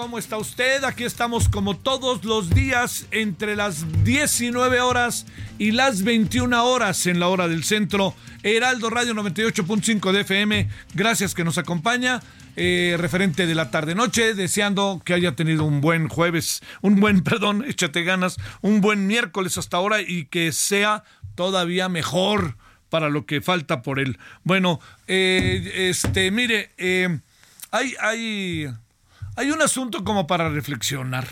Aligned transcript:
¿Cómo 0.00 0.18
está 0.18 0.38
usted? 0.38 0.82
Aquí 0.84 1.04
estamos 1.04 1.50
como 1.50 1.76
todos 1.76 2.24
los 2.24 2.48
días 2.48 3.06
entre 3.10 3.54
las 3.54 4.02
19 4.02 4.80
horas 4.80 5.26
y 5.58 5.72
las 5.72 6.04
21 6.04 6.64
horas 6.64 7.06
en 7.06 7.20
la 7.20 7.28
hora 7.28 7.48
del 7.48 7.64
centro. 7.64 8.14
Heraldo 8.42 8.88
Radio 8.88 9.12
98.5 9.12 10.12
de 10.12 10.22
FM. 10.22 10.70
Gracias 10.94 11.34
que 11.34 11.44
nos 11.44 11.58
acompaña. 11.58 12.22
Eh, 12.56 12.96
referente 12.98 13.46
de 13.46 13.54
la 13.54 13.70
tarde-noche, 13.70 14.32
deseando 14.32 15.02
que 15.04 15.12
haya 15.12 15.36
tenido 15.36 15.64
un 15.64 15.82
buen 15.82 16.08
jueves, 16.08 16.62
un 16.80 16.98
buen, 16.98 17.20
perdón, 17.22 17.66
échate 17.68 18.02
ganas, 18.02 18.38
un 18.62 18.80
buen 18.80 19.06
miércoles 19.06 19.58
hasta 19.58 19.76
ahora 19.76 20.00
y 20.00 20.24
que 20.24 20.52
sea 20.52 21.04
todavía 21.34 21.90
mejor 21.90 22.56
para 22.88 23.10
lo 23.10 23.26
que 23.26 23.42
falta 23.42 23.82
por 23.82 24.00
él. 24.00 24.18
Bueno, 24.44 24.80
eh, 25.06 25.90
este, 25.90 26.30
mire, 26.30 26.70
eh, 26.78 27.20
hay, 27.70 27.94
hay, 28.00 28.66
hay 29.40 29.50
un 29.50 29.62
asunto 29.62 30.04
como 30.04 30.26
para 30.26 30.50
reflexionar. 30.50 31.26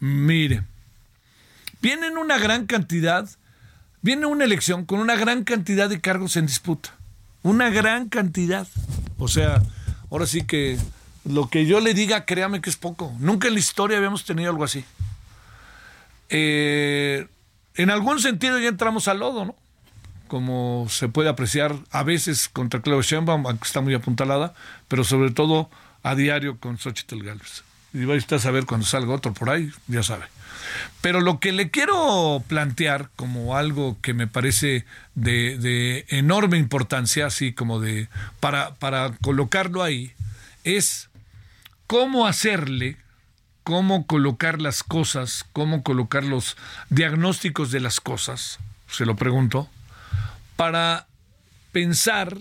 Mire, 0.00 0.64
vienen 1.80 2.18
una 2.18 2.38
gran 2.38 2.66
cantidad, 2.66 3.28
viene 4.02 4.26
una 4.26 4.44
elección 4.44 4.84
con 4.84 4.98
una 4.98 5.14
gran 5.14 5.44
cantidad 5.44 5.88
de 5.88 6.00
cargos 6.00 6.36
en 6.36 6.46
disputa. 6.46 6.90
Una 7.44 7.70
gran 7.70 8.08
cantidad. 8.08 8.66
O 9.16 9.28
sea, 9.28 9.62
ahora 10.10 10.26
sí 10.26 10.42
que 10.42 10.76
lo 11.24 11.48
que 11.48 11.66
yo 11.66 11.78
le 11.78 11.94
diga, 11.94 12.24
créame 12.24 12.60
que 12.60 12.68
es 12.68 12.76
poco. 12.76 13.14
Nunca 13.20 13.46
en 13.46 13.54
la 13.54 13.60
historia 13.60 13.98
habíamos 13.98 14.24
tenido 14.24 14.50
algo 14.50 14.64
así. 14.64 14.84
Eh, 16.30 17.28
en 17.76 17.90
algún 17.90 18.18
sentido 18.18 18.58
ya 18.58 18.68
entramos 18.68 19.06
al 19.06 19.20
lodo, 19.20 19.44
¿no? 19.44 19.54
como 20.26 20.86
se 20.90 21.08
puede 21.08 21.28
apreciar 21.30 21.76
a 21.90 22.02
veces 22.02 22.48
contra 22.48 22.82
Claudia 22.82 23.08
Sheinbaum, 23.08 23.46
aunque 23.46 23.66
está 23.66 23.80
muy 23.80 23.94
apuntalada, 23.94 24.52
pero 24.88 25.02
sobre 25.04 25.30
todo 25.30 25.70
a 26.02 26.14
diario 26.14 26.58
con 26.58 26.78
Xochitl 26.78 27.22
Gálvez. 27.22 27.64
Y 27.92 28.04
va 28.04 28.14
usted 28.14 28.36
a 28.36 28.40
saber 28.40 28.66
cuando 28.66 28.86
salga 28.86 29.14
otro 29.14 29.32
por 29.32 29.50
ahí, 29.50 29.70
ya 29.86 30.02
sabe. 30.02 30.26
Pero 31.00 31.20
lo 31.20 31.40
que 31.40 31.52
le 31.52 31.70
quiero 31.70 32.42
plantear 32.46 33.10
como 33.16 33.56
algo 33.56 33.96
que 34.02 34.14
me 34.14 34.26
parece 34.26 34.84
de, 35.14 35.56
de 35.58 36.04
enorme 36.08 36.58
importancia, 36.58 37.26
así 37.26 37.52
como 37.52 37.80
de 37.80 38.08
para, 38.40 38.74
para 38.74 39.12
colocarlo 39.22 39.82
ahí, 39.82 40.12
es 40.64 41.08
cómo 41.86 42.26
hacerle, 42.26 42.96
cómo 43.64 44.06
colocar 44.06 44.60
las 44.60 44.82
cosas, 44.82 45.44
cómo 45.52 45.82
colocar 45.82 46.24
los 46.24 46.56
diagnósticos 46.90 47.70
de 47.70 47.80
las 47.80 48.00
cosas, 48.00 48.58
se 48.88 49.06
lo 49.06 49.16
pregunto, 49.16 49.68
para 50.56 51.06
pensar 51.72 52.36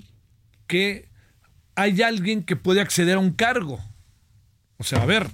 que 0.68 1.08
hay 1.78 2.02
alguien 2.02 2.44
que 2.44 2.56
puede 2.56 2.82
acceder 2.82 3.16
a 3.16 3.20
un 3.20 3.32
cargo. 3.32 3.80
O 4.78 4.84
sea, 4.84 5.04
a 5.04 5.06
ver, 5.06 5.30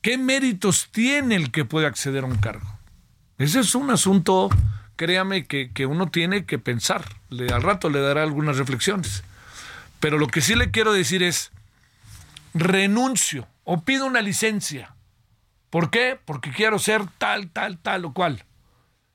¿qué 0.00 0.16
méritos 0.16 0.88
tiene 0.92 1.34
el 1.34 1.50
que 1.50 1.64
puede 1.64 1.88
acceder 1.88 2.22
a 2.22 2.28
un 2.28 2.36
cargo? 2.36 2.78
Ese 3.36 3.58
es 3.58 3.74
un 3.74 3.90
asunto, 3.90 4.48
créame, 4.94 5.46
que, 5.46 5.72
que 5.72 5.86
uno 5.86 6.08
tiene 6.08 6.46
que 6.46 6.60
pensar. 6.60 7.04
Le, 7.30 7.52
al 7.52 7.62
rato 7.62 7.90
le 7.90 8.00
dará 8.00 8.22
algunas 8.22 8.58
reflexiones. 8.58 9.24
Pero 9.98 10.18
lo 10.18 10.28
que 10.28 10.40
sí 10.40 10.54
le 10.54 10.70
quiero 10.70 10.92
decir 10.92 11.24
es, 11.24 11.50
renuncio 12.54 13.48
o 13.64 13.82
pido 13.82 14.06
una 14.06 14.22
licencia. 14.22 14.94
¿Por 15.68 15.90
qué? 15.90 16.16
Porque 16.24 16.52
quiero 16.52 16.78
ser 16.78 17.06
tal, 17.18 17.50
tal, 17.50 17.78
tal 17.78 18.04
o 18.04 18.12
cual. 18.12 18.44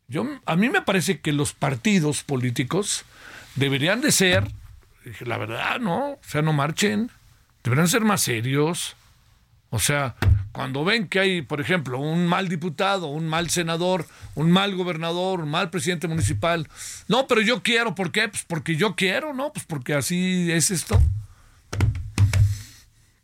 Yo, 0.10 0.28
a 0.46 0.58
mí 0.58 0.70
me 0.70 0.82
parece 0.82 1.22
que 1.22 1.32
los 1.32 1.54
partidos 1.54 2.24
políticos 2.24 3.06
deberían 3.56 4.02
de 4.02 4.12
ser, 4.12 4.52
la 5.22 5.38
verdad, 5.38 5.80
¿no? 5.80 6.12
O 6.12 6.20
sea, 6.22 6.42
no 6.42 6.54
marchen, 6.54 7.12
deberían 7.64 7.88
ser 7.88 8.02
más 8.02 8.22
serios. 8.22 8.96
O 9.72 9.80
sea, 9.80 10.16
cuando 10.52 10.84
ven 10.84 11.08
que 11.08 11.20
hay, 11.20 11.42
por 11.44 11.62
ejemplo, 11.62 12.00
un 12.00 12.26
mal 12.26 12.50
diputado, 12.50 13.08
un 13.08 13.28
mal 13.28 13.50
senador, 13.50 14.08
un 14.34 14.52
mal 14.52 14.76
gobernador, 14.76 15.42
un 15.42 15.50
mal 15.50 15.70
presidente 15.70 16.08
municipal, 16.08 16.68
no, 17.08 17.28
pero 17.28 17.42
yo 17.42 17.62
quiero, 17.62 17.94
¿por 17.94 18.12
qué? 18.12 18.28
Pues 18.30 18.44
porque 18.48 18.76
yo 18.76 18.96
quiero, 18.96 19.34
¿no? 19.34 19.54
Pues 19.54 19.66
porque 19.66 19.94
así 19.94 20.52
es 20.52 20.72
esto. 20.72 21.00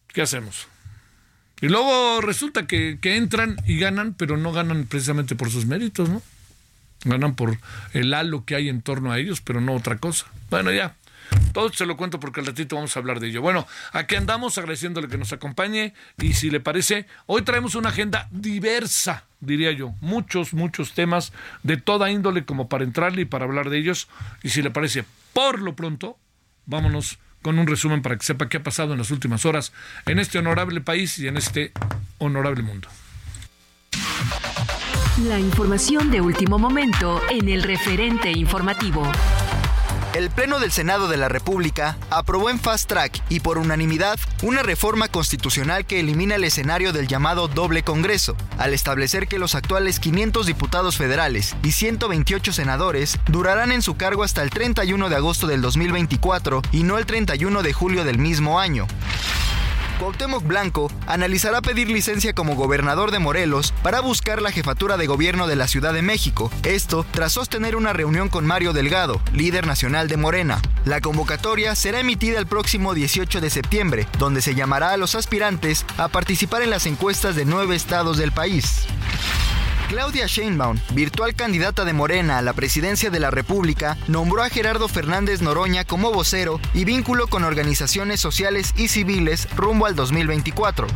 ¿Qué 0.08 0.22
hacemos? 0.22 0.68
Y 1.62 1.68
luego 1.68 2.22
resulta 2.22 2.68
que, 2.68 3.00
que 3.02 3.16
entran 3.16 3.58
y 3.66 3.80
ganan, 3.80 4.14
pero 4.14 4.38
no 4.38 4.52
ganan 4.52 4.86
precisamente 4.86 5.36
por 5.36 5.50
sus 5.50 5.66
méritos, 5.66 6.10
¿no? 6.10 6.22
ganan 7.06 7.36
por 7.36 7.58
el 7.94 8.14
halo 8.14 8.44
que 8.46 8.56
hay 8.56 8.68
en 8.68 8.82
torno 8.82 9.12
a 9.12 9.20
ellos, 9.20 9.40
pero 9.42 9.62
no 9.62 9.74
otra 9.74 9.98
cosa. 9.98 10.26
Bueno, 10.50 10.72
ya. 10.72 10.96
Todo 11.54 11.72
se 11.72 11.86
lo 11.86 11.96
cuento 11.96 12.20
porque 12.20 12.42
al 12.42 12.48
ratito 12.48 12.76
vamos 12.76 12.96
a 12.96 13.00
hablar 13.00 13.20
de 13.20 13.28
ello. 13.28 13.42
Bueno, 13.42 13.66
aquí 13.94 14.16
andamos 14.16 14.58
agradeciéndole 14.58 15.08
que 15.08 15.18
nos 15.18 15.32
acompañe 15.32 15.94
y 16.18 16.34
si 16.34 16.50
le 16.50 16.60
parece, 16.60 17.08
hoy 17.28 17.44
traemos 17.44 17.76
una 17.76 17.90
agenda 17.90 18.28
diversa, 18.32 19.24
diría 19.40 19.72
yo. 19.72 19.94
Muchos, 20.02 20.54
muchos 20.54 20.94
temas 20.94 21.32
de 21.64 21.78
toda 21.78 22.12
índole 22.12 22.46
como 22.46 22.68
para 22.68 22.84
entrarle 22.84 23.22
y 23.22 23.26
para 23.26 23.46
hablar 23.46 23.70
de 23.70 23.78
ellos. 23.78 24.08
Y 24.44 24.50
si 24.50 24.62
le 24.62 24.72
parece, 24.72 25.06
por 25.34 25.62
lo 25.62 25.76
pronto, 25.76 26.18
vámonos 26.66 27.20
con 27.42 27.60
un 27.60 27.68
resumen 27.68 28.02
para 28.02 28.18
que 28.18 28.26
sepa 28.26 28.50
qué 28.50 28.58
ha 28.58 28.64
pasado 28.64 28.94
en 28.94 29.00
las 29.00 29.12
últimas 29.12 29.46
horas 29.46 29.72
en 30.08 30.20
este 30.20 30.40
honorable 30.40 30.82
país 30.82 31.20
y 31.20 31.28
en 31.28 31.38
este 31.38 31.72
honorable 32.18 32.64
mundo. 32.64 32.88
La 35.28 35.40
información 35.40 36.12
de 36.12 36.20
último 36.20 36.60
momento 36.60 37.22
en 37.30 37.48
el 37.48 37.64
referente 37.64 38.32
informativo. 38.32 39.10
El 40.16 40.30
Pleno 40.30 40.60
del 40.60 40.72
Senado 40.72 41.10
de 41.10 41.18
la 41.18 41.28
República 41.28 41.98
aprobó 42.10 42.50
en 42.50 42.58
fast 42.58 42.88
track 42.88 43.22
y 43.28 43.42
por 43.42 43.58
unanimidad 43.58 44.18
una 44.44 44.64
reforma 44.64 45.10
constitucional 45.10 45.86
que 45.86 46.00
elimina 46.00 46.36
el 46.36 46.46
escenario 46.46 46.94
del 46.94 47.10
llamado 47.10 47.50
doble 47.50 47.84
Congreso, 47.84 48.38
al 48.58 48.74
establecer 48.74 49.28
que 49.28 49.40
los 49.40 49.56
actuales 49.56 50.00
500 50.00 50.46
diputados 50.46 50.96
federales 50.96 51.58
y 51.64 51.74
128 51.74 52.54
senadores 52.54 53.20
durarán 53.28 53.74
en 53.74 53.82
su 53.82 53.98
cargo 53.98 54.24
hasta 54.24 54.42
el 54.42 54.52
31 54.52 55.10
de 55.10 55.16
agosto 55.18 55.48
del 55.48 55.62
2024 55.62 56.62
y 56.72 56.84
no 56.84 56.98
el 56.98 57.06
31 57.06 57.62
de 57.62 57.74
julio 57.74 58.06
del 58.06 58.18
mismo 58.18 58.58
año. 58.58 58.88
Cuauhtémoc 60.00 60.44
Blanco 60.44 60.92
analizará 61.08 61.62
pedir 61.62 61.90
licencia 61.90 62.34
como 62.34 62.56
gobernador 62.56 63.12
de 63.12 63.20
Morelos 63.20 63.74
para 63.82 64.02
buscar 64.02 64.42
la 64.42 64.52
jefatura 64.52 64.98
de 64.98 65.08
gobierno 65.08 65.48
de 65.48 65.56
la 65.56 65.68
Ciudad 65.68 65.94
de 65.94 66.02
México. 66.02 66.52
Esto 66.64 67.06
tras 67.12 67.34
sostener 67.34 67.76
una 67.76 67.94
reunión 67.94 68.30
con 68.30 68.46
Mario 68.46 68.74
Delgado, 68.74 69.22
líder 69.34 69.66
nacional 69.66 70.08
de 70.08 70.18
Morena. 70.18 70.62
La 70.84 71.02
convocatoria 71.02 71.76
será 71.76 72.00
emitida 72.00 72.40
el 72.40 72.48
próximo 72.48 72.94
18 72.94 73.42
de 73.42 73.50
septiembre, 73.50 74.08
donde 74.20 74.42
se 74.42 74.56
llamará 74.56 74.92
a 74.92 74.98
los 74.98 75.16
aspirantes 75.16 75.86
a 75.98 76.10
participar 76.10 76.62
en 76.62 76.70
las 76.70 76.86
encuestas 76.86 77.36
de 77.36 77.46
nueve 77.46 77.76
estados 77.76 78.18
del 78.18 78.32
país. 78.32 78.86
Claudia 79.88 80.26
Sheinbaum, 80.26 80.78
virtual 80.94 81.36
candidata 81.36 81.86
de 81.86 81.94
Morena 81.94 82.38
a 82.38 82.42
la 82.42 82.54
presidencia 82.54 83.10
de 83.10 83.20
la 83.20 83.30
República, 83.30 83.98
nombró 84.08 84.44
a 84.44 84.50
Gerardo 84.50 84.88
Fernández 84.88 85.42
Noroña 85.42 85.86
como 85.86 86.12
vocero 86.12 86.60
y 86.74 86.86
vínculo 86.86 87.28
con 87.28 87.44
organizaciones 87.44 88.20
sociales 88.20 88.74
y 88.78 88.88
civiles 88.88 89.48
rumbo 89.56 89.86
al 89.86 89.96
2024. 89.96 90.88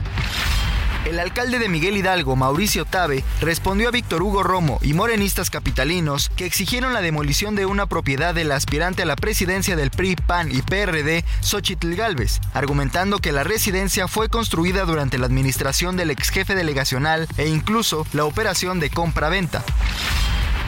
El 1.06 1.20
alcalde 1.20 1.60
de 1.60 1.70
Miguel 1.70 1.96
Hidalgo, 1.96 2.36
Mauricio 2.36 2.84
Tabe, 2.86 3.24
respondió 3.42 3.88
a 3.88 3.92
Víctor 3.92 4.22
Hugo 4.22 4.44
Romo 4.44 4.80
y 4.82 4.94
morenistas 4.94 5.50
capitalinos 5.50 6.30
que 6.36 6.46
exigieron 6.46 6.94
la 6.94 7.02
demolición 7.02 7.56
de 7.56 7.66
una 7.66 7.86
propiedad 7.86 8.36
del 8.36 8.52
aspirante 8.52 9.04
a 9.04 9.06
la 9.06 9.16
presidencia 9.16 9.76
del 9.76 9.92
PRI, 9.92 10.18
PAN 10.18 10.52
y 10.52 10.62
PRD, 10.62 11.24
Xochitl 11.40 11.96
Galvez, 11.96 12.42
argumentando 12.54 13.20
que 13.20 13.32
la 13.32 13.44
residencia 13.44 14.08
fue 14.08 14.28
construida 14.30 14.84
durante 14.84 15.18
la 15.18 15.26
administración 15.26 15.96
del 15.96 16.12
ex 16.12 16.30
jefe 16.30 16.54
delegacional 16.54 17.28
e 17.38 17.48
incluso 17.48 18.06
la 18.14 18.26
operación 18.26 18.80
de 18.80 18.90
compra-venta. 18.90 19.64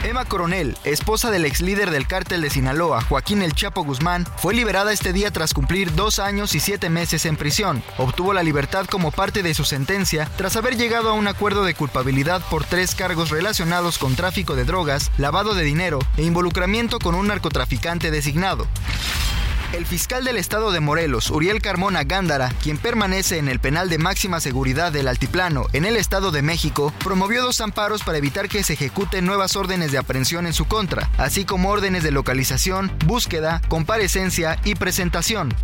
Emma 0.04 0.24
Coronel, 0.24 0.76
esposa 0.82 1.30
del 1.30 1.44
ex 1.44 1.60
líder 1.60 1.92
del 1.92 2.08
cártel 2.08 2.42
de 2.42 2.50
Sinaloa, 2.50 3.02
Joaquín 3.02 3.40
El 3.40 3.54
Chapo 3.54 3.84
Guzmán, 3.84 4.26
fue 4.36 4.52
liberada 4.52 4.92
este 4.92 5.12
día 5.12 5.30
tras 5.30 5.54
cumplir 5.54 5.94
dos 5.94 6.18
años 6.18 6.56
y 6.56 6.60
siete 6.60 6.90
meses 6.90 7.24
en 7.24 7.36
prisión. 7.36 7.84
Obtuvo 7.98 8.32
la 8.32 8.42
libertad 8.42 8.86
como 8.86 9.12
parte 9.12 9.44
de 9.44 9.54
su 9.54 9.64
sentencia 9.64 10.28
tras 10.36 10.56
haber 10.56 10.76
llegado 10.76 11.08
a 11.08 11.12
un 11.12 11.28
acuerdo 11.28 11.62
de 11.62 11.74
culpabilidad 11.74 12.42
por 12.50 12.64
tres 12.64 12.96
cargos 12.96 13.30
relacionados 13.30 13.98
con 13.98 14.16
tráfico 14.16 14.56
de 14.56 14.64
drogas, 14.64 15.12
lavado 15.18 15.54
de 15.54 15.62
dinero 15.62 16.00
e 16.16 16.24
involucramiento 16.24 16.98
con 16.98 17.14
un 17.14 17.28
narcotraficante 17.28 18.10
designado. 18.10 18.66
El 19.72 19.86
fiscal 19.86 20.22
del 20.22 20.36
estado 20.36 20.70
de 20.70 20.80
Morelos, 20.80 21.30
Uriel 21.30 21.62
Carmona 21.62 22.04
Gándara, 22.04 22.50
quien 22.62 22.76
permanece 22.76 23.38
en 23.38 23.48
el 23.48 23.58
penal 23.58 23.88
de 23.88 23.96
máxima 23.96 24.38
seguridad 24.38 24.92
del 24.92 25.08
Altiplano 25.08 25.64
en 25.72 25.86
el 25.86 25.96
estado 25.96 26.30
de 26.30 26.42
México, 26.42 26.92
promovió 27.02 27.42
dos 27.42 27.62
amparos 27.62 28.02
para 28.02 28.18
evitar 28.18 28.50
que 28.50 28.62
se 28.64 28.74
ejecuten 28.74 29.24
nuevas 29.24 29.56
órdenes 29.56 29.90
de 29.90 29.96
aprehensión 29.96 30.46
en 30.46 30.52
su 30.52 30.66
contra, 30.66 31.08
así 31.16 31.46
como 31.46 31.70
órdenes 31.70 32.02
de 32.02 32.10
localización, 32.10 32.92
búsqueda, 33.06 33.62
comparecencia 33.68 34.58
y 34.62 34.74
presentación. 34.74 35.54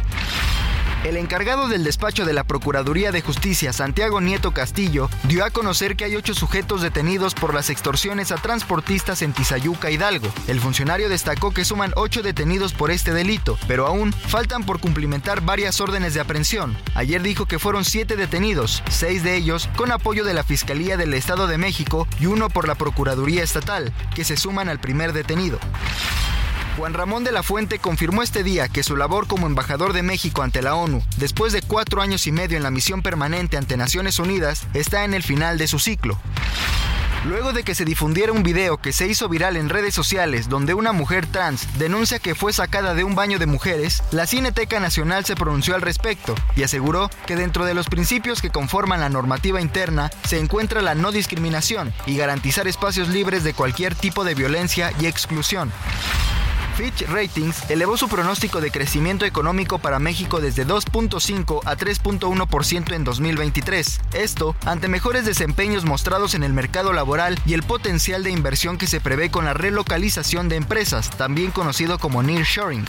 El 1.05 1.17
encargado 1.17 1.69
del 1.69 1.85
despacho 1.85 2.25
de 2.25 2.33
la 2.33 2.43
Procuraduría 2.43 3.13
de 3.13 3.23
Justicia, 3.23 3.73
Santiago 3.73 4.21
Nieto 4.21 4.51
Castillo, 4.53 5.09
dio 5.25 5.45
a 5.45 5.51
conocer 5.51 5.95
que 5.95 6.05
hay 6.05 6.17
ocho 6.17 6.35
sujetos 6.35 6.83
detenidos 6.83 7.35
por 7.35 7.55
las 7.55 7.71
extorsiones 7.71 8.33
a 8.33 8.37
transportistas 8.37 9.23
en 9.23 9.33
Tizayuca, 9.33 9.93
Hidalgo. 9.93 10.29
El 10.49 10.61
funcionario 10.61 11.09
destacó 11.09 11.53
que 11.53 11.65
suman 11.65 11.93
ocho 11.95 12.23
detenidos 12.23 12.73
por 12.73 12.91
este 12.91 13.13
delito, 13.13 13.57
pero 13.69 13.87
aún 13.87 14.13
faltan 14.13 14.65
por 14.65 14.81
cumplimentar 14.81 15.41
varias 15.41 15.81
órdenes 15.81 16.15
de 16.15 16.21
aprehensión. 16.21 16.77
Ayer 16.95 17.23
dijo 17.23 17.47
que 17.47 17.61
fueron 17.61 17.85
siete 17.85 18.17
detenidos, 18.17 18.83
seis 18.91 19.23
de 19.23 19.37
ellos 19.37 19.71
con 19.77 19.93
apoyo 19.93 20.25
de 20.25 20.35
la 20.35 20.43
Fiscalía 20.43 20.97
del 20.97 21.15
Estado 21.15 21.47
de 21.47 21.59
México 21.59 22.09
y 22.19 22.27
uno 22.27 22.51
por 22.51 22.67
la 22.67 22.75
Procuraduría 22.75 23.45
Estatal, 23.45 23.93
que 24.17 24.25
se 24.25 24.37
suman 24.37 24.69
al 24.69 24.81
primer 24.81 25.13
detenido. 25.13 25.61
Juan 26.79 26.95
Ramón 26.95 27.25
de 27.25 27.33
la 27.33 27.43
Fuente 27.43 27.81
confirmó 27.81 28.23
este 28.23 28.45
día 28.45 28.69
que 28.69 28.85
su 28.85 28.97
labor 28.97 29.27
como 29.27 29.49
embajador 29.49 29.93
de 29.93 30.05
México 30.05 30.43
ante 30.43 30.63
la 30.63 30.77
ONU, 30.77 31.03
después 31.17 31.53
de 31.53 31.61
cuatro 31.61 32.01
años 32.01 32.29
y 32.29 32.33
medio 32.33 32.57
en 32.57 32.63
la 32.63 32.71
misión 32.71 33.03
permanente 33.03 33.57
ante 33.57 33.77
Naciones 33.77 34.21
Unidas, 34.21 34.65
está 34.75 35.05
en 35.05 35.13
el 35.13 35.25
final 35.25 35.59
de 35.59 35.67
su 35.67 35.81
ciclo. 35.81 36.17
Luego 37.25 37.53
de 37.53 37.65
que 37.65 37.75
se 37.75 37.85
difundiera 37.85 38.31
un 38.31 38.45
video 38.45 38.77
que 38.77 38.93
se 38.93 39.09
hizo 39.09 39.29
viral 39.29 39.57
en 39.57 39.71
redes 39.71 39.93
sociales 39.93 40.49
donde 40.49 40.75
una 40.75 40.93
mujer 40.93 41.27
trans 41.27 41.67
denuncia 41.81 42.21
que 42.21 42.37
fue 42.37 42.53
sacada 42.53 42.95
de 42.95 43.03
un 43.03 43.17
baño 43.17 43.41
de 43.41 43.47
mujeres, 43.47 44.05
la 44.13 44.29
Cineteca 44.29 44.79
Nacional 44.79 45.25
se 45.25 45.35
pronunció 45.35 45.75
al 45.75 45.83
respecto 45.83 46.37
y 46.55 46.63
aseguró 46.63 47.11
que 47.27 47.35
dentro 47.35 47.65
de 47.65 47.75
los 47.75 47.89
principios 47.89 48.41
que 48.41 48.51
conforman 48.51 49.01
la 49.01 49.09
normativa 49.09 49.61
interna 49.61 50.13
se 50.25 50.39
encuentra 50.39 50.81
la 50.81 50.95
no 50.95 51.11
discriminación 51.11 51.93
y 52.07 52.17
garantizar 52.17 52.69
espacios 52.69 53.09
libres 53.09 53.43
de 53.43 53.53
cualquier 53.53 53.97
tipo 53.97 54.23
de 54.23 54.37
violencia 54.37 54.93
y 55.01 55.07
exclusión. 55.07 55.73
Fitch 56.79 57.09
Ratings 57.09 57.69
elevó 57.71 57.97
su 57.97 58.07
pronóstico 58.07 58.61
de 58.61 58.71
crecimiento 58.71 59.25
económico 59.25 59.81
para 59.81 59.99
México 59.99 60.41
desde 60.41 60.65
2.5 60.65 61.63
a 61.65 61.77
3.1% 61.77 62.95
en 62.95 63.03
2023. 63.03 64.01
Esto 64.13 64.55
ante 64.65 64.87
mejores 64.87 65.25
desempeños 65.25 65.85
mostrados 65.85 66.35
en 66.35 66.45
el 66.45 66.53
mercado 66.53 66.93
laboral 66.93 67.37
y 67.45 67.55
el 67.55 67.65
potencial 67.65 68.23
de 68.23 68.31
inversión 68.31 68.79
que 68.79 68.87
se 68.87 69.01
prevé 69.01 69.29
con 69.29 69.45
la 69.45 69.55
relocalización 69.55 70.49
de 70.49 70.55
empresas, 70.55 71.11
también 71.11 71.51
conocido 71.51 71.99
como 71.99 72.23
nearshoring. 72.23 72.85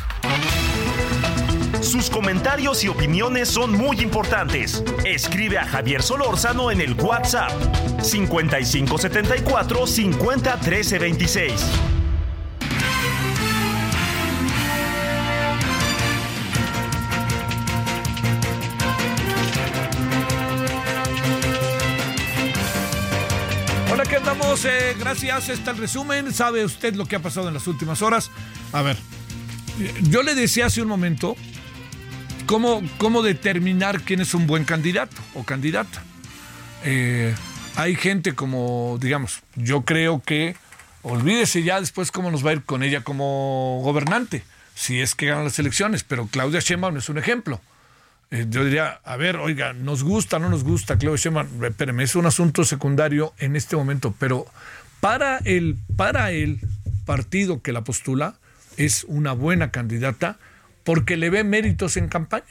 Sus 1.81 2.11
comentarios 2.11 2.83
y 2.83 2.89
opiniones 2.89 3.49
son 3.49 3.71
muy 3.71 4.01
importantes. 4.01 4.83
Escribe 5.03 5.57
a 5.57 5.65
Javier 5.65 6.03
Solórzano 6.03 6.69
en 6.69 6.81
el 6.81 6.93
WhatsApp 6.93 7.49
5574 8.03 9.87
50 9.87 10.59
amigos, 24.49 24.97
gracias. 24.99 25.49
Este 25.49 25.69
el 25.69 25.77
resumen. 25.77 26.33
Sabe 26.33 26.65
usted 26.65 26.95
lo 26.95 27.05
que 27.05 27.15
ha 27.15 27.19
pasado 27.19 27.47
en 27.47 27.53
las 27.53 27.67
últimas 27.67 28.01
horas. 28.01 28.31
A 28.71 28.81
ver, 28.81 28.97
yo 30.03 30.23
le 30.23 30.33
decía 30.33 30.65
hace 30.65 30.81
un 30.81 30.87
momento 30.87 31.35
cómo, 32.45 32.81
cómo 32.97 33.21
determinar 33.21 34.01
quién 34.01 34.21
es 34.21 34.33
un 34.33 34.47
buen 34.47 34.65
candidato 34.65 35.15
o 35.35 35.43
candidata. 35.43 36.01
Eh, 36.83 37.35
hay 37.75 37.95
gente 37.95 38.33
como, 38.33 38.97
digamos, 38.99 39.41
yo 39.55 39.83
creo 39.83 40.21
que 40.25 40.55
olvídese 41.03 41.63
ya 41.63 41.79
después 41.79 42.11
cómo 42.11 42.31
nos 42.31 42.45
va 42.45 42.49
a 42.51 42.53
ir 42.53 42.63
con 42.63 42.81
ella 42.81 43.01
como 43.01 43.81
gobernante, 43.83 44.43
si 44.73 44.99
es 44.99 45.15
que 45.15 45.27
ganan 45.27 45.43
las 45.43 45.59
elecciones, 45.59 46.03
pero 46.03 46.27
Claudia 46.27 46.59
Sheinbaum 46.59 46.97
es 46.97 47.09
un 47.09 47.17
ejemplo. 47.17 47.61
Eh, 48.31 48.45
yo 48.49 48.63
diría, 48.63 48.99
a 49.03 49.17
ver, 49.17 49.37
oiga, 49.37 49.73
nos 49.73 50.03
gusta, 50.03 50.37
no 50.37 50.49
nos 50.49 50.63
gusta, 50.63 50.97
Claudia 50.97 51.17
Sheinbaum, 51.17 51.63
espérame, 51.65 52.01
es 52.01 52.15
un 52.15 52.27
asunto 52.27 52.63
secundario 52.63 53.33
en 53.39 53.55
este 53.55 53.75
momento, 53.75 54.13
pero 54.19 54.45
para 54.99 55.39
el, 55.39 55.77
para 55.95 56.31
el 56.31 56.59
partido 57.05 57.63
que 57.63 57.71
la 57.71 57.83
postula 57.83 58.35
es 58.77 59.03
una 59.05 59.33
buena 59.33 59.71
candidata 59.71 60.37
porque 60.83 61.17
le 61.17 61.31
ve 61.31 61.43
méritos 61.43 61.97
en 61.97 62.07
campaña. 62.07 62.45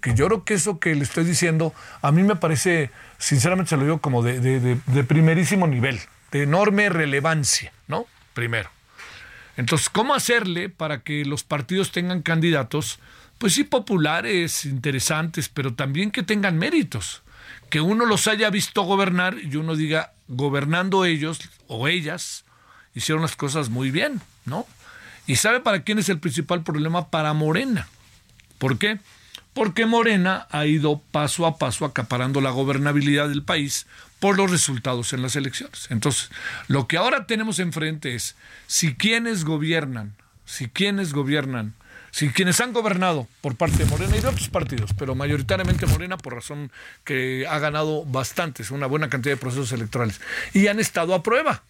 Que 0.00 0.14
yo 0.14 0.26
creo 0.26 0.44
que 0.44 0.54
eso 0.54 0.80
que 0.80 0.94
le 0.94 1.04
estoy 1.04 1.24
diciendo, 1.24 1.72
a 2.02 2.12
mí 2.12 2.22
me 2.24 2.36
parece, 2.36 2.90
sinceramente 3.18 3.70
se 3.70 3.76
lo 3.76 3.84
digo 3.84 4.00
como 4.00 4.22
de, 4.22 4.40
de 4.40 5.04
primerísimo 5.04 5.66
nivel, 5.66 5.98
de 6.30 6.42
enorme 6.42 6.88
relevancia, 6.90 7.72
¿no? 7.88 8.06
Primero. 8.34 8.68
Entonces, 9.56 9.88
¿cómo 9.88 10.14
hacerle 10.14 10.68
para 10.68 11.02
que 11.02 11.24
los 11.24 11.44
partidos 11.44 11.92
tengan 11.92 12.20
candidatos? 12.22 12.98
Pues 13.44 13.52
sí, 13.52 13.64
populares, 13.64 14.64
interesantes, 14.64 15.50
pero 15.50 15.74
también 15.74 16.10
que 16.10 16.22
tengan 16.22 16.56
méritos. 16.56 17.20
Que 17.68 17.82
uno 17.82 18.06
los 18.06 18.26
haya 18.26 18.48
visto 18.48 18.80
gobernar 18.84 19.36
y 19.38 19.54
uno 19.56 19.76
diga, 19.76 20.14
gobernando 20.28 21.04
ellos 21.04 21.40
o 21.66 21.86
ellas, 21.86 22.46
hicieron 22.94 23.20
las 23.20 23.36
cosas 23.36 23.68
muy 23.68 23.90
bien, 23.90 24.22
¿no? 24.46 24.66
¿Y 25.26 25.36
sabe 25.36 25.60
para 25.60 25.82
quién 25.82 25.98
es 25.98 26.08
el 26.08 26.20
principal 26.20 26.62
problema? 26.62 27.10
Para 27.10 27.34
Morena. 27.34 27.86
¿Por 28.56 28.78
qué? 28.78 28.98
Porque 29.52 29.84
Morena 29.84 30.46
ha 30.50 30.64
ido 30.64 31.02
paso 31.10 31.44
a 31.44 31.58
paso 31.58 31.84
acaparando 31.84 32.40
la 32.40 32.48
gobernabilidad 32.48 33.28
del 33.28 33.42
país 33.42 33.86
por 34.20 34.38
los 34.38 34.50
resultados 34.50 35.12
en 35.12 35.20
las 35.20 35.36
elecciones. 35.36 35.88
Entonces, 35.90 36.30
lo 36.66 36.88
que 36.88 36.96
ahora 36.96 37.26
tenemos 37.26 37.58
enfrente 37.58 38.14
es 38.14 38.36
si 38.68 38.94
quienes 38.94 39.44
gobiernan, 39.44 40.14
si 40.46 40.70
quienes 40.70 41.12
gobiernan 41.12 41.74
si 42.14 42.28
quienes 42.28 42.60
han 42.60 42.72
gobernado 42.72 43.26
por 43.40 43.56
parte 43.56 43.78
de 43.78 43.86
Morena 43.86 44.16
y 44.16 44.20
de 44.20 44.28
otros 44.28 44.48
partidos, 44.48 44.92
pero 44.96 45.16
mayoritariamente 45.16 45.84
Morena 45.84 46.16
por 46.16 46.32
razón 46.32 46.70
que 47.02 47.44
ha 47.50 47.58
ganado 47.58 48.04
bastantes, 48.04 48.70
una 48.70 48.86
buena 48.86 49.08
cantidad 49.08 49.34
de 49.34 49.40
procesos 49.40 49.72
electorales, 49.72 50.20
y 50.52 50.68
han 50.68 50.78
estado 50.78 51.16
a 51.16 51.24
prueba. 51.24 51.64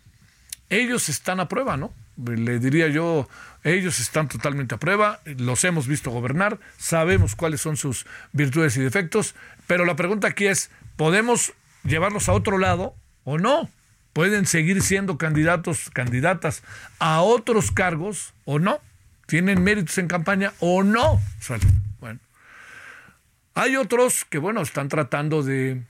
Ellos 0.68 1.08
están 1.08 1.40
a 1.40 1.48
prueba, 1.48 1.78
¿no? 1.78 1.94
le 2.26 2.58
diría 2.58 2.88
yo, 2.88 3.26
ellos 3.62 3.98
están 4.00 4.28
totalmente 4.28 4.74
a 4.74 4.78
prueba, 4.78 5.20
los 5.24 5.64
hemos 5.64 5.86
visto 5.86 6.10
gobernar, 6.10 6.58
sabemos 6.76 7.36
cuáles 7.36 7.62
son 7.62 7.78
sus 7.78 8.04
virtudes 8.32 8.76
y 8.76 8.80
defectos, 8.80 9.34
pero 9.66 9.86
la 9.86 9.96
pregunta 9.96 10.28
aquí 10.28 10.44
es, 10.44 10.70
¿podemos 10.96 11.54
llevarlos 11.84 12.28
a 12.28 12.34
otro 12.34 12.58
lado 12.58 12.94
o 13.24 13.38
no? 13.38 13.70
¿Pueden 14.12 14.44
seguir 14.44 14.82
siendo 14.82 15.16
candidatos, 15.16 15.88
candidatas 15.94 16.62
a 16.98 17.22
otros 17.22 17.70
cargos 17.70 18.34
o 18.44 18.58
no? 18.58 18.82
¿Tienen 19.26 19.62
méritos 19.62 19.98
en 19.98 20.08
campaña 20.08 20.52
o 20.60 20.82
no? 20.82 21.20
Bueno. 22.00 22.20
Hay 23.54 23.76
otros 23.76 24.24
que, 24.24 24.38
bueno, 24.38 24.62
están 24.62 24.88
tratando 24.88 25.42
de, 25.42 25.82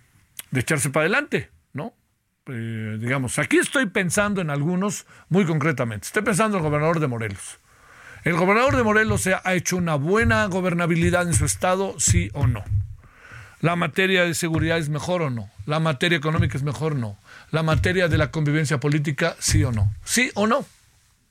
de 0.51 0.61
echarse 0.61 0.91
para 0.91 1.05
adelante, 1.05 1.51
¿no? 1.73 1.95
Eh, 2.47 2.99
digamos, 3.01 3.39
aquí 3.39 3.57
estoy 3.57 3.87
pensando 3.87 4.41
en 4.41 4.51
algunos 4.51 5.07
muy 5.29 5.47
concretamente. 5.47 6.07
Estoy 6.07 6.23
pensando 6.23 6.59
en 6.59 6.65
el 6.65 6.71
gobernador 6.71 7.01
de 7.01 7.07
Morelos. 7.07 7.59
¿El 8.23 8.35
gobernador 8.35 8.77
de 8.77 8.83
Morelos 8.83 9.27
ha 9.27 9.55
hecho 9.55 9.77
una 9.77 9.97
buena 9.97 10.47
gobernabilidad 10.47 11.27
en 11.27 11.35
su 11.35 11.45
estado, 11.45 11.95
sí 11.99 12.31
o 12.33 12.47
no? 12.47 12.65
¿La 13.61 13.77
materia 13.77 14.25
de 14.25 14.35
seguridad 14.35 14.79
es 14.79 14.89
mejor 14.91 15.23
o 15.23 15.31
no? 15.31 15.51
¿La 15.67 15.81
materia 15.81 16.19
económica 16.19 16.57
es 16.57 16.63
mejor 16.63 16.93
o 16.93 16.97
no? 16.97 17.19
¿La 17.51 17.63
materia 17.63 18.09
de 18.09 18.19
la 18.19 18.31
convivencia 18.31 18.79
política, 18.79 19.37
sí 19.39 19.65
o 19.65 19.73
no? 19.73 19.91
¿Sí 20.05 20.31
o 20.35 20.47
no? 20.47 20.67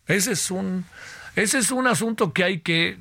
Ese 0.08 0.32
es 0.32 0.52
un, 0.52 0.86
ese 1.36 1.60
es 1.60 1.72
un 1.72 1.88
asunto 1.88 2.34
que 2.34 2.44
hay 2.44 2.60
que 2.62 3.00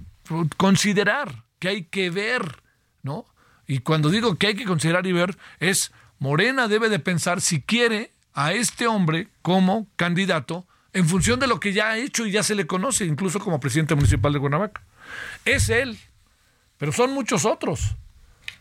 considerar, 0.57 1.45
que 1.59 1.69
hay 1.69 1.85
que 1.85 2.11
ver, 2.11 2.63
¿no? 3.03 3.27
Y 3.67 3.81
cuando 3.81 4.11
digo 4.11 4.37
que 4.37 4.49
hay 4.49 4.55
que 4.55 4.65
considerar 4.65 5.07
y 5.07 5.13
ver, 5.13 5.37
es 5.61 5.93
Morena 6.19 6.69
debe 6.69 6.89
de 6.89 6.99
pensar 6.99 7.41
si 7.41 7.61
quiere 7.61 8.13
a 8.35 8.53
este 8.53 8.87
hombre 8.87 9.29
como 9.43 9.89
candidato 9.97 10.67
en 10.93 11.09
función 11.09 11.41
de 11.41 11.47
lo 11.47 11.61
que 11.61 11.73
ya 11.73 11.91
ha 11.91 11.99
hecho 11.99 12.27
y 12.27 12.31
ya 12.31 12.43
se 12.43 12.55
le 12.55 12.67
conoce, 12.67 13.05
incluso 13.05 13.41
como 13.41 13.61
presidente 13.61 13.95
municipal 13.95 14.33
de 14.33 14.41
Cuernavaca. 14.41 14.83
Es 15.45 15.69
él, 15.69 15.99
pero 16.79 16.93
son 16.93 17.13
muchos 17.13 17.45
otros. 17.45 17.97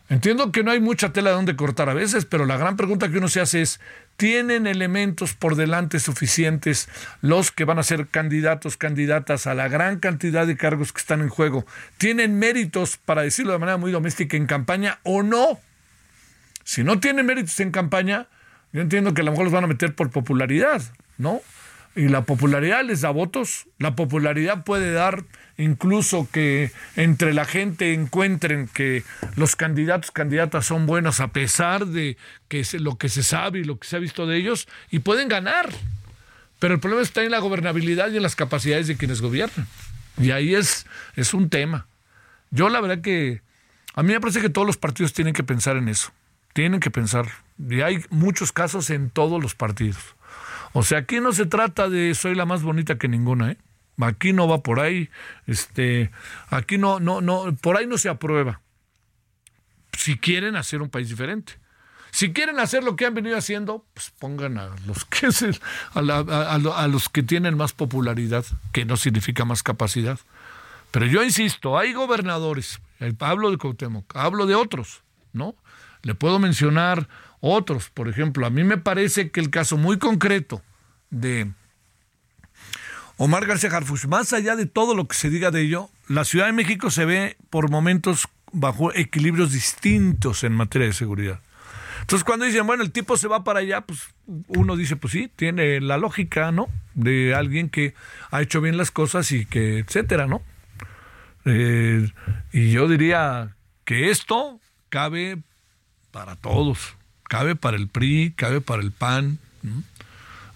Entiendo 0.08 0.52
que 0.52 0.62
no 0.62 0.70
hay 0.70 0.80
mucha 0.80 1.12
tela 1.12 1.30
de 1.30 1.36
donde 1.36 1.56
cortar 1.56 1.88
a 1.88 1.94
veces, 1.94 2.24
pero 2.26 2.44
la 2.44 2.56
gran 2.56 2.76
pregunta 2.76 3.10
que 3.10 3.18
uno 3.18 3.28
se 3.28 3.40
hace 3.40 3.62
es, 3.62 3.80
¿tienen 4.16 4.66
elementos 4.66 5.34
por 5.34 5.56
delante 5.56 6.00
suficientes 6.00 6.88
los 7.20 7.50
que 7.50 7.64
van 7.64 7.78
a 7.78 7.82
ser 7.82 8.06
candidatos, 8.08 8.76
candidatas 8.76 9.46
a 9.46 9.54
la 9.54 9.68
gran 9.68 9.98
cantidad 9.98 10.46
de 10.46 10.56
cargos 10.56 10.92
que 10.92 11.00
están 11.00 11.20
en 11.20 11.28
juego? 11.28 11.66
¿Tienen 11.98 12.38
méritos, 12.38 12.96
para 12.96 13.22
decirlo 13.22 13.52
de 13.52 13.58
manera 13.58 13.78
muy 13.78 13.92
doméstica, 13.92 14.36
en 14.36 14.46
campaña 14.46 14.98
o 15.02 15.22
no? 15.22 15.58
Si 16.64 16.84
no 16.84 17.00
tienen 17.00 17.26
méritos 17.26 17.58
en 17.60 17.70
campaña, 17.70 18.28
yo 18.72 18.80
entiendo 18.80 19.14
que 19.14 19.22
a 19.22 19.24
lo 19.24 19.32
mejor 19.32 19.44
los 19.44 19.52
van 19.52 19.64
a 19.64 19.68
meter 19.68 19.94
por 19.94 20.10
popularidad, 20.10 20.82
¿no? 21.18 21.40
Y 21.94 22.08
la 22.08 22.22
popularidad 22.22 22.84
les 22.84 23.02
da 23.02 23.10
votos, 23.10 23.66
la 23.78 23.94
popularidad 23.94 24.64
puede 24.64 24.92
dar 24.92 25.24
incluso 25.58 26.26
que 26.32 26.72
entre 26.96 27.34
la 27.34 27.44
gente 27.44 27.92
encuentren 27.92 28.66
que 28.66 29.04
los 29.36 29.56
candidatos, 29.56 30.10
candidatas 30.10 30.64
son 30.64 30.86
buenos 30.86 31.20
a 31.20 31.28
pesar 31.28 31.86
de 31.86 32.16
que 32.48 32.64
lo 32.78 32.96
que 32.96 33.10
se 33.10 33.22
sabe 33.22 33.60
y 33.60 33.64
lo 33.64 33.78
que 33.78 33.86
se 33.86 33.96
ha 33.96 33.98
visto 33.98 34.26
de 34.26 34.38
ellos 34.38 34.68
y 34.90 35.00
pueden 35.00 35.28
ganar. 35.28 35.68
Pero 36.58 36.74
el 36.74 36.80
problema 36.80 37.02
está 37.02 37.22
en 37.24 37.30
la 37.30 37.40
gobernabilidad 37.40 38.10
y 38.10 38.16
en 38.16 38.22
las 38.22 38.36
capacidades 38.36 38.86
de 38.86 38.96
quienes 38.96 39.20
gobiernan. 39.20 39.66
Y 40.16 40.30
ahí 40.30 40.54
es, 40.54 40.86
es 41.16 41.34
un 41.34 41.50
tema. 41.50 41.86
Yo 42.50 42.68
la 42.68 42.80
verdad 42.80 43.02
que 43.02 43.42
a 43.94 44.02
mí 44.02 44.12
me 44.12 44.20
parece 44.20 44.40
que 44.40 44.48
todos 44.48 44.66
los 44.66 44.76
partidos 44.76 45.12
tienen 45.12 45.34
que 45.34 45.42
pensar 45.42 45.76
en 45.76 45.88
eso. 45.88 46.12
Tienen 46.54 46.80
que 46.80 46.90
pensar. 46.90 47.26
Y 47.58 47.80
hay 47.80 48.04
muchos 48.10 48.52
casos 48.52 48.90
en 48.90 49.10
todos 49.10 49.42
los 49.42 49.54
partidos. 49.54 50.14
O 50.72 50.82
sea, 50.82 50.98
aquí 50.98 51.20
no 51.20 51.32
se 51.32 51.46
trata 51.46 51.88
de 51.88 52.14
soy 52.14 52.34
la 52.34 52.46
más 52.46 52.62
bonita 52.62 52.98
que 52.98 53.08
ninguna, 53.08 53.52
¿eh? 53.52 53.58
Aquí 54.00 54.32
no 54.32 54.48
va 54.48 54.62
por 54.62 54.80
ahí, 54.80 55.10
este, 55.46 56.10
aquí 56.48 56.78
no, 56.78 56.98
no, 56.98 57.20
no, 57.20 57.54
por 57.60 57.76
ahí 57.76 57.86
no 57.86 57.98
se 57.98 58.08
aprueba. 58.08 58.60
Si 59.96 60.18
quieren 60.18 60.56
hacer 60.56 60.82
un 60.82 60.88
país 60.88 61.08
diferente. 61.08 61.58
Si 62.10 62.32
quieren 62.32 62.58
hacer 62.58 62.84
lo 62.84 62.96
que 62.96 63.06
han 63.06 63.14
venido 63.14 63.38
haciendo, 63.38 63.86
pues 63.94 64.12
pongan 64.18 64.58
a 64.58 64.70
los 64.86 65.04
que 65.06 65.28
a, 65.94 66.00
a 66.00 66.88
los 66.88 67.08
que 67.08 67.22
tienen 67.22 67.56
más 67.56 67.72
popularidad, 67.72 68.44
que 68.72 68.84
no 68.84 68.96
significa 68.96 69.44
más 69.44 69.62
capacidad. 69.62 70.18
Pero 70.90 71.06
yo 71.06 71.24
insisto, 71.24 71.78
hay 71.78 71.94
gobernadores, 71.94 72.80
hablo 73.18 73.50
de 73.50 73.56
Cuauhtémoc, 73.56 74.14
hablo 74.14 74.46
de 74.46 74.54
otros, 74.54 75.02
¿no? 75.32 75.54
Le 76.02 76.14
puedo 76.14 76.38
mencionar 76.38 77.08
otros, 77.42 77.90
por 77.90 78.08
ejemplo, 78.08 78.46
a 78.46 78.50
mí 78.50 78.62
me 78.62 78.78
parece 78.78 79.32
que 79.32 79.40
el 79.40 79.50
caso 79.50 79.76
muy 79.76 79.98
concreto 79.98 80.62
de 81.10 81.50
Omar 83.16 83.46
García 83.46 83.68
Harfuch, 83.70 84.06
más 84.06 84.32
allá 84.32 84.54
de 84.54 84.66
todo 84.66 84.94
lo 84.94 85.08
que 85.08 85.16
se 85.16 85.28
diga 85.28 85.50
de 85.50 85.62
ello, 85.62 85.90
la 86.06 86.24
Ciudad 86.24 86.46
de 86.46 86.52
México 86.52 86.88
se 86.90 87.04
ve 87.04 87.36
por 87.50 87.68
momentos 87.68 88.28
bajo 88.52 88.94
equilibrios 88.94 89.52
distintos 89.52 90.44
en 90.44 90.52
materia 90.52 90.86
de 90.86 90.92
seguridad. 90.92 91.40
Entonces 92.02 92.22
cuando 92.22 92.44
dicen, 92.44 92.64
bueno, 92.64 92.84
el 92.84 92.92
tipo 92.92 93.16
se 93.16 93.26
va 93.26 93.42
para 93.42 93.58
allá, 93.58 93.80
pues 93.80 94.14
uno 94.46 94.76
dice, 94.76 94.94
pues 94.94 95.12
sí, 95.12 95.28
tiene 95.34 95.80
la 95.80 95.98
lógica, 95.98 96.52
¿no? 96.52 96.68
De 96.94 97.34
alguien 97.34 97.68
que 97.68 97.94
ha 98.30 98.40
hecho 98.40 98.60
bien 98.60 98.76
las 98.76 98.92
cosas 98.92 99.32
y 99.32 99.46
que, 99.46 99.78
etcétera, 99.78 100.28
¿no? 100.28 100.42
Eh, 101.44 102.08
y 102.52 102.70
yo 102.70 102.86
diría 102.86 103.56
que 103.84 104.10
esto 104.10 104.60
cabe 104.90 105.42
para 106.12 106.36
todos. 106.36 106.96
Cabe 107.32 107.56
para 107.56 107.78
el 107.78 107.88
PRI, 107.88 108.34
cabe 108.36 108.60
para 108.60 108.82
el 108.82 108.92
PAN. 108.92 109.38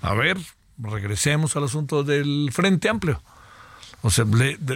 A 0.02 0.12
ver, 0.12 0.36
regresemos 0.76 1.56
al 1.56 1.64
asunto 1.64 2.04
del 2.04 2.50
Frente 2.52 2.90
Amplio. 2.90 3.22
O 4.02 4.10
sea, 4.10 4.26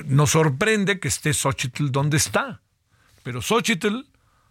nos 0.07 0.31
sorprende 0.31 0.99
que 0.99 1.09
esté 1.09 1.35
Xochitl 1.35 1.91
donde 1.91 2.17
está. 2.17 2.63
Pero 3.23 3.43
Xochitl, 3.43 4.07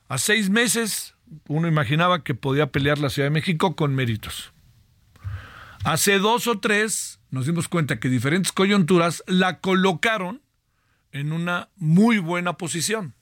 a 0.10 0.20
seis 0.20 0.51
meses, 0.51 1.15
uno 1.48 1.68
imaginaba 1.68 2.24
que 2.24 2.36
podía 2.36 2.68
pelear 2.68 3.00
la 3.00 3.10
Ciudad 3.10 3.25
de 3.25 3.34
México 3.34 3.75
con 3.75 3.96
méritos. 3.96 4.51
Hace 5.84 6.20
dos 6.20 6.46
o 6.46 6.60
tres 6.60 7.20
nos 7.32 7.48
dimos 7.48 7.68
cuenta 7.68 8.00
que 8.00 8.10
diferentes 8.10 8.51
coyunturas 8.51 9.24
la 9.25 9.58
colocaron 9.58 10.44
en 11.12 11.32
una 11.32 11.70
muy 11.77 12.20
buena 12.20 12.53
posición. 12.58 13.15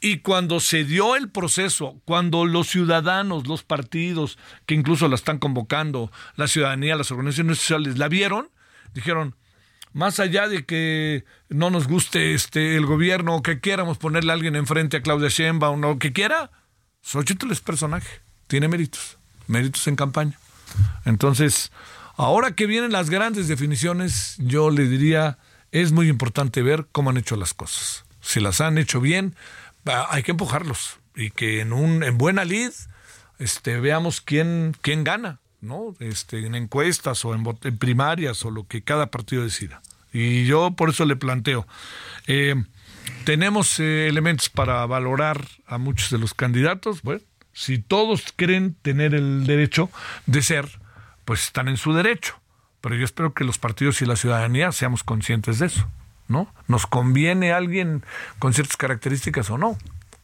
Y 0.00 0.18
cuando 0.18 0.60
se 0.60 0.84
dio 0.84 1.14
el 1.14 1.30
proceso, 1.30 2.00
cuando 2.06 2.46
los 2.46 2.68
ciudadanos, 2.68 3.46
los 3.46 3.62
partidos, 3.62 4.38
que 4.64 4.74
incluso 4.74 5.08
la 5.08 5.14
están 5.14 5.38
convocando, 5.38 6.10
la 6.36 6.48
ciudadanía, 6.48 6.96
las 6.96 7.10
organizaciones 7.10 7.58
sociales, 7.58 7.98
la 7.98 8.08
vieron, 8.08 8.48
dijeron, 8.94 9.36
más 9.92 10.20
allá 10.20 10.48
de 10.48 10.64
que 10.64 11.24
no 11.48 11.70
nos 11.70 11.88
guste 11.88 12.34
este 12.34 12.76
el 12.76 12.86
gobierno 12.86 13.36
o 13.36 13.42
que 13.42 13.60
quieramos 13.60 13.98
ponerle 13.98 14.30
a 14.30 14.34
alguien 14.34 14.56
enfrente 14.56 14.96
a 14.96 15.02
Claudia 15.02 15.28
Sheinbaum 15.28 15.84
o 15.84 15.98
que 15.98 16.12
quiera, 16.12 16.50
Xochitl 17.02 17.50
es 17.50 17.60
personaje, 17.60 18.20
tiene 18.46 18.68
méritos, 18.68 19.18
méritos 19.48 19.86
en 19.86 19.96
campaña. 19.96 20.38
Entonces, 21.04 21.72
ahora 22.16 22.52
que 22.52 22.66
vienen 22.66 22.92
las 22.92 23.10
grandes 23.10 23.48
definiciones, 23.48 24.36
yo 24.38 24.70
le 24.70 24.86
diría, 24.86 25.38
es 25.72 25.92
muy 25.92 26.08
importante 26.08 26.62
ver 26.62 26.86
cómo 26.92 27.10
han 27.10 27.16
hecho 27.16 27.36
las 27.36 27.52
cosas. 27.52 28.04
Si 28.20 28.38
las 28.38 28.60
han 28.60 28.78
hecho 28.78 29.00
bien, 29.00 29.34
hay 29.84 30.22
que 30.22 30.32
empujarlos 30.32 30.98
y 31.14 31.30
que 31.30 31.60
en 31.60 31.72
un 31.72 32.02
en 32.02 32.18
buena 32.18 32.44
lid 32.44 32.70
este 33.38 33.80
veamos 33.80 34.20
quién 34.20 34.76
quién 34.80 35.04
gana 35.04 35.40
no 35.60 35.94
este 35.98 36.46
en 36.46 36.54
encuestas 36.54 37.24
o 37.24 37.34
en, 37.34 37.44
primarias 37.78 38.44
o 38.44 38.50
lo 38.50 38.66
que 38.66 38.82
cada 38.82 39.10
partido 39.10 39.42
decida. 39.42 39.82
Y 40.12 40.44
yo 40.44 40.72
por 40.72 40.90
eso 40.90 41.04
le 41.04 41.16
planteo 41.16 41.66
eh, 42.26 42.54
tenemos 43.24 43.78
eh, 43.80 44.08
elementos 44.08 44.48
para 44.48 44.84
valorar 44.86 45.46
a 45.66 45.78
muchos 45.78 46.10
de 46.10 46.18
los 46.18 46.34
candidatos. 46.34 47.02
Bueno 47.02 47.22
si 47.52 47.78
todos 47.78 48.32
creen 48.36 48.74
tener 48.80 49.14
el 49.14 49.46
derecho 49.46 49.90
de 50.26 50.42
ser 50.42 50.80
pues 51.24 51.44
están 51.44 51.68
en 51.68 51.76
su 51.76 51.92
derecho. 51.92 52.36
Pero 52.80 52.94
yo 52.94 53.04
espero 53.04 53.34
que 53.34 53.44
los 53.44 53.58
partidos 53.58 54.00
y 54.00 54.06
la 54.06 54.16
ciudadanía 54.16 54.72
seamos 54.72 55.04
conscientes 55.04 55.58
de 55.58 55.66
eso 55.66 55.86
¿no? 56.30 56.48
¿Nos 56.68 56.86
conviene 56.86 57.52
alguien 57.52 58.04
con 58.38 58.54
ciertas 58.54 58.76
características 58.76 59.50
o 59.50 59.58
no? 59.58 59.76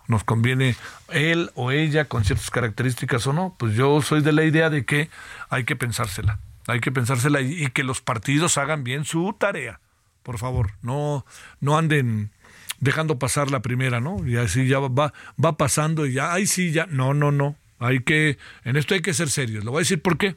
¿Nos 0.07 0.23
conviene 0.23 0.77
él 1.09 1.51
o 1.57 1.73
ella 1.73 2.05
con 2.05 2.25
ciertas 2.25 2.51
características 2.51 3.27
o 3.27 3.33
no? 3.33 3.57
Pues 3.59 3.75
yo 3.75 4.01
soy 4.01 4.23
de 4.23 4.33
la 4.33 4.45
idea 4.45 4.71
de 4.71 4.85
que 4.85 5.11
hay 5.51 5.65
que 5.65 5.75
pensársela, 5.75 6.39
hay 6.69 6.79
que 6.79 6.93
pensársela 6.93 7.41
y, 7.41 7.67
que 7.71 7.83
los 7.83 8.01
partidos 8.01 8.57
hagan 8.57 8.85
bien 8.85 9.05
su 9.05 9.35
tarea, 9.37 9.81
por 10.23 10.39
favor, 10.39 10.73
no, 10.81 11.27
no 11.61 11.77
anden 11.77 12.31
dejando 12.79 13.19
pasar 13.19 13.51
la 13.51 13.61
primera, 13.61 14.01
¿no? 14.01 14.25
Y 14.27 14.37
así 14.37 14.69
ya 14.69 14.79
va, 14.79 15.13
va 15.45 15.57
pasando 15.57 16.07
y 16.07 16.13
ya, 16.13 16.33
ay 16.33 16.47
sí, 16.47 16.71
ya, 16.71 16.87
no, 16.87 17.15
no, 17.15 17.33
no, 17.33 17.57
hay 17.81 18.01
que, 18.05 18.39
en 18.63 18.77
esto 18.77 18.95
hay 18.95 19.03
que 19.03 19.13
ser 19.13 19.29
serios, 19.29 19.65
lo 19.65 19.73
voy 19.73 19.81
a 19.81 19.83
decir 19.83 20.01
por 20.01 20.19
qué, 20.19 20.37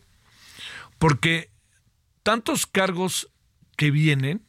porque 0.97 1.51
tantos 2.23 2.65
cargos 2.65 3.29
que 3.77 3.91
vienen, 3.91 4.41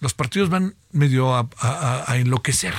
los 0.00 0.14
partidos 0.14 0.48
van 0.48 0.74
medio 0.92 1.34
a, 1.34 2.06
enloquecer 2.16 2.74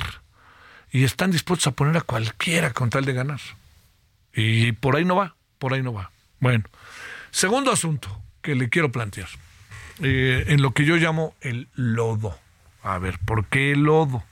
y 0.91 1.03
están 1.03 1.31
dispuestos 1.31 1.67
a 1.67 1.71
poner 1.71 1.97
a 1.97 2.01
cualquiera 2.01 2.71
con 2.71 2.89
tal 2.89 3.05
de 3.05 3.13
ganar. 3.13 3.39
Y 4.33 4.71
por 4.73 4.95
ahí 4.95 5.05
no 5.05 5.15
va, 5.15 5.35
por 5.57 5.73
ahí 5.73 5.81
no 5.81 5.93
va. 5.93 6.11
Bueno, 6.39 6.65
segundo 7.31 7.71
asunto 7.71 8.21
que 8.41 8.55
le 8.55 8.69
quiero 8.69 8.91
plantear. 8.91 9.29
eh, 10.01 10.45
en 10.47 10.61
lo 10.61 10.71
que 10.71 10.85
yo 10.85 10.95
llamo 10.95 11.35
el 11.41 11.67
lodo. 11.75 12.37
A 12.83 12.97
ver, 12.99 13.19
¿por 13.19 13.45
qué 13.47 13.73
el 13.73 13.83
lodo? 13.83 14.23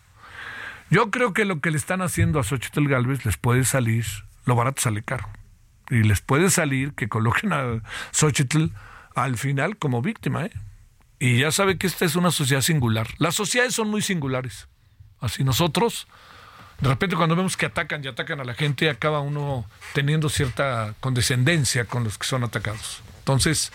Yo 0.90 1.12
creo 1.12 1.34
que 1.34 1.44
lo 1.44 1.60
que 1.60 1.72
le 1.72 1.78
están 1.78 2.02
haciendo 2.02 2.40
a 2.40 2.44
Xochitl 2.44 2.88
Galvez 2.88 3.26
les 3.26 3.36
puede 3.36 3.66
salir, 3.66 4.06
lo 4.46 4.56
barato 4.56 4.82
sale 4.82 5.04
caro. 5.04 5.28
Y 5.90 6.04
les 6.04 6.22
puede 6.22 6.50
salir 6.50 6.94
que 6.94 7.10
coloquen 7.10 7.52
a 7.52 7.82
Xochitl 8.12 8.68
al 9.16 9.38
final 9.38 9.78
como 9.78 10.02
víctima, 10.02 10.46
¿eh? 10.46 10.52
Y 11.20 11.40
ya 11.40 11.52
sabe 11.52 11.78
que 11.78 11.88
esta 11.88 12.06
es 12.06 12.16
una 12.16 12.32
sociedad 12.32 12.62
singular. 12.62 13.08
Las 13.18 13.36
sociedades 13.36 13.74
son 13.74 13.90
muy 13.90 14.02
singulares. 14.02 14.68
Así 15.20 15.44
nosotros, 15.44 16.08
de 16.80 16.90
repente 16.90 17.16
cuando 17.16 17.36
vemos 17.36 17.58
que 17.58 17.66
atacan 17.66 18.04
y 18.04 18.08
atacan 18.08 18.40
a 18.40 18.44
la 18.44 18.54
gente, 18.54 18.90
acaba 18.90 19.20
uno 19.20 19.66
teniendo 19.94 20.30
cierta 20.30 20.94
condescendencia 21.00 21.86
con 21.86 22.04
los 22.04 22.18
que 22.18 22.28
son 22.28 22.44
atacados. 22.44 23.02
Entonces, 23.20 23.72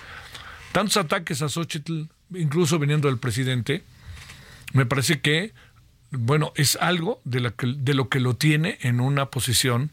tantos 0.70 0.96
ataques 0.96 1.42
a 1.42 1.48
Xochitl, 1.48 2.04
incluso 2.30 2.78
viniendo 2.78 3.08
del 3.08 3.18
presidente, 3.18 3.82
me 4.72 4.86
parece 4.86 5.20
que, 5.20 5.52
bueno, 6.12 6.52
es 6.54 6.76
algo 6.76 7.20
de, 7.24 7.52
de 7.58 7.94
lo 7.94 8.08
que 8.08 8.20
lo 8.20 8.36
tiene 8.36 8.78
en 8.82 9.00
una 9.00 9.26
posición 9.26 9.90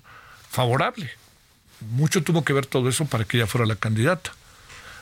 favorable. 0.49 1.09
Mucho 1.91 2.23
tuvo 2.23 2.43
que 2.43 2.53
ver 2.53 2.67
todo 2.67 2.89
eso 2.89 3.05
para 3.05 3.23
que 3.23 3.37
ella 3.37 3.47
fuera 3.47 3.65
la 3.65 3.75
candidata. 3.75 4.33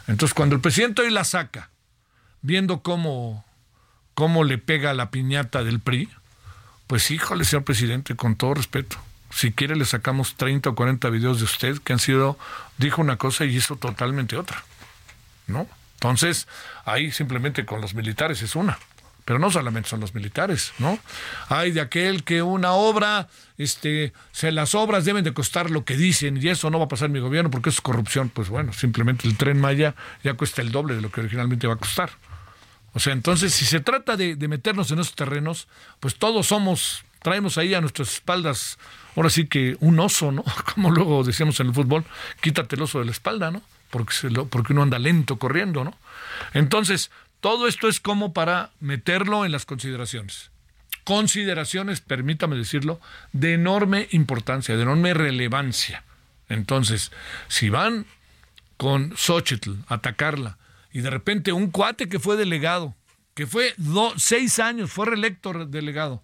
Entonces, 0.08 0.34
cuando 0.34 0.56
el 0.56 0.62
presidente 0.62 1.02
hoy 1.02 1.12
la 1.12 1.26
saca, 1.26 1.70
viendo 2.42 2.82
cómo, 2.82 3.46
cómo 4.14 4.44
le 4.44 4.58
pega 4.58 4.94
la 4.94 5.12
piñata 5.12 5.64
del 5.64 5.80
PRI, 5.80 6.10
pues 6.88 7.12
híjole, 7.12 7.44
señor 7.44 7.66
presidente, 7.66 8.16
con 8.16 8.36
todo 8.36 8.54
respeto. 8.54 8.98
Si 9.30 9.52
quiere 9.52 9.76
le 9.76 9.86
sacamos 9.86 10.36
30 10.36 10.70
o 10.70 10.76
40 10.76 11.10
videos 11.10 11.40
de 11.40 11.46
usted 11.46 11.78
que 11.80 11.94
han 11.94 12.00
sido, 12.00 12.40
dijo 12.78 13.02
una 13.02 13.18
cosa 13.18 13.46
y 13.46 13.56
hizo 13.56 13.76
totalmente 13.76 14.38
otra. 14.38 14.64
¿No? 15.48 15.68
Entonces, 15.96 16.48
ahí 16.86 17.12
simplemente 17.12 17.66
con 17.66 17.82
los 17.82 17.94
militares 17.94 18.42
es 18.42 18.56
una. 18.56 18.78
Pero 19.26 19.40
no 19.40 19.52
solamente 19.52 19.90
son 19.90 20.00
los 20.00 20.16
militares, 20.16 20.72
¿no? 20.80 20.98
Hay 21.50 21.72
de 21.72 21.82
aquel 21.82 22.24
que 22.24 22.42
una 22.42 22.72
obra, 22.72 23.28
este, 23.58 24.14
se, 24.32 24.54
las 24.54 24.74
obras 24.74 25.04
deben 25.04 25.26
de 25.26 25.34
costar 25.34 25.70
lo 25.70 25.84
que 25.84 25.98
dicen 25.98 26.38
y 26.42 26.48
eso 26.48 26.70
no 26.70 26.80
va 26.80 26.86
a 26.86 26.88
pasar 26.88 27.08
en 27.08 27.12
mi 27.12 27.20
gobierno 27.20 27.52
porque 27.52 27.70
es 27.70 27.82
corrupción. 27.82 28.30
Pues 28.30 28.48
bueno, 28.48 28.72
simplemente 28.72 29.28
el 29.28 29.36
tren 29.36 29.60
Maya 29.60 29.96
ya 30.24 30.36
cuesta 30.36 30.62
el 30.62 30.72
doble 30.72 30.96
de 30.96 31.02
lo 31.02 31.12
que 31.12 31.20
originalmente 31.20 31.68
va 31.68 31.74
a 31.74 31.78
costar. 31.78 32.12
O 32.98 33.00
sea, 33.00 33.14
entonces, 33.14 33.54
si 33.54 33.64
se 33.64 33.80
trata 33.80 34.18
de, 34.18 34.36
meternos 34.48 34.90
en 34.90 34.98
esos 34.98 35.14
terrenos, 35.14 35.68
pues 36.00 36.16
todos 36.16 36.48
somos, 36.48 37.04
traemos 37.22 37.60
ahí 37.60 37.76
a 37.76 37.80
nuestras 37.80 38.12
espaldas, 38.12 38.80
ahora 39.16 39.30
sí 39.30 39.46
que 39.46 39.78
un 39.82 40.00
oso, 40.00 40.32
¿no? 40.32 40.44
Como 40.74 40.90
luego 40.90 41.24
decíamos 41.24 41.60
en 41.60 41.68
el 41.68 41.76
fútbol, 41.76 42.06
quítate 42.42 42.76
el 42.76 42.82
oso 42.82 42.98
de 42.98 43.06
la 43.06 43.12
espalda, 43.12 43.52
¿no? 43.52 43.62
Porque, 43.92 44.16
porque 44.50 44.74
uno 44.74 44.82
anda 44.82 44.98
lento 44.98 45.38
corriendo, 45.38 45.84
¿no? 45.84 45.96
Entonces, 46.56 47.12
todo 47.40 47.68
esto 47.68 47.88
es 47.88 48.00
como 48.00 48.34
para 48.34 48.72
meterlo 48.80 49.46
en 49.46 49.52
las 49.52 49.68
consideraciones. 49.68 50.50
Consideraciones, 51.04 52.02
permítame 52.02 52.56
decirlo, 52.56 53.00
de 53.32 53.54
enorme 53.54 54.08
importancia, 54.10 54.76
de 54.76 54.82
enorme 54.82 55.14
relevancia. 55.14 56.04
Entonces, 56.50 57.12
si 57.48 57.70
van 57.70 58.08
con 58.76 59.16
Xochitl 59.16 59.74
a 59.88 59.94
atacarla, 59.94 60.58
y 60.98 61.02
de 61.02 61.12
repente 61.12 61.52
un 61.52 61.70
cuate 61.70 62.10
que 62.10 62.18
fue 62.18 62.38
delegado, 62.38 62.96
que 63.36 63.46
fue 63.46 63.76
seis 64.16 64.58
años, 64.58 64.92
fue 64.92 65.06
reelecto 65.06 65.54
delegado, 65.68 66.24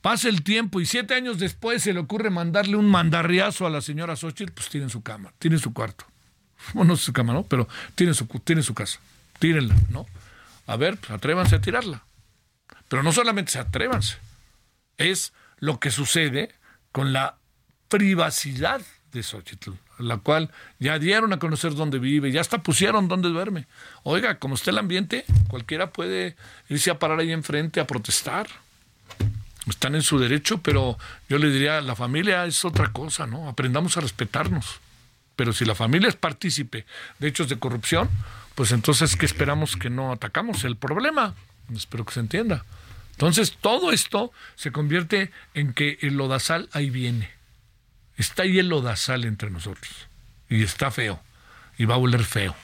pasa 0.00 0.30
el 0.30 0.42
tiempo 0.42 0.80
y 0.80 0.86
siete 0.86 1.12
años 1.12 1.38
después 1.38 1.82
se 1.82 1.92
le 1.92 2.00
ocurre 2.00 2.30
mandarle 2.30 2.76
un 2.76 2.88
mandarriazo 2.88 3.66
a 3.66 3.70
la 3.70 3.82
señora 3.82 4.16
Xochitl, 4.16 4.54
pues 4.54 4.70
tiene 4.70 4.88
su 4.88 5.02
cama, 5.02 5.34
tiene 5.38 5.58
su 5.58 5.74
cuarto. 5.74 6.06
Bueno, 6.72 6.92
no 6.92 6.96
su 6.96 7.12
cama, 7.12 7.34
¿no? 7.34 7.42
Pero 7.42 7.68
tiene 7.94 8.14
su, 8.14 8.24
tiene 8.24 8.62
su 8.62 8.72
casa. 8.72 9.00
Tírenla, 9.38 9.76
¿no? 9.90 10.06
A 10.66 10.76
ver, 10.76 10.96
pues 10.96 11.10
atrévanse 11.10 11.56
a 11.56 11.60
tirarla. 11.60 12.06
Pero 12.88 13.02
no 13.02 13.12
solamente 13.12 13.52
se 13.52 13.58
atrévanse, 13.58 14.16
es 14.96 15.34
lo 15.58 15.78
que 15.78 15.90
sucede 15.90 16.54
con 16.90 17.12
la 17.12 17.36
privacidad 17.88 18.80
de 19.12 19.22
Xochitl 19.22 19.72
la 19.98 20.18
cual 20.18 20.50
ya 20.78 20.98
dieron 20.98 21.32
a 21.32 21.38
conocer 21.38 21.74
dónde 21.74 21.98
vive, 21.98 22.32
ya 22.32 22.40
hasta 22.40 22.62
pusieron 22.62 23.08
dónde 23.08 23.28
duerme. 23.28 23.66
Oiga, 24.02 24.38
como 24.38 24.54
está 24.54 24.70
el 24.70 24.78
ambiente, 24.78 25.24
cualquiera 25.48 25.90
puede 25.90 26.36
irse 26.68 26.90
a 26.90 26.98
parar 26.98 27.20
ahí 27.20 27.32
enfrente 27.32 27.80
a 27.80 27.86
protestar. 27.86 28.48
Están 29.68 29.94
en 29.94 30.02
su 30.02 30.18
derecho, 30.18 30.58
pero 30.58 30.96
yo 31.28 31.38
le 31.38 31.50
diría, 31.50 31.80
la 31.80 31.96
familia 31.96 32.44
es 32.46 32.64
otra 32.64 32.92
cosa, 32.92 33.26
¿no? 33.26 33.48
Aprendamos 33.48 33.96
a 33.96 34.00
respetarnos. 34.00 34.80
Pero 35.34 35.52
si 35.52 35.64
la 35.64 35.74
familia 35.74 36.08
es 36.08 36.16
partícipe 36.16 36.86
de 37.18 37.28
hechos 37.28 37.48
de 37.48 37.58
corrupción, 37.58 38.08
pues 38.54 38.72
entonces, 38.72 39.16
¿qué 39.16 39.26
esperamos 39.26 39.76
que 39.76 39.90
no 39.90 40.12
atacamos? 40.12 40.64
El 40.64 40.76
problema, 40.76 41.34
espero 41.74 42.04
que 42.04 42.14
se 42.14 42.20
entienda. 42.20 42.64
Entonces, 43.12 43.56
todo 43.60 43.92
esto 43.92 44.30
se 44.54 44.72
convierte 44.72 45.30
en 45.54 45.72
que 45.72 45.98
el 46.00 46.16
lodazal 46.16 46.68
ahí 46.72 46.90
viene 46.90 47.35
Está 48.16 48.42
ahí 48.44 48.58
el 48.58 48.68
lodazal 48.68 49.24
entre 49.24 49.50
nosotros. 49.50 50.08
Y 50.48 50.62
está 50.62 50.90
feo. 50.90 51.20
Y 51.78 51.84
va 51.84 51.94
a 51.94 51.98
oler 51.98 52.24
feo. 52.24 52.54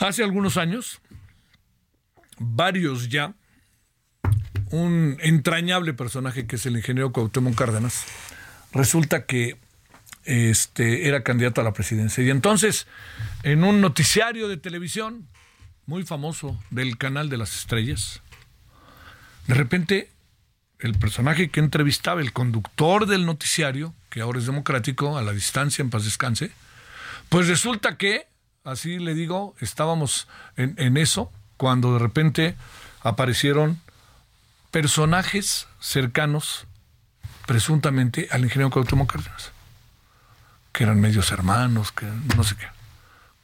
Hace 0.00 0.22
algunos 0.22 0.56
años, 0.56 1.00
varios 2.38 3.08
ya, 3.08 3.34
un 4.70 5.16
entrañable 5.20 5.94
personaje 5.94 6.46
que 6.46 6.56
es 6.56 6.66
el 6.66 6.76
ingeniero 6.76 7.12
Cuauhtémoc 7.12 7.54
Cárdenas, 7.54 8.04
resulta 8.72 9.24
que 9.24 9.58
este, 10.24 11.08
era 11.08 11.22
candidato 11.22 11.60
a 11.60 11.64
la 11.64 11.72
presidencia. 11.72 12.22
Y 12.22 12.30
entonces, 12.30 12.86
en 13.42 13.64
un 13.64 13.80
noticiario 13.80 14.48
de 14.48 14.56
televisión 14.56 15.26
muy 15.86 16.04
famoso 16.04 16.58
del 16.70 16.98
canal 16.98 17.30
de 17.30 17.38
las 17.38 17.56
estrellas, 17.56 18.20
de 19.46 19.54
repente 19.54 20.10
el 20.78 20.94
personaje 20.94 21.50
que 21.50 21.60
entrevistaba, 21.60 22.20
el 22.20 22.32
conductor 22.32 23.06
del 23.06 23.26
noticiario, 23.26 23.94
que 24.10 24.20
ahora 24.20 24.38
es 24.38 24.46
democrático, 24.46 25.18
a 25.18 25.22
la 25.22 25.32
distancia, 25.32 25.82
en 25.82 25.90
paz 25.90 26.04
descanse, 26.04 26.52
pues 27.28 27.48
resulta 27.48 27.96
que, 27.96 28.26
así 28.64 28.98
le 28.98 29.14
digo, 29.14 29.54
estábamos 29.60 30.28
en, 30.56 30.96
eso, 30.96 31.32
cuando 31.56 31.94
de 31.94 31.98
repente 31.98 32.56
aparecieron 33.02 33.80
personajes 34.70 35.66
cercanos, 35.80 36.66
presuntamente, 37.46 38.28
al 38.30 38.44
ingeniero 38.44 38.70
Cuauhtémoc 38.70 39.10
Cárdenas, 39.10 39.52
que 40.72 40.84
eran 40.84 41.00
medios 41.00 41.32
hermanos, 41.32 41.92
que 41.92 42.06
no 42.36 42.44
sé 42.44 42.56
qué. 42.56 42.66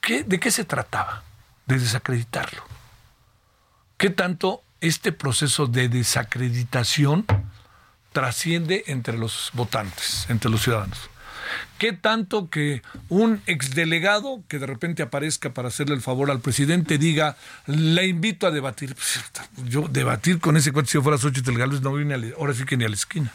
¿Qué. 0.01 0.23
¿De 0.23 0.39
qué 0.39 0.51
se 0.51 0.65
trataba? 0.65 1.25
De 1.67 1.79
desacreditarlo. 1.79 2.63
¿Qué 3.97 4.11
tanto 4.11 4.64
este 4.87 5.13
proceso 5.13 5.67
de 5.67 5.89
desacreditación 5.89 7.25
trasciende 8.13 8.85
entre 8.87 9.17
los 9.17 9.51
votantes, 9.55 10.27
entre 10.29 10.51
los 10.51 10.63
ciudadanos. 10.63 11.11
¿Qué 11.79 11.93
tanto 11.93 12.51
que 12.51 12.83
un 13.09 13.43
exdelegado 13.47 14.43
que 14.47 14.59
de 14.59 14.67
repente 14.67 15.03
aparezca 15.03 15.55
para 15.55 15.69
hacerle 15.69 15.95
el 15.95 16.01
favor 16.01 16.31
al 16.31 16.41
presidente 16.41 16.99
diga, 16.99 17.37
le 17.67 18.07
invito 18.07 18.47
a 18.47 18.51
debatir? 18.51 18.95
Pues, 18.95 19.25
yo 19.69 19.89
debatir 19.89 20.39
con 20.39 20.57
ese 20.57 20.71
cuate 20.73 20.89
si 20.89 20.95
yo 20.95 21.03
fuera 21.03 21.19
Xochitl 21.19 21.57
Gálvez 21.57 21.81
no 21.81 21.93
vine 21.93 22.33
ahora 22.39 22.55
sí 22.55 22.65
que 22.65 22.77
ni 22.77 22.85
a 22.85 22.89
la 22.89 22.95
esquina. 22.95 23.33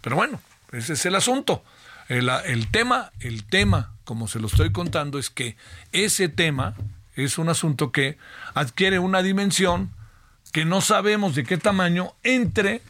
Pero 0.00 0.16
bueno, 0.16 0.40
ese 0.72 0.94
es 0.94 1.06
el 1.06 1.14
asunto. 1.14 1.62
El 2.08 2.68
tema, 2.70 3.10
el 3.20 3.44
tema, 3.44 3.92
como 4.04 4.28
se 4.28 4.38
lo 4.38 4.46
estoy 4.46 4.72
contando, 4.72 5.18
es 5.18 5.28
que 5.28 5.56
ese 5.92 6.28
tema 6.28 6.74
es 7.16 7.38
un 7.38 7.48
asunto 7.48 7.92
que 7.92 8.16
adquiere 8.54 8.98
una 8.98 9.22
dimensión 9.22 9.90
que 10.52 10.64
no 10.64 10.80
sabemos 10.80 11.34
de 11.34 11.44
qué 11.44 11.58
tamaño 11.58 12.12
entre 12.22 12.82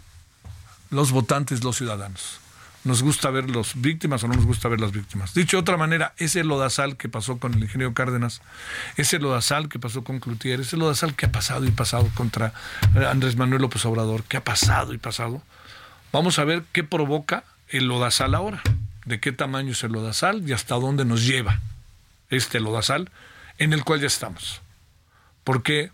los 0.90 1.10
votantes, 1.10 1.64
los 1.64 1.76
ciudadanos. 1.76 2.40
Nos 2.84 3.02
gusta 3.02 3.30
ver 3.30 3.50
las 3.50 3.80
víctimas 3.80 4.22
o 4.22 4.28
no 4.28 4.34
nos 4.34 4.46
gusta 4.46 4.68
ver 4.68 4.80
las 4.80 4.92
víctimas. 4.92 5.34
Dicho 5.34 5.56
de 5.56 5.62
otra 5.62 5.76
manera, 5.76 6.14
ese 6.18 6.44
lodazal 6.44 6.96
que 6.96 7.08
pasó 7.08 7.38
con 7.38 7.54
el 7.54 7.62
ingeniero 7.64 7.92
Cárdenas, 7.94 8.42
ese 8.96 9.18
lodazal 9.18 9.68
que 9.68 9.80
pasó 9.80 10.04
con 10.04 10.20
Cloutier, 10.20 10.60
ese 10.60 10.76
lodazal 10.76 11.16
que 11.16 11.26
ha 11.26 11.32
pasado 11.32 11.64
y 11.64 11.72
pasado 11.72 12.08
contra 12.14 12.52
eh, 12.94 13.04
Andrés 13.04 13.36
Manuel 13.36 13.62
López 13.62 13.84
Obrador, 13.86 14.22
que 14.22 14.36
ha 14.36 14.44
pasado 14.44 14.94
y 14.94 14.98
pasado, 14.98 15.42
vamos 16.12 16.38
a 16.38 16.44
ver 16.44 16.62
qué 16.70 16.84
provoca 16.84 17.42
el 17.68 17.88
lodazal 17.88 18.36
ahora, 18.36 18.62
de 19.04 19.18
qué 19.18 19.32
tamaño 19.32 19.72
es 19.72 19.82
el 19.82 19.90
lodazal 19.90 20.48
y 20.48 20.52
hasta 20.52 20.76
dónde 20.76 21.04
nos 21.04 21.26
lleva 21.26 21.60
este 22.30 22.60
lodazal 22.60 23.10
en 23.58 23.72
el 23.72 23.82
cual 23.82 24.00
ya 24.00 24.06
estamos. 24.06 24.62
Porque, 25.42 25.90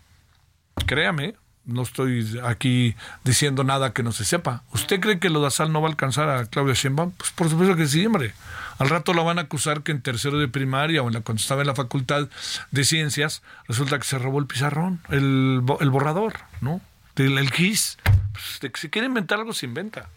créame, 0.85 1.35
no 1.65 1.83
estoy 1.83 2.39
aquí 2.43 2.95
diciendo 3.23 3.63
nada 3.63 3.93
que 3.93 4.03
no 4.03 4.11
se 4.11 4.25
sepa. 4.25 4.63
¿Usted 4.71 4.99
cree 4.99 5.19
que 5.19 5.29
lo 5.29 5.43
de 5.43 5.51
Sal 5.51 5.71
no 5.71 5.81
va 5.81 5.87
a 5.87 5.91
alcanzar 5.91 6.29
a 6.29 6.45
Claudia 6.45 6.73
Sheinbaum? 6.73 7.11
Pues 7.11 7.31
por 7.31 7.49
supuesto 7.49 7.75
que 7.75 7.87
sí, 7.87 8.05
hombre. 8.05 8.33
Al 8.79 8.89
rato 8.89 9.13
la 9.13 9.23
van 9.23 9.39
a 9.39 9.43
acusar 9.43 9.83
que 9.83 9.91
en 9.91 10.01
tercero 10.01 10.37
de 10.39 10.47
primaria 10.47 11.01
o 11.01 11.07
en 11.07 11.13
la, 11.13 11.21
cuando 11.21 11.39
estaba 11.39 11.61
en 11.61 11.67
la 11.67 11.75
facultad 11.75 12.27
de 12.71 12.83
ciencias, 12.83 13.43
resulta 13.67 13.97
que 13.97 14.05
se 14.05 14.17
robó 14.17 14.39
el 14.39 14.47
pizarrón, 14.47 15.01
el, 15.09 15.61
el 15.79 15.89
borrador, 15.89 16.33
¿no? 16.61 16.81
El, 17.15 17.37
el 17.37 17.51
GIS. 17.51 17.97
Pues, 18.33 18.73
si 18.75 18.89
quiere 18.89 19.07
inventar 19.07 19.39
algo, 19.39 19.53
se 19.53 19.65
inventa. 19.65 20.09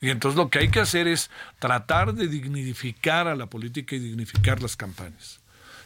Y 0.00 0.10
entonces 0.10 0.36
lo 0.36 0.48
que 0.50 0.58
hay 0.58 0.68
que 0.68 0.80
hacer 0.80 1.06
es 1.06 1.30
tratar 1.58 2.14
de 2.14 2.28
dignificar 2.28 3.28
a 3.28 3.36
la 3.36 3.46
política 3.46 3.94
y 3.94 4.00
dignificar 4.00 4.60
las 4.62 4.76
campañas. 4.76 5.41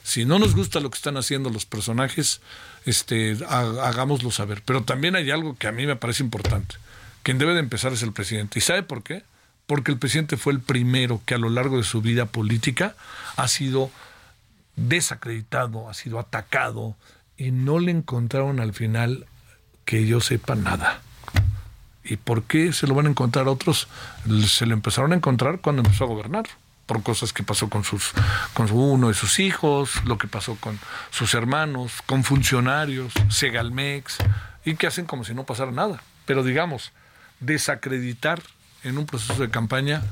Si 0.06 0.24
no 0.24 0.38
nos 0.38 0.54
gusta 0.54 0.78
lo 0.78 0.88
que 0.88 0.98
están 0.98 1.16
haciendo 1.16 1.50
los 1.50 1.66
personajes, 1.66 2.40
este, 2.84 3.36
hagámoslo 3.48 4.30
saber. 4.30 4.62
Pero 4.64 4.84
también 4.84 5.16
hay 5.16 5.32
algo 5.32 5.56
que 5.56 5.66
a 5.66 5.72
mí 5.72 5.84
me 5.84 5.96
parece 5.96 6.22
importante. 6.22 6.76
Quien 7.24 7.38
debe 7.38 7.54
de 7.54 7.58
empezar 7.58 7.92
es 7.92 8.04
el 8.04 8.12
presidente. 8.12 8.60
¿Y 8.60 8.62
sabe 8.62 8.84
por 8.84 9.02
qué? 9.02 9.24
Porque 9.66 9.90
el 9.90 9.98
presidente 9.98 10.36
fue 10.36 10.52
el 10.52 10.60
primero 10.60 11.20
que 11.26 11.34
a 11.34 11.38
lo 11.38 11.50
largo 11.50 11.78
de 11.78 11.82
su 11.82 12.02
vida 12.02 12.26
política 12.26 12.94
ha 13.34 13.48
sido 13.48 13.90
desacreditado, 14.76 15.90
ha 15.90 15.94
sido 15.94 16.20
atacado 16.20 16.94
y 17.36 17.50
no 17.50 17.80
le 17.80 17.90
encontraron 17.90 18.60
al 18.60 18.74
final 18.74 19.26
que 19.84 20.06
yo 20.06 20.20
sepa 20.20 20.54
nada. 20.54 21.00
¿Y 22.04 22.16
por 22.16 22.44
qué 22.44 22.72
se 22.72 22.86
lo 22.86 22.94
van 22.94 23.06
a 23.06 23.10
encontrar 23.10 23.48
otros? 23.48 23.88
Se 24.46 24.66
lo 24.66 24.74
empezaron 24.74 25.12
a 25.12 25.16
encontrar 25.16 25.60
cuando 25.60 25.82
empezó 25.82 26.04
a 26.04 26.06
gobernar 26.06 26.44
por 26.86 27.02
cosas 27.02 27.32
que 27.32 27.42
pasó 27.42 27.68
con 27.68 27.84
sus 27.84 28.12
con 28.54 28.70
uno 28.70 29.08
de 29.08 29.14
sus 29.14 29.38
hijos, 29.38 30.04
lo 30.04 30.18
que 30.18 30.28
pasó 30.28 30.56
con 30.56 30.78
sus 31.10 31.34
hermanos, 31.34 32.02
con 32.06 32.24
funcionarios, 32.24 33.12
Segalmex 33.28 34.18
y 34.64 34.76
que 34.76 34.86
hacen 34.86 35.04
como 35.04 35.24
si 35.24 35.34
no 35.34 35.44
pasara 35.44 35.72
nada. 35.72 36.02
Pero 36.24 36.42
digamos, 36.42 36.92
desacreditar 37.40 38.42
en 38.82 38.98
un 38.98 39.06
proceso 39.06 39.40
de 39.42 39.50
campaña 39.50 40.02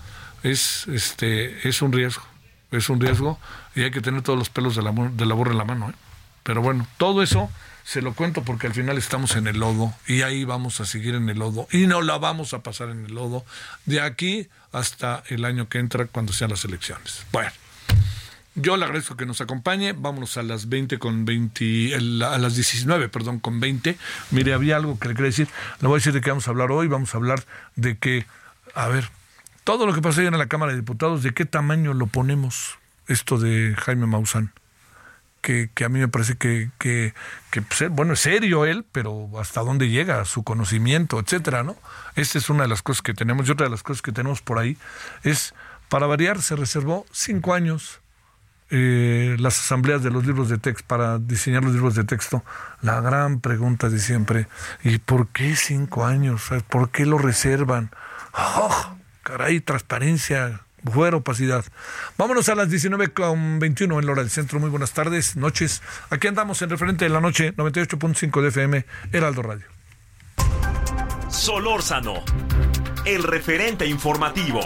es 0.42 0.86
este 0.88 1.68
es 1.68 1.80
un 1.80 1.92
riesgo, 1.92 2.24
es 2.70 2.88
un 2.88 3.00
riesgo 3.00 3.38
y 3.74 3.82
hay 3.82 3.90
que 3.90 4.00
tener 4.00 4.22
todos 4.22 4.38
los 4.38 4.50
pelos 4.50 4.76
de 4.76 4.82
la, 4.82 4.92
de 4.92 5.26
la 5.26 5.34
borra 5.34 5.52
en 5.52 5.58
la 5.58 5.64
mano. 5.64 5.90
¿eh? 5.90 5.94
Pero 6.42 6.60
bueno, 6.60 6.86
todo 6.98 7.22
eso 7.22 7.50
se 7.84 8.00
lo 8.02 8.14
cuento 8.14 8.42
porque 8.42 8.66
al 8.66 8.74
final 8.74 8.96
estamos 8.98 9.36
en 9.36 9.46
el 9.46 9.58
lodo 9.58 9.94
y 10.06 10.22
ahí 10.22 10.44
vamos 10.44 10.80
a 10.80 10.86
seguir 10.86 11.14
en 11.14 11.28
el 11.28 11.38
lodo 11.38 11.68
y 11.70 11.86
no 11.86 12.02
la 12.02 12.18
vamos 12.18 12.54
a 12.54 12.62
pasar 12.62 12.88
en 12.88 13.04
el 13.04 13.14
lodo 13.14 13.44
de 13.84 14.00
aquí 14.00 14.48
hasta 14.72 15.22
el 15.28 15.44
año 15.44 15.68
que 15.68 15.78
entra 15.78 16.06
cuando 16.06 16.32
sean 16.32 16.50
las 16.50 16.64
elecciones. 16.64 17.24
Bueno, 17.30 17.50
yo 18.54 18.76
le 18.76 18.84
agradezco 18.84 19.16
que 19.16 19.26
nos 19.26 19.40
acompañe. 19.40 19.92
Vámonos 19.92 20.36
a 20.36 20.42
las 20.42 20.68
20 20.68 20.98
con 20.98 21.24
20, 21.24 21.94
a 21.94 22.38
las 22.38 22.54
19, 22.54 23.08
perdón, 23.08 23.40
con 23.40 23.60
20. 23.60 23.98
Mire, 24.30 24.54
había 24.54 24.76
algo 24.76 24.98
que 24.98 25.08
le 25.08 25.14
quería 25.14 25.30
decir. 25.30 25.48
Le 25.80 25.88
voy 25.88 25.96
a 25.96 25.98
decir 25.98 26.12
de 26.12 26.20
qué 26.20 26.30
vamos 26.30 26.46
a 26.46 26.52
hablar 26.52 26.70
hoy. 26.70 26.86
Vamos 26.86 27.14
a 27.14 27.18
hablar 27.18 27.44
de 27.74 27.98
que, 27.98 28.26
a 28.74 28.88
ver, 28.88 29.10
todo 29.64 29.86
lo 29.86 29.92
que 29.92 30.00
pasó 30.00 30.20
ayer 30.20 30.32
en 30.32 30.38
la 30.38 30.46
Cámara 30.46 30.72
de 30.72 30.78
Diputados, 30.78 31.22
¿de 31.22 31.34
qué 31.34 31.44
tamaño 31.44 31.94
lo 31.94 32.06
ponemos 32.06 32.78
esto 33.08 33.38
de 33.38 33.74
Jaime 33.76 34.06
Maussan? 34.06 34.52
Que, 35.44 35.84
a 35.84 35.88
mí 35.90 35.98
me 35.98 36.08
parece 36.08 36.36
que, 36.36 36.70
que, 36.78 37.12
pues, 37.52 37.90
bueno, 37.90 38.14
es 38.14 38.20
serio 38.20 38.64
él, 38.64 38.84
pero 38.90 39.28
hasta 39.38 39.60
dónde 39.60 39.90
llega 39.90 40.24
su 40.24 40.42
conocimiento, 40.42 41.20
etcétera, 41.20 41.62
¿no? 41.62 41.76
Esta 42.16 42.38
es 42.38 42.48
una 42.48 42.62
de 42.62 42.68
las 42.68 42.82
cosas 42.82 43.02
que 43.02 43.12
tenemos. 43.12 43.46
Y 43.46 43.52
otra 43.52 43.66
de 43.66 43.70
las 43.70 43.82
cosas 43.82 44.00
que 44.00 44.12
tenemos 44.12 44.40
por 44.40 44.58
ahí 44.58 44.78
es, 45.22 45.54
para 45.88 46.06
variar, 46.06 46.40
se 46.40 46.56
reservó 46.56 47.04
cinco 47.12 47.52
años 47.52 48.00
eh, 48.70 49.36
las 49.38 49.58
asambleas 49.58 50.02
de 50.02 50.10
los 50.10 50.26
libros 50.26 50.48
de 50.48 50.56
texto 50.56 50.84
para 50.88 51.18
diseñar 51.18 51.62
los 51.62 51.74
libros 51.74 51.94
de 51.94 52.04
texto. 52.04 52.42
La 52.80 53.00
gran 53.02 53.40
pregunta 53.40 53.90
de 53.90 53.98
siempre, 53.98 54.48
¿y 54.82 54.98
por 54.98 55.28
qué 55.28 55.54
cinco 55.56 56.06
años? 56.06 56.48
¿Por 56.70 56.90
qué 56.90 57.04
lo 57.04 57.18
reservan? 57.18 57.90
¡Oh! 58.32 58.96
Caray, 59.22 59.60
transparencia, 59.60 60.63
fuera 60.84 61.16
opacidad. 61.16 61.64
Vámonos 62.18 62.48
a 62.48 62.54
las 62.54 62.68
19.21 62.68 63.98
en 63.98 64.06
la 64.06 64.12
hora 64.12 64.22
del 64.22 64.30
centro. 64.30 64.60
Muy 64.60 64.70
buenas 64.70 64.92
tardes, 64.92 65.36
noches. 65.36 65.82
Aquí 66.10 66.26
andamos 66.26 66.60
en 66.62 66.70
referente 66.70 67.04
de 67.04 67.10
la 67.10 67.20
noche, 67.20 67.54
98.5 67.56 68.42
de 68.42 68.48
FM, 68.48 68.86
Heraldo 69.12 69.42
Radio. 69.42 69.66
Solórzano, 71.28 72.22
el 73.04 73.22
referente 73.22 73.86
informativo. 73.86 74.60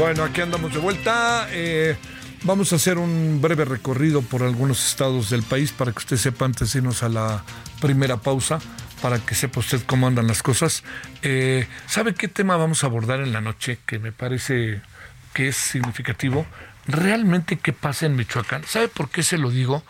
Bueno, 0.00 0.24
aquí 0.24 0.40
andamos 0.40 0.72
de 0.72 0.78
vuelta. 0.78 1.46
Eh, 1.50 1.94
vamos 2.44 2.72
a 2.72 2.76
hacer 2.76 2.96
un 2.96 3.42
breve 3.42 3.66
recorrido 3.66 4.22
por 4.22 4.42
algunos 4.42 4.88
estados 4.88 5.28
del 5.28 5.42
país 5.42 5.72
para 5.72 5.92
que 5.92 5.98
usted 5.98 6.16
sepa 6.16 6.46
antes 6.46 6.72
de 6.72 6.78
irnos 6.78 7.02
a 7.02 7.10
la 7.10 7.44
primera 7.82 8.16
pausa, 8.16 8.60
para 9.02 9.18
que 9.18 9.34
sepa 9.34 9.60
usted 9.60 9.82
cómo 9.84 10.06
andan 10.06 10.26
las 10.26 10.42
cosas. 10.42 10.84
Eh, 11.20 11.68
¿Sabe 11.86 12.14
qué 12.14 12.28
tema 12.28 12.56
vamos 12.56 12.82
a 12.82 12.86
abordar 12.86 13.20
en 13.20 13.34
la 13.34 13.42
noche 13.42 13.78
que 13.84 13.98
me 13.98 14.10
parece 14.10 14.80
que 15.34 15.48
es 15.48 15.56
significativo? 15.56 16.46
Realmente 16.86 17.58
qué 17.58 17.74
pasa 17.74 18.06
en 18.06 18.16
Michoacán. 18.16 18.64
¿Sabe 18.64 18.88
por 18.88 19.10
qué 19.10 19.22
se 19.22 19.36
lo 19.36 19.50
digo? 19.50 19.84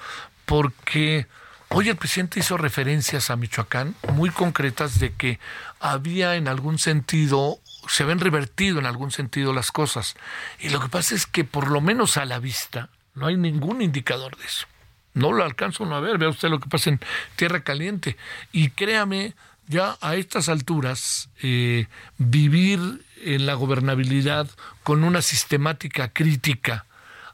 Porque 0.44 1.28
hoy 1.68 1.88
el 1.88 1.94
presidente 1.94 2.40
hizo 2.40 2.56
referencias 2.56 3.30
a 3.30 3.36
Michoacán 3.36 3.94
muy 4.12 4.30
concretas 4.30 4.98
de 4.98 5.12
que 5.12 5.38
había 5.78 6.34
en 6.34 6.48
algún 6.48 6.80
sentido 6.80 7.60
se 7.90 8.04
habían 8.04 8.20
revertido 8.20 8.78
en 8.78 8.86
algún 8.86 9.10
sentido 9.10 9.52
las 9.52 9.72
cosas. 9.72 10.14
Y 10.58 10.68
lo 10.68 10.80
que 10.80 10.88
pasa 10.88 11.14
es 11.14 11.26
que 11.26 11.44
por 11.44 11.70
lo 11.70 11.80
menos 11.80 12.16
a 12.16 12.24
la 12.24 12.38
vista 12.38 12.88
no 13.14 13.26
hay 13.26 13.36
ningún 13.36 13.82
indicador 13.82 14.36
de 14.36 14.44
eso. 14.44 14.66
No 15.12 15.32
lo 15.32 15.44
alcanzo 15.44 15.84
a 15.92 16.00
ver. 16.00 16.18
Vea 16.18 16.28
usted 16.28 16.48
lo 16.48 16.60
que 16.60 16.68
pasa 16.68 16.90
en 16.90 17.00
Tierra 17.34 17.62
Caliente. 17.62 18.16
Y 18.52 18.70
créame, 18.70 19.34
ya 19.66 19.98
a 20.00 20.14
estas 20.14 20.48
alturas, 20.48 21.30
eh, 21.42 21.88
vivir 22.16 23.04
en 23.22 23.46
la 23.46 23.54
gobernabilidad 23.54 24.48
con 24.84 25.02
una 25.02 25.20
sistemática 25.20 26.12
crítica 26.12 26.86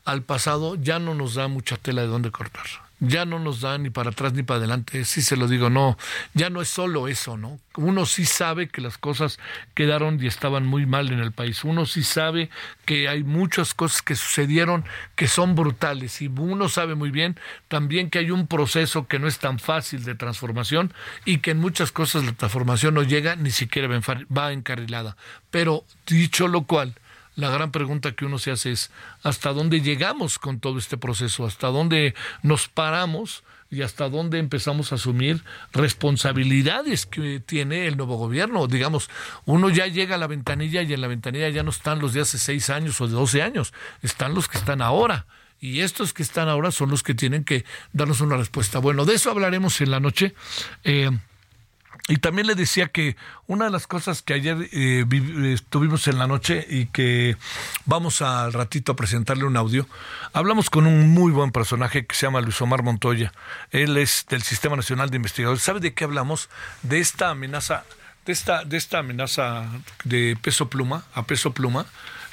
al 0.05 0.23
pasado 0.23 0.77
ya 0.77 0.99
no 0.99 1.15
nos 1.15 1.35
da 1.35 1.49
mucha 1.49 1.77
tela 1.77 2.03
de 2.03 2.09
dónde 2.09 2.31
cortar 2.31 2.86
ya 3.01 3.25
no 3.25 3.39
nos 3.39 3.61
da 3.61 3.79
ni 3.79 3.91
para 3.91 4.11
atrás 4.11 4.33
ni 4.33 4.43
para 4.43 4.59
adelante, 4.59 5.05
sí 5.05 5.23
se 5.23 5.37
lo 5.37 5.49
digo, 5.49 5.71
no, 5.71 5.99
ya 6.35 6.51
no 6.51 6.63
es 6.63 6.69
solo 6.69 7.09
eso, 7.09 7.37
¿no? 7.37 7.59
Uno 7.77 8.07
sí 8.07 8.25
sabe 8.25 8.69
que 8.69 8.81
las 8.81 8.97
cosas 8.97 9.39
quedaron 9.75 10.23
y 10.23 10.27
estaban 10.27 10.65
muy 10.65 10.87
mal 10.87 11.13
en 11.13 11.21
el 11.21 11.33
país, 11.33 11.65
uno 11.65 11.85
sí 11.85 12.03
sabe 12.03 12.49
que 12.85 13.09
hay 13.09 13.23
muchas 13.23 13.75
cosas 13.75 14.03
que 14.03 14.17
sucedieron 14.17 14.85
que 15.15 15.29
son 15.29 15.55
brutales 15.55 16.23
y 16.23 16.29
uno 16.29 16.69
sabe 16.69 16.95
muy 16.95 17.11
bien 17.11 17.39
también 17.69 18.11
que 18.11 18.19
hay 18.19 18.31
un 18.31 18.47
proceso 18.47 19.07
que 19.07 19.19
no 19.19 19.29
es 19.29 19.39
tan 19.39 19.59
fácil 19.59 20.05
de 20.05 20.15
transformación 20.15 20.93
y 21.25 21.39
que 21.39 21.51
en 21.51 21.59
muchas 21.59 21.93
cosas 21.93 22.25
la 22.25 22.33
transformación 22.33 22.95
no 22.95 23.03
llega 23.03 23.37
ni 23.37 23.51
siquiera 23.51 23.89
va 23.89 24.53
encarrilada. 24.53 25.17
Pero 25.51 25.85
dicho 26.07 26.49
lo 26.49 26.65
cual, 26.65 26.95
la 27.37 27.51
gran 27.51 27.71
pregunta 27.71 28.13
que 28.13 28.25
uno 28.25 28.39
se 28.39 28.51
hace 28.51 28.73
es 28.73 28.91
hasta 29.23 29.53
dónde 29.53 29.83
llegamos 29.83 30.39
con 30.39 30.59
todo 30.59 30.79
este 30.79 30.97
proceso, 30.97 31.47
hasta 31.47 31.69
dónde 31.69 32.15
nos 32.43 32.69
paramos 32.69 33.45
y 33.71 33.83
hasta 33.83 34.09
dónde 34.09 34.39
empezamos 34.39 34.91
a 34.91 34.95
asumir 34.95 35.45
responsabilidades 35.73 37.05
que 37.05 37.41
tiene 37.41 37.87
el 37.87 37.97
nuevo 37.97 38.17
gobierno. 38.17 38.67
Digamos, 38.67 39.11
uno 39.45 39.69
ya 39.69 39.87
llega 39.87 40.15
a 40.15 40.19
la 40.19 40.27
ventanilla 40.27 40.83
y 40.83 40.93
en 40.95 41.01
la 41.01 41.09
ventanilla 41.09 41.49
ya 41.51 41.63
no 41.63 41.71
están 41.71 41.99
los 41.99 42.15
de 42.15 42.23
hace 42.23 42.39
seis 42.39 42.71
años 42.71 43.01
o 43.01 43.07
de 43.07 43.13
doce 43.13 43.43
años, 43.43 43.75
están 44.03 44.35
los 44.35 44.49
que 44.49 44.59
están 44.59 44.81
ahora. 44.81 45.27
Y 45.61 45.81
estos 45.81 46.13
que 46.13 46.23
están 46.23 46.49
ahora 46.49 46.71
son 46.71 46.91
los 46.91 47.03
que 47.03 47.15
tienen 47.15 47.45
que 47.45 47.65
darnos 47.93 48.21
una 48.21 48.37
respuesta. 48.37 48.79
Bueno, 48.79 49.05
de 49.05 49.15
eso 49.15 49.31
hablaremos 49.31 49.81
en 49.81 49.91
la 49.91 50.01
noche. 50.01 50.35
Eh, 50.85 51.11
y 52.09 52.19
también 52.19 52.47
le 52.47 52.55
decía 52.55 52.87
que 52.89 53.17
una 53.49 53.65
de 53.65 53.71
las 53.73 53.89
cosas 53.89 54.23
que 54.23 54.35
ayer 54.35 54.69
eh, 54.73 55.05
estuvimos 55.53 56.07
en 56.07 56.19
la 56.19 56.29
noche 56.29 56.65
y 56.69 56.87
que 56.87 57.37
vamos 57.85 58.23
al 58.23 58.53
ratito 58.53 58.93
a 58.93 58.97
presentarle 58.97 59.45
un 59.45 59.57
audio, 59.57 59.89
hablamos 60.33 60.71
con 60.71 60.87
un 60.87 61.11
muy 61.11 61.33
buen 61.33 61.51
personaje 61.51 62.07
que 62.07 62.15
se 62.15 62.27
llama 62.27 62.41
Luis 62.41 62.61
Omar 62.63 62.85
Montoya. 62.85 63.33
Él 63.73 63.97
es 63.97 64.25
del 64.29 64.43
Sistema 64.43 64.77
Nacional 64.77 65.11
de 65.11 65.17
Investigadores. 65.17 65.63
¿Sabe 65.63 65.81
de 65.81 65.95
qué 65.95 66.05
hablamos? 66.05 66.49
De 66.83 67.01
esta 67.01 67.31
amenaza, 67.31 67.85
de 68.25 68.33
esta, 68.33 68.65
de 68.65 68.77
esta 68.77 68.99
amenaza 68.99 69.65
de 70.05 70.39
peso 70.41 70.71
pluma, 70.71 71.05
a 71.13 71.25
peso 71.25 71.53
pluma, 71.55 71.87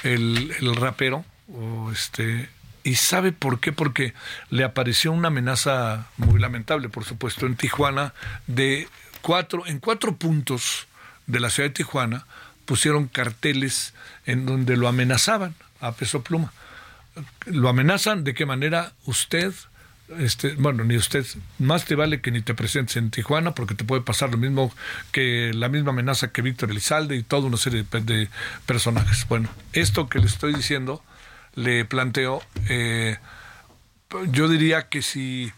el, 0.03 0.53
el 0.59 0.75
rapero, 0.75 1.25
o 1.51 1.91
este, 1.91 2.47
¿Y 2.83 2.95
sabe 2.95 3.31
por 3.31 3.59
qué? 3.59 3.71
Porque 3.71 4.13
le 4.49 4.65
apareció 4.65 5.13
una 5.13 5.29
amenaza 5.29 6.07
muy 6.17 6.39
lamentable, 6.39 6.89
por 6.89 7.05
supuesto, 7.05 7.45
en 7.45 7.55
Tijuana, 7.55 8.13
de 8.45 8.89
cuatro, 9.23 9.65
en 9.65 9.79
cuatro 9.79 10.17
puntos 10.17 10.85
de 11.25 11.39
la 11.39 11.49
ciudad 11.49 11.69
de 11.69 11.73
Tijuana 11.73 12.25
pusieron 12.65 13.07
carteles 13.07 13.93
en 14.25 14.45
donde 14.45 14.77
lo 14.77 14.87
amenazaban 14.87 15.55
a 15.79 15.93
peso 15.93 16.21
pluma. 16.21 16.53
Lo 17.45 17.69
amenazan 17.69 18.23
de 18.23 18.33
qué 18.33 18.45
manera 18.45 18.93
usted, 19.05 19.53
este, 20.19 20.55
bueno, 20.55 20.83
ni 20.83 20.97
usted, 20.97 21.25
más 21.57 21.85
te 21.85 21.95
vale 21.95 22.21
que 22.21 22.31
ni 22.31 22.41
te 22.41 22.53
presentes 22.53 22.97
en 22.97 23.11
Tijuana 23.11 23.55
porque 23.55 23.75
te 23.75 23.85
puede 23.85 24.01
pasar 24.01 24.29
lo 24.29 24.37
mismo 24.37 24.73
que 25.11 25.51
la 25.53 25.69
misma 25.69 25.91
amenaza 25.91 26.31
que 26.31 26.41
Víctor 26.41 26.71
Elizalde 26.71 27.15
y 27.15 27.23
toda 27.23 27.47
una 27.47 27.57
serie 27.57 27.85
de, 27.89 28.29
personajes. 28.65 29.25
Bueno, 29.27 29.49
esto 29.71 30.09
que 30.09 30.19
le 30.19 30.25
estoy 30.25 30.53
diciendo 30.53 31.01
le 31.55 31.85
planteo, 31.85 32.41
eh, 32.67 33.17
yo 34.31 34.49
diría 34.49 34.89
que 34.89 35.01
si 35.01 35.51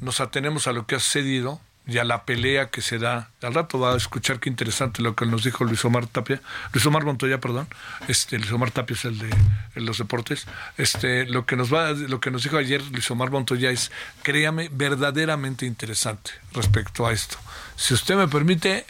nos 0.00 0.20
atenemos 0.20 0.66
a 0.66 0.72
lo 0.72 0.86
que 0.86 0.96
ha 0.96 1.00
sucedido, 1.00 1.60
y 1.86 1.98
a 1.98 2.04
la 2.04 2.24
pelea 2.24 2.70
que 2.70 2.82
se 2.82 2.98
da. 2.98 3.30
Al 3.42 3.54
rato 3.54 3.78
va 3.78 3.92
a 3.92 3.96
escuchar 3.96 4.40
qué 4.40 4.48
interesante 4.48 5.02
lo 5.02 5.14
que 5.14 5.24
nos 5.24 5.44
dijo 5.44 5.64
Luis 5.64 5.84
Omar 5.84 6.06
Tapia, 6.06 6.40
Luis 6.72 6.84
Omar 6.86 7.04
Montoya, 7.04 7.40
perdón. 7.40 7.68
Este 8.08 8.38
Luis 8.38 8.50
Omar 8.50 8.72
Tapia 8.72 8.94
es 8.94 9.04
el 9.04 9.18
de, 9.18 9.30
los 9.76 9.98
deportes. 9.98 10.46
Este 10.76 11.26
lo 11.26 11.46
que 11.46 11.56
nos 11.56 11.72
va 11.72 11.92
lo 11.92 12.20
que 12.20 12.30
nos 12.30 12.42
dijo 12.42 12.56
ayer 12.56 12.82
Luis 12.90 13.08
Omar 13.10 13.30
Montoya 13.30 13.70
es 13.70 13.92
créame 14.22 14.68
verdaderamente 14.72 15.64
interesante 15.64 16.32
respecto 16.52 17.06
a 17.06 17.12
esto. 17.12 17.36
Si 17.76 17.94
usted 17.94 18.16
me 18.16 18.26
permite, 18.26 18.84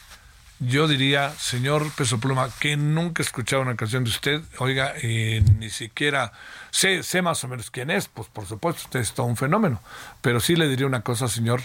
yo 0.58 0.88
diría, 0.88 1.30
señor 1.38 1.90
Peso 1.92 2.18
Pluma, 2.18 2.48
que 2.60 2.78
nunca 2.78 3.22
he 3.22 3.26
escuchado 3.26 3.60
una 3.60 3.76
canción 3.76 4.04
de 4.04 4.10
usted, 4.10 4.42
oiga, 4.58 4.94
ni 5.02 5.68
siquiera 5.68 6.32
sé, 6.70 7.02
sé 7.02 7.20
más 7.20 7.44
o 7.44 7.48
menos 7.48 7.70
quién 7.70 7.90
es, 7.90 8.08
pues 8.08 8.28
por 8.28 8.46
supuesto, 8.46 8.82
usted 8.84 9.00
es 9.00 9.12
todo 9.12 9.26
un 9.26 9.36
fenómeno, 9.36 9.82
pero 10.22 10.40
sí 10.40 10.56
le 10.56 10.68
diría 10.68 10.86
una 10.86 11.02
cosa, 11.02 11.28
señor, 11.28 11.60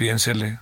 piénsele, 0.00 0.58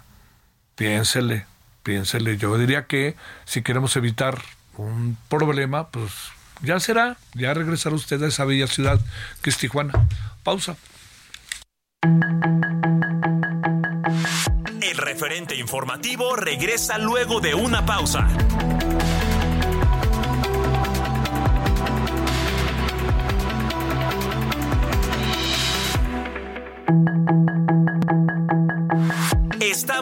piénsele, 0.74 1.46
piénsele. 1.84 2.36
Yo 2.38 2.58
diría 2.58 2.88
que 2.88 3.14
si 3.44 3.62
queremos 3.62 3.94
evitar 3.94 4.42
un 4.76 5.16
problema, 5.28 5.90
pues 5.90 6.10
ya 6.60 6.80
será, 6.80 7.18
ya 7.34 7.54
regresará 7.54 7.94
usted 7.94 8.20
a 8.24 8.26
esa 8.26 8.44
bella 8.44 8.66
ciudad 8.66 8.98
que 9.40 9.50
es 9.50 9.56
Tijuana. 9.56 10.08
Pausa. 10.42 10.76
El 14.82 14.96
referente 14.96 15.54
informativo 15.54 16.34
regresa 16.34 16.98
luego 16.98 17.40
de 17.40 17.54
una 17.54 17.86
pausa. 17.86 18.26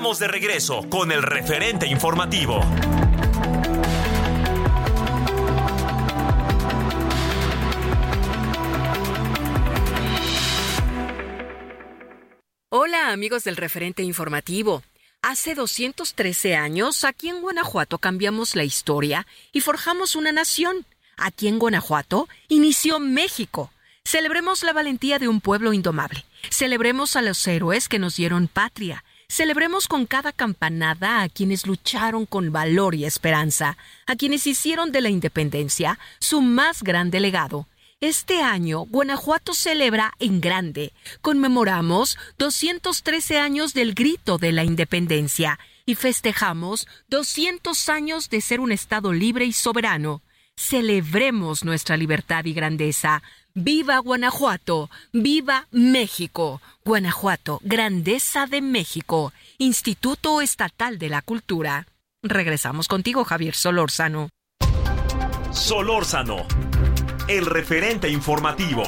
De 0.07 0.29
regreso 0.29 0.89
con 0.89 1.11
el 1.11 1.21
referente 1.21 1.89
informativo. 1.89 2.61
Hola 12.69 13.11
amigos 13.11 13.43
del 13.43 13.57
referente 13.57 14.05
informativo. 14.05 14.85
Hace 15.23 15.57
213 15.57 16.55
años, 16.55 17.03
aquí 17.03 17.29
en 17.29 17.41
Guanajuato 17.41 17.99
cambiamos 17.99 18.55
la 18.55 18.63
historia 18.63 19.27
y 19.51 19.61
forjamos 19.61 20.15
una 20.15 20.31
nación. 20.31 20.87
Aquí 21.17 21.49
en 21.49 21.59
Guanajuato 21.59 22.29
inició 22.47 23.01
México. 23.01 23.73
Celebremos 24.05 24.63
la 24.63 24.73
valentía 24.73 25.19
de 25.19 25.27
un 25.27 25.41
pueblo 25.41 25.73
indomable. 25.73 26.25
Celebremos 26.49 27.17
a 27.17 27.23
los 27.23 27.45
héroes 27.49 27.89
que 27.89 27.99
nos 27.99 28.15
dieron 28.15 28.47
patria. 28.47 29.03
Celebremos 29.29 29.89
con 29.89 30.07
cada 30.07 30.33
campanada 30.33 31.23
a 31.23 31.29
quienes 31.29 31.67
lucharon 31.67 32.27
con 32.27 32.53
valor 32.53 32.95
y 32.95 33.05
esperanza, 33.05 33.77
a 34.07 34.15
quienes 34.15 34.47
hicieron 34.47 34.93
de 34.93 35.01
la 35.01 35.11
independencia 35.11 35.99
su 36.21 36.43
más 36.43 36.83
grande 36.83 37.19
legado. 37.19 37.67
Este 38.01 38.43
año, 38.43 38.81
Guanajuato 38.83 39.53
celebra 39.53 40.13
en 40.21 40.41
grande. 40.41 40.93
Conmemoramos 41.23 42.19
213 42.39 43.39
años 43.39 43.75
del 43.75 43.95
grito 43.95 44.39
de 44.39 44.53
la 44.53 44.65
independencia 44.65 45.59
y 45.87 45.97
festejamos 45.97 46.87
200 47.09 47.89
años 47.89 48.31
de 48.31 48.41
ser 48.41 48.61
un 48.61 48.71
Estado 48.71 49.13
libre 49.13 49.45
y 49.45 49.53
soberano. 49.53 50.23
Celebremos 50.57 51.65
nuestra 51.65 51.97
libertad 51.97 52.45
y 52.45 52.53
grandeza. 52.53 53.23
Viva 53.59 53.99
Guanajuato, 54.01 54.91
viva 55.15 55.67
México. 55.71 56.61
Guanajuato, 56.85 57.59
Grandeza 57.63 58.45
de 58.45 58.61
México, 58.61 59.33
Instituto 59.57 60.43
Estatal 60.43 60.99
de 60.99 61.09
la 61.09 61.23
Cultura. 61.23 61.87
Regresamos 62.23 62.87
contigo, 62.87 63.25
Javier 63.25 63.55
Solórzano. 63.55 64.29
Solórzano, 65.53 66.47
el 67.29 67.47
referente 67.47 68.11
informativo. 68.11 68.83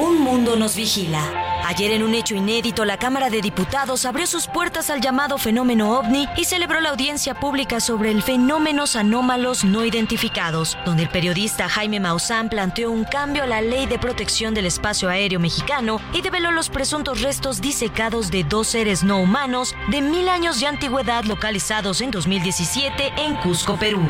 Un 0.00 0.20
mundo 0.20 0.56
nos 0.56 0.74
vigila 0.74 1.57
Ayer 1.68 1.92
en 1.92 2.02
un 2.02 2.14
hecho 2.14 2.34
inédito, 2.34 2.86
la 2.86 2.96
Cámara 2.96 3.28
de 3.28 3.42
Diputados 3.42 4.06
abrió 4.06 4.26
sus 4.26 4.46
puertas 4.46 4.88
al 4.88 5.02
llamado 5.02 5.36
fenómeno 5.36 5.98
ovni 5.98 6.26
y 6.34 6.46
celebró 6.46 6.80
la 6.80 6.88
audiencia 6.88 7.34
pública 7.34 7.78
sobre 7.78 8.10
el 8.10 8.22
fenómenos 8.22 8.96
anómalos 8.96 9.64
no 9.64 9.84
identificados, 9.84 10.78
donde 10.86 11.02
el 11.02 11.10
periodista 11.10 11.68
Jaime 11.68 12.00
Maussan 12.00 12.48
planteó 12.48 12.90
un 12.90 13.04
cambio 13.04 13.42
a 13.42 13.46
la 13.46 13.60
ley 13.60 13.84
de 13.84 13.98
protección 13.98 14.54
del 14.54 14.64
espacio 14.64 15.10
aéreo 15.10 15.40
mexicano 15.40 16.00
y 16.14 16.22
develó 16.22 16.52
los 16.52 16.70
presuntos 16.70 17.20
restos 17.20 17.60
disecados 17.60 18.30
de 18.30 18.44
dos 18.44 18.68
seres 18.68 19.04
no 19.04 19.18
humanos 19.20 19.74
de 19.88 20.00
mil 20.00 20.30
años 20.30 20.60
de 20.60 20.68
antigüedad 20.68 21.24
localizados 21.24 22.00
en 22.00 22.10
2017 22.10 23.12
en 23.18 23.36
Cusco, 23.36 23.76
Perú. 23.76 24.00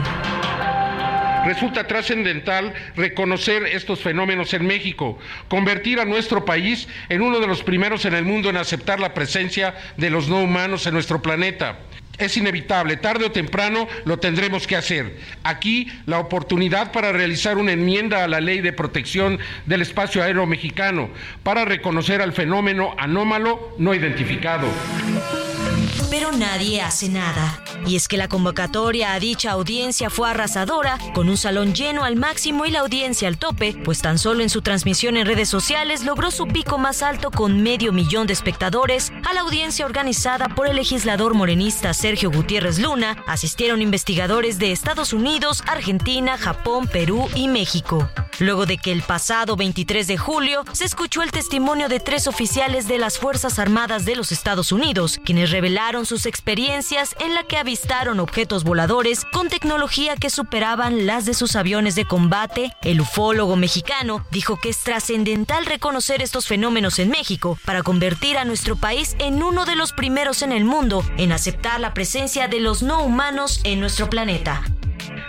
Resulta 1.49 1.87
trascendental 1.87 2.75
reconocer 2.95 3.65
estos 3.65 4.01
fenómenos 4.01 4.53
en 4.53 4.67
México, 4.67 5.19
convertir 5.49 5.99
a 5.99 6.05
nuestro 6.05 6.45
país 6.45 6.87
en 7.09 7.23
uno 7.23 7.41
de 7.41 7.47
los 7.47 7.63
primeros 7.63 8.05
en 8.05 8.13
el 8.13 8.27
mundo 8.27 8.51
en 8.51 8.59
aceptar 8.59 9.01
la 9.01 9.15
presencia 9.15 9.75
de 9.97 10.11
los 10.11 10.29
no 10.29 10.41
humanos 10.41 10.87
en 10.87 10.93
nuestro 10.93 11.23
planeta. 11.23 11.79
Es 12.19 12.37
inevitable, 12.37 12.99
tarde 12.99 13.25
o 13.25 13.33
temprano 13.33 13.89
lo 14.05 14.19
tendremos 14.19 14.67
que 14.67 14.77
hacer. 14.77 15.17
Aquí 15.43 15.91
la 16.05 16.19
oportunidad 16.19 16.93
para 16.93 17.13
realizar 17.13 17.57
una 17.57 17.73
enmienda 17.73 18.25
a 18.25 18.29
la 18.29 18.43
ley 18.43 18.61
de 18.61 18.75
protección 18.75 19.39
del 19.65 19.81
espacio 19.81 20.23
aéreo 20.23 20.45
mexicano 20.45 21.09
para 21.45 21.65
reconocer 21.65 22.21
al 22.21 22.35
fenómeno 22.35 22.95
anómalo 22.99 23.75
no 23.79 23.95
identificado. 23.95 24.69
Pero 26.11 26.33
nadie 26.33 26.81
hace 26.81 27.09
nada. 27.09 27.63
Y 27.87 27.97
es 27.97 28.09
que 28.09 28.17
la 28.17 28.29
convocatoria 28.29 29.13
a 29.13 29.21
dicha 29.21 29.53
audiencia 29.53 30.11
fue 30.11 30.31
arrasadora, 30.31 30.99
con 31.15 31.29
un 31.29 31.37
salón 31.37 31.75
lleno 31.75 32.05
al 32.05 32.17
máximo 32.17 32.65
y 32.65 32.71
la 32.71 32.81
audiencia 32.81 33.29
al 33.29 33.39
tope, 33.39 33.75
pues 33.85 34.01
tan 34.01 34.19
solo 34.19 34.43
en 34.43 34.51
su 34.51 34.63
transmisión 34.63 35.17
en 35.17 35.27
redes 35.27 35.49
sociales 35.49 36.05
logró 36.05 36.31
su 36.31 36.47
pico 36.47 36.79
más 36.79 37.03
alto 37.03 37.31
con 37.31 37.63
medio 37.63 37.93
millón 37.93 38.27
de 38.27 38.33
espectadores 38.33 39.13
a 39.29 39.35
la 39.35 39.41
audiencia 39.41 39.87
organizada 39.87 40.49
por 40.49 40.67
el 40.67 40.77
legislador 40.77 41.35
morenista 41.35 41.93
Sergio 41.95 42.31
Gutiérrez 42.31 42.79
Luna. 42.79 43.23
Asistieron 43.27 43.83
investigadores 43.83 44.59
de 44.59 44.73
Estados 44.73 45.13
Unidos, 45.13 45.63
Argentina, 45.67 46.39
Japón, 46.39 46.89
Perú 46.89 47.29
y 47.35 47.49
México. 47.49 48.09
Luego 48.39 48.67
de 48.67 48.79
que 48.79 48.93
el 48.93 49.03
pasado 49.03 49.57
23 49.57 50.07
de 50.07 50.17
julio 50.17 50.65
se 50.73 50.85
escuchó 50.85 51.23
el 51.23 51.33
testimonio 51.33 51.89
de 51.89 52.01
tres 52.01 52.29
oficiales 52.29 52.87
de 52.87 52.99
las 52.99 53.19
Fuerzas 53.19 53.59
Armadas 53.59 54.05
de 54.05 54.15
los 54.15 54.31
Estados 54.31 54.71
Unidos, 54.71 55.21
quienes 55.25 55.51
revelaron 55.51 55.98
sus 56.07 56.27
experiencias 56.27 57.15
en 57.21 57.35
la 57.35 57.45
que 57.45 57.57
avistaron 57.57 58.21
objetos 58.21 58.65
voladores 58.65 59.25
con 59.25 59.49
tecnología 59.49 60.17
que 60.17 60.31
superaban 60.31 61.07
las 61.07 61.25
de 61.25 61.35
sus 61.35 61.57
aviones 61.57 61.95
de 61.95 62.05
combate, 62.05 62.73
el 62.83 63.01
ufólogo 63.01 63.57
mexicano 63.57 64.25
dijo 64.31 64.57
que 64.57 64.71
es 64.71 64.79
trascendental 64.79 65.67
reconocer 65.67 66.23
estos 66.23 66.47
fenómenos 66.47 66.99
en 66.99 67.11
México 67.11 67.59
para 67.65 67.83
convertir 67.83 68.39
a 68.39 68.45
nuestro 68.45 68.77
país 68.77 69.17
en 69.19 69.43
uno 69.43 69.65
de 69.65 69.77
los 69.77 69.93
primeros 69.93 70.43
en 70.43 70.53
el 70.53 70.65
mundo 70.65 71.05
en 71.17 71.33
aceptar 71.33 71.81
la 71.81 71.95
presencia 71.95 72.49
de 72.49 72.61
los 72.61 72.83
no 72.83 73.03
humanos 73.03 73.61
en 73.65 73.81
nuestro 73.81 74.09
planeta. 74.09 74.63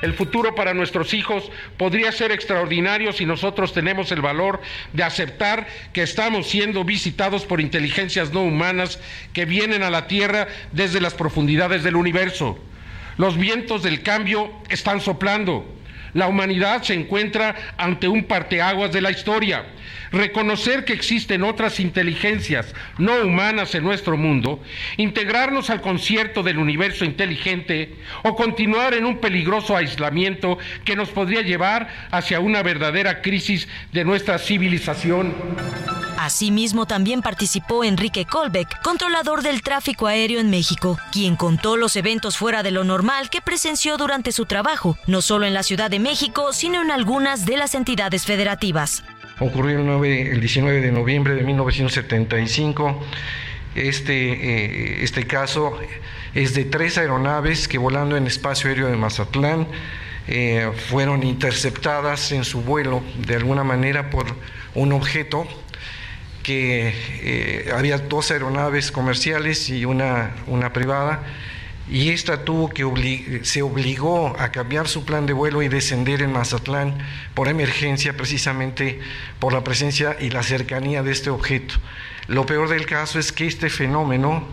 El 0.01 0.13
futuro 0.13 0.55
para 0.55 0.73
nuestros 0.73 1.13
hijos 1.13 1.51
podría 1.77 2.11
ser 2.11 2.31
extraordinario 2.31 3.11
si 3.11 3.25
nosotros 3.25 3.73
tenemos 3.73 4.11
el 4.11 4.21
valor 4.21 4.61
de 4.93 5.03
aceptar 5.03 5.67
que 5.91 6.03
estamos 6.03 6.47
siendo 6.47 6.83
visitados 6.83 7.45
por 7.45 7.59
inteligencias 7.59 8.31
no 8.31 8.41
humanas 8.43 8.99
que 9.33 9.45
vienen 9.45 9.83
a 9.83 9.89
la 9.89 10.07
Tierra 10.07 10.47
desde 10.71 11.01
las 11.01 11.13
profundidades 11.13 11.83
del 11.83 11.97
universo. 11.97 12.57
Los 13.17 13.37
vientos 13.37 13.83
del 13.83 14.01
cambio 14.01 14.53
están 14.69 15.01
soplando. 15.01 15.78
La 16.13 16.27
humanidad 16.27 16.83
se 16.83 16.93
encuentra 16.93 17.55
ante 17.77 18.07
un 18.07 18.23
parteaguas 18.23 18.91
de 18.91 19.01
la 19.01 19.11
historia 19.11 19.65
reconocer 20.11 20.85
que 20.85 20.93
existen 20.93 21.43
otras 21.43 21.79
inteligencias 21.79 22.73
no 22.97 23.21
humanas 23.21 23.75
en 23.75 23.83
nuestro 23.83 24.17
mundo, 24.17 24.61
integrarnos 24.97 25.69
al 25.69 25.81
concierto 25.81 26.43
del 26.43 26.57
universo 26.57 27.05
inteligente 27.05 27.95
o 28.23 28.35
continuar 28.35 28.93
en 28.93 29.05
un 29.05 29.19
peligroso 29.19 29.75
aislamiento 29.75 30.57
que 30.83 30.95
nos 30.95 31.09
podría 31.09 31.41
llevar 31.41 31.89
hacia 32.11 32.39
una 32.39 32.63
verdadera 32.63 33.21
crisis 33.21 33.67
de 33.91 34.05
nuestra 34.05 34.37
civilización. 34.37 35.33
Asimismo, 36.19 36.85
también 36.85 37.21
participó 37.21 37.85
Enrique 37.85 38.25
Colbeck, 38.25 38.81
controlador 38.81 39.41
del 39.41 39.61
tráfico 39.61 40.05
aéreo 40.05 40.41
en 40.41 40.49
México, 40.49 40.99
quien 41.13 41.37
contó 41.37 41.77
los 41.77 41.95
eventos 41.95 42.35
fuera 42.35 42.61
de 42.61 42.71
lo 42.71 42.83
normal 42.83 43.29
que 43.29 43.39
presenció 43.39 43.95
durante 43.95 44.33
su 44.33 44.45
trabajo, 44.45 44.97
no 45.07 45.21
solo 45.21 45.45
en 45.45 45.53
la 45.53 45.63
Ciudad 45.63 45.89
de 45.89 45.99
México, 45.99 46.51
sino 46.51 46.81
en 46.81 46.91
algunas 46.91 47.45
de 47.45 47.55
las 47.55 47.73
entidades 47.73 48.25
federativas 48.25 49.01
ocurrió 49.39 49.79
el, 49.79 49.85
9, 49.85 50.31
el 50.33 50.41
19 50.41 50.81
de 50.81 50.91
noviembre 50.91 51.33
de 51.35 51.43
1975. 51.43 52.99
Este, 53.75 54.31
eh, 54.33 55.03
este 55.03 55.25
caso 55.25 55.79
es 56.33 56.53
de 56.53 56.65
tres 56.65 56.97
aeronaves 56.97 57.69
que 57.69 57.77
volando 57.77 58.17
en 58.17 58.27
espacio 58.27 58.69
aéreo 58.69 58.87
de 58.87 58.97
Mazatlán 58.97 59.67
eh, 60.27 60.69
fueron 60.89 61.23
interceptadas 61.23 62.33
en 62.33 62.43
su 62.43 62.61
vuelo 62.61 63.01
de 63.25 63.35
alguna 63.35 63.63
manera 63.63 64.09
por 64.09 64.25
un 64.75 64.91
objeto 64.91 65.47
que 66.43 66.93
eh, 67.21 67.71
había 67.75 67.97
dos 67.97 68.31
aeronaves 68.31 68.91
comerciales 68.91 69.69
y 69.69 69.85
una, 69.85 70.35
una 70.47 70.73
privada 70.73 71.23
y 71.89 72.09
esta 72.09 72.45
tuvo 72.45 72.69
que 72.69 73.41
se 73.43 73.63
obligó 73.63 74.35
a 74.39 74.51
cambiar 74.51 74.87
su 74.87 75.05
plan 75.05 75.25
de 75.25 75.33
vuelo 75.33 75.63
y 75.63 75.69
descender 75.69 76.21
en 76.21 76.31
Mazatlán 76.31 76.99
por 77.33 77.47
emergencia 77.47 78.15
precisamente 78.15 78.99
por 79.39 79.53
la 79.53 79.63
presencia 79.63 80.15
y 80.19 80.29
la 80.29 80.43
cercanía 80.43 81.01
de 81.01 81.11
este 81.11 81.31
objeto. 81.31 81.75
Lo 82.27 82.45
peor 82.45 82.69
del 82.69 82.85
caso 82.85 83.17
es 83.17 83.31
que 83.31 83.47
este 83.47 83.71
fenómeno 83.71 84.47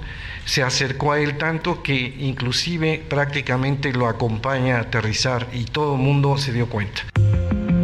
se 0.47 0.63
acercó 0.63 1.13
a 1.13 1.21
él 1.21 1.37
tanto 1.37 1.83
que 1.83 1.95
inclusive 1.95 3.05
prácticamente 3.07 3.93
lo 3.93 4.07
acompaña 4.07 4.79
a 4.79 4.81
aterrizar 4.83 5.47
y 5.53 5.65
todo 5.65 5.97
el 5.97 6.01
mundo 6.01 6.39
se 6.39 6.53
dio 6.53 6.69
cuenta. 6.69 7.03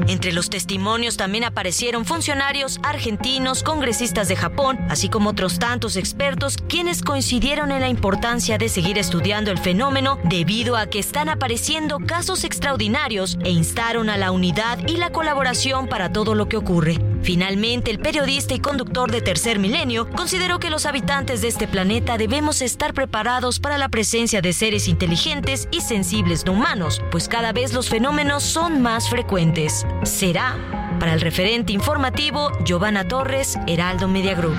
Entre 0.09 0.33
los 0.33 0.51
testimonios 0.51 1.17
también 1.17 1.45
aparecieron 1.45 2.05
funcionarios 2.05 2.81
argentinos, 2.83 3.63
congresistas 3.63 4.29
de 4.29 4.37
Japón, 4.37 4.79
así 4.89 5.09
como 5.09 5.31
otros 5.31 5.59
tantos 5.59 5.97
expertos 5.97 6.57
quienes 6.69 7.03
coincidieron 7.03 7.71
en 7.71 7.81
la 7.81 7.89
importancia 7.89 8.59
de 8.59 8.69
seguir 8.69 8.99
estudiando 8.99 9.51
el 9.51 9.59
fenómeno 9.59 10.19
debido 10.25 10.77
a 10.77 10.87
que 10.87 10.99
están 10.99 11.29
apareciendo 11.29 11.99
casos 12.01 12.45
extraordinarios 12.45 13.39
e 13.45 13.51
instaron 13.51 14.11
a 14.11 14.17
la 14.17 14.33
unidad 14.33 14.79
y 14.87 14.97
la 14.97 15.11
colaboración 15.11 15.87
para 15.87 16.13
todo 16.13 16.35
lo 16.35 16.49
que 16.49 16.57
ocurre. 16.57 16.99
Finalmente, 17.23 17.93
el 17.93 18.01
periodista 18.01 18.55
y 18.55 18.59
conductor 18.59 19.11
de 19.13 19.21
Tercer 19.21 19.61
Milenio 19.61 20.11
consideró 20.11 20.59
que 20.59 20.71
los 20.71 20.87
habitantes 20.87 21.41
de 21.41 21.49
este 21.49 21.69
planeta 21.69 22.19
debemos 22.19 22.63
estar 22.63 22.95
preparados 22.95 23.61
para 23.61 23.79
la 23.79 23.89
presencia 23.89 24.43
de 24.43 24.53
seres 24.53 24.89
inteligentes 24.89 25.69
y 25.71 25.81
sensibles 25.81 26.45
no 26.45 26.53
humanos, 26.53 27.01
pues 27.13 27.29
cada 27.29 27.53
vez 27.53 27.73
los 27.73 27.89
fenómenos 27.89 28.43
son 28.43 28.83
más 28.83 29.09
frecuentes 29.09 29.87
será. 30.05 30.57
Para 30.99 31.15
el 31.15 31.21
referente 31.21 31.73
informativo, 31.73 32.53
Giovanna 32.65 33.07
Torres, 33.09 33.59
Heraldo 33.67 34.09
Media 34.09 34.35
Group. 34.35 34.57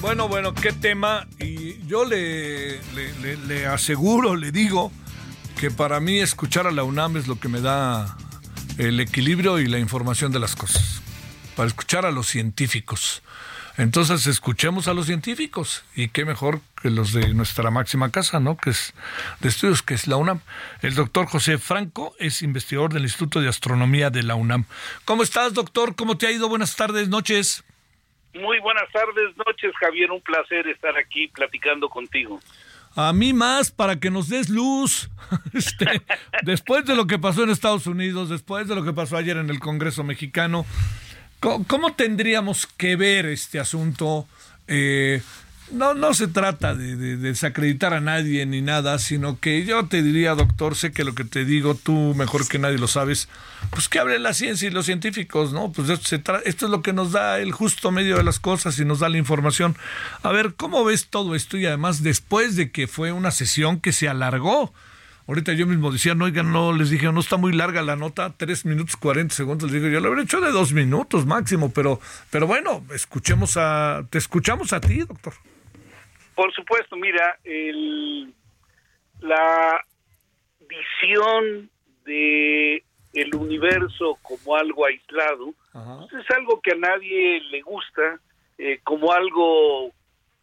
Bueno, 0.00 0.28
bueno, 0.28 0.54
qué 0.54 0.72
tema. 0.72 1.26
Y 1.40 1.84
yo 1.86 2.04
le, 2.04 2.78
le, 3.46 3.66
aseguro, 3.66 4.36
le 4.36 4.52
digo, 4.52 4.92
que 5.58 5.70
para 5.70 5.98
mí 5.98 6.20
escuchar 6.20 6.66
a 6.66 6.70
la 6.70 6.84
UNAM 6.84 7.16
es 7.16 7.26
lo 7.26 7.40
que 7.40 7.48
me 7.48 7.60
da 7.60 8.16
el 8.78 9.00
equilibrio 9.00 9.58
y 9.58 9.66
la 9.66 9.78
información 9.78 10.30
de 10.30 10.40
las 10.40 10.54
cosas 10.54 11.03
para 11.56 11.66
escuchar 11.68 12.06
a 12.06 12.10
los 12.10 12.26
científicos. 12.26 13.22
Entonces 13.76 14.26
escuchemos 14.28 14.86
a 14.86 14.94
los 14.94 15.06
científicos 15.06 15.84
y 15.96 16.08
qué 16.08 16.24
mejor 16.24 16.60
que 16.80 16.90
los 16.90 17.12
de 17.12 17.34
nuestra 17.34 17.70
máxima 17.72 18.12
casa, 18.12 18.38
¿no? 18.38 18.56
Que 18.56 18.70
es 18.70 18.94
de 19.40 19.48
estudios, 19.48 19.82
que 19.82 19.94
es 19.94 20.06
la 20.06 20.16
UNAM. 20.16 20.40
El 20.80 20.94
doctor 20.94 21.26
José 21.26 21.58
Franco 21.58 22.14
es 22.20 22.42
investigador 22.42 22.92
del 22.92 23.02
Instituto 23.02 23.40
de 23.40 23.48
Astronomía 23.48 24.10
de 24.10 24.22
la 24.22 24.36
UNAM. 24.36 24.66
¿Cómo 25.04 25.24
estás, 25.24 25.54
doctor? 25.54 25.96
¿Cómo 25.96 26.16
te 26.16 26.28
ha 26.28 26.30
ido? 26.30 26.48
Buenas 26.48 26.76
tardes, 26.76 27.08
noches. 27.08 27.64
Muy 28.34 28.60
buenas 28.60 28.90
tardes, 28.92 29.36
noches, 29.44 29.72
Javier. 29.80 30.12
Un 30.12 30.20
placer 30.20 30.68
estar 30.68 30.96
aquí 30.96 31.26
platicando 31.28 31.88
contigo. 31.88 32.40
A 32.96 33.12
mí 33.12 33.32
más 33.32 33.72
para 33.72 33.98
que 33.98 34.10
nos 34.10 34.28
des 34.28 34.48
luz. 34.48 35.10
Este, 35.52 36.02
después 36.42 36.84
de 36.84 36.94
lo 36.94 37.06
que 37.06 37.18
pasó 37.18 37.42
en 37.42 37.50
Estados 37.50 37.86
Unidos, 37.86 38.28
después 38.28 38.68
de 38.68 38.74
lo 38.74 38.84
que 38.84 38.92
pasó 38.92 39.16
ayer 39.16 39.36
en 39.36 39.50
el 39.50 39.58
Congreso 39.58 40.04
mexicano, 40.04 40.66
¿Cómo, 41.44 41.92
tendríamos 41.92 42.66
que 42.66 42.96
ver 42.96 43.26
este 43.26 43.60
asunto? 43.60 44.26
Eh, 44.66 45.20
no, 45.70 45.92
no 45.92 46.14
se 46.14 46.26
trata 46.26 46.74
de, 46.74 46.96
desacreditar 47.18 47.92
a 47.92 48.00
nadie 48.00 48.46
ni 48.46 48.62
nada, 48.62 48.98
sino 48.98 49.38
que 49.38 49.64
yo 49.66 49.86
te 49.86 50.02
diría, 50.02 50.34
doctor, 50.34 50.74
sé 50.74 50.92
que 50.92 51.04
lo 51.04 51.14
que 51.14 51.24
te 51.24 51.44
digo 51.44 51.74
tú 51.74 52.14
mejor 52.16 52.48
que 52.48 52.58
nadie 52.58 52.78
lo 52.78 52.88
sabes, 52.88 53.28
pues 53.70 53.90
que 53.90 53.98
hable 53.98 54.18
la 54.18 54.32
ciencia 54.32 54.68
y 54.68 54.70
los 54.70 54.86
científicos, 54.86 55.52
¿no? 55.52 55.70
Pues 55.70 55.90
esto, 55.90 56.40
es 56.44 56.62
lo 56.62 56.80
que 56.80 56.94
nos 56.94 57.12
da 57.12 57.38
el 57.38 57.52
justo 57.52 57.90
medio 57.90 58.16
de 58.16 58.24
las 58.24 58.38
cosas 58.38 58.78
y 58.78 58.86
nos 58.86 59.00
da 59.00 59.10
la 59.10 59.18
información. 59.18 59.76
A 60.22 60.32
ver, 60.32 60.54
¿cómo 60.54 60.82
ves 60.84 61.08
todo 61.08 61.34
esto? 61.34 61.58
Y 61.58 61.66
además, 61.66 62.02
después 62.02 62.56
de 62.56 62.70
que 62.70 62.86
fue 62.86 63.12
una 63.12 63.30
sesión 63.30 63.80
que 63.80 63.92
se 63.92 64.08
alargó, 64.08 64.72
Ahorita 65.26 65.54
yo 65.54 65.66
mismo 65.66 65.90
decía, 65.90 66.14
no, 66.14 66.26
oigan, 66.26 66.52
no, 66.52 66.72
les 66.72 66.90
dije, 66.90 67.10
no 67.10 67.20
está 67.20 67.38
muy 67.38 67.52
larga 67.52 67.80
la 67.82 67.96
nota, 67.96 68.34
tres 68.36 68.66
minutos 68.66 68.96
cuarenta 68.96 69.34
segundos. 69.34 69.70
Les 69.70 69.80
digo, 69.80 69.92
yo 69.92 70.00
lo 70.00 70.08
habría 70.08 70.24
hecho 70.24 70.40
de 70.40 70.50
dos 70.50 70.72
minutos 70.72 71.24
máximo, 71.24 71.72
pero, 71.72 71.98
pero 72.30 72.46
bueno, 72.46 72.84
escuchemos 72.94 73.56
a, 73.56 74.02
te 74.10 74.18
escuchamos 74.18 74.72
a 74.74 74.80
ti, 74.80 74.98
doctor. 74.98 75.32
Por 76.34 76.52
supuesto, 76.52 76.96
mira, 76.96 77.38
el, 77.44 78.34
la 79.20 79.80
visión 80.68 81.70
de 82.04 82.84
el 83.14 83.34
universo 83.34 84.18
como 84.22 84.56
algo 84.56 84.84
aislado 84.86 85.54
pues 85.72 86.24
es 86.24 86.30
algo 86.36 86.60
que 86.60 86.72
a 86.72 86.76
nadie 86.76 87.40
le 87.50 87.62
gusta, 87.62 88.20
eh, 88.58 88.80
como 88.84 89.12
algo 89.12 89.92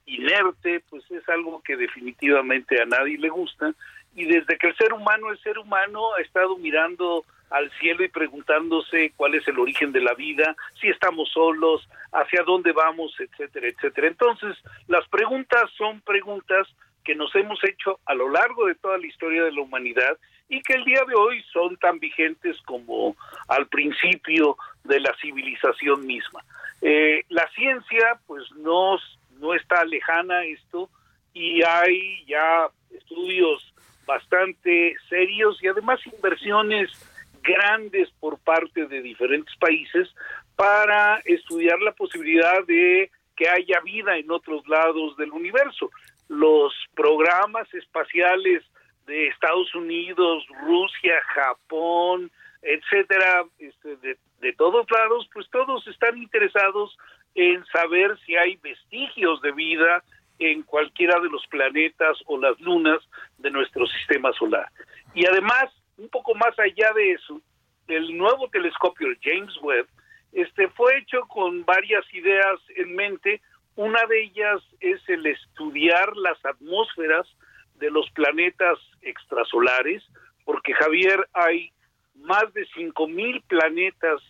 inerte, 0.06 0.82
pues 0.90 1.04
es 1.12 1.28
algo 1.30 1.62
que 1.62 1.76
definitivamente 1.78 2.82
a 2.82 2.86
nadie 2.86 3.18
le 3.18 3.30
gusta 3.30 3.74
y 4.16 4.26
desde 4.26 4.58
que 4.58 4.68
el 4.68 4.76
ser 4.76 4.94
humano 4.94 5.32
es 5.32 5.40
ser 5.42 5.58
humano 5.58 6.14
ha 6.16 6.22
estado 6.22 6.58
mirando 6.58 7.24
al 7.50 7.70
cielo 7.80 8.04
y 8.04 8.08
preguntándose 8.08 9.12
cuál 9.16 9.36
es 9.36 9.48
el 9.48 9.60
origen 9.60 9.92
de 9.92 10.02
la 10.02 10.14
vida, 10.14 10.56
si 10.80 10.88
estamos 10.88 11.30
solos, 11.32 11.88
hacia 12.14 12.44
dónde 12.44 12.72
vamos, 12.72 13.14
etcétera, 13.20 13.68
etcétera. 13.68 14.08
Entonces, 14.08 14.58
las 14.88 15.08
preguntas 15.10 15.70
son 15.78 16.02
preguntas 16.02 16.68
que 17.04 17.16
nos 17.16 17.34
hemos 17.36 17.62
hecho 17.64 18.00
a 18.06 18.14
lo 18.14 18.30
largo 18.30 18.68
de 18.68 18.76
toda 18.76 18.98
la 18.98 19.08
historia 19.08 19.44
de 19.44 19.52
la 19.52 19.62
humanidad 19.62 20.18
y 20.48 20.62
que 20.62 20.74
el 20.74 20.86
día 20.86 21.02
de 21.08 21.16
hoy 21.16 21.44
son 21.52 21.78
tan 21.78 22.00
vigentes 22.00 22.58
como 22.62 23.16
al 23.48 23.68
principio 23.68 24.58
de 24.84 25.00
la 25.00 25.14
civilización 25.22 26.06
misma. 26.06 26.44
Eh, 26.82 27.24
la 27.30 27.48
ciencia, 27.50 28.20
pues, 28.28 28.50
no, 28.58 28.98
no 29.40 29.54
está 29.54 29.84
lejana 29.86 30.40
a 30.40 30.46
esto 30.46 30.90
y 31.34 31.64
hay 31.64 32.26
ya 32.26 32.68
estudios 32.92 33.71
bastante 34.12 34.96
serios 35.08 35.58
y 35.64 35.68
además 35.70 36.00
inversiones 36.06 36.92
grandes 37.42 38.10
por 38.20 38.38
parte 38.40 38.86
de 38.86 39.02
diferentes 39.02 39.56
países 39.56 40.10
para 40.58 41.22
estudiar 41.24 41.80
la 41.80 41.94
posibilidad 41.94 42.66
de 42.68 43.10
que 43.38 43.48
haya 43.48 43.80
vida 43.80 44.18
en 44.18 44.30
otros 44.30 44.68
lados 44.68 45.16
del 45.16 45.32
universo. 45.32 45.90
Los 46.28 46.74
programas 46.94 47.74
espaciales 47.74 48.64
de 49.08 49.28
Estados 49.28 49.74
Unidos, 49.76 50.46
Rusia, 50.62 51.16
Japón, 51.34 52.30
etcétera, 52.62 53.46
este, 53.60 53.96
de, 53.96 54.18
de 54.42 54.54
todos 54.54 54.86
lados, 54.92 55.30
pues 55.34 55.50
todos 55.52 55.88
están 55.88 56.18
interesados 56.18 56.98
en 57.34 57.66
saber 57.68 58.20
si 58.26 58.36
hay 58.36 58.58
vestigios 58.58 59.42
de 59.42 59.54
vida 59.54 60.04
en 60.42 60.64
cualquiera 60.64 61.20
de 61.20 61.30
los 61.30 61.46
planetas 61.48 62.18
o 62.26 62.38
las 62.38 62.60
lunas 62.60 63.00
de 63.38 63.52
nuestro 63.52 63.86
sistema 63.86 64.34
solar. 64.34 64.68
Y 65.14 65.26
además, 65.28 65.66
un 65.98 66.10
poco 66.10 66.34
más 66.34 66.58
allá 66.58 66.92
de 66.96 67.12
eso, 67.12 67.40
el 67.88 68.18
nuevo 68.18 68.50
telescopio, 68.50 69.08
el 69.08 69.20
James 69.22 69.56
Webb, 69.62 69.88
este 70.32 70.68
fue 70.70 70.98
hecho 70.98 71.22
con 71.28 71.64
varias 71.64 72.04
ideas 72.14 72.60
en 72.76 72.96
mente. 72.96 73.42
Una 73.76 74.04
de 74.08 74.24
ellas 74.24 74.62
es 74.80 75.00
el 75.08 75.26
estudiar 75.28 76.16
las 76.18 76.44
atmósferas 76.44 77.28
de 77.76 77.92
los 77.92 78.10
planetas 78.12 78.80
extrasolares, 79.02 80.04
porque 80.44 80.74
Javier 80.74 81.28
hay 81.34 81.72
más 82.16 82.52
de 82.54 82.66
5000 82.74 83.42
planetas 83.44 84.22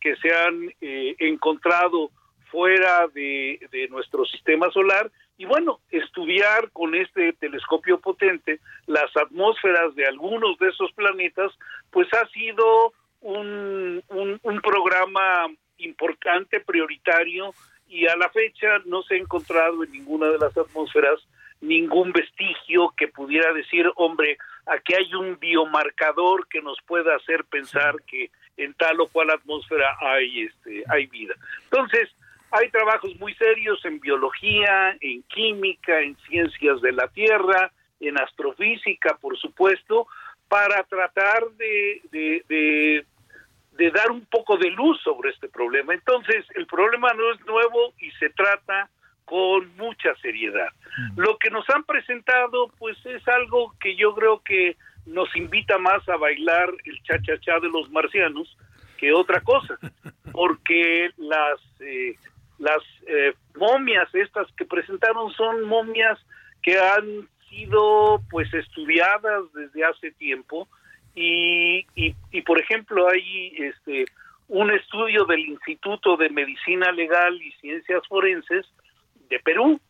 que 0.00 0.16
se 0.16 0.34
han 0.34 0.72
eh, 0.80 1.14
encontrado 1.18 2.10
fuera 2.50 3.08
de, 3.08 3.60
de 3.70 3.88
nuestro 3.88 4.24
sistema 4.24 4.70
solar 4.70 5.10
y 5.38 5.46
bueno, 5.46 5.78
estudiar 5.90 6.70
con 6.72 6.96
este 6.96 7.32
telescopio 7.34 8.00
potente 8.00 8.58
las 8.86 9.16
atmósferas 9.16 9.94
de 9.94 10.04
algunos 10.04 10.58
de 10.58 10.68
esos 10.68 10.90
planetas, 10.92 11.52
pues 11.90 12.12
ha 12.12 12.26
sido 12.28 12.92
un, 13.20 14.02
un, 14.10 14.60
programa 14.60 15.46
importante, 15.78 16.58
prioritario, 16.58 17.54
y 17.88 18.06
a 18.06 18.16
la 18.16 18.28
fecha 18.30 18.80
no 18.84 19.02
se 19.02 19.14
ha 19.14 19.18
encontrado 19.18 19.84
en 19.84 19.92
ninguna 19.92 20.26
de 20.26 20.38
las 20.38 20.56
atmósferas 20.56 21.20
ningún 21.60 22.12
vestigio 22.12 22.92
que 22.96 23.08
pudiera 23.08 23.52
decir, 23.52 23.90
hombre, 23.96 24.38
aquí 24.66 24.94
hay 24.94 25.14
un 25.14 25.38
biomarcador 25.38 26.46
que 26.48 26.60
nos 26.62 26.78
pueda 26.86 27.16
hacer 27.16 27.44
pensar 27.44 27.96
que 28.06 28.30
en 28.56 28.74
tal 28.74 29.00
o 29.00 29.08
cual 29.08 29.30
atmósfera 29.30 29.96
hay 30.00 30.42
este 30.42 30.84
hay 30.88 31.06
vida. 31.06 31.34
Entonces, 31.64 32.10
hay 32.50 32.70
trabajos 32.70 33.14
muy 33.18 33.34
serios 33.34 33.84
en 33.84 34.00
biología, 34.00 34.96
en 35.00 35.22
química, 35.24 36.00
en 36.00 36.16
ciencias 36.28 36.80
de 36.80 36.92
la 36.92 37.08
Tierra, 37.08 37.70
en 38.00 38.18
astrofísica, 38.18 39.16
por 39.20 39.38
supuesto, 39.38 40.06
para 40.48 40.82
tratar 40.84 41.44
de, 41.56 42.00
de, 42.10 43.04
de, 43.72 43.90
dar 43.90 44.10
un 44.10 44.24
poco 44.26 44.56
de 44.56 44.70
luz 44.70 45.00
sobre 45.02 45.30
este 45.30 45.48
problema. 45.48 45.92
Entonces, 45.92 46.44
el 46.54 46.66
problema 46.66 47.12
no 47.12 47.32
es 47.32 47.46
nuevo 47.46 47.92
y 47.98 48.10
se 48.12 48.30
trata 48.30 48.88
con 49.24 49.76
mucha 49.76 50.14
seriedad. 50.22 50.68
Lo 51.16 51.36
que 51.36 51.50
nos 51.50 51.68
han 51.68 51.84
presentado, 51.84 52.68
pues 52.78 52.96
es 53.04 53.26
algo 53.28 53.74
que 53.78 53.94
yo 53.94 54.14
creo 54.14 54.40
que 54.42 54.76
nos 55.04 55.34
invita 55.36 55.76
más 55.78 56.08
a 56.08 56.16
bailar 56.16 56.70
el 56.84 57.02
cha-cha-cha 57.02 57.60
de 57.60 57.68
los 57.68 57.90
marcianos 57.90 58.56
que 58.96 59.12
otra 59.12 59.40
cosa, 59.42 59.78
porque 60.32 61.10
las 61.18 61.60
eh, 61.80 62.16
las 62.58 62.82
eh, 63.06 63.34
momias 63.56 64.12
estas 64.14 64.50
que 64.52 64.64
presentaron 64.64 65.32
son 65.32 65.64
momias 65.64 66.18
que 66.62 66.78
han 66.78 67.28
sido 67.48 68.20
pues 68.30 68.52
estudiadas 68.52 69.44
desde 69.54 69.84
hace 69.84 70.10
tiempo 70.12 70.68
y, 71.14 71.86
y, 71.94 72.14
y 72.30 72.42
por 72.42 72.60
ejemplo 72.60 73.08
hay 73.08 73.54
este 73.56 74.06
un 74.48 74.70
estudio 74.70 75.24
del 75.24 75.40
Instituto 75.40 76.16
de 76.16 76.30
Medicina 76.30 76.90
Legal 76.92 77.40
y 77.40 77.52
Ciencias 77.60 78.02
Forenses 78.08 78.66
de 79.28 79.38
Perú 79.40 79.80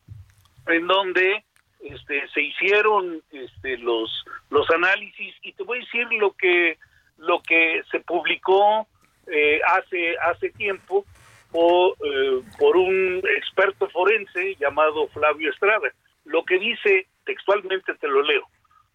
en 0.67 0.87
donde 0.87 1.45
este, 1.81 2.29
se 2.29 2.43
hicieron 2.43 3.23
este, 3.31 3.79
los 3.79 4.25
los 4.51 4.69
análisis. 4.71 5.35
Y 5.43 5.53
te 5.53 5.63
voy 5.63 5.79
a 5.79 5.81
decir 5.83 6.07
lo 6.19 6.33
que 6.33 6.79
lo 7.19 7.41
que 7.43 7.83
se 7.91 8.01
publicó 8.01 8.87
eh, 9.27 9.61
hace 9.67 10.17
hace 10.19 10.51
tiempo 10.51 11.05
por, 11.51 11.97
eh, 12.05 12.43
por 12.59 12.77
un 12.77 13.23
experto 13.37 13.89
forense 13.91 14.57
llamado 14.57 15.09
Flavio 15.09 15.51
Estrada. 15.51 15.93
Lo 16.25 16.45
que 16.45 16.59
dice 16.59 17.07
textualmente 17.25 17.95
te 17.95 18.09
lo 18.09 18.23
leo. 18.23 18.47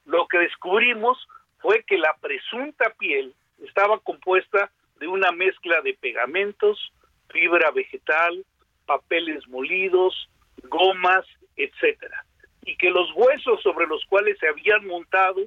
Lo 0.05 0.27
que 0.27 0.39
descubrimos 0.39 1.17
fue 1.59 1.83
que 1.83 1.97
la 1.97 2.15
presunta 2.21 2.91
piel 2.97 3.33
estaba 3.63 3.99
compuesta 3.99 4.71
de 4.99 5.07
una 5.07 5.31
mezcla 5.31 5.81
de 5.81 5.93
pegamentos, 5.93 6.91
fibra 7.29 7.71
vegetal, 7.71 8.45
papeles 8.85 9.47
molidos, 9.47 10.29
gomas, 10.63 11.25
etcétera, 11.55 12.25
y 12.61 12.75
que 12.77 12.89
los 12.89 13.09
huesos 13.15 13.61
sobre 13.61 13.87
los 13.87 14.03
cuales 14.05 14.37
se 14.39 14.47
habían 14.47 14.85
montado 14.87 15.41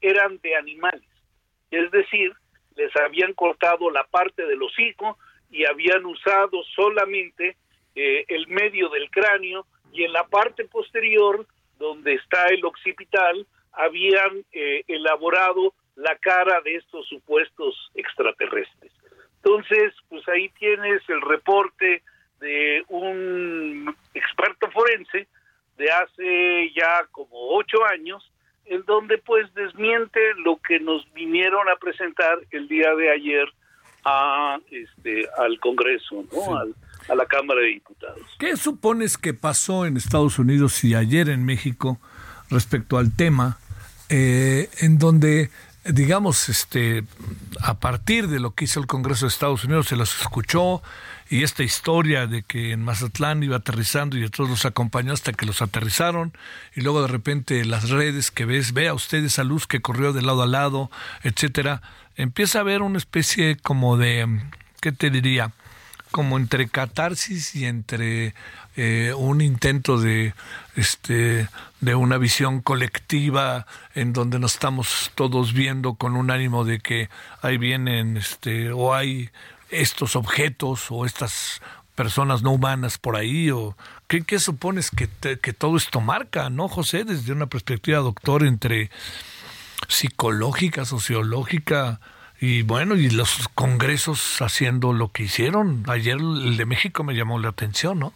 eran 0.00 0.38
de 0.38 0.56
animales, 0.56 1.08
es 1.70 1.90
decir, 1.90 2.32
les 2.76 2.94
habían 2.96 3.32
cortado 3.34 3.90
la 3.90 4.04
parte 4.04 4.46
del 4.46 4.62
hocico 4.62 5.18
y 5.50 5.64
habían 5.64 6.04
usado 6.04 6.62
solamente 6.74 7.56
eh, 7.94 8.24
el 8.28 8.46
medio 8.48 8.88
del 8.88 9.10
cráneo 9.10 9.66
y 9.92 10.04
en 10.04 10.12
la 10.12 10.24
parte 10.24 10.64
posterior, 10.66 11.46
donde 11.78 12.14
está 12.14 12.46
el 12.48 12.64
occipital, 12.64 13.46
habían 13.72 14.44
eh, 14.52 14.84
elaborado 14.88 15.74
la 15.96 16.16
cara 16.16 16.60
de 16.60 16.76
estos 16.76 17.06
supuestos 17.08 17.90
extraterrestres. 17.94 18.92
Entonces, 19.36 19.94
pues 20.08 20.26
ahí 20.28 20.48
tienes 20.50 21.02
el 21.08 21.20
reporte 21.22 22.02
de 22.40 22.84
un 22.88 23.94
experto 24.14 24.70
forense 24.70 25.26
de 25.76 25.90
hace 25.90 26.72
ya 26.74 27.06
como 27.12 27.56
ocho 27.56 27.84
años, 27.86 28.30
en 28.66 28.84
donde 28.84 29.18
pues 29.18 29.52
desmiente 29.54 30.20
lo 30.44 30.56
que 30.56 30.78
nos 30.80 31.10
vinieron 31.14 31.68
a 31.68 31.76
presentar 31.76 32.38
el 32.50 32.68
día 32.68 32.94
de 32.94 33.10
ayer 33.10 33.48
a 34.04 34.58
este 34.70 35.26
al 35.38 35.58
Congreso, 35.60 36.24
¿no? 36.32 36.56
a 36.56 37.14
la 37.14 37.26
Cámara 37.26 37.60
de 37.60 37.68
Diputados. 37.68 38.20
¿Qué 38.38 38.56
supones 38.56 39.16
que 39.16 39.34
pasó 39.34 39.86
en 39.86 39.96
Estados 39.96 40.38
Unidos 40.38 40.84
y 40.84 40.94
ayer 40.94 41.28
en 41.28 41.44
México 41.44 41.98
respecto 42.50 42.98
al 42.98 43.14
tema, 43.14 43.58
eh, 44.08 44.68
en 44.80 44.98
donde 44.98 45.50
digamos, 45.84 46.48
este, 46.48 47.04
a 47.62 47.78
partir 47.78 48.28
de 48.28 48.40
lo 48.40 48.54
que 48.54 48.64
hizo 48.64 48.80
el 48.80 48.86
Congreso 48.86 49.24
de 49.24 49.30
Estados 49.30 49.64
Unidos, 49.64 49.88
se 49.88 49.96
los 49.96 50.20
escuchó 50.20 50.82
y 51.30 51.42
esta 51.42 51.62
historia 51.62 52.26
de 52.26 52.42
que 52.42 52.72
en 52.72 52.84
Mazatlán 52.84 53.42
iba 53.42 53.56
aterrizando 53.56 54.16
y 54.16 54.28
todos 54.28 54.50
los 54.50 54.64
acompañó 54.64 55.12
hasta 55.12 55.32
que 55.32 55.46
los 55.46 55.62
aterrizaron 55.62 56.32
y 56.74 56.80
luego 56.80 57.02
de 57.02 57.08
repente 57.08 57.64
las 57.64 57.90
redes 57.90 58.30
que 58.30 58.44
ves, 58.44 58.72
vea 58.72 58.94
usted 58.94 59.24
esa 59.24 59.44
luz 59.44 59.66
que 59.66 59.80
corrió 59.80 60.12
de 60.12 60.22
lado 60.22 60.42
a 60.42 60.46
lado, 60.46 60.90
etcétera, 61.22 61.82
empieza 62.18 62.58
a 62.58 62.60
haber 62.60 62.82
una 62.82 62.98
especie 62.98 63.56
como 63.56 63.96
de, 63.96 64.28
¿qué 64.82 64.92
te 64.92 65.08
diría? 65.08 65.52
como 66.10 66.38
entre 66.38 66.68
catarsis 66.68 67.54
y 67.54 67.66
entre 67.66 68.34
eh, 68.76 69.12
un 69.16 69.40
intento 69.40 70.00
de 70.00 70.34
este 70.74 71.48
de 71.80 71.94
una 71.94 72.16
visión 72.18 72.60
colectiva 72.60 73.66
en 73.94 74.12
donde 74.12 74.38
nos 74.38 74.54
estamos 74.54 75.12
todos 75.14 75.52
viendo 75.52 75.94
con 75.94 76.16
un 76.16 76.30
ánimo 76.30 76.64
de 76.64 76.80
que 76.80 77.08
ahí 77.42 77.58
vienen 77.58 78.16
este 78.16 78.72
o 78.72 78.94
hay 78.94 79.30
estos 79.70 80.16
objetos 80.16 80.86
o 80.90 81.04
estas 81.04 81.60
personas 81.94 82.42
no 82.42 82.52
humanas 82.52 82.96
por 82.96 83.16
ahí 83.16 83.50
o 83.50 83.76
qué, 84.06 84.38
supones 84.38 84.90
que, 84.90 85.08
que 85.36 85.52
todo 85.52 85.76
esto 85.76 86.00
marca 86.00 86.48
no 86.48 86.68
José 86.68 87.04
desde 87.04 87.32
una 87.32 87.46
perspectiva 87.46 87.98
doctor 87.98 88.44
entre 88.44 88.90
psicológica 89.86 90.84
sociológica 90.84 92.00
y 92.40 92.62
bueno, 92.62 92.94
y 92.94 93.10
los 93.10 93.48
congresos 93.54 94.40
haciendo 94.40 94.92
lo 94.92 95.10
que 95.10 95.24
hicieron. 95.24 95.82
Ayer 95.88 96.16
el 96.16 96.56
de 96.56 96.66
México 96.66 97.02
me 97.02 97.14
llamó 97.14 97.38
la 97.38 97.48
atención, 97.48 97.98
¿no? 97.98 98.12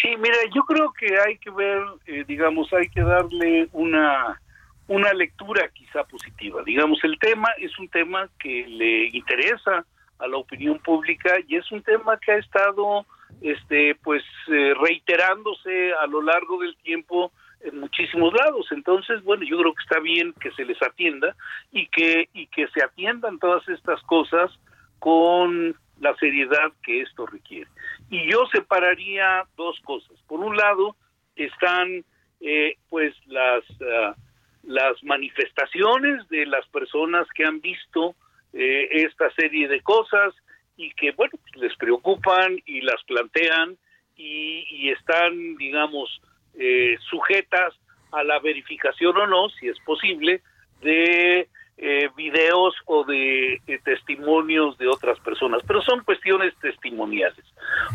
Sí, 0.00 0.14
mira, 0.18 0.36
yo 0.54 0.62
creo 0.64 0.92
que 0.92 1.18
hay 1.18 1.38
que 1.38 1.50
ver, 1.50 1.82
eh, 2.06 2.24
digamos, 2.26 2.72
hay 2.72 2.88
que 2.88 3.02
darle 3.02 3.68
una, 3.72 4.40
una 4.88 5.12
lectura 5.12 5.68
quizá 5.68 6.04
positiva. 6.04 6.62
Digamos, 6.64 7.02
el 7.04 7.18
tema 7.18 7.48
es 7.58 7.78
un 7.78 7.88
tema 7.88 8.28
que 8.38 8.66
le 8.66 9.06
interesa 9.16 9.84
a 10.18 10.26
la 10.26 10.36
opinión 10.36 10.78
pública 10.78 11.36
y 11.46 11.56
es 11.56 11.70
un 11.72 11.82
tema 11.82 12.18
que 12.18 12.32
ha 12.32 12.36
estado, 12.36 13.06
este, 13.40 13.94
pues, 14.02 14.22
eh, 14.48 14.74
reiterándose 14.80 15.92
a 15.94 16.06
lo 16.06 16.22
largo 16.22 16.60
del 16.60 16.76
tiempo 16.78 17.32
en 17.66 17.80
muchísimos 17.80 18.32
lados. 18.34 18.66
Entonces, 18.70 19.22
bueno, 19.22 19.44
yo 19.44 19.58
creo 19.58 19.74
que 19.74 19.82
está 19.82 20.00
bien 20.00 20.32
que 20.40 20.50
se 20.52 20.64
les 20.64 20.80
atienda 20.82 21.34
y 21.72 21.86
que 21.88 22.28
y 22.32 22.46
que 22.46 22.68
se 22.68 22.82
atiendan 22.82 23.38
todas 23.38 23.68
estas 23.68 24.00
cosas 24.02 24.50
con 24.98 25.76
la 26.00 26.14
seriedad 26.16 26.72
que 26.82 27.02
esto 27.02 27.26
requiere. 27.26 27.70
Y 28.10 28.30
yo 28.30 28.46
separaría 28.52 29.44
dos 29.56 29.78
cosas. 29.80 30.16
Por 30.26 30.40
un 30.40 30.56
lado 30.56 30.96
están 31.34 32.04
eh, 32.40 32.76
pues 32.88 33.14
las 33.26 33.64
ah, 33.80 34.14
las 34.62 35.02
manifestaciones 35.04 36.28
de 36.28 36.44
las 36.46 36.66
personas 36.68 37.26
que 37.34 37.44
han 37.44 37.60
visto 37.60 38.14
eh, 38.52 38.88
esta 38.90 39.30
serie 39.32 39.68
de 39.68 39.80
cosas 39.80 40.34
y 40.76 40.90
que 40.92 41.12
bueno 41.12 41.38
les 41.54 41.74
preocupan 41.76 42.60
y 42.66 42.80
las 42.80 43.02
plantean 43.04 43.76
y, 44.16 44.66
y 44.70 44.90
están 44.90 45.56
digamos 45.56 46.20
eh, 46.58 46.96
sujetas 47.10 47.74
a 48.12 48.24
la 48.24 48.38
verificación 48.38 49.16
o 49.16 49.26
no, 49.26 49.48
si 49.50 49.68
es 49.68 49.78
posible, 49.80 50.40
de 50.80 51.48
eh, 51.76 52.08
videos 52.16 52.74
o 52.86 53.04
de 53.04 53.60
eh, 53.66 53.78
testimonios 53.84 54.78
de 54.78 54.88
otras 54.88 55.18
personas, 55.20 55.62
pero 55.66 55.82
son 55.82 56.02
cuestiones 56.02 56.54
testimoniales. 56.60 57.44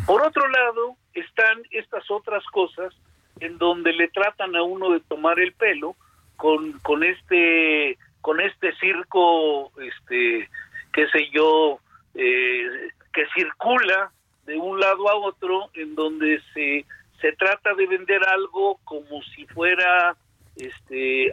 Por 0.05 0.22
otro 0.22 0.47
lado, 0.47 0.95
están 1.14 1.64
estas 1.72 2.09
otras 2.12 2.45
cosas 2.47 2.93
en 3.39 3.57
donde 3.57 3.93
le 3.93 4.09
tratan 4.09 4.55
a 4.55 4.62
uno 4.62 4.91
de 4.91 4.99
tomar 4.99 5.39
el 5.39 5.53
pelo 5.53 5.95
con, 6.38 6.74
con 6.80 7.03
este 7.03 7.97
con 8.22 8.39
este 8.39 8.76
circo 8.76 9.72
este 9.82 10.47
qué 10.93 11.07
sé 11.07 11.30
yo 11.32 11.80
que 12.14 13.26
circula 13.34 14.12
de 14.45 14.57
un 14.57 14.80
lado 14.80 15.09
a 15.09 15.16
otro 15.16 15.70
en 15.74 15.95
donde 15.95 16.39
se 16.53 16.86
se 17.22 17.32
trata 17.34 17.74
de 17.74 17.88
vender 17.88 18.22
algo 18.28 18.80
como 18.84 19.22
si 19.36 19.46
fuera 19.48 20.16
este 20.56 21.32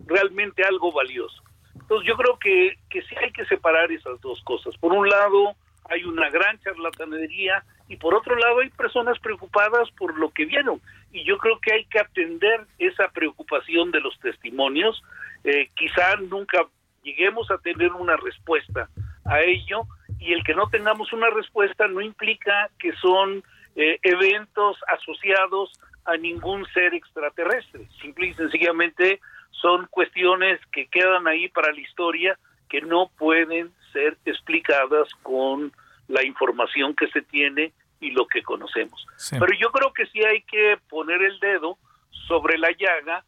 realmente 0.00 0.64
algo 0.64 0.92
valioso. 0.92 1.42
Entonces 1.74 2.08
yo 2.08 2.16
creo 2.16 2.38
que, 2.38 2.76
que 2.88 3.02
sí 3.02 3.14
hay 3.22 3.32
que 3.32 3.44
separar 3.46 3.90
esas 3.92 4.20
dos 4.20 4.42
cosas. 4.42 4.76
Por 4.78 4.92
un 4.92 5.08
lado 5.08 5.54
hay 5.88 6.04
una 6.04 6.30
gran 6.30 6.58
charlatanería 6.60 7.64
y 7.88 7.96
por 7.96 8.14
otro 8.14 8.34
lado 8.34 8.60
hay 8.60 8.70
personas 8.70 9.18
preocupadas 9.20 9.90
por 9.92 10.18
lo 10.18 10.30
que 10.30 10.44
vieron. 10.44 10.80
Y 11.12 11.24
yo 11.24 11.38
creo 11.38 11.60
que 11.60 11.72
hay 11.72 11.84
que 11.86 12.00
atender 12.00 12.66
esa 12.78 13.08
preocupación 13.08 13.90
de 13.90 14.00
los 14.00 14.18
testimonios. 14.20 15.02
Eh, 15.44 15.70
quizá 15.76 16.16
nunca 16.16 16.66
lleguemos 17.02 17.50
a 17.50 17.58
tener 17.58 17.92
una 17.92 18.16
respuesta 18.16 18.88
a 19.24 19.40
ello 19.42 19.82
y 20.18 20.32
el 20.32 20.42
que 20.42 20.54
no 20.54 20.68
tengamos 20.68 21.12
una 21.12 21.30
respuesta 21.30 21.86
no 21.86 22.00
implica 22.00 22.70
que 22.78 22.92
son 22.94 23.44
eh, 23.76 23.98
eventos 24.02 24.78
asociados 24.88 25.70
a 26.06 26.16
ningún 26.16 26.66
ser 26.72 26.94
extraterrestre. 26.94 27.88
Simple 28.00 28.28
y 28.28 28.34
sencillamente 28.34 29.20
son 29.50 29.86
cuestiones 29.90 30.60
que 30.72 30.86
quedan 30.86 31.26
ahí 31.28 31.48
para 31.48 31.72
la 31.72 31.80
historia 31.80 32.38
que 32.68 32.80
no 32.80 33.10
pueden 33.18 33.72
ser 33.92 34.16
explicadas 34.24 35.08
con 35.22 35.72
la 36.08 36.24
información 36.24 36.94
que 36.94 37.08
se 37.08 37.22
tiene 37.22 37.72
y 38.00 38.10
lo 38.10 38.26
que 38.26 38.42
conocemos. 38.42 39.06
Pero 39.30 39.52
yo 39.58 39.70
creo 39.70 39.92
que 39.92 40.06
sí 40.06 40.24
hay 40.24 40.42
que 40.42 40.78
poner 40.88 41.22
el 41.22 41.38
dedo 41.40 41.78
sobre 42.28 42.58
la 42.58 42.70
llaga 42.70 43.24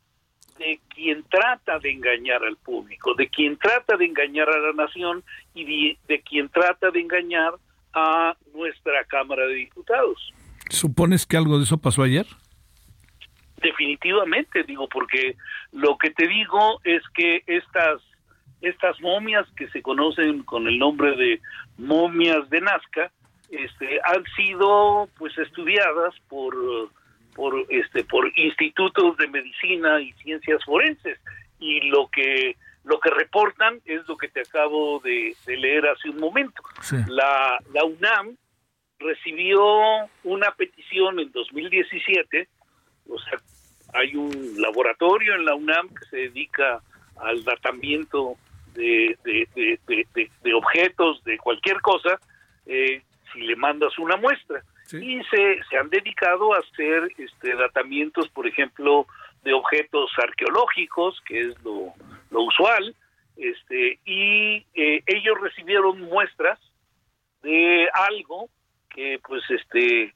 de 0.59 0.81
quien 0.89 1.23
trata 1.25 1.79
de 1.79 1.91
engañar 1.91 2.43
al 2.43 2.57
público, 2.57 3.15
de 3.15 3.29
quien 3.29 3.57
trata 3.57 3.97
de 3.97 4.07
engañar 4.07 4.49
a 4.49 4.59
la 4.59 4.73
nación 4.73 5.23
y 5.55 5.65
de, 5.65 5.99
de 6.09 6.21
quien 6.21 6.49
trata 6.49 6.91
de 6.91 7.01
engañar 7.01 7.55
a 7.99 8.37
nuestra 8.55 9.05
Cámara 9.05 9.47
de 9.47 9.55
Diputados. 9.55 10.33
¿Supones 10.71 11.27
que 11.27 11.37
algo 11.37 11.59
de 11.59 11.65
eso 11.65 11.79
pasó 11.79 12.03
ayer? 12.03 12.27
Definitivamente, 13.61 14.63
digo, 14.63 14.89
porque 14.89 15.37
lo 15.73 15.99
que 15.99 16.11
te 16.11 16.29
digo 16.29 16.81
es 16.85 17.03
que 17.15 17.43
estas 17.47 18.01
estas 18.61 19.01
momias 19.01 19.47
que 19.57 19.69
se 19.71 19.83
conocen 19.83 20.43
con 20.43 20.67
el 20.67 20.79
nombre 20.81 21.15
de 21.17 21.41
momias 21.77 22.51
de 22.51 22.61
Nazca, 22.61 23.13
este, 23.51 24.01
han 24.03 24.25
sido 24.37 25.09
pues 25.17 25.37
estudiadas 25.39 26.15
por 26.29 26.55
por 27.35 27.55
este 27.69 28.05
por 28.05 28.31
institutos 28.37 29.17
de 29.17 29.29
medicina 29.29 30.01
y 30.01 30.13
ciencias 30.15 30.65
forenses 30.65 31.19
y 31.61 31.81
lo 31.89 32.09
que 32.09 32.57
lo 32.89 32.99
que 33.01 33.11
reportan 33.11 33.81
es 33.85 34.09
lo 34.09 34.17
que 34.17 34.29
te 34.29 34.41
acabo 34.41 34.99
de, 35.01 35.37
leer 35.47 35.87
hace 35.87 36.09
un 36.09 36.19
momento. 36.19 36.63
La, 37.09 37.59
la 37.73 37.85
UNAM 37.85 38.37
recibió 38.99 39.61
una 40.25 40.51
petición 40.53 41.21
en 41.21 41.31
2017, 41.31 42.49
o 43.09 43.19
sea, 43.19 43.39
hay 43.93 44.17
un 44.17 44.55
laboratorio 44.57 45.35
en 45.35 45.45
la 45.45 45.55
UNAM 45.55 45.89
que 45.89 46.05
se 46.07 46.17
dedica 46.17 46.81
al 47.17 47.45
tratamiento 47.45 48.37
de, 48.75 49.19
de, 49.25 50.55
objetos, 50.55 51.23
de 51.25 51.37
cualquier 51.37 51.81
cosa, 51.83 52.19
eh, 52.65 53.03
si 53.33 53.41
le 53.41 53.57
mandas 53.57 53.99
una 53.99 54.17
muestra. 54.17 54.63
Y 54.91 55.23
se, 55.25 55.61
se 55.69 55.77
han 55.77 55.91
dedicado 55.91 56.55
a 56.55 56.61
hacer 56.61 57.11
este, 57.19 57.55
tratamientos, 57.55 58.27
por 58.31 58.47
ejemplo, 58.47 59.07
de 59.45 59.53
objetos 59.53 60.11
arqueológicos, 60.17 61.21
que 61.27 61.41
es 61.41 61.63
lo, 61.63 61.93
lo 62.31 62.43
usual, 62.43 62.95
este, 63.37 64.01
y 64.05 64.67
eh, 64.75 65.03
ellos 65.07 65.41
recibieron 65.41 66.01
muestras 66.03 66.59
de 67.43 67.89
algo 67.93 68.49
que 68.91 69.21
pues 69.27 69.43
este 69.49 70.13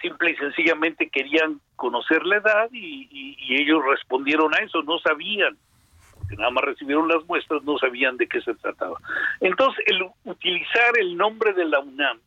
simple 0.00 0.32
y 0.32 0.36
sencillamente 0.36 1.08
querían 1.08 1.60
conocer 1.74 2.24
la 2.26 2.36
edad 2.36 2.68
y, 2.72 3.36
ellos 3.48 3.82
respondieron 3.84 4.54
a 4.54 4.58
eso, 4.58 4.82
no 4.82 4.98
sabían, 4.98 5.56
porque 6.12 6.36
nada 6.36 6.50
más 6.50 6.64
recibieron 6.64 7.08
las 7.08 7.24
muestras, 7.24 7.62
no 7.62 7.78
sabían 7.78 8.18
de 8.18 8.28
qué 8.28 8.42
se 8.42 8.54
trataba. 8.54 8.98
Entonces, 9.40 9.82
el 9.86 10.06
utilizar 10.24 10.98
el 10.98 11.16
nombre 11.16 11.54
de 11.54 11.64
la 11.64 11.80
UNAM 11.80 12.20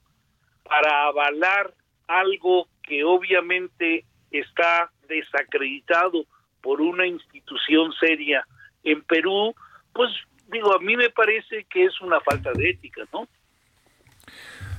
para 0.63 1.03
avalar 1.03 1.71
algo 2.07 2.67
que 2.81 3.03
obviamente 3.03 4.05
está 4.31 4.91
desacreditado 5.07 6.25
por 6.61 6.81
una 6.81 7.05
institución 7.05 7.93
seria 7.99 8.45
en 8.83 9.01
Perú, 9.03 9.53
pues 9.93 10.09
digo, 10.51 10.75
a 10.75 10.79
mí 10.79 10.95
me 10.95 11.09
parece 11.09 11.65
que 11.69 11.85
es 11.85 12.01
una 12.01 12.19
falta 12.21 12.51
de 12.53 12.69
ética, 12.69 13.01
¿no? 13.13 13.27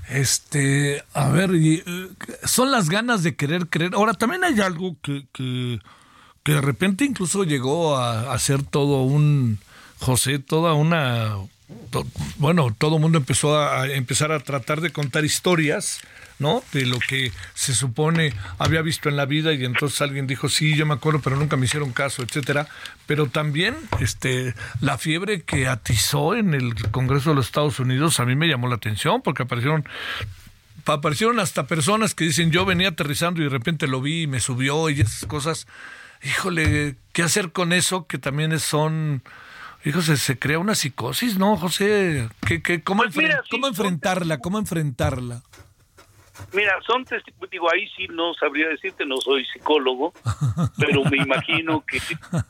Este, 0.09 1.05
a 1.15 1.29
ver, 1.31 1.51
eh, 1.55 1.85
son 2.45 2.73
las 2.73 2.91
ganas 2.91 3.23
de 3.23 3.37
querer 3.37 3.69
creer. 3.69 3.95
Ahora, 3.95 4.15
también 4.15 4.43
hay 4.43 4.61
algo 4.61 4.97
que, 5.03 5.27
que, 5.33 5.79
de 6.45 6.61
repente 6.61 7.05
incluso 7.05 7.45
llegó 7.45 7.97
a, 7.97 8.37
ser 8.39 8.65
todo 8.65 9.03
un, 9.03 9.59
José, 10.01 10.41
toda 10.41 10.75
una, 10.75 11.37
bueno, 12.39 12.75
todo 12.77 12.97
el 12.97 13.03
mundo 13.03 13.19
empezó 13.19 13.57
a 13.57 13.87
empezar 13.87 14.33
a 14.33 14.41
tratar 14.41 14.81
de 14.81 14.91
contar 14.91 15.25
historias 15.25 16.01
¿no? 16.41 16.65
De 16.73 16.87
lo 16.87 16.99
que 16.99 17.31
se 17.55 17.75
supone 17.75 18.33
había 18.59 18.83
visto 18.83 19.09
en 19.09 19.17
la 19.17 19.27
vida 19.27 19.53
y 19.53 19.65
entonces 19.65 20.01
alguien 20.01 20.27
dijo, 20.27 20.49
sí, 20.49 20.75
yo 20.75 20.87
me 20.87 20.95
acuerdo, 20.95 21.21
pero 21.21 21.37
nunca 21.37 21.57
me 21.57 21.67
hicieron 21.67 21.93
caso, 21.93 22.23
etcétera. 22.23 22.67
Pero 23.07 23.27
también 23.27 23.77
este, 24.01 24.55
la 24.81 24.99
fiebre 24.99 25.43
que 25.43 25.69
atizó 25.69 26.35
en 26.35 26.55
el 26.55 26.75
Congreso 26.91 27.31
de 27.31 27.37
los 27.37 27.47
Estados 27.47 27.79
Unidos 27.79 28.19
a 28.19 28.25
mí 28.25 28.35
me 28.35 28.49
llamó 28.49 28.69
la 28.69 28.77
atención 28.77 29.23
porque 29.23 29.45
aparecieron 29.45 29.85
aparecieron 30.87 31.39
hasta 31.39 31.67
personas 31.67 32.15
que 32.15 32.25
dicen 32.25 32.51
yo 32.51 32.65
venía 32.65 32.89
aterrizando 32.89 33.41
y 33.41 33.45
de 33.45 33.51
repente 33.51 33.87
lo 33.87 34.01
vi 34.01 34.23
y 34.23 34.27
me 34.27 34.41
subió 34.41 34.89
y 34.89 35.01
esas 35.01 35.27
cosas. 35.27 35.67
Híjole, 36.23 36.97
¿qué 37.13 37.23
hacer 37.23 37.53
con 37.53 37.73
eso? 37.73 38.07
Que 38.07 38.19
también 38.19 38.59
son... 38.59 39.23
Híjole, 39.85 40.17
se 40.17 40.39
crea 40.39 40.59
una 40.59 40.75
psicosis, 40.75 41.39
¿no, 41.39 41.57
José? 41.57 42.29
¿Qué, 42.47 42.61
qué, 42.61 42.83
cómo, 42.83 43.03
pues 43.03 43.27
¿Cómo 43.51 43.67
enfrentarla? 43.69 44.39
¿Cómo 44.39 44.59
enfrentarla? 44.59 45.43
Mira, 46.53 46.79
son 46.87 47.05
digo, 47.51 47.73
ahí 47.73 47.89
sí 47.97 48.07
no 48.09 48.35
sabría 48.35 48.69
decirte, 48.69 49.05
no 49.07 49.17
soy 49.19 49.45
psicólogo, 49.47 50.13
pero 50.79 51.05
me 51.05 51.19
imagino 51.19 51.85
que... 51.87 51.99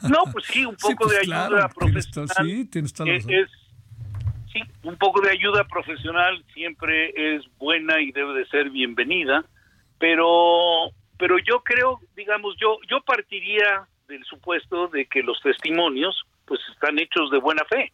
No, 0.08 0.24
pues 0.32 0.46
sí, 0.46 0.64
un 0.64 0.76
poco 0.76 1.06
de 1.06 1.16
pues 1.16 1.28
ayuda 1.28 1.68
profesional. 1.68 2.46
sí, 2.46 2.64
tienes 2.66 2.94
es, 2.98 3.50
sí, 4.52 4.60
un 4.82 4.96
poco 4.96 5.20
de 5.20 5.30
ayuda 5.30 5.64
profesional 5.64 6.42
siempre 6.52 7.36
es 7.36 7.44
buena 7.58 8.00
y 8.00 8.12
debe 8.12 8.34
de 8.34 8.46
ser 8.46 8.70
bienvenida, 8.70 9.44
pero 9.98 10.90
pero 11.18 11.36
yo 11.38 11.60
creo, 11.62 12.00
digamos, 12.16 12.56
yo 12.58 12.78
yo 12.88 13.02
partiría 13.02 13.86
del 14.08 14.24
supuesto 14.24 14.88
de 14.88 15.06
que 15.06 15.22
los 15.22 15.40
testimonios 15.42 16.24
pues 16.46 16.60
están 16.72 16.98
hechos 16.98 17.30
de 17.30 17.38
buena 17.38 17.64
fe 17.66 17.92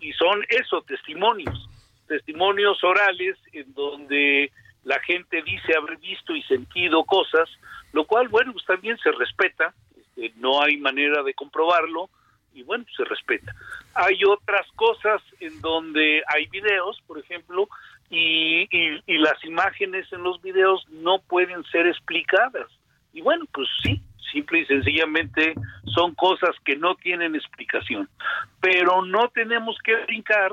y 0.00 0.12
son 0.12 0.42
eso, 0.48 0.82
testimonios, 0.82 1.68
testimonios 2.06 2.82
orales 2.84 3.38
en 3.52 3.72
donde 3.72 4.50
la 4.84 4.98
gente 5.00 5.42
dice 5.42 5.76
haber 5.76 5.96
visto 5.98 6.34
y 6.34 6.42
sentido 6.42 7.04
cosas, 7.04 7.48
lo 7.92 8.04
cual, 8.04 8.28
bueno, 8.28 8.52
pues 8.52 8.64
también 8.64 8.98
se 8.98 9.12
respeta, 9.12 9.74
este, 9.96 10.32
no 10.36 10.62
hay 10.62 10.76
manera 10.76 11.22
de 11.22 11.34
comprobarlo 11.34 12.08
y 12.54 12.62
bueno, 12.62 12.84
se 12.96 13.04
respeta. 13.04 13.54
Hay 13.94 14.24
otras 14.24 14.66
cosas 14.74 15.22
en 15.40 15.60
donde 15.60 16.22
hay 16.26 16.46
videos, 16.46 17.00
por 17.06 17.18
ejemplo, 17.18 17.68
y, 18.10 18.68
y, 18.70 19.18
las 19.18 19.42
imágenes 19.44 20.12
en 20.12 20.22
los 20.22 20.42
videos 20.42 20.86
no 20.90 21.20
pueden 21.20 21.64
ser 21.64 21.86
explicadas. 21.86 22.68
Y 23.14 23.22
bueno, 23.22 23.46
pues 23.52 23.68
sí, 23.82 24.02
simple 24.32 24.60
y 24.60 24.66
sencillamente 24.66 25.54
son 25.94 26.14
cosas 26.14 26.54
que 26.64 26.76
no 26.76 26.94
tienen 26.96 27.34
explicación. 27.34 28.08
Pero 28.60 29.02
no 29.02 29.28
tenemos 29.28 29.78
que 29.82 29.96
brincar 30.04 30.52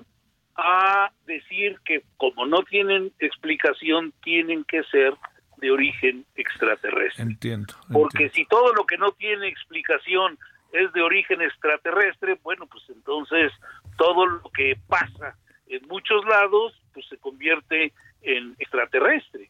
a 0.63 1.11
decir 1.25 1.79
que 1.85 2.03
como 2.17 2.45
no 2.45 2.63
tienen 2.63 3.11
explicación, 3.19 4.13
tienen 4.23 4.63
que 4.63 4.83
ser 4.83 5.13
de 5.57 5.71
origen 5.71 6.25
extraterrestre. 6.35 7.23
Entiendo. 7.23 7.73
Porque 7.91 8.29
si 8.29 8.45
todo 8.45 8.73
lo 8.73 8.85
que 8.85 8.97
no 8.97 9.11
tiene 9.11 9.47
explicación 9.47 10.37
es 10.71 10.91
de 10.93 11.01
origen 11.01 11.41
extraterrestre, 11.41 12.39
bueno, 12.43 12.67
pues 12.67 12.83
entonces 12.89 13.51
todo 13.97 14.25
lo 14.25 14.49
que 14.51 14.77
pasa 14.87 15.35
en 15.67 15.85
muchos 15.87 16.25
lados, 16.25 16.73
pues 16.93 17.05
se 17.07 17.17
convierte 17.17 17.93
en 18.21 18.55
extraterrestre. 18.59 19.49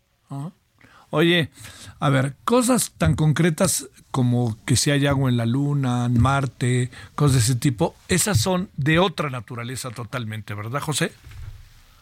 Oye, 1.11 1.49
a 1.99 2.09
ver, 2.09 2.33
cosas 2.45 2.95
tan 2.97 3.15
concretas 3.15 3.89
como 4.11 4.55
que 4.67 4.75
si 4.75 4.91
hay 4.91 5.07
agua 5.07 5.29
en 5.29 5.37
la 5.37 5.47
luna, 5.47 6.05
en 6.05 6.21
Marte, 6.21 6.89
cosas 7.15 7.33
de 7.33 7.39
ese 7.39 7.59
tipo, 7.59 7.95
esas 8.07 8.39
son 8.41 8.69
de 8.77 8.99
otra 8.99 9.31
naturaleza 9.31 9.89
totalmente, 9.89 10.53
¿verdad, 10.53 10.81
José? 10.81 11.11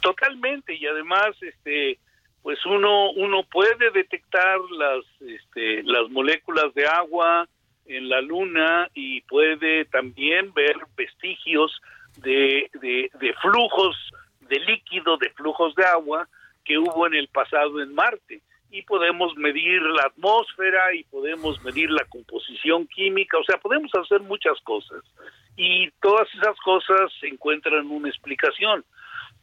Totalmente, 0.01 0.75
y 0.75 0.85
además, 0.87 1.29
este, 1.41 1.99
pues 2.43 2.63
uno, 2.65 3.11
uno 3.11 3.43
puede 3.43 3.91
detectar 3.91 4.59
las, 4.77 5.05
este, 5.21 5.83
las 5.83 6.09
moléculas 6.09 6.73
de 6.75 6.85
agua 6.85 7.47
en 7.85 8.09
la 8.09 8.19
luna 8.19 8.89
y 8.93 9.21
puede 9.21 9.85
también 9.85 10.53
ver 10.53 10.75
vestigios 10.97 11.71
de, 12.17 12.69
de, 12.81 13.09
de 13.19 13.33
flujos 13.41 13.95
de 14.41 14.59
líquido, 14.59 15.17
de 15.17 15.29
flujos 15.29 15.73
de 15.75 15.85
agua 15.85 16.27
que 16.65 16.77
hubo 16.77 17.07
en 17.07 17.15
el 17.15 17.29
pasado 17.29 17.81
en 17.81 17.95
Marte 17.95 18.41
y 18.71 18.81
podemos 18.83 19.35
medir 19.37 19.81
la 19.81 20.03
atmósfera 20.03 20.93
y 20.93 21.03
podemos 21.05 21.61
medir 21.63 21.89
la 21.89 22.03
composición 22.05 22.87
química, 22.87 23.37
o 23.37 23.43
sea, 23.43 23.57
podemos 23.57 23.91
hacer 23.95 24.21
muchas 24.21 24.59
cosas 24.61 25.03
y 25.57 25.89
todas 26.01 26.27
esas 26.35 26.57
cosas 26.59 27.11
se 27.19 27.27
encuentran 27.27 27.89
una 27.89 28.09
explicación, 28.09 28.85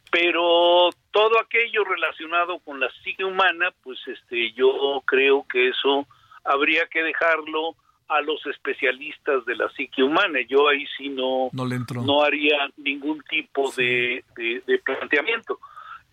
pero 0.09 0.89
todo 1.11 1.39
aquello 1.39 1.83
relacionado 1.83 2.59
con 2.59 2.79
la 2.79 2.89
psique 3.03 3.25
humana, 3.25 3.73
pues 3.83 3.99
este 4.07 4.53
yo 4.53 5.03
creo 5.05 5.45
que 5.51 5.69
eso 5.69 6.07
habría 6.43 6.87
que 6.87 7.03
dejarlo 7.03 7.75
a 8.07 8.21
los 8.21 8.45
especialistas 8.45 9.43
de 9.45 9.55
la 9.55 9.69
psique 9.71 10.03
humana. 10.03 10.39
Yo 10.47 10.69
ahí 10.69 10.85
sí 10.97 11.09
no, 11.09 11.49
no, 11.51 12.23
haría 12.23 12.69
ningún 12.77 13.21
tipo 13.23 13.71
de, 13.71 14.23
de, 14.37 14.79
planteamiento. 14.79 15.59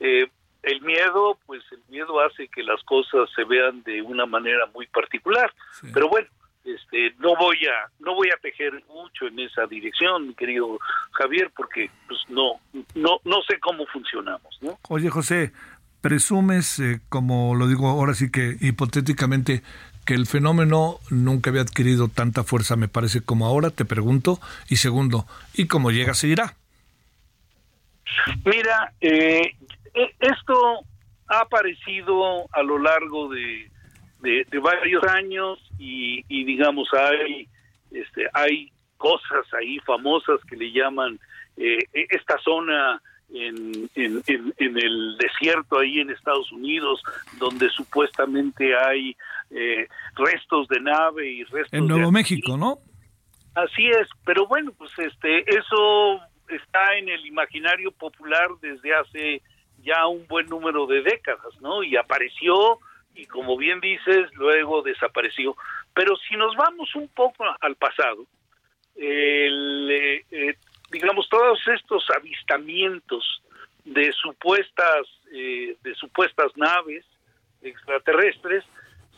Eh, 0.00 0.26
el 0.62 0.80
miedo, 0.82 1.38
pues 1.46 1.62
el 1.72 1.80
miedo 1.88 2.20
hace 2.20 2.48
que 2.48 2.62
las 2.62 2.82
cosas 2.84 3.28
se 3.34 3.44
vean 3.44 3.82
de 3.82 4.02
una 4.02 4.26
manera 4.26 4.66
muy 4.74 4.86
particular. 4.86 5.52
Pero 5.92 6.08
bueno, 6.08 6.28
este, 6.64 7.14
no 7.18 7.34
voy 7.36 7.58
a 7.66 7.90
no 7.98 8.14
voy 8.14 8.28
a 8.30 8.40
tejer 8.40 8.82
mucho 8.88 9.26
en 9.26 9.40
esa 9.40 9.66
dirección, 9.66 10.28
mi 10.28 10.34
querido 10.34 10.78
Javier, 11.12 11.50
porque 11.56 11.90
pues 12.06 12.20
no 12.28 12.60
no 12.94 13.18
no 13.24 13.42
sé 13.48 13.58
cómo 13.58 13.84
funcionamos, 13.86 14.56
¿no? 14.60 14.78
Oye, 14.88 15.10
José, 15.10 15.52
presumes, 16.00 16.78
eh, 16.78 17.00
como 17.08 17.54
lo 17.56 17.66
digo 17.66 17.88
ahora 17.88 18.14
sí 18.14 18.30
que 18.30 18.56
hipotéticamente, 18.60 19.62
que 20.04 20.14
el 20.14 20.26
fenómeno 20.26 20.98
nunca 21.10 21.50
había 21.50 21.62
adquirido 21.62 22.08
tanta 22.08 22.44
fuerza, 22.44 22.76
me 22.76 22.88
parece, 22.88 23.20
como 23.22 23.46
ahora, 23.46 23.70
te 23.70 23.84
pregunto. 23.84 24.40
Y 24.68 24.76
segundo, 24.76 25.26
¿y 25.54 25.66
cómo 25.66 25.90
llega, 25.90 26.14
se 26.14 26.28
irá? 26.28 26.56
Mira, 28.44 28.92
eh, 29.00 29.40
eh, 29.42 29.54
esto 29.94 30.54
ha 31.28 31.40
aparecido 31.40 32.46
a 32.52 32.62
lo 32.62 32.78
largo 32.78 33.28
de, 33.28 33.70
de, 34.20 34.58
varios 34.58 35.02
años 35.04 35.58
y, 35.78 36.22
digamos 36.44 36.88
hay 36.92 37.48
este 37.90 38.26
hay 38.32 38.72
cosas 38.96 39.44
ahí 39.58 39.78
famosas 39.80 40.40
que 40.48 40.56
le 40.56 40.70
llaman 40.72 41.18
eh, 41.56 41.78
esta 41.92 42.38
zona 42.38 43.02
en, 43.34 43.90
en, 43.94 44.22
en, 44.26 44.78
el 44.78 45.16
desierto 45.18 45.78
ahí 45.78 46.00
en 46.00 46.10
Estados 46.10 46.50
Unidos 46.52 47.02
donde 47.38 47.68
supuestamente 47.70 48.74
hay 48.76 49.16
eh, 49.50 49.88
restos 50.16 50.68
de 50.68 50.80
nave 50.80 51.30
y 51.30 51.44
restos 51.44 51.72
en 51.72 51.86
Nuevo 51.86 52.12
México 52.12 52.56
no 52.56 52.78
así 53.54 53.88
es 53.88 54.08
pero 54.24 54.46
bueno 54.46 54.72
pues 54.78 54.92
este 54.98 55.40
eso 55.50 56.20
está 56.48 56.96
en 56.96 57.08
el 57.08 57.26
imaginario 57.26 57.90
popular 57.92 58.48
desde 58.60 58.94
hace 58.94 59.42
ya 59.82 60.06
un 60.06 60.26
buen 60.26 60.46
número 60.46 60.86
de 60.86 61.02
décadas 61.02 61.60
no 61.60 61.82
y 61.82 61.96
apareció 61.96 62.78
y 63.14 63.26
como 63.26 63.56
bien 63.56 63.80
dices, 63.80 64.30
luego 64.34 64.82
desapareció. 64.82 65.56
Pero 65.94 66.16
si 66.16 66.36
nos 66.36 66.56
vamos 66.56 66.94
un 66.94 67.08
poco 67.08 67.44
al 67.60 67.76
pasado, 67.76 68.24
eh, 68.96 70.24
eh, 70.30 70.56
digamos, 70.90 71.28
todos 71.28 71.60
estos 71.68 72.08
avistamientos 72.16 73.42
de 73.84 74.12
supuestas, 74.12 75.06
eh, 75.32 75.76
de 75.82 75.94
supuestas 75.94 76.56
naves 76.56 77.04
extraterrestres 77.62 78.64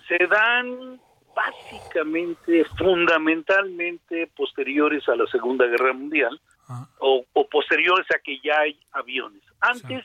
se 0.08 0.18
dan 0.26 1.00
básicamente, 1.34 2.64
fundamentalmente 2.76 4.28
posteriores 4.36 5.08
a 5.08 5.16
la 5.16 5.26
Segunda 5.26 5.66
Guerra 5.66 5.92
Mundial 5.92 6.40
ah. 6.68 6.86
o, 6.98 7.24
posteriores 7.50 8.06
a 8.14 8.18
que 8.18 8.38
ya 8.40 8.60
hay 8.60 8.78
aviones. 8.92 9.42
Antes 9.60 10.04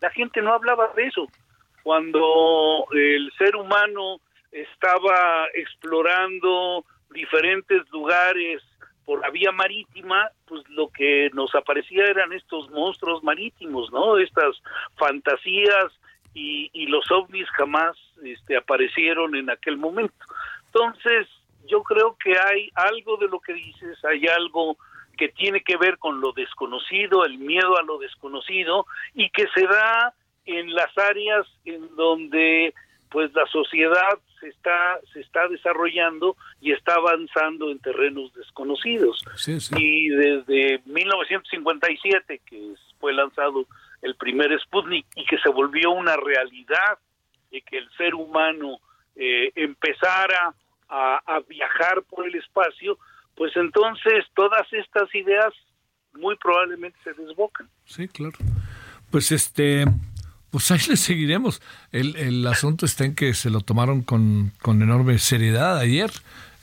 la 0.00 0.10
gente 0.10 0.42
no 0.42 0.52
hablaba 0.52 0.92
de 0.94 1.06
eso 1.06 1.28
cuando 1.82 2.86
el 2.92 3.32
ser 3.38 3.56
humano 3.56 4.20
estaba 4.52 5.46
explorando 5.54 6.84
diferentes 7.10 7.88
lugares 7.90 8.62
por 9.04 9.20
la 9.20 9.30
vía 9.30 9.50
marítima, 9.50 10.30
pues 10.46 10.62
lo 10.68 10.88
que 10.88 11.30
nos 11.32 11.54
aparecía 11.54 12.04
eran 12.04 12.32
estos 12.32 12.70
monstruos 12.70 13.22
marítimos, 13.24 13.90
¿no? 13.92 14.18
Estas 14.18 14.60
fantasías 14.96 15.86
y, 16.34 16.70
y 16.72 16.86
los 16.86 17.10
ovnis 17.10 17.48
jamás 17.50 17.96
este, 18.22 18.56
aparecieron 18.56 19.34
en 19.34 19.50
aquel 19.50 19.78
momento. 19.78 20.14
Entonces, 20.66 21.26
yo 21.66 21.82
creo 21.82 22.16
que 22.22 22.34
hay 22.38 22.70
algo 22.74 23.16
de 23.16 23.26
lo 23.26 23.40
que 23.40 23.52
dices, 23.54 23.98
hay 24.04 24.26
algo 24.28 24.76
que 25.20 25.28
tiene 25.28 25.60
que 25.60 25.76
ver 25.76 25.98
con 25.98 26.22
lo 26.22 26.32
desconocido, 26.32 27.26
el 27.26 27.36
miedo 27.36 27.76
a 27.76 27.82
lo 27.82 27.98
desconocido, 27.98 28.86
y 29.12 29.28
que 29.28 29.46
se 29.54 29.66
da 29.66 30.14
en 30.46 30.74
las 30.74 30.96
áreas 30.96 31.46
en 31.66 31.94
donde 31.94 32.72
pues 33.10 33.30
la 33.34 33.44
sociedad 33.48 34.18
se 34.40 34.48
está 34.48 34.98
se 35.12 35.20
está 35.20 35.46
desarrollando 35.48 36.36
y 36.62 36.72
está 36.72 36.94
avanzando 36.94 37.70
en 37.70 37.80
terrenos 37.80 38.32
desconocidos. 38.32 39.22
Y 39.76 40.08
desde 40.08 40.80
1957 40.86 42.40
que 42.46 42.72
fue 42.98 43.12
lanzado 43.12 43.66
el 44.00 44.14
primer 44.14 44.58
Sputnik 44.58 45.04
y 45.16 45.26
que 45.26 45.36
se 45.38 45.50
volvió 45.50 45.90
una 45.90 46.16
realidad 46.16 46.98
de 47.50 47.60
que 47.60 47.76
el 47.76 47.90
ser 47.98 48.14
humano 48.14 48.78
eh, 49.16 49.52
empezara 49.54 50.54
a, 50.88 51.20
a 51.26 51.40
viajar 51.40 52.04
por 52.04 52.26
el 52.26 52.36
espacio 52.36 52.96
pues 53.36 53.56
entonces 53.56 54.24
todas 54.34 54.66
estas 54.72 55.14
ideas 55.14 55.52
muy 56.14 56.36
probablemente 56.36 56.98
se 57.04 57.12
desbocan 57.14 57.68
sí 57.84 58.08
claro 58.08 58.38
pues 59.10 59.32
este 59.32 59.86
pues 60.50 60.70
ahí 60.70 60.80
le 60.88 60.96
seguiremos. 60.96 61.62
El, 61.92 62.16
el 62.16 62.46
asunto 62.46 62.84
está 62.84 63.04
en 63.04 63.14
que 63.14 63.34
se 63.34 63.50
lo 63.50 63.60
tomaron 63.60 64.02
con, 64.02 64.52
con 64.60 64.82
enorme 64.82 65.18
seriedad 65.18 65.78
ayer 65.78 66.10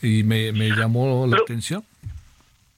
y 0.02 0.24
me, 0.24 0.52
me 0.52 0.70
llamó 0.70 1.26
la 1.26 1.38
atención. 1.38 1.84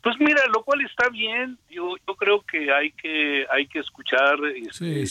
Pues 0.02 0.16
mira, 0.20 0.42
lo 0.54 0.64
cual 0.64 0.82
está 0.82 1.10
bien. 1.10 1.58
Yo, 1.70 1.96
yo 2.08 2.16
creo 2.16 2.42
que 2.42 2.72
hay 2.72 2.92
que 2.92 3.46
hay 3.52 3.68
que 3.68 3.80
escuchar 3.80 4.38
este, 4.56 5.04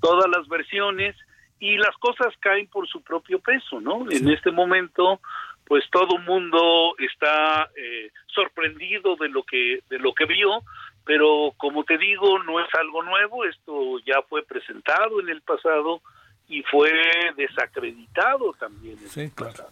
todas 0.00 0.28
las 0.28 0.46
versiones 0.48 1.16
y 1.60 1.76
las 1.78 1.96
cosas 1.96 2.34
caen 2.40 2.66
por 2.66 2.86
su 2.88 3.00
propio 3.00 3.38
peso, 3.38 3.80
¿no? 3.80 4.10
En 4.10 4.28
este 4.28 4.50
momento, 4.50 5.20
pues 5.66 5.84
todo 5.90 6.18
mundo 6.18 6.94
está 6.98 7.70
eh, 7.76 8.10
sorprendido 8.26 9.16
de 9.16 9.28
lo 9.28 9.42
que 9.42 9.80
de 9.88 9.98
lo 9.98 10.12
que 10.12 10.26
vio, 10.26 10.62
pero 11.04 11.52
como 11.56 11.84
te 11.84 11.98
digo, 11.98 12.38
no 12.42 12.60
es 12.60 12.68
algo 12.74 13.02
nuevo, 13.02 13.44
esto 13.44 13.98
ya 14.06 14.22
fue 14.28 14.42
presentado 14.44 15.20
en 15.20 15.28
el 15.28 15.42
pasado 15.42 16.00
y 16.48 16.62
fue 16.62 16.92
desacreditado 17.36 18.52
también 18.58 18.98
en 19.14 19.22
el 19.22 19.30
pasado. 19.30 19.70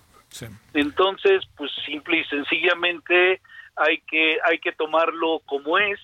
Entonces, 0.72 1.43
pues 1.57 1.70
simple 1.84 2.18
y 2.18 2.24
sencillamente 2.24 3.40
hay 3.76 3.99
que 4.01 4.38
hay 4.45 4.59
que 4.59 4.72
tomarlo 4.72 5.40
como 5.47 5.78
es 5.78 5.99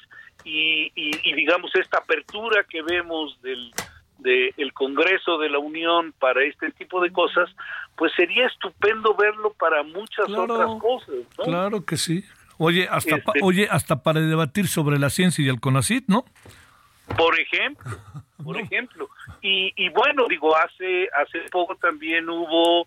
y, 0.44 0.92
y, 0.94 1.32
digamos 1.34 1.74
esta 1.74 1.98
apertura 1.98 2.64
que 2.64 2.82
vemos 2.82 3.40
del 3.42 3.72
del 4.18 4.72
Congreso 4.72 5.38
de 5.38 5.48
la 5.48 5.58
Unión 5.58 6.12
para 6.18 6.42
este 6.44 6.70
tipo 6.72 7.00
de 7.00 7.12
cosas, 7.12 7.48
pues 7.96 8.12
sería 8.16 8.46
estupendo 8.46 9.14
verlo 9.14 9.54
para 9.58 9.82
muchas 9.82 10.28
otras 10.28 10.70
cosas. 10.80 11.14
Claro 11.44 11.84
que 11.84 11.96
sí, 11.96 12.24
Oye, 12.58 12.88
hasta, 12.90 13.16
este, 13.16 13.40
oye, 13.42 13.68
hasta 13.70 14.02
para 14.02 14.20
debatir 14.20 14.66
sobre 14.66 14.98
la 14.98 15.10
ciencia 15.10 15.44
y 15.44 15.48
el 15.48 15.60
CONACIT, 15.60 16.08
¿no? 16.08 16.24
Por 17.16 17.38
ejemplo, 17.38 17.88
por 18.44 18.58
ejemplo. 18.58 19.08
Y, 19.40 19.72
y 19.76 19.88
bueno, 19.90 20.26
digo, 20.28 20.56
hace, 20.56 21.08
hace 21.16 21.48
poco 21.50 21.76
también 21.76 22.28
hubo 22.28 22.86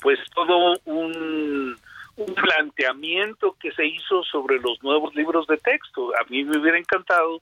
pues 0.00 0.18
todo 0.34 0.76
un, 0.84 1.76
un 2.16 2.34
planteamiento 2.34 3.56
que 3.60 3.70
se 3.70 3.86
hizo 3.86 4.24
sobre 4.24 4.58
los 4.58 4.82
nuevos 4.82 5.14
libros 5.14 5.46
de 5.46 5.56
texto. 5.58 6.10
A 6.20 6.28
mí 6.28 6.42
me 6.42 6.58
hubiera 6.58 6.76
encantado 6.76 7.40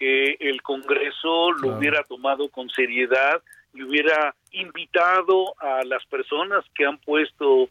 que 0.00 0.38
el 0.40 0.62
Congreso 0.62 1.52
lo 1.52 1.76
hubiera 1.76 2.02
tomado 2.04 2.48
con 2.48 2.70
seriedad 2.70 3.42
y 3.74 3.82
hubiera 3.82 4.34
invitado 4.50 5.54
a 5.60 5.84
las 5.84 6.04
personas 6.06 6.64
que 6.74 6.86
han 6.86 6.96
puesto 6.96 7.64
uh, 7.64 7.68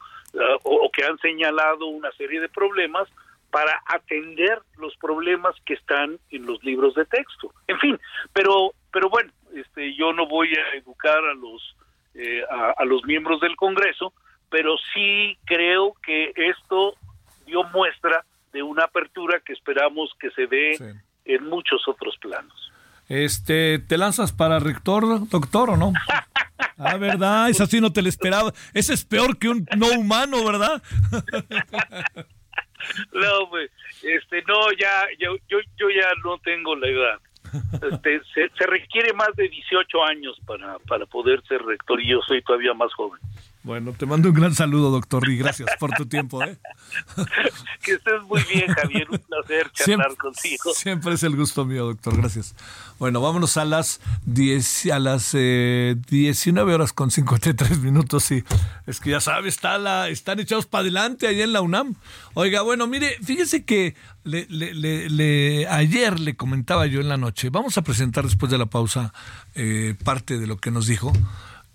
o 0.63 0.91
que 0.91 1.03
han 1.03 1.17
señalado 1.17 1.87
una 1.87 2.11
serie 2.11 2.39
de 2.39 2.47
problemas 2.47 3.09
para 3.49 3.81
atender 3.87 4.61
los 4.77 4.95
problemas 4.97 5.55
que 5.65 5.73
están 5.73 6.19
en 6.29 6.45
los 6.45 6.63
libros 6.63 6.93
de 6.93 7.05
texto. 7.05 7.51
En 7.67 7.79
fin, 7.79 7.99
pero 8.31 8.73
pero 8.93 9.09
bueno, 9.09 9.31
este 9.55 9.95
yo 9.95 10.13
no 10.13 10.27
voy 10.27 10.53
a 10.53 10.77
educar 10.77 11.17
a 11.17 11.33
los 11.33 11.75
eh, 12.13 12.43
a, 12.77 12.85
los 12.85 13.03
miembros 13.05 13.41
del 13.41 13.55
Congreso, 13.55 14.13
pero 14.51 14.75
sí 14.93 15.35
creo 15.45 15.93
que 16.05 16.31
esto 16.35 16.93
dio 17.47 17.63
muestra 17.63 18.23
de 18.51 18.61
una 18.61 18.83
apertura 18.83 19.39
que 19.39 19.53
esperamos 19.53 20.11
que 20.19 20.29
se 20.31 20.45
dé 20.45 20.77
en 21.29 21.45
muchos 21.45 21.87
otros 21.87 22.15
planos. 22.17 22.71
Este, 23.07 23.79
¿te 23.79 23.97
lanzas 23.97 24.31
para 24.33 24.59
rector, 24.59 25.27
doctor, 25.29 25.71
o 25.71 25.77
no? 25.77 25.93
Ah, 26.77 26.97
¿verdad? 26.97 27.49
Esa 27.49 27.65
sí 27.65 27.81
no 27.81 27.91
te 27.91 28.01
la 28.01 28.09
esperaba. 28.09 28.53
Ese 28.73 28.93
es 28.93 29.03
peor 29.03 29.37
que 29.37 29.49
un 29.49 29.67
no 29.75 29.87
humano, 29.87 30.45
¿verdad? 30.45 30.81
no, 33.11 33.49
pues, 33.49 33.71
este, 34.03 34.43
no, 34.43 34.71
ya, 34.79 35.07
yo, 35.19 35.35
yo, 35.49 35.57
yo 35.77 35.89
ya 35.89 36.07
no 36.23 36.37
tengo 36.39 36.75
la 36.75 36.87
edad. 36.87 37.19
Este, 37.91 38.21
se, 38.33 38.49
se, 38.57 38.65
requiere 38.67 39.11
más 39.13 39.35
de 39.35 39.49
18 39.49 40.03
años 40.05 40.39
para, 40.45 40.77
para 40.79 41.05
poder 41.05 41.41
ser 41.47 41.61
rector 41.63 41.99
y 41.99 42.09
yo 42.09 42.21
soy 42.27 42.41
todavía 42.43 42.73
más 42.73 42.93
joven. 42.93 43.19
Bueno, 43.61 43.91
te 43.91 44.05
mando 44.05 44.29
un 44.29 44.35
gran 44.35 44.55
saludo, 44.55 44.89
doctor, 44.89 45.27
y 45.29 45.37
gracias 45.37 45.69
por 45.79 45.91
tu 45.91 46.05
tiempo. 46.05 46.41
¿eh? 46.41 46.57
que 47.83 47.93
estés 47.93 48.23
muy 48.23 48.41
bien, 48.43 48.67
Javier. 48.73 49.07
Un 49.11 49.19
placer 49.19 49.69
charlar 49.73 50.15
contigo. 50.15 50.73
Siempre 50.73 51.13
es 51.13 51.23
el 51.23 51.35
gusto 51.35 51.65
mío, 51.65 51.85
doctor. 51.85 52.15
Gracias. 52.15 52.55
Bueno, 52.99 53.19
vámonos 53.19 53.57
a 53.57 53.65
las 53.65 53.99
10, 54.25 54.91
a 54.91 54.99
las 54.99 55.31
eh, 55.33 55.97
19 56.09 56.73
horas 56.73 56.93
con 56.93 57.11
53 57.11 57.79
minutos. 57.79 58.31
Y 58.31 58.45
es 58.87 59.01
que 59.01 59.09
ya 59.09 59.19
sabes, 59.19 59.55
está 59.55 59.77
la, 59.77 60.07
están 60.07 60.39
echados 60.39 60.65
para 60.65 60.83
adelante 60.83 61.27
allá 61.27 61.43
en 61.43 61.51
la 61.51 61.59
UNAM. 61.59 61.95
Oiga, 62.35 62.61
bueno, 62.61 62.87
mire, 62.87 63.17
fíjese 63.21 63.65
que 63.65 63.93
le, 64.23 64.47
le, 64.49 65.67
ayer 65.67 66.17
le 66.19 66.37
comentaba 66.37 66.85
yo 66.85 67.01
en 67.01 67.09
la 67.09 67.17
noche. 67.17 67.49
Vamos 67.49 67.77
a 67.77 67.81
presentar 67.81 68.23
después 68.23 68.49
de 68.49 68.57
la 68.57 68.67
pausa 68.67 69.13
eh, 69.53 69.95
parte 70.05 70.39
de 70.39 70.47
lo 70.47 70.57
que 70.57 70.71
nos 70.71 70.87
dijo 70.87 71.11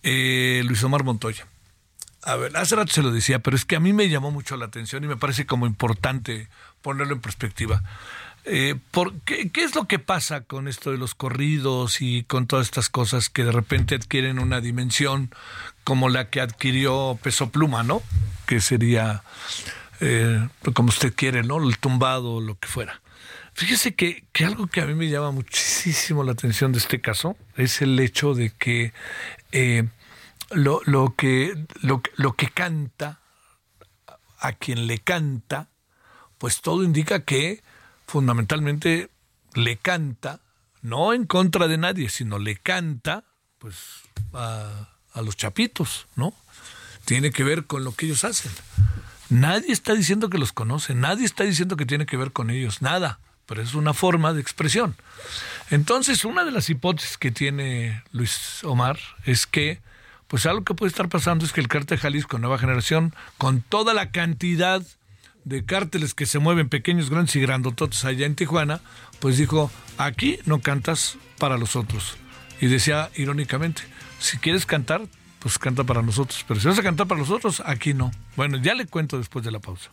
eh, 0.03 0.62
Luis 0.64 0.82
Omar 0.82 1.05
Montoya. 1.05 1.47
A 2.25 2.37
ver, 2.37 2.57
hace 2.57 2.75
rato 2.75 2.93
se 2.93 3.03
lo 3.03 3.11
decía, 3.11 3.41
pero 3.41 3.57
es 3.57 3.64
que 3.64 3.77
a 3.77 3.81
mí 3.81 3.93
me 3.93 4.09
llamó 4.09 4.31
mucho 4.31 4.57
la 4.57 4.64
atención 4.64 5.05
y 5.05 5.07
me 5.07 5.16
parece 5.16 5.45
como 5.45 5.66
importante 5.66 6.49
ponerlo 6.81 7.14
en 7.14 7.20
perspectiva. 7.20 7.83
Eh, 8.47 8.77
qué, 9.25 9.51
es 9.57 9.75
lo 9.75 9.87
que 9.87 9.99
pasa 9.99 10.43
con 10.43 10.68
esto 10.68 10.91
de 10.91 10.99
los 10.99 11.14
corridos 11.14 12.01
y 12.01 12.25
con 12.25 12.47
todas 12.47 12.66
estas 12.66 12.91
cosas 12.91 13.31
que 13.31 13.45
de 13.45 13.53
repente 13.53 13.95
adquieren 13.95 14.39
una 14.39 14.61
dimensión 14.61 15.35
como 15.83 16.09
la 16.09 16.29
que 16.29 16.41
adquirió 16.41 17.18
Peso 17.22 17.51
Pluma, 17.51 17.83
¿no? 17.83 18.03
Que 18.47 18.61
sería, 18.61 19.22
eh, 20.01 20.47
como 20.75 20.91
usted 20.91 21.14
quiere, 21.14 21.43
¿no? 21.43 21.62
El 21.62 21.79
tumbado 21.79 22.35
o 22.35 22.41
lo 22.41 22.59
que 22.59 22.68
fuera. 22.68 23.01
Fíjese 23.55 23.95
que, 23.95 24.25
que, 24.33 24.45
algo 24.45 24.66
que 24.66 24.81
a 24.81 24.87
mí 24.87 24.95
me 24.95 25.09
llama 25.09 25.31
muchísimo 25.31 26.25
la 26.25 26.33
atención 26.33 26.72
de 26.72 26.79
este 26.79 27.01
caso 27.01 27.37
es 27.57 27.81
el 27.83 27.99
hecho 28.01 28.35
de 28.35 28.51
que 28.51 28.93
eh, 29.53 29.85
lo, 30.55 30.81
lo, 30.85 31.15
que, 31.15 31.67
lo, 31.83 32.03
lo 32.17 32.35
que 32.35 32.49
canta, 32.51 33.21
a 34.39 34.53
quien 34.53 34.87
le 34.87 34.99
canta, 34.99 35.69
pues 36.39 36.61
todo 36.61 36.83
indica 36.83 37.25
que 37.25 37.63
fundamentalmente 38.07 39.11
le 39.55 39.77
canta, 39.77 40.41
no 40.83 41.13
en 41.13 41.27
contra 41.27 41.69
de 41.69 41.79
nadie, 41.79 42.09
sino 42.09 42.39
le 42.39 42.57
canta, 42.57 43.25
pues 43.59 43.77
a, 44.33 44.89
a 45.13 45.23
los 45.23 45.37
chapitos, 45.37 46.07
¿no? 46.17 46.35
Tiene 47.05 47.31
que 47.31 47.45
ver 47.45 47.67
con 47.67 47.85
lo 47.85 47.95
que 47.95 48.07
ellos 48.07 48.25
hacen. 48.25 48.53
Nadie 49.31 49.73
está 49.73 49.95
diciendo 49.95 50.29
que 50.29 50.39
los 50.39 50.53
conoce, 50.53 50.95
nadie 50.95 51.25
está 51.25 51.45
diciendo 51.45 51.77
que 51.77 51.87
tiene 51.87 52.07
que 52.07 52.17
ver 52.17 52.33
con 52.33 52.51
ellos, 52.51 52.83
nada, 52.83 53.21
pero 53.47 53.63
es 53.63 53.75
una 53.75 53.95
forma 53.95 54.33
de 54.33 54.41
expresión. 54.41 54.97
Entonces, 55.71 56.25
una 56.25 56.45
de 56.45 56.51
las 56.51 56.69
hipótesis 56.71 57.17
que 57.17 57.31
tiene 57.31 58.03
Luis 58.13 58.63
Omar 58.65 58.99
es 59.25 59.47
que, 59.47 59.81
pues 60.29 60.47
algo 60.47 60.64
que 60.64 60.75
puede 60.75 60.91
estar 60.91 61.09
pasando 61.09 61.45
es 61.45 61.53
que 61.53 61.61
el 61.61 61.68
cártel 61.68 61.99
Jalisco 61.99 62.39
Nueva 62.39 62.59
Generación, 62.59 63.14
con 63.39 63.61
toda 63.61 63.95
la 63.95 64.11
cantidad 64.11 64.83
de 65.45 65.64
cárteles 65.64 66.14
que 66.14 66.27
se 66.27 66.39
mueven 66.39 66.68
pequeños, 66.68 67.11
grandes 67.11 67.37
y 67.37 67.41
grandototes 67.41 68.05
allá 68.05 68.27
en 68.27 68.35
Tijuana, 68.35 68.81
pues 69.20 69.37
dijo, 69.37 69.70
aquí 69.99 70.39
no 70.47 70.61
cantas 70.61 71.18
para 71.39 71.59
los 71.59 71.77
otros. 71.77 72.16
Y 72.61 72.66
decía 72.66 73.11
irónicamente, 73.14 73.83
si 74.18 74.39
quieres 74.39 74.64
cantar, 74.64 75.03
pues 75.39 75.59
canta 75.59 75.85
para 75.85 76.01
nosotros, 76.01 76.45
pero 76.49 76.59
si 76.59 76.68
vas 76.68 76.79
a 76.79 76.83
cantar 76.83 77.07
para 77.07 77.20
los 77.20 77.31
otros, 77.31 77.62
aquí 77.66 77.93
no. 77.93 78.11
Bueno, 78.37 78.57
ya 78.57 78.75
le 78.75 78.87
cuento 78.87 79.18
después 79.18 79.45
de 79.45 79.51
la 79.51 79.61
pausa. 79.61 79.91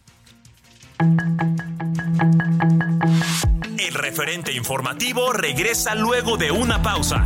El 3.78 3.94
referente 3.94 4.54
informativo 4.54 5.34
regresa 5.34 5.96
luego 5.96 6.38
de 6.38 6.52
una 6.52 6.82
pausa. 6.82 7.26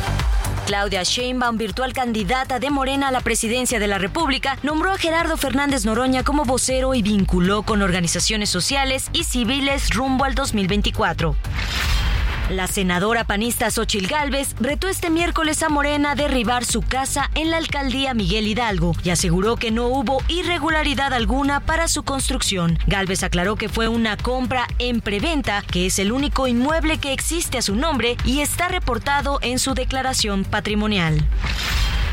Claudia 0.71 1.03
Sheinbaum, 1.03 1.57
virtual 1.57 1.91
candidata 1.91 2.57
de 2.57 2.69
Morena 2.69 3.09
a 3.09 3.11
la 3.11 3.19
presidencia 3.19 3.77
de 3.77 3.87
la 3.87 3.97
República, 3.97 4.57
nombró 4.63 4.93
a 4.93 4.97
Gerardo 4.97 5.35
Fernández 5.35 5.83
Noroña 5.83 6.23
como 6.23 6.45
vocero 6.45 6.95
y 6.95 7.01
vinculó 7.01 7.63
con 7.63 7.81
organizaciones 7.81 8.49
sociales 8.49 9.09
y 9.11 9.25
civiles 9.25 9.89
rumbo 9.89 10.23
al 10.23 10.33
2024. 10.33 11.35
La 12.51 12.67
senadora 12.67 13.23
panista 13.23 13.71
Xochil 13.71 14.07
Gálvez 14.07 14.57
retó 14.59 14.89
este 14.89 15.09
miércoles 15.09 15.63
a 15.63 15.69
Morena 15.69 16.11
a 16.11 16.15
derribar 16.15 16.65
su 16.65 16.81
casa 16.81 17.31
en 17.33 17.49
la 17.49 17.55
alcaldía 17.55 18.13
Miguel 18.13 18.45
Hidalgo 18.45 18.93
y 19.05 19.09
aseguró 19.09 19.55
que 19.55 19.71
no 19.71 19.87
hubo 19.87 20.21
irregularidad 20.27 21.13
alguna 21.13 21.61
para 21.61 21.87
su 21.87 22.03
construcción. 22.03 22.77
Gálvez 22.87 23.23
aclaró 23.23 23.55
que 23.55 23.69
fue 23.69 23.87
una 23.87 24.17
compra 24.17 24.67
en 24.79 24.99
preventa, 24.99 25.61
que 25.61 25.85
es 25.85 25.97
el 25.97 26.11
único 26.11 26.45
inmueble 26.45 26.97
que 26.97 27.13
existe 27.13 27.57
a 27.57 27.61
su 27.61 27.75
nombre 27.75 28.17
y 28.25 28.41
está 28.41 28.67
reportado 28.67 29.39
en 29.41 29.57
su 29.57 29.73
declaración 29.73 30.43
patrimonial. 30.43 31.25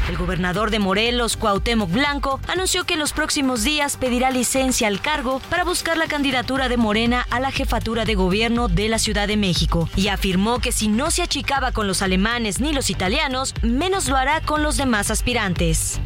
El 0.08 0.16
gobernador 0.16 0.70
de 0.70 0.78
Morelos, 0.78 1.36
Cuauhtémoc 1.36 1.90
Blanco, 1.90 2.40
anunció 2.48 2.84
que 2.84 2.94
en 2.94 3.00
los 3.00 3.12
próximos 3.12 3.62
días 3.62 3.98
pedirá 3.98 4.30
licencia 4.30 4.88
al 4.88 5.02
cargo 5.02 5.40
para 5.50 5.64
buscar 5.64 5.98
la 5.98 6.06
candidatura 6.06 6.68
de 6.68 6.78
Morena 6.78 7.26
a 7.30 7.40
la 7.40 7.50
jefatura 7.50 8.06
de 8.06 8.14
gobierno 8.14 8.68
de 8.68 8.88
la 8.88 8.98
Ciudad 8.98 9.28
de 9.28 9.36
México 9.36 9.88
y 9.96 10.08
afirmó 10.08 10.60
que 10.60 10.72
si 10.72 10.88
no 10.88 11.10
se 11.10 11.22
achicaba 11.22 11.72
con 11.72 11.86
los 11.86 12.00
alemanes 12.00 12.58
ni 12.58 12.72
los 12.72 12.88
italianos, 12.88 13.54
menos 13.60 14.08
lo 14.08 14.16
hará 14.16 14.40
con 14.40 14.62
los 14.62 14.78
demás 14.78 15.10
aspirantes. 15.10 16.00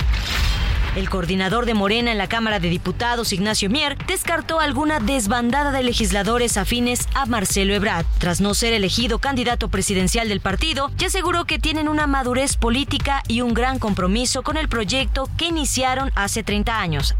El 0.94 1.08
coordinador 1.08 1.64
de 1.64 1.72
Morena 1.72 2.12
en 2.12 2.18
la 2.18 2.28
Cámara 2.28 2.60
de 2.60 2.68
Diputados, 2.68 3.32
Ignacio 3.32 3.70
Mier, 3.70 3.96
descartó 4.06 4.60
alguna 4.60 5.00
desbandada 5.00 5.72
de 5.72 5.82
legisladores 5.82 6.58
afines 6.58 7.08
a 7.14 7.24
Marcelo 7.24 7.72
Ebrard, 7.72 8.04
tras 8.18 8.42
no 8.42 8.52
ser 8.52 8.74
elegido 8.74 9.18
candidato 9.18 9.68
presidencial 9.68 10.28
del 10.28 10.40
partido, 10.40 10.90
y 10.98 11.06
aseguró 11.06 11.46
que 11.46 11.58
tienen 11.58 11.88
una 11.88 12.06
madurez 12.06 12.58
política 12.58 13.22
y 13.26 13.40
un 13.40 13.54
gran 13.54 13.78
compromiso 13.78 14.42
con 14.42 14.58
el 14.58 14.68
proyecto 14.68 15.30
que 15.38 15.46
iniciaron 15.46 16.12
hace 16.14 16.42
30 16.42 16.78
años. 16.78 17.14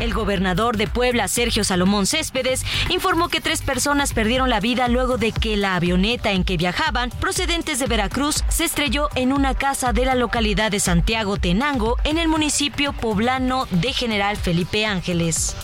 El 0.00 0.14
gobernador 0.14 0.76
de 0.76 0.86
Puebla, 0.86 1.28
Sergio 1.28 1.64
Salomón 1.64 2.06
Céspedes, 2.06 2.64
informó 2.88 3.28
que 3.28 3.40
tres 3.40 3.62
personas 3.62 4.12
perdieron 4.12 4.48
la 4.50 4.60
vida 4.60 4.88
luego 4.88 5.18
de 5.18 5.32
que 5.32 5.56
la 5.56 5.74
avioneta 5.76 6.32
en 6.32 6.44
que 6.44 6.56
viajaban, 6.56 7.10
procedentes 7.10 7.78
de 7.78 7.86
Veracruz, 7.86 8.44
se 8.48 8.64
estrelló 8.64 9.08
en 9.14 9.32
una 9.32 9.54
casa 9.54 9.92
de 9.92 10.04
la 10.04 10.14
localidad 10.14 10.70
de 10.70 10.80
Santiago 10.80 11.36
Tenango, 11.36 11.96
en 12.04 12.18
el 12.18 12.28
municipio 12.28 12.92
poblano 12.92 13.66
de 13.70 13.92
General 13.92 14.36
Felipe 14.36 14.86
Ángeles. 14.86 15.56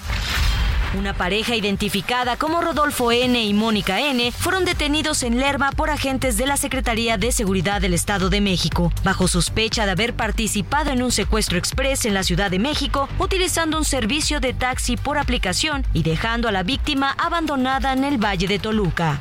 Una 0.97 1.13
pareja 1.13 1.57
identificada 1.57 2.37
como 2.37 2.61
Rodolfo 2.61 3.11
N. 3.11 3.43
y 3.43 3.53
Mónica 3.53 4.01
N. 4.01 4.31
fueron 4.31 4.65
detenidos 4.65 5.25
en 5.25 5.39
Lerma 5.39 5.73
por 5.73 5.91
agentes 5.91 6.37
de 6.37 6.47
la 6.47 6.57
Secretaría 6.57 7.19
de 7.19 7.33
Seguridad 7.33 7.81
del 7.81 7.95
Estado 7.95 8.31
de 8.31 8.41
México, 8.41 8.93
bajo 9.03 9.27
sospecha 9.27 9.87
de 9.87 9.91
haber 9.91 10.15
participado 10.15 10.93
en 10.93 11.03
un 11.03 11.11
secuestro 11.11 11.59
express 11.59 12.05
en 12.05 12.15
la 12.15 12.23
Ciudad 12.23 12.49
de 12.49 12.61
México, 12.61 13.09
utilizando 13.19 13.77
un 13.77 13.85
servicio 13.85 14.39
de 14.39 14.55
taxi 14.55 14.97
por 14.97 15.19
aplicación 15.19 15.85
y 15.93 16.05
dejando 16.05 16.49
a 16.49 16.53
la 16.53 16.63
víctima 16.63 17.15
abandonada 17.19 17.93
en 17.93 18.05
el 18.05 18.23
Valle 18.23 18.47
de 18.47 18.61
Toluca. 18.61 19.19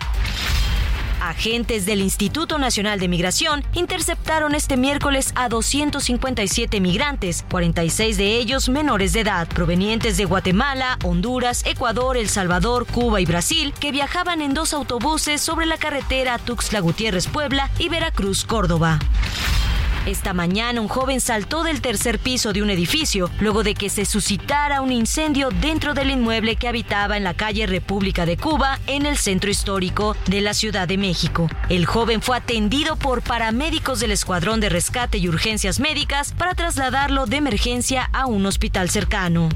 Agentes 1.22 1.86
del 1.86 2.02
Instituto 2.02 2.58
Nacional 2.58 3.00
de 3.00 3.08
Migración 3.08 3.64
interceptaron 3.74 4.56
este 4.56 4.78
miércoles 4.78 5.32
a 5.36 5.50
257 5.50 6.80
migrantes, 6.80 7.46
46 7.50 8.18
de 8.18 8.38
ellos 8.38 8.70
menores 8.70 9.14
de 9.14 9.22
edad, 9.22 9.48
provenientes 9.48 10.18
de 10.18 10.26
Guatemala, 10.26 10.98
Honduras, 11.04 11.64
Ecuador, 11.66 12.18
El 12.18 12.30
Salvador, 12.30 12.86
Cuba 12.86 13.22
y 13.22 13.26
Brasil, 13.26 13.74
que 13.80 13.92
viajaban 13.92 14.42
en 14.42 14.54
dos 14.54 14.74
autobuses 14.74 15.42
sobre 15.42 15.66
la 15.66 15.78
carretera 15.78 16.38
Tuxtla 16.38 16.80
Gutiérrez 16.80 17.28
Puebla 17.28 17.70
y 17.80 17.90
Veracruz 17.90 18.46
Córdoba. 18.46 19.00
Esta 20.06 20.34
mañana 20.34 20.82
un 20.82 20.90
joven 20.90 21.22
saltó 21.22 21.64
del 21.64 21.80
tercer 21.80 22.20
piso 22.20 22.52
de 22.52 22.62
un 22.62 22.70
edificio 22.70 23.30
luego 23.40 23.64
de 23.64 23.74
que 23.74 23.90
se 23.90 24.04
suscitara 24.04 24.82
un 24.82 24.92
incendio 24.92 25.50
dentro 25.50 25.94
del 25.94 26.12
inmueble 26.12 26.58
que 26.58 26.68
habitaba 26.68 27.16
en 27.16 27.24
la 27.24 27.34
calle 27.34 27.66
República 27.68 28.26
de 28.26 28.36
Cuba 28.36 28.80
en 28.86 29.06
el 29.06 29.18
centro 29.18 29.50
histórico 29.50 30.18
de 30.28 30.42
la 30.42 30.54
Ciudad 30.54 30.90
de 30.90 30.98
México. 30.98 31.50
El 31.70 31.86
joven 31.86 32.22
fue 32.22 32.36
atendido 32.36 32.98
por 32.98 33.22
paramédicos 33.22 34.02
del 34.02 34.12
Escuadrón 34.12 34.60
de 34.60 34.68
Rescate 34.68 35.20
y 35.20 35.30
Urgencias 35.30 35.80
Médicas 35.80 36.34
para 36.34 36.54
trasladarlo 36.54 37.26
de 37.26 37.38
emergencia 37.38 38.10
a 38.12 38.26
un 38.26 38.46
hospital 38.46 38.90
cercano. 38.90 39.48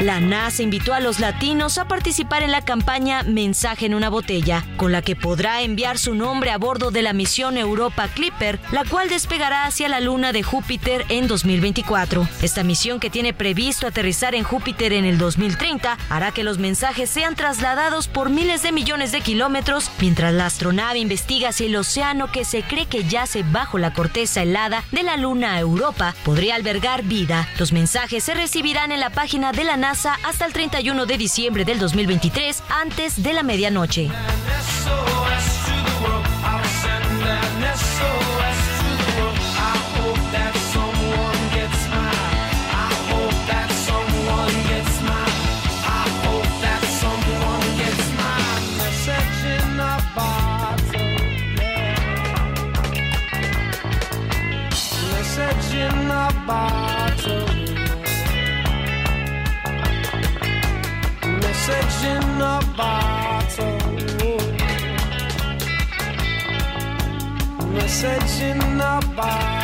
La 0.00 0.20
NASA 0.20 0.62
invitó 0.62 0.92
a 0.92 1.00
los 1.00 1.20
latinos 1.20 1.78
a 1.78 1.88
participar 1.88 2.42
en 2.42 2.52
la 2.52 2.60
campaña 2.60 3.22
Mensaje 3.22 3.86
en 3.86 3.94
una 3.94 4.10
botella, 4.10 4.62
con 4.76 4.92
la 4.92 5.00
que 5.00 5.16
podrá 5.16 5.62
enviar 5.62 5.96
su 5.96 6.14
nombre 6.14 6.50
a 6.50 6.58
bordo 6.58 6.90
de 6.90 7.00
la 7.00 7.14
misión 7.14 7.56
Europa 7.56 8.06
Clipper, 8.08 8.60
la 8.72 8.84
cual 8.84 9.08
despegará 9.08 9.64
hacia 9.64 9.88
la 9.88 10.00
luna 10.00 10.32
de 10.32 10.42
Júpiter 10.42 11.06
en 11.08 11.26
2024. 11.26 12.28
Esta 12.42 12.62
misión 12.62 13.00
que 13.00 13.08
tiene 13.08 13.32
previsto 13.32 13.86
aterrizar 13.86 14.34
en 14.34 14.44
Júpiter 14.44 14.92
en 14.92 15.06
el 15.06 15.16
2030 15.16 15.96
hará 16.10 16.30
que 16.30 16.44
los 16.44 16.58
mensajes 16.58 17.08
sean 17.08 17.34
trasladados 17.34 18.06
por 18.06 18.28
miles 18.28 18.62
de 18.62 18.72
millones 18.72 19.12
de 19.12 19.22
kilómetros 19.22 19.90
mientras 19.98 20.34
la 20.34 20.46
astronave 20.46 20.98
investiga 20.98 21.52
si 21.52 21.66
el 21.66 21.76
océano 21.76 22.30
que 22.30 22.44
se 22.44 22.62
cree 22.62 22.86
que 22.86 23.04
yace 23.04 23.44
bajo 23.44 23.78
la 23.78 23.94
corteza 23.94 24.42
helada 24.42 24.84
de 24.92 25.02
la 25.02 25.16
luna 25.16 25.58
Europa 25.58 26.14
podría 26.22 26.54
albergar 26.54 27.02
vida. 27.02 27.48
Los 27.58 27.72
mensajes 27.72 28.05
se 28.08 28.34
recibirán 28.34 28.92
en 28.92 29.00
la 29.00 29.10
página 29.10 29.50
de 29.52 29.64
la 29.64 29.76
NASA 29.76 30.16
hasta 30.22 30.46
el 30.46 30.52
31 30.52 31.06
de 31.06 31.18
diciembre 31.18 31.64
del 31.64 31.80
2023 31.80 32.62
antes 32.70 33.22
de 33.22 33.32
la 33.32 33.42
medianoche. 33.42 34.10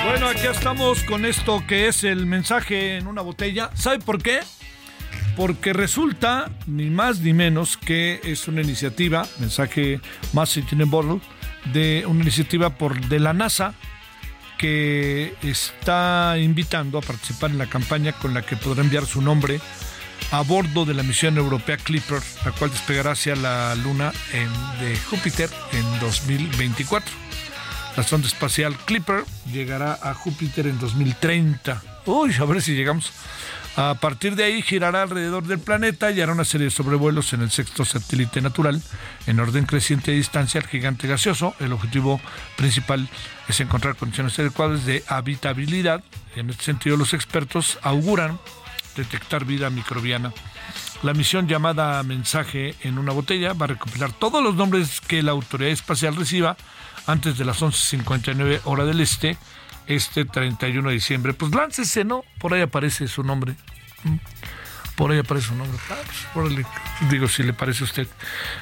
Bueno, 0.05 0.29
aquí 0.29 0.47
estamos 0.47 1.03
con 1.05 1.25
esto 1.25 1.63
que 1.67 1.89
es 1.89 2.05
el 2.05 2.27
mensaje 2.27 2.97
en 2.97 3.07
una 3.07 3.23
botella. 3.23 3.71
¿Sabe 3.75 3.99
por 3.99 4.23
qué? 4.23 4.41
Porque 5.37 5.73
resulta, 5.73 6.51
ni 6.67 6.91
más 6.91 7.21
ni 7.21 7.33
menos, 7.33 7.77
que 7.77 8.21
es 8.25 8.49
una 8.49 8.61
iniciativa, 8.61 9.27
mensaje 9.39 10.01
Message 10.33 10.75
in 10.75 10.83
a 10.83 10.85
Bottle, 10.85 11.21
de 11.73 12.05
una 12.07 12.23
iniciativa 12.23 12.71
por, 12.71 13.01
de 13.09 13.19
la 13.19 13.33
NASA 13.33 13.75
que 14.59 15.35
está 15.43 16.37
invitando 16.39 16.99
a 16.99 17.01
participar 17.01 17.51
en 17.51 17.59
la 17.59 17.67
campaña 17.67 18.13
con 18.13 18.35
la 18.35 18.43
que 18.43 18.57
podrá 18.57 18.83
enviar 18.83 19.07
su 19.07 19.21
nombre 19.21 19.61
a 20.33 20.41
bordo 20.41 20.87
de 20.87 20.95
la 20.95 21.03
misión 21.03 21.37
europea 21.37 21.77
Clipper, 21.77 22.21
la 22.45 22.53
cual 22.53 22.71
despegará 22.71 23.13
hacia 23.13 23.37
la 23.37 23.75
Luna 23.75 24.13
en, 24.33 24.49
de 24.81 24.97
Júpiter 24.97 25.51
en 25.73 26.01
2024. 26.01 27.15
La 27.97 28.03
sonda 28.03 28.27
espacial 28.27 28.75
Clipper 28.87 29.25
llegará 29.53 29.99
a 30.03 30.15
Júpiter 30.15 30.67
en 30.67 30.79
2030. 30.79 31.83
Uy, 32.07 32.35
a 32.41 32.45
ver 32.47 32.63
si 32.63 32.75
llegamos. 32.75 33.13
A 33.77 33.95
partir 33.95 34.35
de 34.35 34.45
ahí 34.45 34.63
girará 34.63 35.03
alrededor 35.03 35.45
del 35.45 35.59
planeta 35.59 36.11
y 36.11 36.21
hará 36.21 36.33
una 36.33 36.45
serie 36.45 36.67
de 36.67 36.71
sobrevuelos 36.71 37.33
en 37.35 37.43
el 37.43 37.51
sexto 37.51 37.85
satélite 37.85 38.41
natural 38.41 38.83
en 39.27 39.41
orden 39.41 39.65
creciente 39.67 40.11
de 40.11 40.19
distancia 40.19 40.61
al 40.61 40.67
gigante 40.67 41.09
gaseoso. 41.09 41.55
El 41.59 41.73
objetivo 41.73 42.21
principal 42.57 43.09
es 43.49 43.61
encontrar 43.61 43.97
condiciones 43.97 44.39
adecuadas 44.39 44.87
de 44.87 45.05
habitabilidad. 45.09 46.03
En 46.37 46.49
este 46.49 46.65
sentido, 46.65 46.97
los 46.97 47.13
expertos 47.13 47.79
auguran 47.83 48.39
detectar 48.97 49.45
vida 49.45 49.71
microbiana. 49.71 50.33
La 51.03 51.15
misión 51.15 51.49
llamada 51.49 52.03
Mensaje 52.03 52.75
en 52.83 52.99
una 52.99 53.13
botella 53.13 53.55
va 53.55 53.65
a 53.65 53.69
recopilar 53.69 54.13
todos 54.13 54.43
los 54.43 54.55
nombres 54.55 55.01
que 55.01 55.23
la 55.23 55.33
autoridad 55.33 55.71
espacial 55.71 56.15
reciba 56.15 56.57
antes 57.07 57.39
de 57.39 57.45
las 57.45 57.61
11.59 57.61 58.61
hora 58.65 58.85
del 58.85 59.01
este 59.01 59.37
este 59.87 60.25
31 60.25 60.89
de 60.89 60.95
diciembre. 60.95 61.35
Pues 61.35 61.53
láncese, 61.55 62.05
¿no? 62.05 62.25
Por 62.39 62.55
ahí 62.55 62.61
aparece 62.61 63.09
su 63.09 63.23
nombre. 63.23 63.55
Mm. 64.05 64.17
Por 64.97 65.11
ahí 65.11 65.19
aparece 65.19 65.49
su 65.49 65.55
nombre. 65.55 65.79
Ah, 65.91 65.97
pues, 66.35 66.55
digo, 67.11 67.29
si 67.29 67.43
le 67.43 67.53
parece 67.53 67.85
a 67.85 67.87
usted. 67.87 68.07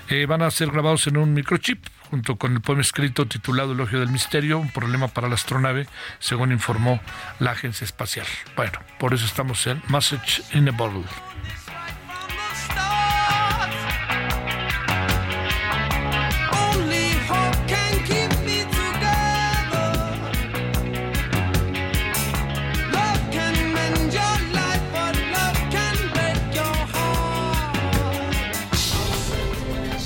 Eh, 0.08 0.26
van 0.26 0.42
a 0.42 0.50
ser 0.50 0.70
grabados 0.70 1.06
en 1.06 1.16
un 1.16 1.34
microchip 1.34 1.84
junto 2.10 2.36
con 2.36 2.52
el 2.52 2.60
poema 2.60 2.80
escrito 2.80 3.26
titulado 3.26 3.72
Elogio 3.72 4.00
del 4.00 4.08
Misterio, 4.08 4.58
un 4.58 4.70
problema 4.70 5.08
para 5.08 5.28
la 5.28 5.34
astronave, 5.34 5.86
según 6.18 6.52
informó 6.52 7.00
la 7.38 7.52
agencia 7.52 7.84
espacial. 7.84 8.26
Bueno, 8.56 8.80
por 8.98 9.14
eso 9.14 9.24
estamos 9.24 9.66
en 9.66 9.80
Message 9.88 10.42
in 10.52 10.68
a 10.68 10.72
Bottle. 10.72 11.04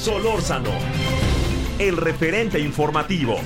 Solórzano, 0.04 0.93
el 1.78 1.96
referente 1.96 2.60
informativo. 2.60 3.40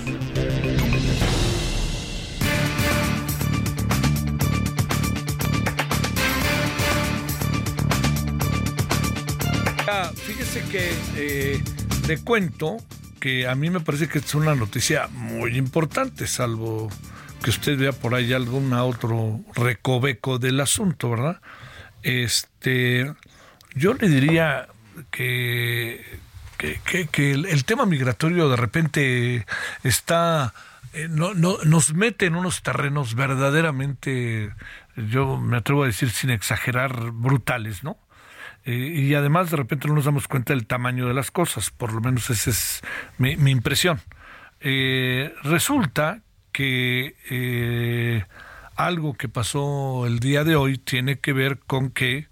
Ah, 9.86 10.10
Fíjese 10.14 10.62
que 10.70 10.92
eh, 11.16 11.62
le 12.06 12.18
cuento 12.18 12.76
que 13.20 13.48
a 13.48 13.54
mí 13.54 13.70
me 13.70 13.80
parece 13.80 14.08
que 14.08 14.18
es 14.18 14.34
una 14.34 14.54
noticia 14.54 15.08
muy 15.08 15.56
importante, 15.56 16.26
salvo 16.26 16.88
que 17.42 17.50
usted 17.50 17.78
vea 17.78 17.92
por 17.92 18.14
ahí 18.14 18.32
algún 18.32 18.72
otro 18.72 19.40
recoveco 19.54 20.38
del 20.38 20.60
asunto, 20.60 21.10
¿verdad? 21.10 21.40
Este, 22.02 23.12
yo 23.74 23.94
le 23.94 24.08
diría 24.08 24.68
que, 25.10 26.04
que, 26.58 27.32
el, 27.32 27.64
tema 27.64 27.86
migratorio 27.86 28.48
de 28.48 28.56
repente 28.56 29.46
está, 29.84 30.52
eh, 30.92 31.06
no, 31.08 31.32
no- 31.34 31.58
nos 31.64 31.94
mete 31.94 32.26
en 32.26 32.34
unos 32.34 32.62
terrenos 32.62 33.14
verdaderamente, 33.14 34.52
yo 34.96 35.38
me 35.38 35.56
atrevo 35.58 35.84
a 35.84 35.86
decir 35.86 36.10
sin 36.10 36.30
exagerar, 36.30 37.12
brutales, 37.12 37.84
¿no? 37.84 37.96
Eh, 38.64 38.74
y 38.74 39.14
además 39.14 39.50
de 39.50 39.56
repente 39.56 39.88
no 39.88 39.94
nos 39.94 40.04
damos 40.04 40.26
cuenta 40.26 40.52
del 40.52 40.66
tamaño 40.66 41.06
de 41.06 41.14
las 41.14 41.30
cosas, 41.30 41.70
por 41.70 41.92
lo 41.92 42.00
menos 42.00 42.28
esa 42.28 42.50
es 42.50 42.82
mi, 43.16 43.32
impresión. 43.50 44.00
Eh, 44.60 45.32
resulta 45.44 46.22
que 46.50 48.24
algo 48.74 49.14
que 49.14 49.28
pasó 49.28 50.06
el 50.06 50.18
día 50.18 50.42
de 50.42 50.56
hoy 50.56 50.76
tiene 50.76 51.20
que 51.20 51.32
ver 51.32 51.60
con 51.60 51.90
que 51.90 52.26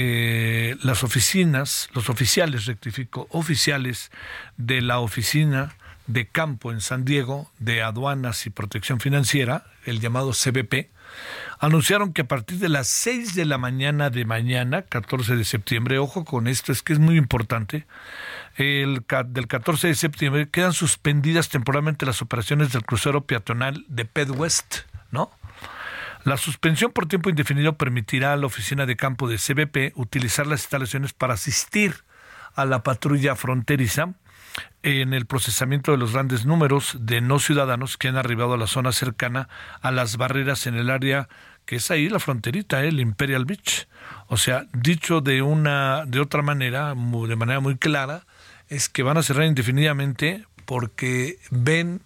eh, 0.00 0.76
las 0.80 1.02
oficinas, 1.02 1.90
los 1.92 2.08
oficiales, 2.08 2.66
rectifico, 2.66 3.26
oficiales 3.32 4.12
de 4.56 4.80
la 4.80 5.00
oficina 5.00 5.74
de 6.06 6.28
campo 6.28 6.70
en 6.70 6.80
San 6.80 7.04
Diego 7.04 7.50
de 7.58 7.82
aduanas 7.82 8.46
y 8.46 8.50
protección 8.50 9.00
financiera, 9.00 9.64
el 9.86 9.98
llamado 9.98 10.30
CBP, 10.30 10.90
anunciaron 11.58 12.12
que 12.12 12.22
a 12.22 12.28
partir 12.28 12.58
de 12.60 12.68
las 12.68 12.86
6 12.86 13.34
de 13.34 13.44
la 13.44 13.58
mañana 13.58 14.08
de 14.08 14.24
mañana, 14.24 14.82
14 14.82 15.34
de 15.34 15.44
septiembre, 15.44 15.98
ojo 15.98 16.24
con 16.24 16.46
esto, 16.46 16.70
es 16.70 16.84
que 16.84 16.92
es 16.92 17.00
muy 17.00 17.16
importante, 17.16 17.84
el, 18.54 19.04
del 19.26 19.48
14 19.48 19.88
de 19.88 19.94
septiembre 19.96 20.48
quedan 20.48 20.74
suspendidas 20.74 21.48
temporalmente 21.48 22.06
las 22.06 22.22
operaciones 22.22 22.70
del 22.70 22.84
crucero 22.84 23.22
peatonal 23.24 23.84
de 23.88 24.04
Pedwest, 24.04 24.82
¿no? 25.10 25.32
La 26.24 26.36
suspensión 26.36 26.92
por 26.92 27.06
tiempo 27.06 27.30
indefinido 27.30 27.76
permitirá 27.76 28.32
a 28.32 28.36
la 28.36 28.46
oficina 28.46 28.86
de 28.86 28.96
campo 28.96 29.28
de 29.28 29.38
CBP 29.38 29.96
utilizar 29.96 30.46
las 30.46 30.60
instalaciones 30.60 31.12
para 31.12 31.34
asistir 31.34 31.94
a 32.54 32.64
la 32.64 32.82
patrulla 32.82 33.36
fronteriza 33.36 34.14
en 34.82 35.14
el 35.14 35.26
procesamiento 35.26 35.92
de 35.92 35.98
los 35.98 36.12
grandes 36.12 36.44
números 36.44 36.96
de 37.00 37.20
no 37.20 37.38
ciudadanos 37.38 37.96
que 37.96 38.08
han 38.08 38.16
arribado 38.16 38.54
a 38.54 38.58
la 38.58 38.66
zona 38.66 38.92
cercana 38.92 39.48
a 39.80 39.90
las 39.90 40.16
barreras 40.16 40.66
en 40.66 40.74
el 40.74 40.90
área 40.90 41.28
que 41.68 41.76
es 41.76 41.90
ahí 41.90 42.08
la 42.08 42.18
fronterita, 42.18 42.82
¿eh? 42.82 42.88
el 42.88 42.98
Imperial 42.98 43.44
Beach. 43.44 43.88
O 44.28 44.38
sea, 44.38 44.64
dicho 44.72 45.20
de 45.20 45.42
una 45.42 46.06
de 46.06 46.18
otra 46.18 46.40
manera, 46.40 46.94
de 46.94 47.36
manera 47.36 47.60
muy 47.60 47.76
clara, 47.76 48.22
es 48.68 48.88
que 48.88 49.02
van 49.02 49.18
a 49.18 49.22
cerrar 49.22 49.44
indefinidamente 49.44 50.46
porque 50.64 51.38
ven 51.50 52.00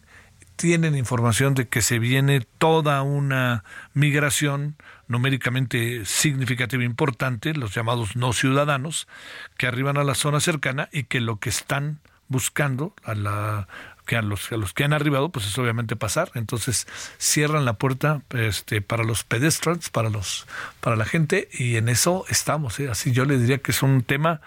tienen 0.63 0.97
información 0.97 1.55
de 1.55 1.67
que 1.67 1.83
se 1.83 1.99
viene 1.99 2.47
toda 2.59 3.03
una 3.03 3.65
migración 3.95 4.77
numéricamente 5.09 6.05
significativa 6.05 6.85
e 6.85 6.87
importante, 6.87 7.53
los 7.53 7.75
llamados 7.75 8.15
no 8.15 8.33
ciudadanos, 8.33 9.09
que 9.59 9.67
arriban 9.67 9.97
a 9.97 10.05
la 10.05 10.15
zona 10.15 10.39
cercana 10.39 10.89
y 10.93 11.03
que 11.03 11.21
lo 11.21 11.41
que 11.41 11.49
están 11.49 11.99
buscando 12.29 12.95
a 13.03 13.17
la 13.17 13.67
que 14.07 14.17
a 14.17 14.23
los, 14.23 14.51
a 14.53 14.57
los 14.57 14.73
que 14.73 14.85
han 14.85 14.93
arribado, 14.93 15.31
pues 15.31 15.47
es 15.47 15.59
obviamente 15.59 15.97
pasar. 15.97 16.31
Entonces 16.35 16.87
cierran 17.19 17.65
la 17.65 17.75
puerta 17.75 18.23
este, 18.31 18.81
para 18.81 19.05
los 19.05 19.25
pedestrians, 19.25 19.91
para 19.91 20.11
los, 20.11 20.47
para 20.81 20.97
la 20.97 21.05
gente, 21.05 21.49
y 21.53 21.77
en 21.77 21.89
eso 21.89 22.25
estamos. 22.29 22.79
¿eh? 22.81 22.89
Así 22.91 23.13
yo 23.13 23.25
le 23.25 23.39
diría 23.39 23.59
que 23.59 23.73
es 23.73 23.83
un 23.83 24.03
tema 24.03 24.41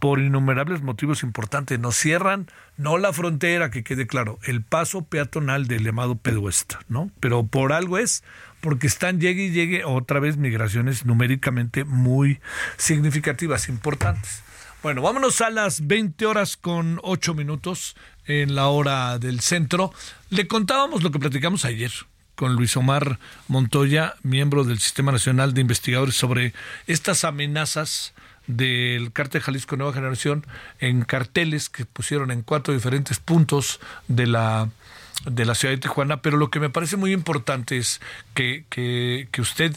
por 0.00 0.18
innumerables 0.18 0.82
motivos 0.82 1.22
importantes. 1.22 1.78
Nos 1.78 1.94
cierran, 1.94 2.48
no 2.76 2.98
la 2.98 3.12
frontera, 3.12 3.70
que 3.70 3.84
quede 3.84 4.06
claro, 4.06 4.38
el 4.42 4.62
paso 4.62 5.02
peatonal 5.02 5.68
del 5.68 5.84
llamado 5.84 6.16
Pedwest, 6.16 6.74
¿no? 6.88 7.10
Pero 7.20 7.46
por 7.46 7.72
algo 7.72 7.98
es, 7.98 8.24
porque 8.60 8.86
están 8.86 9.20
llegue 9.20 9.44
y 9.44 9.50
llegue 9.50 9.84
otra 9.84 10.18
vez 10.18 10.38
migraciones 10.38 11.04
numéricamente 11.04 11.84
muy 11.84 12.40
significativas, 12.78 13.68
importantes. 13.68 14.42
Bueno, 14.82 15.02
vámonos 15.02 15.42
a 15.42 15.50
las 15.50 15.86
20 15.86 16.24
horas 16.24 16.56
con 16.56 16.98
8 17.02 17.34
minutos 17.34 17.96
en 18.30 18.54
la 18.54 18.68
hora 18.68 19.18
del 19.18 19.40
centro. 19.40 19.92
Le 20.30 20.46
contábamos 20.46 21.02
lo 21.02 21.10
que 21.10 21.18
platicamos 21.18 21.64
ayer 21.64 21.90
con 22.36 22.54
Luis 22.54 22.76
Omar 22.76 23.18
Montoya, 23.48 24.14
miembro 24.22 24.64
del 24.64 24.78
Sistema 24.78 25.12
Nacional 25.12 25.52
de 25.52 25.60
Investigadores, 25.60 26.14
sobre 26.14 26.54
estas 26.86 27.24
amenazas 27.24 28.14
del 28.46 29.12
cártel 29.12 29.42
Jalisco 29.42 29.76
Nueva 29.76 29.92
Generación 29.92 30.46
en 30.78 31.02
carteles 31.02 31.68
que 31.68 31.84
pusieron 31.84 32.30
en 32.30 32.42
cuatro 32.42 32.72
diferentes 32.72 33.18
puntos 33.18 33.80
de 34.08 34.26
la 34.26 34.70
de 35.26 35.44
la 35.44 35.54
ciudad 35.54 35.74
de 35.74 35.80
Tijuana, 35.80 36.22
pero 36.22 36.38
lo 36.38 36.50
que 36.50 36.60
me 36.60 36.70
parece 36.70 36.96
muy 36.96 37.12
importante 37.12 37.76
es 37.76 38.00
que, 38.32 38.64
que, 38.70 39.28
que 39.30 39.42
usted 39.42 39.76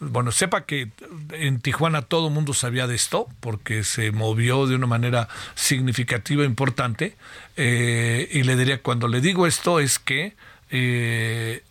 bueno, 0.00 0.32
sepa 0.32 0.64
que 0.64 0.90
en 1.32 1.60
Tijuana 1.60 2.02
todo 2.02 2.28
el 2.28 2.34
mundo 2.34 2.54
sabía 2.54 2.86
de 2.86 2.94
esto, 2.94 3.28
porque 3.40 3.84
se 3.84 4.10
movió 4.10 4.66
de 4.66 4.74
una 4.74 4.86
manera 4.86 5.28
significativa, 5.54 6.44
importante, 6.44 7.16
eh, 7.56 8.28
y 8.32 8.42
le 8.42 8.56
diría, 8.56 8.82
cuando 8.82 9.08
le 9.08 9.20
digo 9.20 9.46
esto 9.46 9.80
es 9.80 9.98
que 9.98 10.34
eh, 10.70 11.62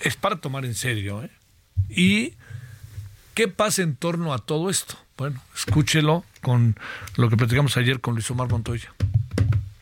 es 0.00 0.16
para 0.16 0.36
tomar 0.36 0.64
en 0.64 0.74
serio, 0.74 1.22
¿eh? 1.22 1.30
¿Y 1.88 2.34
qué 3.34 3.48
pasa 3.48 3.82
en 3.82 3.96
torno 3.96 4.32
a 4.32 4.38
todo 4.38 4.70
esto? 4.70 4.96
Bueno, 5.16 5.40
escúchelo 5.54 6.24
con 6.40 6.76
lo 7.16 7.28
que 7.28 7.36
platicamos 7.36 7.76
ayer 7.76 8.00
con 8.00 8.14
Luis 8.14 8.30
Omar 8.30 8.48
Montoya. 8.48 8.92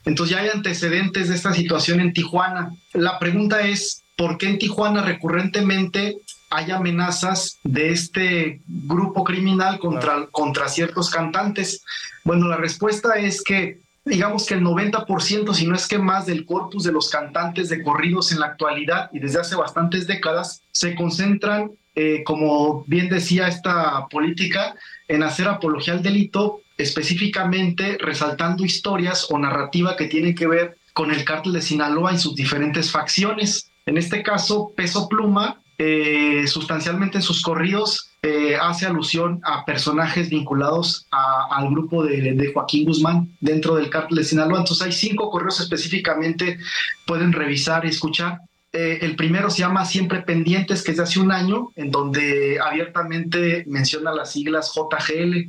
Entonces 0.05 0.37
ya 0.37 0.43
hay 0.43 0.49
antecedentes 0.49 1.29
de 1.29 1.35
esta 1.35 1.53
situación 1.53 2.01
en 2.01 2.13
Tijuana. 2.13 2.75
La 2.93 3.19
pregunta 3.19 3.61
es, 3.61 4.03
¿por 4.17 4.39
qué 4.39 4.49
en 4.49 4.59
Tijuana 4.59 5.03
recurrentemente 5.03 6.17
hay 6.51 6.71
amenazas 6.73 7.59
de 7.63 7.91
este 7.91 8.61
grupo 8.67 9.25
criminal 9.25 9.79
contra, 9.79 10.27
contra 10.27 10.69
ciertos 10.69 11.09
cantantes? 11.09 11.83
Bueno, 12.25 12.49
la 12.49 12.57
respuesta 12.57 13.15
es 13.15 13.43
que 13.43 13.81
digamos 14.05 14.47
que 14.47 14.55
el 14.55 14.63
90%, 14.63 15.55
si 15.55 15.67
no 15.67 15.75
es 15.75 15.87
que 15.87 15.99
más 15.99 16.27
del 16.27 16.45
corpus 16.45 16.85
de 16.85 16.93
los 16.93 17.11
cantantes 17.11 17.69
de 17.69 17.83
corridos 17.83 18.33
en 18.33 18.41
la 18.41 18.47
actualidad 18.47 19.11
y 19.13 19.21
desde 19.21 19.41
hace 19.41 19.55
bastantes 19.55 20.07
décadas, 20.07 20.63
se 20.73 20.95
concentran, 20.95 21.71
eh, 21.95 22.23
como 22.25 22.85
bien 22.87 23.09
decía 23.09 23.47
esta 23.47 24.07
política, 24.09 24.75
en 25.07 25.23
hacer 25.23 25.49
apología 25.49 25.95
al 25.95 26.03
delito, 26.03 26.63
específicamente 26.79 27.99
resaltando 28.01 28.65
historias 28.65 29.27
o 29.31 29.39
narrativa 29.39 29.97
que 29.97 30.07
tienen 30.07 30.35
que 30.35 30.47
ver 30.47 30.77
con 30.93 31.11
el 31.11 31.25
cártel 31.25 31.53
de 31.53 31.63
Sinaloa 31.63 32.13
y 32.13 32.19
sus 32.19 32.35
diferentes 32.35 32.91
facciones. 32.91 33.71
En 33.87 33.97
este 33.97 34.23
caso, 34.23 34.73
Peso 34.75 35.09
Pluma, 35.09 35.61
eh, 35.83 36.47
sustancialmente 36.47 37.17
en 37.17 37.23
sus 37.23 37.41
corridos, 37.41 38.11
eh, 38.23 38.55
hace 38.61 38.85
alusión 38.85 39.41
a 39.45 39.65
personajes 39.65 40.29
vinculados 40.29 41.07
a- 41.11 41.47
al 41.57 41.71
grupo 41.71 42.05
de, 42.05 42.51
Joaquín 42.53 42.85
Guzmán 42.85 43.31
dentro 43.41 43.77
del 43.77 43.89
cártel 43.89 44.19
de 44.19 44.25
Sinaloa. 44.25 44.59
Entonces 44.59 44.85
hay 44.87 44.93
cinco 44.93 45.31
correos 45.31 45.59
específicamente, 45.59 46.59
pueden 47.07 47.33
revisar 47.33 47.87
y 47.87 47.89
escuchar. 47.89 48.41
Eh, 48.75 48.99
el 49.01 49.17
primero 49.17 49.49
se 49.49 49.61
llama 49.61 49.87
Siempre 49.87 50.21
Pendientes, 50.21 50.83
que 50.85 50.91
es 50.91 50.99
de 50.99 51.03
hace 51.05 51.19
un 51.19 51.33
año, 51.33 51.71
en 51.77 51.91
donde 51.91 52.59
abiertamente 52.63 53.65
menciona 53.67 54.13
las 54.13 54.33
siglas 54.33 54.73
JGL. 54.75 55.49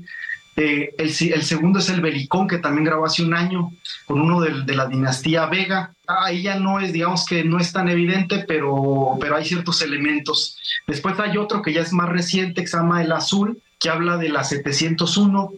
Eh, 0.64 0.94
el, 1.00 1.08
el 1.08 1.44
segundo 1.44 1.80
es 1.80 1.90
el 1.90 2.02
Belicón, 2.02 2.48
que 2.48 2.60
también 2.60 2.86
grabó 2.86 3.08
hace 3.08 3.24
un 3.24 3.34
año 3.34 3.72
con 4.06 4.22
uno 4.22 4.40
de, 4.42 4.76
la 4.76 4.86
dinastía 4.86 5.48
Vega. 5.48 5.96
Ahí 6.06 6.44
ya 6.44 6.60
no 6.60 6.80
es, 6.80 6.94
digamos 6.94 7.26
que 7.26 7.44
no 7.44 7.58
es 7.58 7.74
tan 7.74 7.90
evidente, 7.90 8.46
pero, 8.48 9.18
pero 9.20 9.38
hay 9.38 9.46
ciertos 9.46 9.82
elementos. 9.82 10.60
Después 10.86 11.20
hay 11.20 11.36
otro 11.38 11.64
que 11.64 11.74
ya 11.74 11.82
es 11.82 11.92
más 11.94 12.10
reciente, 12.10 12.62
que 12.62 12.68
se 12.68 12.78
llama 12.78 13.02
El 13.02 13.12
Azul, 13.12 13.60
que 13.80 13.90
habla 13.90 14.18
de 14.18 14.30
la 14.30 14.44
701. 14.44 15.52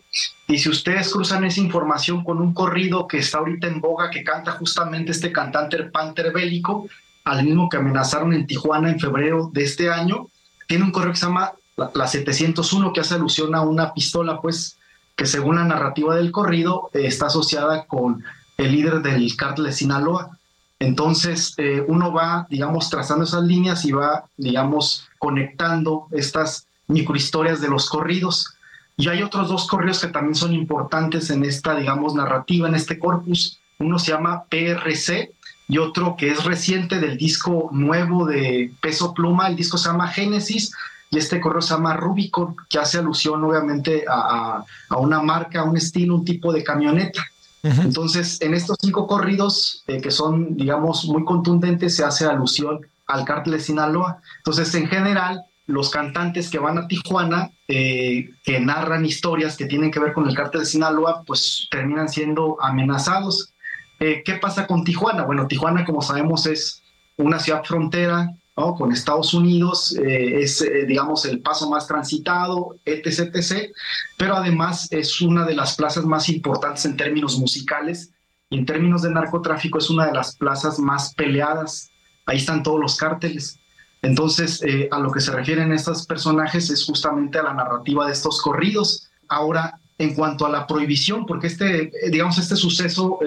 Y 0.48 0.58
si 0.58 0.70
ustedes 0.70 1.12
cruzan 1.12 1.44
esa 1.44 1.60
información 1.60 2.24
con 2.24 2.40
un 2.40 2.54
corrido 2.54 3.06
que 3.06 3.18
está 3.18 3.40
ahorita 3.40 3.68
en 3.68 3.82
boga, 3.82 4.10
que 4.10 4.24
canta 4.24 4.54
justamente 4.54 5.12
este 5.12 5.34
cantante 5.34 5.84
Panther 5.84 6.32
Bélico, 6.32 6.88
al 7.26 7.44
mismo 7.44 7.68
que 7.68 7.76
amenazaron 7.76 8.32
en 8.32 8.48
Tijuana 8.48 8.90
en 8.90 9.02
febrero 9.02 9.50
de 9.52 9.66
este 9.66 9.90
año, 9.90 10.30
tiene 10.66 10.86
un 10.86 10.92
correo 10.92 11.12
que 11.12 11.18
se 11.18 11.26
llama 11.26 11.52
la, 11.76 11.92
la 11.94 12.08
701, 12.08 12.94
que 12.94 13.02
hace 13.02 13.16
alusión 13.16 13.54
a 13.54 13.64
una 13.64 13.94
pistola, 13.94 14.40
pues, 14.40 14.78
que 15.16 15.26
según 15.26 15.56
la 15.56 15.66
narrativa 15.66 16.16
del 16.16 16.32
corrido 16.32 16.90
eh, 16.94 17.06
está 17.06 17.28
asociada 17.28 17.86
con 17.86 18.24
el 18.58 18.72
líder 18.72 19.02
del 19.02 19.36
cártel 19.36 19.66
de 19.66 19.74
Sinaloa. 19.74 20.38
Entonces, 20.80 21.54
eh, 21.58 21.84
uno 21.88 22.12
va, 22.12 22.48
digamos, 22.50 22.90
trazando 22.90 23.24
esas 23.24 23.44
líneas 23.44 23.86
y 23.86 23.92
va, 23.92 24.26
digamos, 24.38 25.08
conectando 25.18 26.08
estas 26.12 26.68
microhistorias 26.88 27.62
de 27.62 27.70
los 27.70 27.90
corridos. 27.90 28.54
Y 28.98 29.08
hay 29.08 29.24
otros 29.24 29.48
dos 29.48 29.68
corridos 29.68 30.00
que 30.00 30.08
también 30.08 30.36
son 30.36 30.54
importantes 30.54 31.30
en 31.30 31.44
esta, 31.46 31.76
digamos, 31.76 32.16
narrativa, 32.16 32.68
en 32.68 32.76
este 32.76 33.00
corpus. 33.00 33.60
Uno 33.80 33.98
se 33.98 34.12
llama 34.12 34.44
PRC 34.50 35.32
y 35.68 35.78
otro 35.78 36.16
que 36.18 36.30
es 36.30 36.44
reciente 36.44 37.00
del 37.00 37.18
disco 37.18 37.70
nuevo 37.72 38.26
de 38.26 38.74
Peso 38.82 39.14
Pluma. 39.14 39.48
El 39.48 39.56
disco 39.56 39.78
se 39.78 39.90
llama 39.90 40.10
Génesis 40.10 40.72
y 41.14 41.18
este 41.20 41.40
correo 41.40 41.62
se 41.62 41.74
llama 41.76 41.94
Rubicon, 41.96 42.56
que 42.70 42.80
hace 42.80 42.98
alusión 42.98 43.44
obviamente 43.44 44.04
a, 44.10 44.14
a- 44.58 44.66
a 44.90 44.98
una 44.98 45.22
marca, 45.22 45.60
a 45.62 45.64
un 45.64 45.78
estilo, 45.78 46.16
un 46.16 46.26
tipo 46.26 46.52
de 46.52 46.64
camioneta. 46.64 47.24
Entonces, 47.62 48.42
en 48.42 48.54
estos 48.54 48.78
cinco 48.82 49.08
corridos, 49.08 49.84
eh, 49.88 50.02
que 50.02 50.12
son, 50.12 50.58
digamos, 50.58 51.06
muy 51.06 51.24
contundentes, 51.24 51.96
se 51.96 52.04
hace 52.04 52.26
alusión 52.26 52.82
al 53.08 53.24
cártel 53.26 53.54
de 53.54 53.60
Sinaloa. 53.60 54.20
Entonces, 54.40 54.74
en 54.76 54.88
general, 54.88 55.44
los 55.68 55.90
cantantes 55.92 56.50
que 56.50 56.60
van 56.60 56.78
a 56.78 56.88
Tijuana, 56.88 57.52
eh, 57.70 58.30
que 58.44 58.60
narran 58.60 59.06
historias 59.06 59.56
que 59.56 59.66
tienen 59.66 59.92
que 59.92 60.00
ver 60.00 60.12
con 60.14 60.28
el 60.28 60.36
cártel 60.36 60.62
de 60.62 60.66
Sinaloa, 60.68 61.24
pues 61.26 61.68
terminan 61.72 62.10
siendo 62.10 62.58
amenazados. 62.62 63.54
Eh, 64.00 64.24
¿Qué 64.26 64.34
pasa 64.34 64.68
con 64.68 64.84
Tijuana? 64.84 65.24
Bueno, 65.24 65.48
Tijuana, 65.48 65.86
como 65.86 66.02
sabemos, 66.02 66.46
es 66.48 66.82
una 67.18 67.40
ciudad 67.40 67.64
frontera 67.64 68.30
con 68.56 68.92
Estados 68.92 69.34
Unidos, 69.34 69.98
eh, 69.98 70.42
es, 70.42 70.62
eh, 70.62 70.86
digamos, 70.88 71.26
el 71.26 71.42
paso 71.42 71.70
más 71.70 71.88
transitado, 71.88 72.76
etc., 72.86 73.32
etc., 73.34 73.72
pero 74.18 74.36
además 74.36 74.88
es 74.92 75.22
una 75.22 75.46
de 75.46 75.56
las 75.56 75.76
plazas 75.76 76.06
más 76.06 76.30
importantes 76.30 76.86
en 76.86 76.96
términos 76.96 77.38
musicales 77.40 78.12
y 78.50 78.60
en 78.60 78.66
términos 78.66 79.02
de 79.02 79.12
narcotráfico 79.12 79.80
es 79.80 79.90
una 79.90 80.06
de 80.06 80.14
las 80.14 80.36
plazas 80.36 80.78
más 80.78 81.16
peleadas. 81.16 81.90
Ahí 82.28 82.38
están 82.38 82.62
todos 82.62 82.80
los 82.80 82.96
cárteles. 82.96 83.60
Entonces, 84.04 84.62
eh, 84.64 84.88
a 84.92 85.00
lo 85.00 85.12
que 85.12 85.22
se 85.22 85.32
refieren 85.32 85.74
estos 85.74 86.06
personajes 86.06 86.70
es 86.70 86.86
justamente 86.86 87.40
a 87.40 87.44
la 87.44 87.54
narrativa 87.54 88.06
de 88.06 88.14
estos 88.14 88.40
corridos. 88.42 89.10
Ahora, 89.30 89.80
en 89.98 90.14
cuanto 90.14 90.46
a 90.46 90.50
la 90.50 90.68
prohibición, 90.68 91.26
porque 91.26 91.48
este, 91.48 91.92
digamos, 92.12 92.38
este 92.38 92.56
suceso 92.56 93.20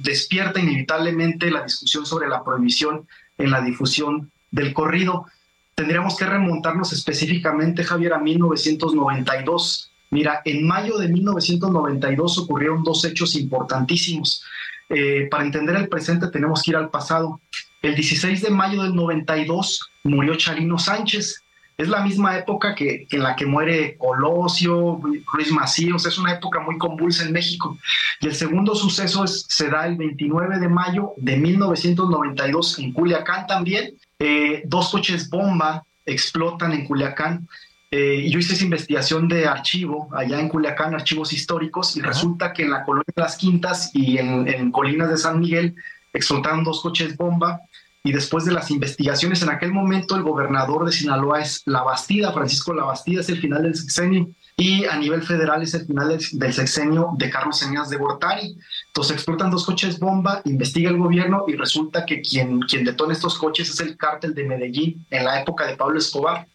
despierta 0.00 0.58
inevitablemente 0.58 1.50
la 1.50 1.62
discusión 1.62 2.04
sobre 2.04 2.28
la 2.28 2.42
prohibición 2.42 3.06
en 3.36 3.50
la 3.50 3.60
difusión 3.60 4.30
del 4.50 4.72
corrido. 4.72 5.26
Tendríamos 5.74 6.16
que 6.16 6.26
remontarnos 6.26 6.92
específicamente, 6.92 7.84
Javier, 7.84 8.12
a 8.14 8.18
1992. 8.18 9.90
Mira, 10.10 10.40
en 10.44 10.66
mayo 10.66 10.96
de 10.98 11.08
1992 11.08 12.38
ocurrieron 12.38 12.82
dos 12.82 13.04
hechos 13.04 13.34
importantísimos. 13.34 14.42
Eh, 14.88 15.28
para 15.30 15.44
entender 15.44 15.76
el 15.76 15.88
presente 15.88 16.28
tenemos 16.28 16.62
que 16.62 16.70
ir 16.70 16.76
al 16.76 16.88
pasado. 16.90 17.40
El 17.82 17.94
16 17.94 18.42
de 18.42 18.50
mayo 18.50 18.82
del 18.82 18.94
92 18.94 19.90
murió 20.04 20.34
Charino 20.36 20.78
Sánchez. 20.78 21.42
Es 21.76 21.88
la 21.88 22.02
misma 22.02 22.36
época 22.36 22.74
que 22.74 23.06
en 23.08 23.22
la 23.22 23.36
que 23.36 23.46
muere 23.46 23.96
Colosio, 23.98 24.98
Luis 25.34 25.52
Macíos. 25.52 26.06
Es 26.06 26.18
una 26.18 26.32
época 26.32 26.58
muy 26.58 26.76
convulsa 26.76 27.24
en 27.24 27.32
México. 27.32 27.78
Y 28.20 28.26
el 28.26 28.34
segundo 28.34 28.74
suceso 28.74 29.22
es- 29.22 29.44
se 29.48 29.68
da 29.68 29.86
el 29.86 29.96
29 29.96 30.58
de 30.58 30.68
mayo 30.68 31.12
de 31.18 31.36
1992 31.36 32.78
en 32.80 32.92
Culiacán 32.92 33.46
también. 33.46 33.94
Eh, 34.18 34.62
dos 34.66 34.90
coches 34.90 35.30
bomba 35.30 35.84
explotan 36.04 36.72
en 36.72 36.86
Culiacán. 36.86 37.48
Eh, 37.90 38.28
yo 38.30 38.38
hice 38.38 38.54
esa 38.54 38.64
investigación 38.64 39.28
de 39.28 39.46
archivo 39.46 40.08
allá 40.14 40.40
en 40.40 40.48
Culiacán, 40.48 40.94
archivos 40.94 41.32
históricos, 41.32 41.96
y 41.96 42.02
resulta 42.02 42.52
que 42.52 42.64
en 42.64 42.70
la 42.70 42.84
colonia 42.84 43.12
de 43.14 43.22
las 43.22 43.36
Quintas 43.36 43.90
y 43.94 44.18
en, 44.18 44.46
en 44.48 44.70
Colinas 44.70 45.08
de 45.08 45.16
San 45.16 45.40
Miguel 45.40 45.74
explotaron 46.12 46.64
dos 46.64 46.82
coches 46.82 47.16
bomba. 47.16 47.60
Y 48.04 48.12
después 48.12 48.44
de 48.44 48.52
las 48.52 48.70
investigaciones, 48.70 49.42
en 49.42 49.50
aquel 49.50 49.72
momento 49.72 50.16
el 50.16 50.22
gobernador 50.22 50.86
de 50.86 50.92
Sinaloa 50.92 51.40
es 51.40 51.62
La 51.66 51.82
Bastida, 51.82 52.32
Francisco 52.32 52.72
La 52.72 52.84
Bastida, 52.84 53.20
es 53.20 53.28
el 53.28 53.40
final 53.40 53.62
del 53.62 53.74
sexenio. 53.74 54.30
Y 54.60 54.84
a 54.86 54.96
nivel 54.96 55.22
federal 55.22 55.62
es 55.62 55.72
el 55.74 55.86
final 55.86 56.08
del, 56.08 56.52
sexenio 56.52 57.10
de 57.16 57.30
Carlos 57.30 57.62
Eneas 57.62 57.90
de 57.90 57.96
Gortari. 57.96 58.56
Entonces 58.88 59.14
explotan 59.14 59.52
dos 59.52 59.64
coches 59.64 60.00
bomba, 60.00 60.42
investiga 60.44 60.90
el 60.90 60.98
gobierno 60.98 61.44
y 61.46 61.54
resulta 61.54 62.04
que 62.04 62.20
quien, 62.20 62.58
quien 62.62 62.84
detona 62.84 63.12
estos 63.12 63.38
coches 63.38 63.70
es 63.70 63.78
el 63.78 63.96
cártel 63.96 64.34
de 64.34 64.42
Medellín 64.42 65.06
en 65.10 65.24
la 65.24 65.40
época 65.40 65.64
de 65.64 65.76
Pablo 65.76 66.00
Escobar. 66.00 66.48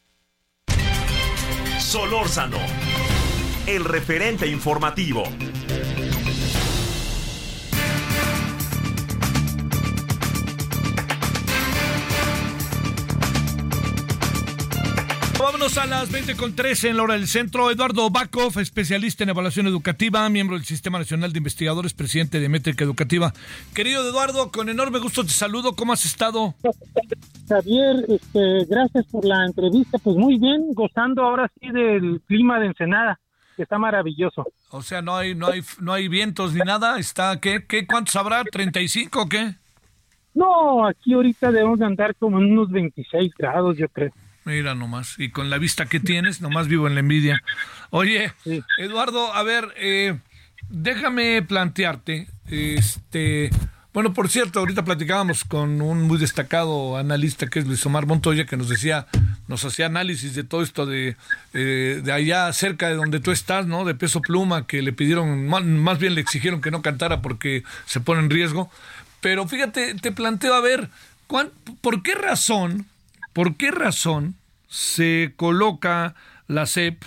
Solórzano, 1.80 2.58
el 3.68 3.86
referente 3.86 4.48
informativo. 4.48 5.24
Vámonos 15.54 15.78
a 15.78 15.86
las 15.86 16.12
20 16.12 16.36
con 16.36 16.56
13 16.56 16.90
en 16.90 16.98
la 16.98 17.04
hora 17.04 17.14
del 17.14 17.28
centro. 17.28 17.70
Eduardo 17.70 18.10
Bakov, 18.10 18.58
especialista 18.58 19.24
en 19.24 19.30
evaluación 19.30 19.68
educativa, 19.68 20.28
miembro 20.28 20.56
del 20.56 20.66
Sistema 20.66 20.98
Nacional 20.98 21.32
de 21.32 21.38
Investigadores, 21.38 21.94
presidente 21.94 22.40
de 22.40 22.50
Métrica 22.50 22.84
Educativa. 22.84 23.34
Querido 23.76 24.02
Eduardo, 24.02 24.50
con 24.52 24.68
enorme 24.68 24.98
gusto 24.98 25.24
te 25.24 25.30
saludo. 25.30 25.76
¿Cómo 25.76 25.94
has 25.94 26.06
estado? 26.06 26.56
Javier, 27.48 28.04
este, 28.10 28.66
gracias 28.68 29.06
por 29.12 29.26
la 29.26 29.46
entrevista. 29.46 30.00
Pues 30.00 30.18
muy 30.18 30.40
bien, 30.40 30.74
gozando 30.74 31.22
ahora 31.22 31.48
sí 31.60 31.70
del 31.70 32.20
clima 32.26 32.60
de 32.60 32.66
Ensenada, 32.66 33.20
que 33.56 33.62
está 33.62 33.78
maravilloso. 33.78 34.48
O 34.72 34.82
sea, 34.82 35.04
no 35.04 35.16
hay, 35.16 35.36
no 35.36 35.50
hay, 35.50 35.62
no 35.80 35.94
hay 35.94 36.08
vientos 36.08 36.56
ni 36.56 36.62
nada. 36.62 36.98
Está, 36.98 37.40
¿qué, 37.40 37.64
qué, 37.68 37.86
cuántos 37.86 38.16
habrá? 38.16 38.44
¿35 38.44 39.10
o 39.14 39.30
qué? 39.30 39.54
No, 40.34 40.88
aquí 40.88 41.14
ahorita 41.14 41.52
debemos 41.52 41.78
de 41.78 41.86
andar 41.86 42.16
como 42.16 42.40
en 42.40 42.54
unos 42.54 42.72
26 42.72 43.36
grados, 43.38 43.78
yo 43.78 43.88
creo. 43.90 44.12
Mira 44.46 44.76
nomás, 44.76 45.16
y 45.18 45.30
con 45.30 45.50
la 45.50 45.58
vista 45.58 45.86
que 45.86 46.00
tienes, 46.00 46.42
nomás 46.42 46.68
vivo 46.68 46.88
en 46.88 46.96
la 46.96 47.00
envidia. 47.00 47.42
Oye, 47.92 48.34
Eduardo, 48.78 49.34
a 49.34 49.44
ver, 49.44 49.74
eh, 49.78 50.18
déjame 50.70 51.42
plantearte, 51.42 52.28
este, 52.50 53.50
Bueno, 53.94 54.12
por 54.12 54.28
cierto, 54.28 54.58
ahorita 54.60 54.84
platicábamos 54.84 55.44
con 55.46 55.80
un 55.80 56.02
muy 56.08 56.18
destacado 56.18 56.98
analista 56.98 57.46
que 57.46 57.60
es 57.60 57.68
Luis 57.68 57.86
Omar 57.86 58.08
Montoya, 58.08 58.46
que 58.48 58.58
nos 58.58 58.68
decía, 58.68 59.06
nos 59.48 59.64
hacía 59.66 59.86
análisis 59.86 60.34
de 60.34 60.44
todo 60.44 60.64
esto 60.64 60.88
de, 60.88 61.16
eh, 61.54 62.02
de 62.04 62.12
allá 62.12 62.52
cerca 62.54 62.88
de 62.90 62.96
donde 62.96 63.20
tú 63.20 63.30
estás, 63.32 63.68
¿no? 63.68 63.86
De 63.86 63.94
peso 63.94 64.20
pluma, 64.20 64.66
que 64.66 64.82
le 64.82 64.94
pidieron, 64.94 65.46
ma- 65.48 65.60
más 65.60 66.00
bien 66.00 66.16
le 66.16 66.22
exigieron 66.22 66.60
que 66.60 66.72
no 66.72 66.82
cantara 66.82 67.22
porque 67.22 67.64
se 67.86 68.00
pone 68.00 68.22
en 68.22 68.32
riesgo. 68.32 68.72
Pero 69.22 69.48
fíjate, 69.48 69.94
te 69.94 70.12
planteo 70.12 70.56
a 70.56 70.62
ver, 70.62 70.90
¿cuán- 71.28 71.52
¿por 71.82 72.02
qué 72.02 72.16
razón, 72.16 72.88
por 73.34 73.56
qué 73.56 73.72
razón 73.72 74.36
se 74.68 75.34
coloca 75.36 76.16
la 76.48 76.66
CEP 76.66 77.04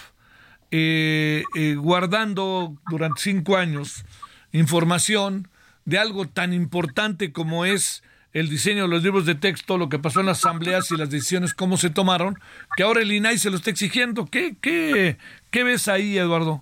eh, 0.70 1.44
eh, 1.54 1.74
guardando 1.76 2.74
durante 2.90 3.20
cinco 3.22 3.56
años 3.56 4.04
información 4.52 5.48
de 5.84 5.98
algo 5.98 6.26
tan 6.26 6.52
importante 6.52 7.32
como 7.32 7.64
es 7.64 8.02
el 8.32 8.48
diseño 8.50 8.82
de 8.82 8.88
los 8.88 9.02
libros 9.02 9.24
de 9.24 9.34
texto, 9.34 9.78
lo 9.78 9.88
que 9.88 9.98
pasó 9.98 10.20
en 10.20 10.26
las 10.26 10.44
asambleas 10.44 10.90
y 10.90 10.96
las 10.96 11.08
decisiones, 11.08 11.54
cómo 11.54 11.78
se 11.78 11.88
tomaron, 11.88 12.36
que 12.76 12.82
ahora 12.82 13.00
el 13.00 13.10
INAI 13.10 13.38
se 13.38 13.48
lo 13.48 13.56
está 13.56 13.70
exigiendo. 13.70 14.26
¿Qué, 14.26 14.56
qué, 14.60 15.16
qué 15.50 15.64
ves 15.64 15.88
ahí, 15.88 16.18
Eduardo? 16.18 16.60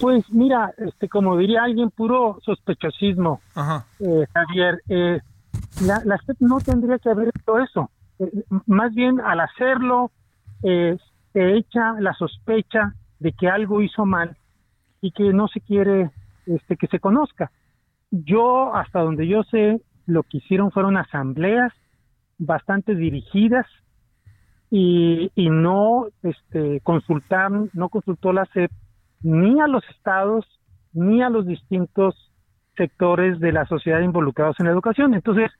Pues 0.00 0.24
mira, 0.30 0.72
este, 0.78 1.08
como 1.08 1.36
diría 1.36 1.64
alguien, 1.64 1.90
puro 1.90 2.38
sospechosismo, 2.44 3.42
Ajá. 3.54 3.84
eh, 3.98 4.24
Javier. 4.32 4.82
Eh, 4.88 5.20
la, 5.82 6.00
la 6.04 6.16
SEP 6.18 6.36
no 6.40 6.60
tendría 6.60 6.98
que 6.98 7.10
haber 7.10 7.28
hecho 7.28 7.58
eso. 7.58 7.90
Más 8.66 8.94
bien, 8.94 9.20
al 9.20 9.40
hacerlo, 9.40 10.10
eh, 10.62 10.96
se 11.32 11.56
echa 11.56 11.92
la 12.00 12.14
sospecha 12.14 12.94
de 13.18 13.32
que 13.32 13.48
algo 13.48 13.82
hizo 13.82 14.06
mal 14.06 14.36
y 15.00 15.12
que 15.12 15.32
no 15.32 15.48
se 15.48 15.60
quiere 15.60 16.10
este, 16.46 16.76
que 16.76 16.86
se 16.86 17.00
conozca. 17.00 17.50
Yo, 18.10 18.74
hasta 18.74 19.00
donde 19.00 19.26
yo 19.26 19.42
sé, 19.44 19.80
lo 20.06 20.22
que 20.22 20.38
hicieron 20.38 20.70
fueron 20.70 20.96
asambleas 20.96 21.72
bastante 22.38 22.94
dirigidas 22.94 23.66
y, 24.70 25.30
y 25.34 25.50
no 25.50 26.06
este, 26.22 26.80
consultaron, 26.80 27.70
no 27.72 27.88
consultó 27.88 28.32
la 28.32 28.46
SEP 28.46 28.70
ni 29.22 29.60
a 29.60 29.66
los 29.66 29.84
estados 29.90 30.46
ni 30.92 31.22
a 31.22 31.28
los 31.28 31.46
distintos 31.46 32.32
sectores 32.76 33.40
de 33.40 33.52
la 33.52 33.66
sociedad 33.66 34.00
involucrados 34.00 34.58
en 34.60 34.66
la 34.66 34.72
educación. 34.72 35.14
Entonces, 35.14 35.50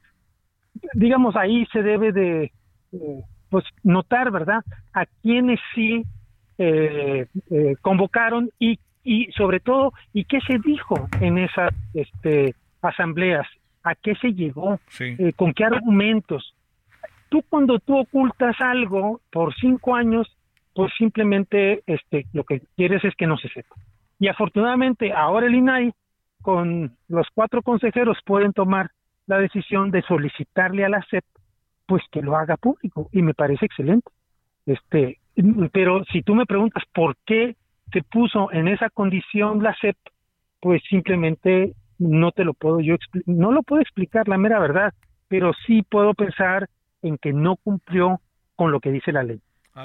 digamos, 0.95 1.37
ahí 1.37 1.67
se 1.73 1.83
debe 1.83 2.13
de 2.13 2.53
eh, 2.93 3.23
pues 3.51 3.65
notar, 3.83 4.31
¿verdad?, 4.31 4.63
a 4.93 5.07
quienes 5.23 5.61
sí 5.75 6.05
eh, 6.59 7.27
eh, 7.51 7.77
convocaron 7.81 8.51
y, 8.59 8.79
y 9.05 9.27
sobre 9.33 9.61
todo, 9.61 9.93
y 10.13 10.25
qué 10.25 10.41
se 10.41 10.59
dijo 10.59 11.09
en 11.21 11.39
esas 11.39 11.73
este, 11.95 12.55
asambleas, 12.83 13.47
a 13.85 13.95
qué 13.95 14.15
se 14.17 14.33
llegó, 14.33 14.81
eh, 15.01 15.33
con 15.35 15.53
qué 15.53 15.65
argumentos. 15.65 16.55
Tú 17.29 17.43
cuando 17.49 17.79
tú 17.79 17.99
ocultas 17.99 18.57
algo 18.61 19.21
por 19.31 19.55
cinco 19.55 19.95
años, 19.95 20.27
pues 20.75 20.93
simplemente 20.99 21.83
este, 21.87 22.27
lo 22.33 22.45
que 22.45 22.63
quieres 22.77 23.05
es 23.05 23.15
que 23.15 23.27
no 23.27 23.37
se 23.37 23.49
sepa. 23.49 23.77
Y 24.19 24.29
afortunadamente 24.29 25.13
ahora 25.13 25.47
el 25.47 25.55
INAI 25.55 25.93
con 26.43 26.97
los 27.09 27.27
cuatro 27.35 27.63
consejeros 27.63 28.19
pueden 28.25 28.53
tomar 28.53 28.91
la 29.27 29.39
decisión 29.39 29.91
de 29.91 30.03
solicitarle 30.03 30.85
a 30.85 30.89
la 30.89 31.03
SEP 31.03 31.25
pues 31.87 32.03
que 32.11 32.23
lo 32.23 32.37
haga 32.37 32.57
público 32.57 33.09
y 33.13 33.23
me 33.23 33.35
parece 33.35 33.67
excelente. 33.67 34.11
Este, 34.67 35.19
pero 35.73 36.05
si 36.07 36.23
tú 36.23 36.35
me 36.35 36.47
preguntas 36.47 36.83
por 36.93 37.17
qué 37.25 37.57
se 37.93 38.03
puso 38.03 38.51
en 38.53 38.69
esa 38.69 38.91
condición 38.91 39.63
la 39.63 39.75
SEP, 39.81 39.97
pues 40.61 40.83
simplemente 40.89 41.75
no 41.99 42.33
te 42.33 42.45
lo 42.45 42.53
puedo 42.53 42.81
yo 42.81 42.97
no 43.25 43.53
lo 43.53 43.63
puedo 43.63 43.81
explicar 43.81 44.29
la 44.29 44.37
mera 44.37 44.59
verdad, 44.59 44.93
pero 45.29 45.53
sí 45.67 45.83
puedo 45.83 46.15
pensar 46.15 46.69
en 47.03 47.17
que 47.19 47.33
no 47.33 47.57
cumplió 47.57 48.21
con 48.57 48.73
lo 48.73 48.81
que 48.81 48.91
dice 48.91 49.13
la 49.13 49.23
ley. 49.23 49.41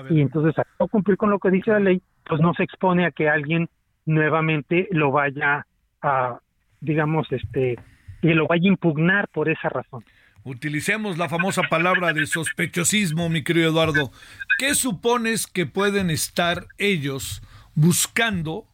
Y 0.09 0.21
entonces 0.21 0.57
al 0.57 0.65
no 0.79 0.87
cumplir 0.87 1.17
con 1.17 1.29
lo 1.29 1.39
que 1.39 1.51
dice 1.51 1.71
la 1.71 1.79
ley, 1.79 2.01
pues 2.25 2.41
no 2.41 2.53
se 2.53 2.63
expone 2.63 3.05
a 3.05 3.11
que 3.11 3.29
alguien 3.29 3.69
nuevamente 4.05 4.87
lo 4.91 5.11
vaya 5.11 5.65
a 6.01 6.39
digamos 6.79 7.31
este 7.31 7.77
que 8.21 8.35
lo 8.35 8.47
vaya 8.47 8.63
a 8.65 8.73
impugnar 8.73 9.27
por 9.29 9.49
esa 9.49 9.69
razón. 9.69 10.03
Utilicemos 10.43 11.17
la 11.17 11.29
famosa 11.29 11.63
palabra 11.69 12.13
de 12.13 12.25
sospechosismo, 12.25 13.29
mi 13.29 13.43
querido 13.43 13.69
Eduardo. 13.69 14.11
¿Qué 14.57 14.73
supones 14.73 15.45
que 15.45 15.67
pueden 15.67 16.09
estar 16.09 16.67
ellos 16.79 17.43
buscando 17.75 18.65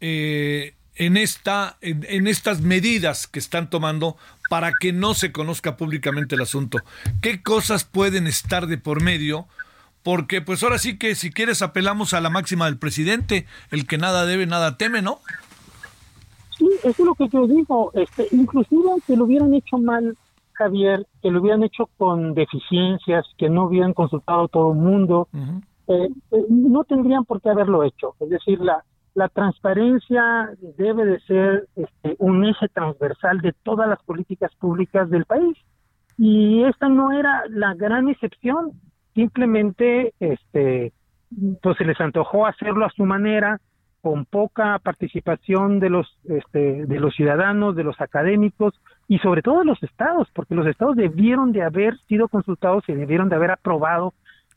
eh, 0.00 0.74
en, 0.96 1.16
esta, 1.16 1.78
en 1.80 2.26
estas 2.26 2.60
medidas 2.60 3.28
que 3.28 3.38
están 3.38 3.70
tomando 3.70 4.16
para 4.48 4.72
que 4.72 4.92
no 4.92 5.14
se 5.14 5.30
conozca 5.30 5.76
públicamente 5.76 6.34
el 6.34 6.40
asunto? 6.40 6.78
¿Qué 7.22 7.40
cosas 7.40 7.84
pueden 7.84 8.26
estar 8.26 8.66
de 8.66 8.78
por 8.78 9.00
medio? 9.00 9.46
Porque 10.02 10.40
pues 10.40 10.62
ahora 10.64 10.78
sí 10.78 10.98
que 10.98 11.14
si 11.14 11.30
quieres 11.30 11.62
apelamos 11.62 12.14
a 12.14 12.20
la 12.20 12.30
máxima 12.30 12.64
del 12.64 12.78
presidente, 12.78 13.46
el 13.70 13.86
que 13.86 13.96
nada 13.96 14.26
debe, 14.26 14.46
nada 14.46 14.76
teme, 14.76 15.02
¿no? 15.02 15.20
Sí, 16.60 16.68
eso 16.84 16.90
es 16.90 16.98
lo 17.00 17.14
que 17.14 17.26
yo 17.28 17.46
digo. 17.46 17.90
Este, 17.94 18.26
inclusive 18.32 18.90
que 19.06 19.16
lo 19.16 19.24
hubieran 19.24 19.54
hecho 19.54 19.78
mal, 19.78 20.14
Javier, 20.52 21.06
que 21.22 21.30
lo 21.30 21.40
hubieran 21.40 21.62
hecho 21.62 21.88
con 21.96 22.34
deficiencias, 22.34 23.24
que 23.38 23.48
no 23.48 23.64
hubieran 23.64 23.94
consultado 23.94 24.44
a 24.44 24.48
todo 24.48 24.72
el 24.72 24.78
mundo, 24.78 25.28
eh, 25.88 26.08
eh, 26.32 26.44
no 26.50 26.84
tendrían 26.84 27.24
por 27.24 27.40
qué 27.40 27.48
haberlo 27.48 27.82
hecho. 27.82 28.14
Es 28.20 28.28
decir, 28.28 28.60
la, 28.60 28.84
la 29.14 29.30
transparencia 29.30 30.50
debe 30.76 31.06
de 31.06 31.20
ser 31.20 31.66
este, 31.76 32.16
un 32.18 32.44
eje 32.44 32.68
transversal 32.68 33.40
de 33.40 33.54
todas 33.62 33.88
las 33.88 34.02
políticas 34.02 34.54
públicas 34.56 35.08
del 35.08 35.24
país. 35.24 35.56
Y 36.18 36.62
esta 36.64 36.90
no 36.90 37.18
era 37.18 37.44
la 37.48 37.72
gran 37.72 38.10
excepción. 38.10 38.72
Simplemente, 39.14 40.12
este, 40.20 40.92
pues 41.62 41.78
se 41.78 41.86
les 41.86 41.98
antojó 42.02 42.44
hacerlo 42.44 42.84
a 42.84 42.90
su 42.90 43.06
manera, 43.06 43.58
con 44.00 44.24
poca 44.24 44.78
participación 44.78 45.78
de 45.78 45.90
los 45.90 46.18
este, 46.24 46.86
de 46.86 47.00
los 47.00 47.14
ciudadanos, 47.14 47.76
de 47.76 47.84
los 47.84 48.00
académicos 48.00 48.74
y 49.08 49.18
sobre 49.18 49.42
todo 49.42 49.60
de 49.60 49.66
los 49.66 49.82
estados, 49.82 50.28
porque 50.32 50.54
los 50.54 50.66
estados 50.66 50.96
debieron 50.96 51.52
de 51.52 51.62
haber 51.62 51.98
sido 52.08 52.28
consultados 52.28 52.84
y 52.88 52.92
debieron 52.92 53.28
de 53.28 53.36
haber 53.36 53.50
aprobado 53.50 54.14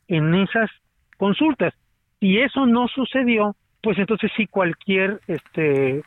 en 0.08 0.34
esas 0.34 0.70
consultas. 1.18 1.74
Si 2.20 2.38
eso 2.38 2.66
no 2.66 2.88
sucedió, 2.88 3.54
pues 3.82 3.98
entonces 3.98 4.30
sí 4.36 4.46
cualquier 4.46 5.20
este 5.26 6.02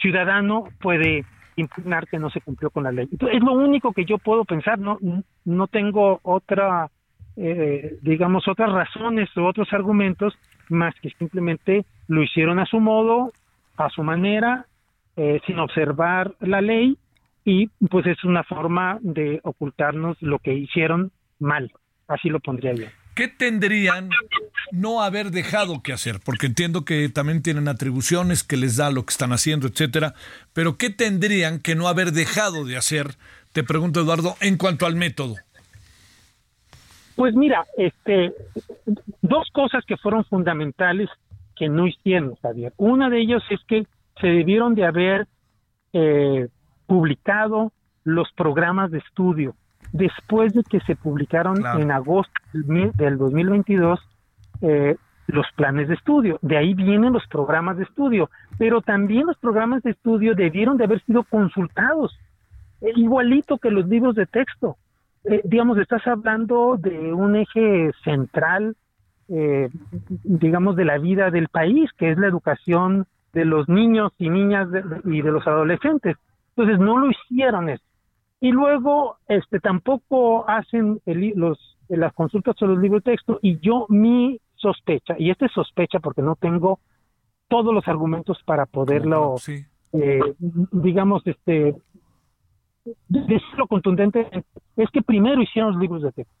ciudadano 0.00 0.68
puede 0.80 1.24
impugnar 1.56 2.06
que 2.06 2.18
no 2.18 2.30
se 2.30 2.40
cumplió 2.40 2.70
con 2.70 2.84
la 2.84 2.92
ley. 2.92 3.08
Es 3.10 3.42
lo 3.42 3.52
único 3.52 3.92
que 3.92 4.04
yo 4.04 4.18
puedo 4.18 4.44
pensar, 4.44 4.78
no 4.78 4.98
no 5.44 5.66
tengo 5.66 6.20
otra 6.22 6.88
eh, 7.40 7.98
digamos 8.02 8.48
otras 8.48 8.72
razones 8.72 9.28
o 9.36 9.46
otros 9.46 9.72
argumentos 9.72 10.34
más 10.68 10.94
que 11.00 11.10
simplemente 11.10 11.84
lo 12.08 12.22
hicieron 12.22 12.58
a 12.58 12.66
su 12.66 12.80
modo, 12.80 13.32
a 13.76 13.88
su 13.90 14.02
manera, 14.02 14.66
eh, 15.16 15.40
sin 15.46 15.58
observar 15.58 16.34
la 16.40 16.60
ley 16.60 16.98
y 17.44 17.68
pues 17.88 18.06
es 18.06 18.22
una 18.24 18.42
forma 18.44 18.98
de 19.00 19.40
ocultarnos 19.44 20.16
lo 20.20 20.38
que 20.38 20.52
hicieron 20.54 21.12
mal, 21.38 21.72
así 22.08 22.28
lo 22.28 22.40
pondría 22.40 22.74
yo. 22.74 22.86
¿Qué 23.14 23.26
tendrían 23.26 24.10
no 24.70 25.02
haber 25.02 25.30
dejado 25.30 25.82
que 25.82 25.92
hacer? 25.92 26.20
Porque 26.24 26.46
entiendo 26.46 26.84
que 26.84 27.08
también 27.08 27.42
tienen 27.42 27.66
atribuciones 27.66 28.44
que 28.44 28.56
les 28.56 28.76
da 28.76 28.90
lo 28.90 29.04
que 29.04 29.10
están 29.10 29.32
haciendo, 29.32 29.66
etcétera. 29.66 30.14
Pero 30.52 30.76
¿qué 30.76 30.90
tendrían 30.90 31.58
que 31.58 31.74
no 31.74 31.88
haber 31.88 32.12
dejado 32.12 32.64
de 32.64 32.76
hacer? 32.76 33.16
Te 33.52 33.64
pregunto, 33.64 34.00
Eduardo, 34.00 34.36
en 34.40 34.56
cuanto 34.56 34.86
al 34.86 34.94
método. 34.94 35.34
Pues 37.18 37.34
mira, 37.34 37.64
este, 37.76 38.32
dos 39.22 39.48
cosas 39.52 39.84
que 39.84 39.96
fueron 39.96 40.24
fundamentales 40.24 41.10
que 41.56 41.68
no 41.68 41.86
hicieron, 41.88 42.36
Javier. 42.36 42.72
Una 42.76 43.10
de 43.10 43.18
ellos 43.20 43.42
es 43.50 43.60
que 43.66 43.86
se 44.20 44.28
debieron 44.28 44.74
de 44.76 44.86
haber 44.86 45.26
eh, 45.92 46.46
publicado 46.86 47.72
los 48.04 48.30
programas 48.32 48.90
de 48.92 48.98
estudio 48.98 49.54
después 49.92 50.52
de 50.54 50.62
que 50.62 50.78
se 50.80 50.94
publicaron 50.96 51.56
Claro. 51.56 51.80
en 51.80 51.90
agosto 51.90 52.32
del 52.52 52.64
mil- 52.66 52.92
del 52.92 53.18
2022 53.18 53.98
eh, 54.60 54.96
los 55.26 55.46
planes 55.56 55.88
de 55.88 55.94
estudio. 55.94 56.38
De 56.42 56.56
ahí 56.56 56.72
vienen 56.74 57.12
los 57.12 57.26
programas 57.26 57.76
de 57.78 57.84
estudio, 57.84 58.30
pero 58.58 58.80
también 58.80 59.26
los 59.26 59.36
programas 59.38 59.82
de 59.82 59.90
estudio 59.90 60.34
debieron 60.34 60.76
de 60.78 60.84
haber 60.84 61.02
sido 61.04 61.22
consultados, 61.24 62.16
igualito 62.94 63.58
que 63.58 63.70
los 63.70 63.86
libros 63.88 64.14
de 64.14 64.26
texto. 64.26 64.76
Eh, 65.24 65.40
digamos, 65.44 65.78
estás 65.78 66.06
hablando 66.06 66.76
de 66.78 67.12
un 67.12 67.36
eje 67.36 67.90
central, 68.04 68.76
eh, 69.28 69.68
digamos, 70.24 70.76
de 70.76 70.84
la 70.84 70.98
vida 70.98 71.30
del 71.30 71.48
país, 71.48 71.90
que 71.98 72.10
es 72.10 72.18
la 72.18 72.28
educación 72.28 73.06
de 73.32 73.44
los 73.44 73.68
niños 73.68 74.12
y 74.18 74.30
niñas 74.30 74.70
de- 74.70 74.82
y 75.04 75.20
de 75.22 75.30
los 75.30 75.46
adolescentes. 75.46 76.16
Entonces, 76.56 76.78
no 76.78 76.98
lo 76.98 77.10
hicieron 77.10 77.68
eso. 77.68 77.84
Y 78.40 78.52
luego, 78.52 79.16
este, 79.28 79.60
tampoco 79.60 80.48
hacen 80.48 81.00
el 81.06 81.32
los, 81.36 81.76
las 81.88 82.12
consultas 82.14 82.56
sobre 82.56 82.74
los 82.74 82.82
libros 82.82 83.02
de 83.04 83.12
texto. 83.12 83.38
Y 83.42 83.58
yo, 83.58 83.86
mi 83.88 84.40
sospecha, 84.54 85.14
y 85.18 85.30
esta 85.30 85.46
es 85.46 85.52
sospecha 85.52 85.98
porque 86.00 86.22
no 86.22 86.36
tengo 86.36 86.80
todos 87.48 87.72
los 87.74 87.86
argumentos 87.88 88.38
para 88.44 88.66
poderlo, 88.66 89.36
eh, 89.92 90.20
digamos, 90.72 91.26
este, 91.26 91.74
decirlo 93.08 93.66
contundentemente, 93.66 94.44
es 94.76 94.90
que 94.90 95.02
primero 95.02 95.42
hicieron 95.42 95.72
los 95.72 95.80
libros 95.80 96.02
de 96.02 96.12
texto. 96.12 96.34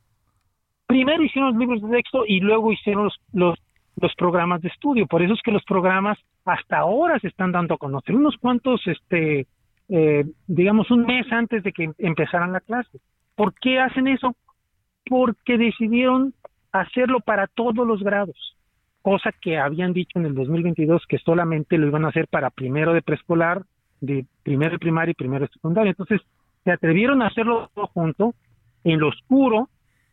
Primero 0.86 1.22
hicieron 1.22 1.50
los 1.50 1.60
libros 1.60 1.82
de 1.82 1.96
texto 1.96 2.24
y 2.26 2.40
luego 2.40 2.72
hicieron 2.72 3.04
los, 3.04 3.20
los, 3.32 3.58
los 3.96 4.14
programas 4.14 4.62
de 4.62 4.68
estudio. 4.68 5.06
Por 5.06 5.22
eso 5.22 5.34
es 5.34 5.40
que 5.42 5.52
los 5.52 5.64
programas 5.64 6.18
hasta 6.44 6.78
ahora 6.78 7.18
se 7.18 7.28
están 7.28 7.52
dando 7.52 7.74
a 7.74 7.78
conocer. 7.78 8.14
Unos 8.14 8.36
cuantos, 8.38 8.80
este, 8.86 9.46
eh, 9.88 10.24
digamos, 10.46 10.90
un 10.90 11.04
mes 11.04 11.30
antes 11.30 11.62
de 11.62 11.72
que 11.72 11.90
empezaran 11.98 12.52
la 12.52 12.60
clase. 12.60 12.98
¿Por 13.34 13.54
qué 13.54 13.78
hacen 13.78 14.08
eso? 14.08 14.34
Porque 15.08 15.58
decidieron 15.58 16.34
hacerlo 16.72 17.20
para 17.20 17.46
todos 17.46 17.86
los 17.86 18.02
grados, 18.02 18.36
cosa 19.02 19.30
que 19.40 19.58
habían 19.58 19.92
dicho 19.92 20.18
en 20.18 20.26
el 20.26 20.34
2022 20.34 21.04
que 21.08 21.18
solamente 21.18 21.78
lo 21.78 21.86
iban 21.86 22.04
a 22.04 22.08
hacer 22.08 22.28
para 22.28 22.50
primero 22.50 22.92
de 22.92 23.02
preescolar, 23.02 23.62
de 24.00 24.26
primero 24.42 24.72
de 24.72 24.78
primaria 24.78 25.12
y 25.12 25.14
primero 25.14 25.46
de 25.46 25.52
secundaria. 25.52 25.90
Entonces, 25.90 26.20
se 26.68 26.72
atrevieron 26.72 27.22
a 27.22 27.28
hacerlo 27.28 27.70
todo 27.74 27.86
junto, 27.86 28.34
en 28.84 29.00
lo 29.00 29.08
oscuro, 29.08 29.70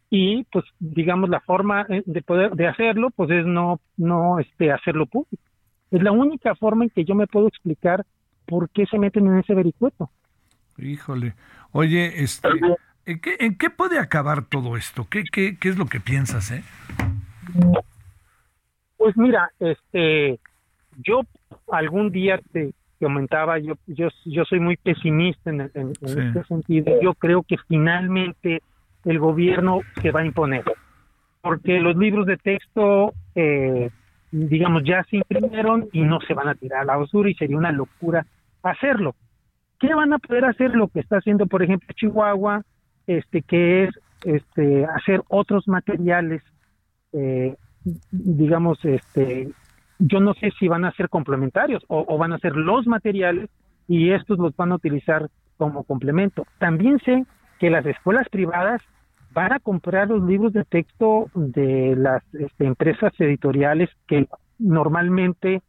y 0.10 0.46
pues 0.46 0.64
digamos 0.80 1.30
la 1.30 1.42
forma 1.42 1.86
eh, 1.90 2.02
de 2.06 2.22
poder 2.22 2.52
de 2.52 2.68
hacerlo 2.68 3.10
pues 3.10 3.30
es 3.32 3.46
no 3.46 3.82
no 3.98 4.40
este 4.40 4.72
hacerlo 4.72 5.08
público 5.08 5.44
es 5.90 6.04
la 6.04 6.12
única 6.12 6.54
forma 6.54 6.84
en 6.84 6.92
que 6.92 7.04
yo 7.04 7.16
me 7.16 7.26
puedo 7.26 7.48
explicar 7.48 8.06
por 8.46 8.70
qué 8.70 8.86
se 8.86 9.00
meten 9.00 9.26
en 9.26 9.40
ese 9.40 9.56
vericueto 9.56 10.12
Híjole. 10.78 11.36
Oye, 11.72 12.22
este, 12.22 12.50
¿en 13.06 13.20
qué, 13.20 13.38
en 13.40 13.58
qué 13.58 13.70
puede 13.70 13.98
acabar 13.98 14.44
todo 14.44 14.76
esto? 14.76 15.08
¿Qué, 15.10 15.24
qué, 15.32 15.58
qué 15.58 15.70
es 15.70 15.78
lo 15.78 15.86
que 15.86 16.02
piensas, 16.02 16.52
eh? 16.52 16.64
Pues 18.98 19.16
mira, 19.16 19.52
este, 19.60 20.38
yo 20.98 21.22
algún 21.72 22.12
día 22.12 22.42
te 22.52 22.74
comentaba, 23.06 23.60
yo, 23.60 23.76
yo, 23.86 24.08
yo 24.26 24.44
soy 24.46 24.60
muy 24.60 24.78
pesimista 24.78 25.52
en, 25.52 25.62
en- 25.62 25.72
en 25.76 25.94
Sí. 26.10 26.20
este 26.20 26.44
sentido. 26.46 27.00
Yo 27.04 27.14
creo 27.14 27.44
que 27.44 27.56
finalmente 27.68 28.62
el 29.04 29.20
gobierno 29.20 29.82
se 30.02 30.10
va 30.10 30.22
a 30.22 30.26
imponer, 30.26 30.64
porque 31.42 31.80
los 31.80 31.96
libros 31.96 32.26
de 32.26 32.38
texto, 32.38 33.14
eh, 33.36 33.92
digamos, 34.32 34.82
ya 34.84 35.04
se 35.10 35.18
imprimieron 35.18 35.88
y 35.94 36.02
no 36.02 36.20
se 36.22 36.34
van 36.34 36.48
a 36.48 36.56
tirar 36.56 36.82
a 36.82 36.86
la 36.86 36.98
basura 36.98 37.30
y 37.30 37.36
sería 37.36 37.58
una 37.58 37.72
locura 37.72 38.26
hacerlo. 38.64 39.14
¿Qué 39.80 39.94
van 39.94 40.12
a 40.14 40.18
poder 40.18 40.46
hacer 40.46 40.72
lo 40.76 40.88
que 40.88 41.02
está 41.02 41.18
haciendo, 41.18 41.46
por 41.46 41.62
ejemplo, 41.62 41.88
Chihuahua, 41.96 42.64
este, 43.06 43.44
que 43.44 43.84
es 43.84 43.90
este, 44.24 44.86
hacer 44.86 45.22
otros 45.28 45.68
materiales 45.68 46.42
eh, 47.14 47.56
digamos, 48.12 48.84
este, 48.84 49.50
yo 50.00 50.20
no 50.20 50.34
sé 50.36 50.52
si 50.60 50.68
van 50.68 50.86
a 50.86 50.92
ser 50.94 51.10
complementarios 51.10 51.84
o, 51.88 52.06
o 52.08 52.18
van 52.18 52.34
a 52.34 52.40
ser 52.40 52.56
los 52.56 52.88
materiales 52.88 53.50
y 53.88 54.12
estos 54.12 54.38
los 54.40 54.56
van 54.56 54.72
a 54.72 54.76
utilizar 54.76 55.30
como 55.58 55.84
complemento. 55.84 56.46
También 56.60 57.00
sé 57.00 57.26
que 57.60 57.70
las 57.70 57.86
escuelas 57.86 58.28
privadas 58.30 58.82
van 59.36 59.54
a 59.54 59.60
comprar 59.60 60.08
los 60.10 60.24
libros 60.24 60.54
de 60.54 60.64
texto 60.64 61.30
de 61.36 61.96
las 61.98 62.24
este, 62.34 62.66
empresas 62.66 63.12
editoriales 63.20 63.90
que 64.08 64.28
normalmente 64.58 65.62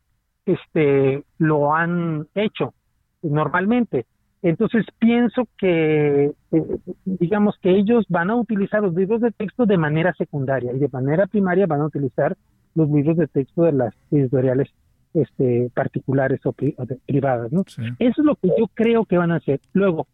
este 0.47 1.25
lo 1.39 1.75
han 1.75 2.29
hecho 2.35 2.75
normalmente. 3.23 4.07
Entonces 4.43 4.87
pienso 5.01 5.49
que, 5.59 6.31
eh, 6.53 6.79
digamos 7.05 7.57
que 7.61 7.71
ellos 7.71 8.05
van 8.09 8.31
a 8.31 8.37
utilizar 8.37 8.83
los 8.83 8.95
libros 8.95 9.21
de 9.21 9.33
texto 9.33 9.67
de 9.67 9.77
manera 9.77 10.15
secundaria 10.15 10.73
y 10.73 10.79
de 10.79 10.89
manera 10.89 11.27
primaria 11.27 11.67
van 11.67 11.81
a 11.81 11.87
utilizar 11.87 12.37
los 12.77 12.89
libros 12.91 13.17
de 13.17 13.27
texto 13.27 13.65
de 13.65 13.73
las 13.73 13.95
editoriales 14.13 14.69
este, 15.15 15.71
particulares 15.75 16.41
o, 16.45 16.53
pri- 16.53 16.75
o 16.79 16.85
de- 16.87 16.99
privadas. 17.07 17.51
¿no? 17.51 17.63
Eso 17.99 18.21
es 18.21 18.25
lo 18.25 18.37
que 18.37 18.49
yo 18.49 18.69
creo 18.75 19.05
que 19.07 19.17
van 19.19 19.33
a 19.33 19.37
hacer. 19.37 19.61
Luego, 19.73 20.07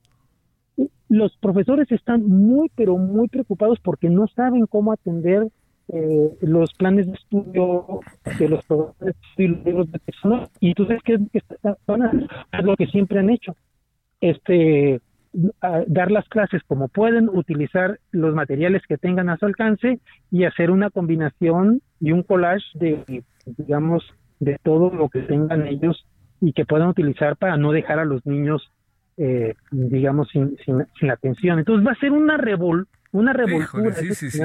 los 1.09 1.37
profesores 1.39 1.91
están 1.93 2.25
muy, 2.27 2.71
pero 2.75 2.97
muy 2.97 3.29
preocupados 3.29 3.79
porque 3.81 4.09
no 4.09 4.27
saben 4.29 4.67
cómo 4.67 4.93
atender 4.93 5.49
eh, 5.89 6.31
los 6.41 6.73
planes 6.75 7.07
de 7.09 7.13
estudio 7.15 8.01
de 8.39 8.49
los 8.49 8.65
profesores 8.65 9.17
y 9.37 9.47
los 9.49 9.65
libros 9.65 9.93
de 9.93 9.99
texto. 9.99 10.29
¿no? 10.29 10.49
Y 10.61 10.69
entonces, 10.69 11.01
¿qué 11.05 11.15
es 11.15 11.21
lo 11.21 11.27
que 11.29 11.43
van 11.87 12.03
a 12.03 12.07
hacer? 12.07 12.29
Es 12.53 12.65
lo 12.65 12.77
que 12.77 12.87
siempre 12.87 13.19
han 13.19 13.29
hecho 13.29 13.55
este 14.21 15.01
dar 15.87 16.11
las 16.11 16.29
clases 16.29 16.63
como 16.67 16.89
pueden, 16.89 17.29
utilizar 17.29 17.99
los 18.11 18.35
materiales 18.35 18.83
que 18.87 18.99
tengan 18.99 19.31
a 19.31 19.37
su 19.39 19.47
alcance 19.47 19.99
y 20.31 20.45
hacer 20.45 20.71
una 20.71 20.91
combinación 20.91 21.81
y 22.01 22.13
un 22.13 22.23
collage 22.23 22.65
de, 22.75 23.23
digamos, 23.47 24.05
de 24.41 24.59
todo 24.63 24.95
lo 24.95 25.09
que 25.09 25.21
tengan 25.23 25.67
ellos 25.67 26.07
y 26.41 26.53
que 26.53 26.65
puedan 26.67 26.89
utilizar 26.89 27.37
para 27.37 27.57
no 27.57 27.73
dejar 27.73 27.99
a 27.99 28.05
los 28.05 28.27
niños, 28.27 28.71
eh, 29.17 29.55
digamos, 29.71 30.29
sin, 30.33 30.57
sin, 30.65 30.85
sin 30.99 31.11
atención. 31.11 31.59
Entonces 31.59 31.87
va 31.87 31.93
a 31.93 32.01
ser 32.01 32.13
una 32.13 32.37
revol, 32.37 32.89
una 33.13 33.33
revoltura, 33.33 33.91
Híjole, 33.91 33.95
sí, 33.95 34.07
eso 34.07 34.15
sí, 34.15 34.27
es 34.27 34.33
sí. 34.33 34.41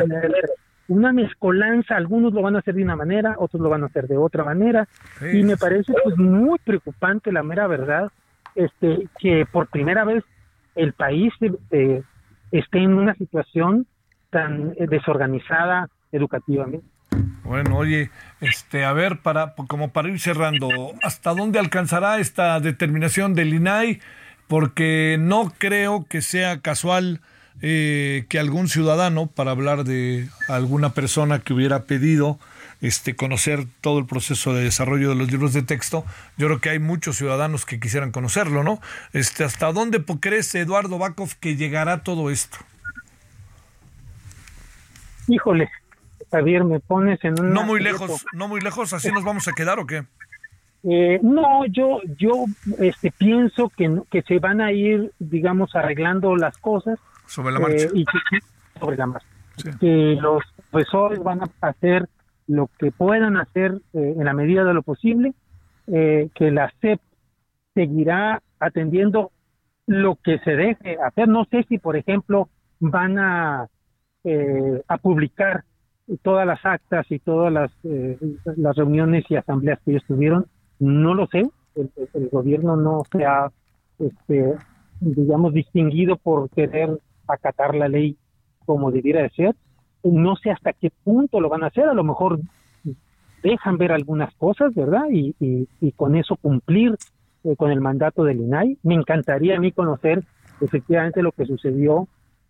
una- 0.90 1.12
mezcolanza, 1.12 1.98
algunos 1.98 2.34
lo 2.34 2.42
van 2.42 2.56
a 2.56 2.60
hacer 2.60 2.76
de 2.76 2.84
una 2.84 2.96
manera, 2.96 3.36
otros 3.40 3.62
lo 3.62 3.68
van 3.70 3.84
a 3.84 3.88
hacer 3.88 4.08
de 4.08 4.16
otra 4.18 4.46
manera, 4.46 4.88
y 5.34 5.44
me 5.44 5.58
parece 5.58 5.92
pues 6.04 6.18
muy 6.18 6.58
preocupante 6.64 7.32
la 7.34 7.44
mera 7.44 7.68
verdad, 7.68 8.10
este, 8.56 9.08
que 9.20 9.46
por 9.52 9.68
primera 9.68 10.06
vez 10.06 10.24
el 10.78 10.94
país 10.94 11.34
eh, 11.72 12.02
esté 12.52 12.80
en 12.80 12.94
una 12.94 13.14
situación 13.16 13.88
tan 14.30 14.74
eh, 14.78 14.88
desorganizada 14.88 15.90
educativamente. 16.12 16.86
Bueno, 17.44 17.78
oye, 17.78 18.10
este, 18.42 18.84
a 18.84 18.94
ver, 18.94 19.20
para, 19.22 19.54
como 19.68 19.92
para 19.92 20.10
ir 20.10 20.20
cerrando, 20.20 20.70
¿hasta 21.02 21.34
dónde 21.34 21.60
alcanzará 21.60 22.20
esta 22.20 22.60
determinación 22.60 23.34
del 23.34 23.54
INAI? 23.54 24.00
Porque 24.48 25.18
no 25.20 25.54
creo 25.58 26.06
que 26.10 26.22
sea 26.22 26.60
casual 26.60 27.22
eh, 27.62 28.26
que 28.30 28.40
algún 28.40 28.68
ciudadano, 28.68 29.28
para 29.28 29.52
hablar 29.52 29.84
de 29.84 30.28
alguna 30.48 30.90
persona 30.90 31.40
que 31.40 31.54
hubiera 31.54 31.84
pedido 31.84 32.38
este, 32.82 33.16
conocer 33.16 33.66
todo 33.82 34.00
el 34.00 34.06
proceso 34.06 34.54
de 34.54 34.64
desarrollo 34.64 35.10
de 35.10 35.16
los 35.16 35.32
libros 35.32 35.54
de 35.54 35.64
texto, 35.64 36.06
yo 36.38 36.48
creo 36.48 36.60
que 36.60 36.70
hay 36.70 36.80
muchos 36.80 37.18
ciudadanos 37.18 37.66
que 37.66 37.80
quisieran 37.80 38.12
conocerlo, 38.12 38.64
¿no? 38.64 38.80
Este, 39.14 39.44
¿Hasta 39.44 39.72
dónde 39.72 40.04
crees, 40.20 40.54
Eduardo 40.56 40.98
Bakov, 40.98 41.36
que 41.40 41.56
llegará 41.56 42.04
todo 42.04 42.30
esto? 42.30 42.58
Híjole, 45.28 45.70
Javier, 46.32 46.64
me 46.64 46.80
pones 46.80 47.24
en 47.24 47.40
un 47.40 47.54
No 47.54 47.64
muy 47.64 47.82
lejos, 47.82 48.26
no 48.34 48.48
muy 48.48 48.62
lejos, 48.62 48.94
así 48.94 49.12
nos 49.12 49.24
vamos 49.24 49.48
a 49.48 49.54
quedar 49.54 49.80
o 49.80 49.86
qué? 49.86 50.06
Eh, 50.84 51.20
no, 51.22 51.66
yo, 51.66 52.00
yo, 52.18 52.46
este, 52.80 53.12
pienso 53.12 53.70
que, 53.76 54.02
que 54.10 54.22
se 54.22 54.40
van 54.40 54.62
a 54.62 54.72
ir, 54.72 55.12
digamos, 55.20 55.76
arreglando 55.76 56.36
las 56.36 56.58
cosas 56.58 57.00
Sobre 57.26 57.52
la 57.52 57.60
marcha. 57.60 57.86
eh, 57.86 57.92
y 57.94 58.06
que, 58.06 58.80
sobre 58.80 58.96
la 58.96 59.08
marcha. 59.08 59.28
Que 59.80 60.18
los 60.22 60.44
profesores 60.70 61.20
van 61.22 61.42
a 61.42 61.68
hacer 61.68 62.08
lo 62.48 62.70
que 62.80 62.92
puedan 62.92 63.38
hacer 63.38 63.74
eh, 63.94 64.16
en 64.18 64.24
la 64.26 64.34
medida 64.34 64.64
de 64.64 64.74
lo 64.74 64.82
posible, 64.84 65.34
eh, 65.88 66.30
que 66.36 66.52
la 66.52 66.72
SEP 66.82 67.00
seguirá 67.74 68.42
atendiendo 68.60 69.32
lo 69.86 70.16
que 70.24 70.40
se 70.40 70.52
deje 70.56 70.98
hacer. 71.06 71.28
No 71.28 71.46
sé 71.46 71.64
si, 71.70 71.78
por 71.78 71.96
ejemplo, 71.96 72.50
van 72.80 73.20
a, 73.20 73.68
eh, 74.24 74.82
a 74.88 74.98
publicar 74.98 75.64
todas 76.22 76.46
las 76.48 76.66
actas 76.66 77.06
y 77.10 77.20
todas 77.20 77.52
las, 77.52 77.72
eh, 77.84 78.18
las 78.58 78.76
reuniones 78.76 79.26
y 79.30 79.36
asambleas 79.36 79.80
que 79.84 79.92
ellos 79.92 80.04
tuvieron. 80.08 80.46
No 80.80 81.14
lo 81.14 81.28
sé. 81.28 81.44
El- 81.76 81.92
el 82.14 82.30
gobierno 82.30 82.76
no 82.76 83.04
se 83.12 83.26
ha, 83.26 83.52
este, 84.00 84.56
digamos, 85.00 85.54
distinguido 85.54 86.18
por 86.18 86.50
querer 86.50 87.00
acatar 87.28 87.76
la 87.76 87.88
ley 87.88 88.18
como 88.66 88.92
debiera 88.92 89.22
de 89.22 89.30
ser. 89.32 89.56
No 90.12 90.36
sé 90.36 90.52
hasta 90.52 90.74
qué 90.74 90.92
punto 91.04 91.40
lo 91.42 91.50
van 91.50 91.64
a 91.64 91.68
hacer. 91.68 91.86
A 91.86 91.94
lo 91.94 92.04
mejor 92.04 92.40
dejan 93.44 93.78
ver 93.78 93.92
algunas 93.92 94.34
cosas, 94.36 94.74
¿verdad? 94.74 95.04
Y, 95.12 95.36
y, 95.40 95.68
y 95.80 95.92
con 95.92 96.16
eso 96.16 96.36
cumplir 96.38 96.96
eh, 97.44 97.56
con 97.56 97.72
el 97.72 97.82
mandato 97.82 98.24
del 98.24 98.42
INAI. 98.42 98.78
Me 98.84 98.96
encantaría 98.96 99.58
a 99.58 99.60
mí 99.60 99.72
conocer 99.72 100.24
efectivamente 100.60 101.22
lo 101.22 101.32
que 101.32 101.46
sucedió 101.46 102.08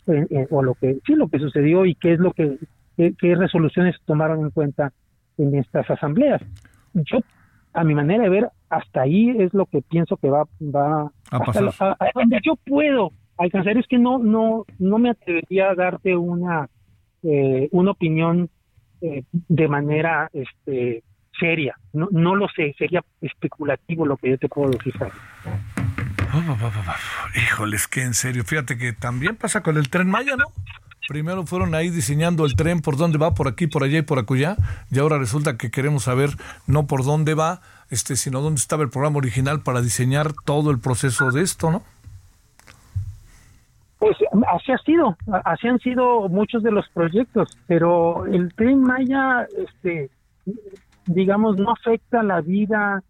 eh, 0.07 0.25
eh, 0.29 0.47
o 0.49 0.63
lo 0.63 0.75
que 0.75 0.99
sí 1.05 1.13
lo 1.15 1.27
que 1.27 1.39
sucedió 1.39 1.85
y 1.85 1.93
qué 1.95 2.13
es 2.13 2.19
lo 2.19 2.31
que 2.31 2.57
qué, 2.95 3.13
qué 3.19 3.35
resoluciones 3.35 3.95
tomaron 4.05 4.39
en 4.39 4.51
cuenta 4.51 4.93
en 5.37 5.55
estas 5.55 5.89
asambleas. 5.89 6.41
Yo 6.93 7.19
a 7.73 7.83
mi 7.83 7.93
manera 7.93 8.23
de 8.23 8.29
ver 8.29 8.49
hasta 8.69 9.01
ahí 9.01 9.29
es 9.37 9.53
lo 9.53 9.65
que 9.65 9.81
pienso 9.81 10.15
que 10.17 10.29
va 10.29 10.45
va 10.61 11.01
A 11.03 11.11
hasta 11.31 11.45
pasar. 11.45 11.63
lo- 11.63 11.71
a- 11.79 11.97
a 11.99 12.11
donde 12.15 12.39
yo 12.43 12.55
puedo 12.65 13.11
alcanzar 13.37 13.77
es 13.77 13.85
que 13.87 13.99
no 13.99 14.17
no 14.19 14.65
no 14.79 14.97
me 14.97 15.09
atrevería 15.09 15.69
a 15.71 15.75
darte 15.75 16.15
una 16.15 16.69
eh, 17.23 17.67
una 17.71 17.91
opinión 17.91 18.49
eh, 19.01 19.23
de 19.31 19.67
manera 19.67 20.29
este 20.33 21.03
seria 21.39 21.75
no 21.93 22.07
no 22.11 22.35
lo 22.35 22.47
sé 22.49 22.73
sería 22.77 23.03
especulativo 23.21 24.05
lo 24.05 24.17
que 24.17 24.31
yo 24.31 24.37
te 24.37 24.49
puedo 24.49 24.71
decir. 24.71 24.93
Híjoles, 27.35 27.87
que 27.87 28.03
en 28.03 28.13
serio, 28.13 28.43
fíjate 28.43 28.77
que 28.77 28.93
también 28.93 29.35
pasa 29.35 29.61
con 29.61 29.77
el 29.77 29.89
tren 29.89 30.09
Maya, 30.09 30.35
¿no? 30.35 30.45
Primero 31.07 31.45
fueron 31.45 31.73
ahí 31.73 31.89
diseñando 31.89 32.45
el 32.45 32.55
tren 32.55 32.81
por 32.81 32.97
dónde 32.97 33.17
va, 33.17 33.33
por 33.33 33.47
aquí, 33.47 33.67
por 33.67 33.83
allá 33.83 33.99
y 33.99 34.01
por 34.01 34.19
acullá, 34.19 34.57
y 34.91 34.99
ahora 34.99 35.17
resulta 35.17 35.57
que 35.57 35.71
queremos 35.71 36.03
saber 36.03 36.31
no 36.65 36.85
por 36.85 37.05
dónde 37.05 37.33
va, 37.33 37.61
este, 37.89 38.17
sino 38.17 38.41
dónde 38.41 38.59
estaba 38.59 38.83
el 38.83 38.89
programa 38.89 39.17
original 39.17 39.61
para 39.61 39.81
diseñar 39.81 40.33
todo 40.33 40.69
el 40.69 40.79
proceso 40.79 41.31
de 41.31 41.43
esto, 41.43 41.71
¿no? 41.71 41.83
Pues 43.99 44.15
así 44.53 44.71
ha 44.71 44.77
sido, 44.79 45.17
así 45.43 45.67
han 45.67 45.79
sido 45.79 46.29
muchos 46.29 46.61
de 46.63 46.71
los 46.71 46.87
proyectos, 46.89 47.49
pero 47.67 48.25
el 48.27 48.53
tren 48.53 48.81
Maya, 48.81 49.47
este, 49.57 50.09
digamos, 51.07 51.57
no 51.57 51.71
afecta 51.71 52.21
la 52.21 52.41
vida 52.41 53.01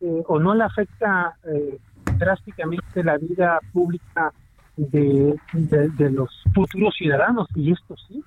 eh, 0.00 0.22
o 0.26 0.38
no 0.38 0.54
le 0.54 0.64
afecta 0.64 1.36
eh, 1.44 1.78
drásticamente 2.18 3.02
la 3.02 3.16
vida 3.16 3.58
pública 3.72 4.32
de, 4.76 5.34
de- 5.52 5.88
de 5.90 6.10
los 6.10 6.30
futuros 6.54 6.94
ciudadanos, 6.96 7.48
y 7.54 7.72
esto 7.72 7.94
sí. 8.08 8.22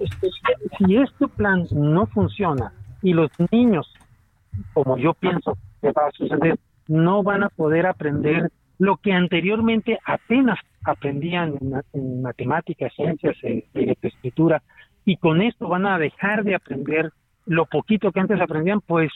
Este, 0.00 0.28
si 0.78 0.96
este 0.96 1.28
plan 1.28 1.64
no 1.70 2.06
funciona 2.06 2.72
y 3.02 3.12
los 3.12 3.30
niños, 3.52 3.92
como 4.72 4.96
yo 4.98 5.14
pienso 5.14 5.56
que 5.80 5.92
va 5.92 6.06
a 6.08 6.10
suceder, 6.12 6.58
no 6.88 7.22
van 7.22 7.44
a 7.44 7.48
poder 7.50 7.86
aprender 7.86 8.50
lo 8.80 8.96
que 8.96 9.12
anteriormente 9.12 9.98
apenas 10.04 10.58
aprendían 10.84 11.54
en, 11.60 11.70
ma- 11.70 11.84
en 11.92 12.22
matemáticas, 12.22 12.92
ciencias, 12.96 13.36
en, 13.42 13.62
en 13.74 13.94
escritura, 14.00 14.62
y 15.04 15.16
con 15.18 15.42
esto 15.42 15.68
van 15.68 15.84
a 15.86 15.98
dejar 15.98 16.42
de 16.44 16.54
aprender 16.54 17.12
lo 17.46 17.66
poquito 17.66 18.10
que 18.10 18.20
antes 18.20 18.40
aprendían, 18.40 18.80
pues 18.80 19.12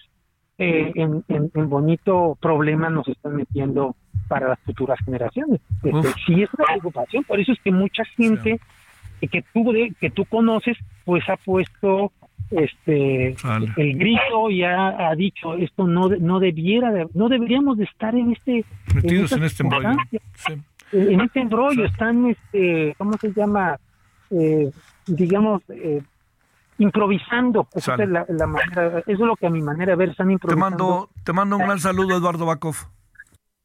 eh, 0.58 0.92
en, 0.94 1.24
en- 1.28 1.50
en 1.54 1.68
bonito 1.68 2.36
problema 2.40 2.90
nos 2.90 3.08
están 3.08 3.36
metiendo 3.36 3.96
para 4.28 4.48
las 4.48 4.60
futuras 4.60 4.98
generaciones. 5.04 5.60
Este, 5.82 6.08
sí 6.26 6.42
es 6.42 6.50
una 6.58 6.66
preocupación, 6.66 7.24
por 7.24 7.40
eso 7.40 7.52
es 7.52 7.58
que 7.64 7.72
mucha 7.72 8.04
gente 8.04 8.60
eh, 9.22 9.28
que 9.28 9.42
tú 9.52 9.72
que 9.98 10.10
tú 10.10 10.26
conoces, 10.26 10.76
pues 11.06 11.26
ha 11.28 11.36
puesto 11.38 12.12
este 12.50 13.36
el 13.76 13.98
grito 13.98 14.50
y 14.50 14.62
ha, 14.64 15.12
dicho 15.16 15.54
esto 15.54 15.86
no 15.86 16.08
no 16.08 16.38
debiera 16.40 16.90
de- 16.92 17.08
no 17.14 17.28
deberíamos 17.28 17.78
de 17.78 17.84
estar 17.84 18.14
en 18.14 18.32
este 18.32 18.64
Metidos 18.94 19.32
en 19.32 19.44
este 19.44 19.62
embrollo. 19.62 19.90
en 20.92 21.20
este 21.20 21.40
embrollo 21.40 21.84
están 21.86 22.26
este 22.26 22.94
cómo 22.98 23.16
se 23.18 23.32
llama 23.32 23.76
Eh, 24.30 24.70
digamos 25.06 25.62
eh, 25.68 26.00
improvisando 26.78 27.68
Esa 27.74 27.92
Sale. 27.92 28.04
es 28.04 28.10
la, 28.10 28.26
la 28.28 28.46
manera 28.46 28.98
eso 29.00 29.04
es 29.12 29.18
lo 29.20 29.36
que 29.36 29.46
a 29.46 29.50
mi 29.50 29.62
manera 29.62 29.92
de 29.92 29.96
ver 29.96 30.08
están 30.10 30.26
Te 30.28 30.32
improvisando. 30.32 30.60
mando, 30.88 31.10
te 31.24 31.32
mando 31.32 31.56
un 31.56 31.62
gran 31.62 31.78
saludo, 31.78 32.16
Eduardo 32.16 32.46
Bakov. 32.46 32.74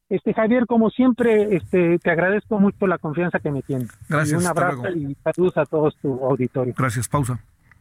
este 0.10 0.34
Javier 0.34 0.66
como 0.68 0.90
siempre 0.90 1.56
este 1.56 1.98
te 2.00 2.12
agradezco 2.12 2.60
mucho 2.60 2.86
la 2.88 2.98
confianza 2.98 3.40
que 3.40 3.52
me 3.52 3.62
tienes. 3.64 3.90
Gracias, 4.10 4.42
y 4.42 4.44
un 4.46 4.50
abrazo 4.50 4.90
y 4.90 5.16
saludos 5.24 5.58
a 5.58 5.66
todos 5.66 5.96
tu 5.98 6.14
auditorio. 6.26 6.74
Gracias, 6.78 7.08
pausa. 7.08 7.40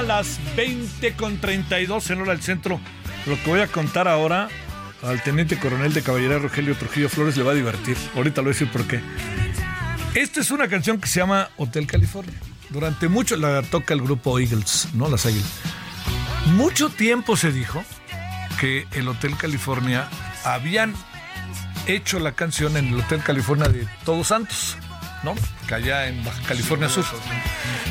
A 0.00 0.02
las 0.02 0.38
20 0.56 1.12
con 1.12 1.38
32 1.38 2.10
en 2.10 2.22
hora 2.22 2.32
del 2.32 2.42
centro. 2.42 2.80
Lo 3.26 3.36
que 3.42 3.50
voy 3.50 3.60
a 3.60 3.66
contar 3.66 4.08
ahora 4.08 4.48
al 5.02 5.22
teniente 5.22 5.58
coronel 5.58 5.92
de 5.92 6.02
caballería 6.02 6.38
Rogelio 6.38 6.74
Trujillo 6.74 7.10
Flores 7.10 7.36
le 7.36 7.42
va 7.42 7.52
a 7.52 7.54
divertir. 7.54 7.98
Ahorita 8.16 8.40
le 8.40 8.46
voy 8.46 8.50
a 8.50 8.54
decir 8.54 8.70
por 8.72 8.86
qué. 8.86 9.00
Esta 10.14 10.40
es 10.40 10.50
una 10.50 10.68
canción 10.68 10.98
que 11.00 11.06
se 11.06 11.20
llama 11.20 11.50
Hotel 11.58 11.86
California. 11.86 12.32
Durante 12.70 13.08
mucho 13.08 13.36
la 13.36 13.60
toca 13.60 13.92
el 13.92 14.00
grupo 14.00 14.38
Eagles, 14.38 14.88
¿no? 14.94 15.06
Las 15.10 15.26
Águilas. 15.26 15.50
Mucho 16.54 16.88
tiempo 16.88 17.36
se 17.36 17.52
dijo 17.52 17.84
que 18.58 18.86
el 18.92 19.06
Hotel 19.06 19.36
California 19.36 20.08
habían 20.44 20.94
hecho 21.86 22.20
la 22.20 22.32
canción 22.32 22.78
en 22.78 22.88
el 22.88 23.00
Hotel 23.00 23.22
California 23.22 23.68
de 23.68 23.86
Todos 24.06 24.28
Santos, 24.28 24.78
¿no? 25.24 25.34
Que 25.68 25.74
allá 25.74 26.08
en 26.08 26.24
California 26.48 26.88
Sur. 26.88 27.04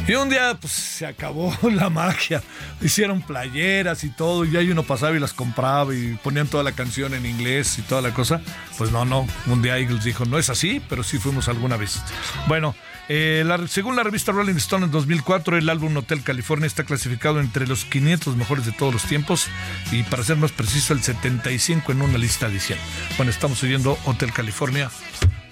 Y 0.07 0.15
un 0.15 0.27
día 0.29 0.57
pues 0.59 0.78
se 0.99 1.07
acabó 1.07 1.55
la 1.71 1.89
magia. 1.89 2.43
Hicieron 2.81 3.21
playeras 3.21 4.03
y 4.03 4.09
todo, 4.09 4.43
y 4.43 4.57
ahí 4.57 4.69
uno 4.69 4.83
pasaba 4.83 5.15
y 5.15 5.19
las 5.19 5.31
compraba 5.31 5.95
y 5.95 6.19
ponían 6.21 6.47
toda 6.47 6.61
la 6.61 6.73
canción 6.73 7.13
en 7.13 7.25
inglés 7.25 7.79
y 7.79 7.83
toda 7.83 8.01
la 8.01 8.13
cosa. 8.13 8.41
Pues 8.77 8.91
no, 8.91 9.05
no. 9.05 9.25
Un 9.47 9.61
día 9.61 9.77
Eagles 9.77 10.03
dijo, 10.03 10.25
no 10.25 10.37
es 10.37 10.49
así, 10.49 10.81
pero 10.89 11.03
sí 11.03 11.17
fuimos 11.17 11.47
alguna 11.47 11.77
vez. 11.77 12.01
Bueno, 12.47 12.75
eh, 13.07 13.45
según 13.69 13.95
la 13.95 14.03
revista 14.03 14.33
Rolling 14.33 14.55
Stone 14.55 14.85
en 14.85 14.91
2004, 14.91 15.57
el 15.57 15.69
álbum 15.69 15.95
Hotel 15.95 16.21
California 16.21 16.67
está 16.67 16.83
clasificado 16.83 17.39
entre 17.39 17.65
los 17.65 17.85
500 17.85 18.35
mejores 18.35 18.65
de 18.65 18.73
todos 18.73 18.91
los 18.91 19.03
tiempos 19.03 19.47
y 19.93 20.03
para 20.03 20.23
ser 20.23 20.35
más 20.35 20.51
preciso, 20.51 20.91
el 20.91 21.01
75 21.01 21.93
en 21.93 22.01
una 22.01 22.17
lista 22.17 22.49
de 22.49 22.59
100. 22.59 22.77
Bueno, 23.15 23.31
estamos 23.31 23.63
oyendo 23.63 23.97
Hotel 24.03 24.33
California. 24.33 24.91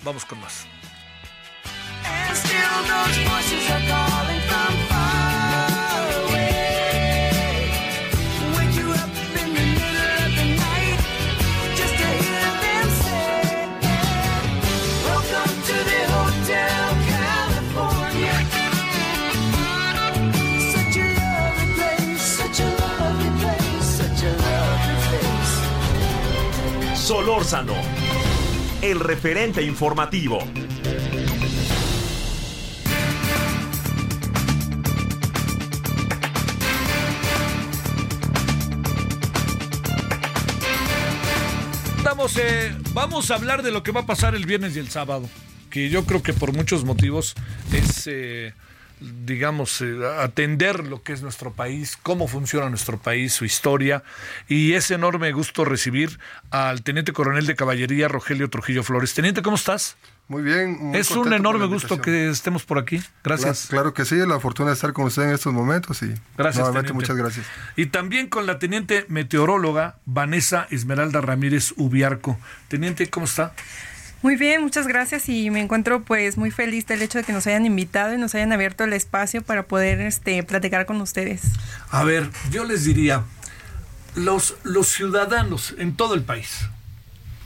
Vamos 0.03 0.25
con 0.25 0.41
más. 0.41 0.67
Solórzano, 27.07 27.73
el 28.81 28.99
referente 28.99 29.63
informativo. 29.63 30.39
Vamos, 42.03 42.35
eh, 42.35 42.75
vamos 42.91 43.31
a 43.31 43.35
hablar 43.35 43.63
de 43.63 43.71
lo 43.71 43.83
que 43.83 43.93
va 43.93 44.01
a 44.01 44.05
pasar 44.05 44.35
el 44.35 44.45
viernes 44.45 44.75
y 44.75 44.79
el 44.79 44.89
sábado, 44.89 45.29
que 45.69 45.87
yo 45.89 46.03
creo 46.03 46.21
que 46.21 46.33
por 46.33 46.51
muchos 46.51 46.83
motivos 46.83 47.35
es, 47.71 48.05
eh, 48.07 48.53
digamos, 48.99 49.81
eh, 49.81 49.99
atender 50.19 50.87
lo 50.87 51.03
que 51.03 51.13
es 51.13 51.21
nuestro 51.21 51.51
país, 51.53 51.97
cómo 52.01 52.27
funciona 52.27 52.69
nuestro 52.69 52.97
país, 52.97 53.33
su 53.33 53.45
historia. 53.45 54.03
Y 54.47 54.73
es 54.73 54.91
enorme 54.91 55.31
gusto 55.31 55.65
recibir 55.65 56.19
al 56.51 56.83
Teniente 56.83 57.13
Coronel 57.13 57.45
de 57.45 57.55
Caballería, 57.55 58.07
Rogelio 58.07 58.49
Trujillo 58.49 58.83
Flores. 58.83 59.13
Teniente, 59.13 59.41
¿cómo 59.41 59.55
estás? 59.55 59.97
Muy 60.27 60.41
bien. 60.43 60.77
muy 60.79 60.97
es 60.97 61.11
un 61.11 61.31
enorme 61.31 61.67
gusto 61.67 62.01
que 62.01 62.29
estemos 62.29 62.65
por 62.65 62.79
aquí. 62.79 63.01
Gracias. 63.23 63.67
Claro, 63.69 63.93
claro 63.93 63.93
que 63.93 64.03
sí, 64.05 64.15
la 64.27 64.39
fortuna 64.39 64.69
de 64.69 64.75
estar 64.75 64.91
con 64.91 65.05
usted 65.05 65.23
en 65.23 65.29
estos 65.29 65.53
momentos 65.53 66.01
y 66.03 66.13
Gracias. 66.37 66.57
nuevamente 66.57 66.89
teniente. 66.89 66.93
muchas 66.93 67.15
gracias. 67.15 67.45
Y 67.77 67.85
también 67.87 68.27
con 68.27 68.45
la 68.45 68.59
teniente 68.59 69.05
meteoróloga 69.07 69.99
Vanessa 70.05 70.67
Esmeralda 70.69 71.21
Ramírez 71.21 71.73
Ubiarco. 71.77 72.37
Teniente, 72.67 73.09
¿cómo 73.09 73.25
está? 73.25 73.53
Muy 74.23 74.35
bien, 74.35 74.63
muchas 74.63 74.87
gracias 74.87 75.29
y 75.29 75.51
me 75.51 75.61
encuentro 75.61 76.01
pues 76.01 76.37
muy 76.37 76.49
feliz 76.49 76.87
del 76.87 77.01
hecho 77.03 77.19
de 77.19 77.23
que 77.23 77.33
nos 77.33 77.45
hayan 77.45 77.65
invitado 77.65 78.15
y 78.15 78.17
nos 78.17 78.33
hayan 78.33 78.51
abierto 78.51 78.83
el 78.83 78.93
espacio 78.93 79.43
para 79.43 79.63
poder 79.63 80.01
este 80.01 80.41
platicar 80.41 80.87
con 80.87 80.99
ustedes. 81.01 81.41
A 81.91 82.03
ver, 82.03 82.29
yo 82.49 82.63
les 82.63 82.83
diría, 82.83 83.23
los, 84.15 84.55
los 84.63 84.87
ciudadanos 84.87 85.75
en 85.77 85.95
todo 85.95 86.15
el 86.15 86.23
país, 86.23 86.67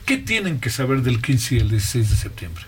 ¿qué 0.06 0.18
tienen 0.18 0.62
que 0.62 0.70
saber 0.70 1.02
del 1.02 1.22
15 1.22 1.56
y 1.56 1.60
el 1.60 1.70
16 1.70 2.10
de 2.10 2.16
septiembre? 2.16 2.64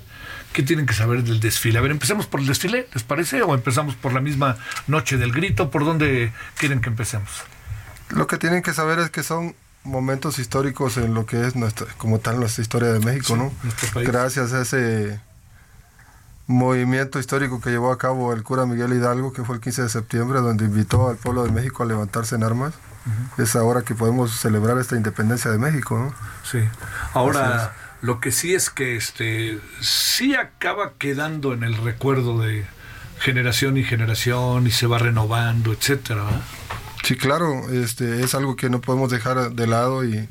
¿Qué 0.52 0.64
tienen 0.64 0.86
que 0.86 0.94
saber 0.94 1.24
del 1.24 1.40
desfile? 1.40 1.80
A 1.80 1.82
ver, 1.82 1.92
empecemos 1.92 2.28
por 2.28 2.42
el 2.42 2.46
desfile, 2.46 2.88
¿les 2.94 3.04
parece? 3.04 3.42
¿O 3.42 3.56
empezamos 3.56 3.96
por 3.96 4.14
la 4.14 4.20
misma 4.20 4.58
noche 4.86 5.18
del 5.18 5.32
grito? 5.32 5.72
¿Por 5.72 5.86
dónde 5.86 6.32
quieren 6.58 6.82
que 6.82 6.90
empecemos? 6.90 7.32
Lo 8.10 8.28
que 8.28 8.38
tienen 8.38 8.62
que 8.62 8.74
saber 8.74 9.00
es 9.00 9.10
que 9.10 9.24
son 9.24 9.56
momentos 9.84 10.40
históricos 10.40 10.98
en 10.98 11.14
lo 11.14 11.26
que 11.26 11.46
es 11.46 11.56
nuestra, 11.56 11.88
como 11.98 12.20
tal 12.20 12.40
nuestra 12.40 12.62
historia 12.62 12.90
de 12.90 13.00
México, 13.00 13.28
Sí, 13.28 13.34
¿no? 13.36 13.52
Gracias 14.02 14.54
a 14.54 14.62
ese 14.62 15.20
movimiento 16.48 17.20
histórico 17.20 17.62
que 17.62 17.70
llevó 17.70 17.92
a 17.92 17.98
cabo 17.98 18.34
el 18.34 18.44
cura 18.44 18.66
Miguel 18.66 18.94
Hidalgo, 18.94 19.34
que 19.34 19.44
fue 19.44 19.56
el 19.56 19.62
15 19.62 19.84
de 19.84 19.90
septiembre, 19.90 20.40
donde 20.40 20.66
invitó 20.66 21.10
al 21.10 21.18
pueblo 21.18 21.44
de 21.44 21.52
México 21.52 21.84
a 21.84 21.86
levantarse 21.86 22.36
en 22.36 22.44
armas. 22.44 22.74
Es 23.38 23.56
ahora 23.56 23.82
que 23.82 23.96
podemos 23.96 24.32
celebrar 24.40 24.78
esta 24.78 24.96
independencia 24.96 25.52
de 25.52 25.58
México, 25.58 25.98
¿no? 25.98 26.14
Sí. 26.50 26.60
Ahora, 27.14 27.74
lo 28.02 28.22
que 28.22 28.32
sí 28.32 28.54
es 28.54 28.70
que 28.70 28.96
este 28.96 29.60
sí 29.82 30.36
acaba 30.36 30.94
quedando 30.98 31.54
en 31.54 31.64
el 31.64 31.76
recuerdo 31.76 32.40
de 32.40 32.66
generación 33.20 33.78
y 33.78 33.84
generación 33.84 34.68
y 34.68 34.72
se 34.72 34.88
va 34.88 35.00
renovando, 35.00 35.74
etcétera. 35.74 36.24
Sí, 37.04 37.16
claro, 37.18 37.70
este, 37.72 38.24
es 38.24 38.34
algo 38.36 38.56
que 38.56 38.70
no 38.70 38.82
podemos 38.82 39.10
dejar 39.12 39.52
de 39.52 39.68
lado 39.68 40.06
y, 40.06 40.30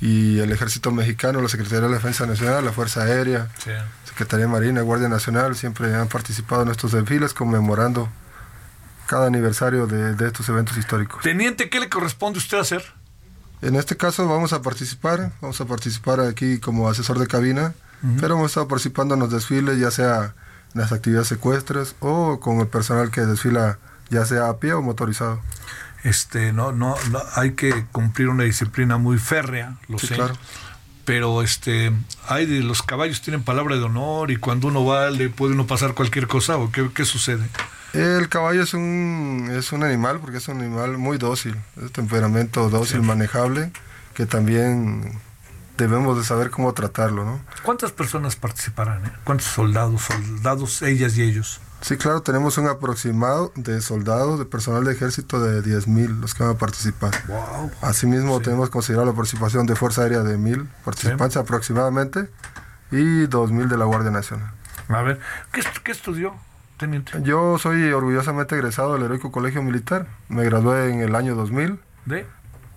y 0.00 0.38
el 0.38 0.52
Ejército 0.52 0.92
Mexicano, 0.92 1.40
la 1.40 1.48
Secretaría 1.48 1.80
de 1.82 1.88
la 1.88 1.96
Defensa 1.96 2.26
Nacional, 2.26 2.64
la 2.64 2.72
Fuerza 2.72 3.02
Aérea, 3.02 3.48
Sí. 3.58 3.70
Secretaría 4.06 4.48
Marina, 4.48 4.80
Guardia 4.82 5.08
Nacional, 5.08 5.56
siempre 5.56 5.94
han 5.94 6.08
participado 6.08 6.62
en 6.62 6.68
estos 6.70 6.92
desfiles 6.92 7.34
conmemorando 7.34 8.08
cada 9.06 9.26
aniversario 9.26 9.86
de, 9.86 10.14
de 10.14 10.26
estos 10.26 10.48
eventos 10.48 10.76
históricos. 10.78 11.22
Teniente, 11.22 11.68
¿qué 11.68 11.80
le 11.80 11.88
corresponde 11.88 12.38
a 12.38 12.42
usted 12.42 12.58
hacer? 12.58 12.82
En 13.62 13.74
este 13.76 13.96
caso 13.96 14.26
vamos 14.28 14.52
a 14.52 14.62
participar, 14.62 15.32
vamos 15.40 15.60
a 15.60 15.64
participar 15.66 16.20
aquí 16.20 16.58
como 16.60 16.88
asesor 16.88 17.18
de 17.18 17.26
cabina, 17.26 17.74
pero 18.20 18.34
hemos 18.34 18.50
estado 18.52 18.68
participando 18.68 19.14
en 19.14 19.20
los 19.20 19.30
desfiles, 19.32 19.78
ya 19.78 19.90
sea 19.90 20.34
en 20.74 20.80
las 20.80 20.92
actividades 20.92 21.28
secuestres 21.28 21.96
o 22.00 22.38
con 22.40 22.60
el 22.60 22.68
personal 22.68 23.10
que 23.10 23.22
desfila 23.22 23.78
ya 24.10 24.24
sea 24.24 24.48
a 24.48 24.58
pie 24.58 24.72
o 24.74 24.82
motorizado. 24.82 25.40
Este, 26.06 26.52
no, 26.52 26.70
no, 26.72 26.94
no, 27.10 27.20
hay 27.34 27.52
que 27.52 27.84
cumplir 27.90 28.28
una 28.28 28.44
disciplina 28.44 28.96
muy 28.96 29.18
férrea, 29.18 29.76
lo 29.88 29.98
Sí, 29.98 30.06
sé. 30.08 30.14
claro. 30.14 30.34
Pero 31.04 31.42
este, 31.42 31.92
hay 32.28 32.46
de 32.46 32.60
los 32.60 32.82
caballos 32.82 33.22
tienen 33.22 33.42
palabra 33.42 33.76
de 33.76 33.82
honor 33.82 34.30
y 34.30 34.36
cuando 34.36 34.68
uno 34.68 34.84
va 34.84 35.10
le 35.10 35.28
puede 35.28 35.54
uno 35.54 35.66
pasar 35.66 35.94
cualquier 35.94 36.26
cosa 36.26 36.56
o 36.58 36.70
qué, 36.70 36.90
qué 36.94 37.04
sucede. 37.04 37.46
El 37.92 38.28
caballo 38.28 38.62
es 38.62 38.74
un, 38.74 39.48
es 39.56 39.72
un 39.72 39.82
animal 39.84 40.18
porque 40.20 40.38
es 40.38 40.48
un 40.48 40.60
animal 40.60 40.98
muy 40.98 41.16
dócil, 41.18 41.56
es 41.84 41.92
temperamento 41.92 42.68
dócil, 42.70 43.02
manejable, 43.02 43.70
que 44.14 44.26
también 44.26 45.12
debemos 45.76 46.18
de 46.18 46.24
saber 46.24 46.50
cómo 46.50 46.72
tratarlo, 46.74 47.24
¿no? 47.24 47.40
¿Cuántas 47.62 47.92
personas 47.92 48.34
participarán? 48.36 49.06
eh? 49.06 49.12
¿Cuántos 49.24 49.46
soldados, 49.46 50.02
soldados, 50.02 50.82
ellas 50.82 51.16
y 51.18 51.22
ellos? 51.22 51.60
Sí, 51.80 51.96
claro, 51.96 52.22
tenemos 52.22 52.58
un 52.58 52.68
aproximado 52.68 53.52
de 53.54 53.80
soldados, 53.80 54.38
de 54.38 54.44
personal 54.44 54.84
de 54.84 54.92
ejército 54.92 55.40
de 55.40 55.62
10.000 55.62 56.20
los 56.20 56.34
que 56.34 56.42
van 56.42 56.56
a 56.56 56.58
participar. 56.58 57.12
Wow. 57.28 57.70
Asimismo, 57.82 58.40
tenemos 58.40 58.70
considerado 58.70 59.06
la 59.06 59.12
participación 59.12 59.66
de 59.66 59.76
Fuerza 59.76 60.02
Aérea 60.02 60.22
de 60.22 60.38
1.000 60.38 60.66
participantes 60.84 61.36
aproximadamente 61.36 62.28
y 62.90 63.26
2.000 63.26 63.68
de 63.68 63.76
la 63.76 63.84
Guardia 63.84 64.10
Nacional. 64.10 64.50
A 64.88 65.02
ver, 65.02 65.20
¿qué, 65.52 65.62
qué 65.84 65.92
estudió, 65.92 66.34
teniente? 66.76 67.12
Yo 67.22 67.58
soy 67.58 67.92
orgullosamente 67.92 68.54
egresado 68.54 68.94
del 68.94 69.04
Heroico 69.04 69.30
Colegio 69.30 69.62
Militar. 69.62 70.06
Me 70.28 70.44
gradué 70.44 70.92
en 70.92 71.00
el 71.00 71.14
año 71.14 71.34
2000 71.34 71.80
¿De? 72.06 72.24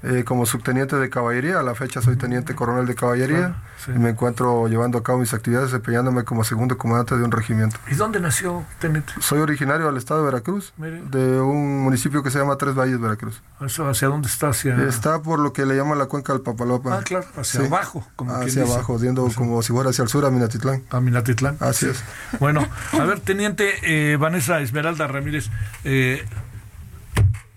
Eh, 0.03 0.23
como 0.25 0.45
subteniente 0.45 0.95
de 0.95 1.09
caballería. 1.09 1.59
A 1.59 1.63
la 1.63 1.75
fecha 1.75 2.01
soy 2.01 2.15
teniente 2.15 2.55
coronel 2.55 2.85
de 2.85 2.95
caballería 2.95 3.37
Claro, 3.37 3.55
sí. 3.85 3.91
y 3.95 3.99
me 3.99 4.09
encuentro 4.09 4.67
llevando 4.67 4.97
a 4.97 5.03
cabo 5.03 5.19
mis 5.19 5.33
actividades 5.33 5.71
desempeñándome 5.71 6.23
como 6.23 6.43
segundo 6.43 6.77
comandante 6.77 7.17
de 7.17 7.23
un 7.23 7.31
regimiento. 7.31 7.77
¿Y 7.91 7.95
dónde 7.95 8.19
nació, 8.19 8.65
teniente? 8.79 9.11
Soy 9.19 9.39
originario 9.39 9.87
del 9.87 9.97
estado 9.97 10.21
de 10.21 10.25
Veracruz, 10.31 10.73
Mire. 10.77 11.01
de 11.09 11.39
un 11.41 11.81
municipio 11.81 12.23
que 12.23 12.31
se 12.31 12.39
llama 12.39 12.55
Tres 12.57 12.75
Valles, 12.75 12.99
Veracruz. 12.99 13.41
¿Eso 13.59 13.87
¿Hacia 13.89 14.07
dónde 14.07 14.27
está? 14.29 14.49
Hacia, 14.49 14.75
Está 14.87 15.21
por 15.21 15.39
lo 15.39 15.51
que 15.53 15.65
le 15.65 15.75
llaman 15.75 15.97
la 15.97 16.05
cuenca 16.05 16.31
del 16.33 16.41
Papalopa. 16.41 16.97
Ah, 16.97 17.01
claro, 17.03 17.25
hacia 17.35 17.59
Sí. 17.61 17.65
abajo, 17.67 18.07
como 18.15 18.33
Hacia 18.35 18.63
abajo, 18.63 18.97
yendo 18.99 19.27
como 19.35 19.61
si 19.61 19.73
fuera 19.73 19.89
hacia 19.89 20.03
el 20.03 20.09
sur 20.09 20.25
a 20.25 20.29
Minatitlán. 20.31 20.83
a 20.89 20.99
Minatitlán. 21.01 21.57
Así 21.59 21.87
es. 21.87 22.01
Bueno, 22.39 22.65
a 22.93 23.03
ver, 23.05 23.19
teniente 23.19 23.73
eh, 23.83 24.15
Vanessa 24.17 24.61
Esmeralda 24.61 25.07
Ramírez, 25.07 25.49
eh, 25.83 26.23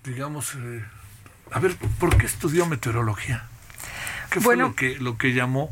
digamos, 0.03 0.55
eh, 0.55 0.83
a 1.53 1.59
ver, 1.59 1.75
¿por 1.99 2.17
qué 2.17 2.25
estudió 2.25 2.65
meteorología? 2.65 3.43
¿Qué 4.29 4.39
fue 4.39 4.55
Bueno. 4.55 4.69
lo 4.69 4.75
que 4.75 4.97
lo 4.97 5.17
que 5.17 5.33
llamó? 5.33 5.71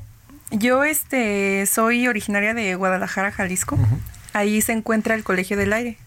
Yo 0.52 0.84
este 0.84 1.66
soy 1.66 2.08
originaria 2.08 2.54
de 2.54 2.76
Guadalajara, 2.76 3.32
Jalisco. 3.32 3.78
Ahí 4.34 4.62
se 4.62 4.72
encuentra 4.72 5.16
el 5.16 5.24
Colegio 5.26 5.58
del 5.58 5.74
Aire. 5.74 5.98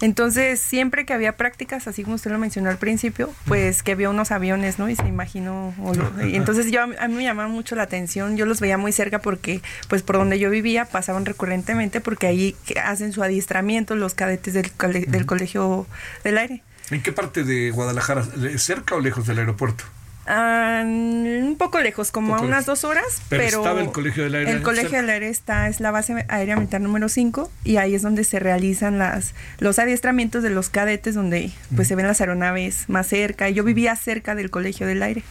Entonces, 0.00 0.58
siempre 0.60 1.04
que 1.04 1.12
había 1.12 1.36
prácticas, 1.36 1.86
así 1.86 2.02
como 2.02 2.16
usted 2.16 2.30
lo 2.32 2.38
mencionó 2.38 2.70
al 2.70 2.78
principio, 2.78 3.32
pues 3.46 3.82
que 3.82 3.92
había 3.92 4.10
unos 4.10 4.30
aviones, 4.32 4.78
¿no? 4.78 4.88
Y 4.88 4.96
se 4.96 5.06
imaginó. 5.06 5.74
o 5.82 5.94
lo- 5.94 6.26
y 6.26 6.34
entonces 6.36 6.70
yo 6.72 6.82
a 6.82 6.86
mí 7.08 7.14
me 7.14 7.22
llamaba 7.22 7.48
mucho 7.48 7.76
la 7.76 7.82
atención. 7.84 8.36
Yo 8.36 8.46
los 8.46 8.60
veía 8.60 8.78
muy 8.78 8.90
cerca 8.92 9.20
porque, 9.20 9.60
pues 9.88 10.02
por 10.02 10.16
donde 10.16 10.38
yo 10.38 10.50
vivía, 10.50 10.84
pasaban 10.84 11.24
recurrentemente 11.26 12.00
porque 12.00 12.26
ahí 12.26 12.56
hacen 12.84 13.12
su 13.12 13.22
adiestramiento 13.22 13.94
los 13.94 14.14
cadetes 14.14 14.54
del, 14.54 14.72
cole- 14.72 15.06
del 15.06 15.26
Colegio 15.26 15.86
del 16.24 16.38
Aire. 16.38 16.62
¿En 16.90 17.02
qué 17.02 17.12
parte 17.12 17.44
de 17.44 17.70
Guadalajara? 17.70 18.24
¿Cerca 18.56 18.94
o 18.94 19.00
lejos 19.00 19.26
del 19.26 19.38
aeropuerto? 19.38 19.84
Ah, 20.26 20.82
un 20.84 21.56
poco 21.58 21.80
lejos, 21.80 22.12
como 22.12 22.32
Poco 22.34 22.44
a 22.44 22.46
unas 22.46 22.60
lejos. 22.66 22.82
dos 22.82 22.84
horas. 22.90 23.22
Pero 23.28 23.42
Pero, 23.42 23.58
estaba 23.58 23.80
el 23.80 23.90
Colegio 23.90 24.22
del 24.24 24.34
Aire 24.36 24.52
El 24.52 24.62
Colegio 24.62 24.98
del 24.98 25.10
Aire 25.10 25.28
está, 25.28 25.66
es 25.68 25.80
la 25.80 25.90
base 25.90 26.24
aérea 26.28 26.56
militar 26.56 26.80
número 26.80 27.08
5 27.08 27.50
y 27.64 27.78
ahí 27.78 27.94
es 27.94 28.02
donde 28.02 28.22
se 28.22 28.38
realizan 28.38 28.98
las 28.98 29.34
los 29.58 29.78
adiestramientos 29.78 30.42
de 30.42 30.50
los 30.50 30.68
cadetes, 30.68 31.14
donde 31.14 31.50
pues 31.74 31.88
se 31.88 31.96
ven 31.96 32.06
las 32.06 32.20
aeronaves 32.20 32.88
más 32.88 33.08
cerca. 33.08 33.48
Yo 33.48 33.64
vivía 33.64 33.96
cerca 33.96 34.34
del 34.34 34.50
Colegio 34.50 34.86
del 34.86 35.02
Aire. 35.02 35.24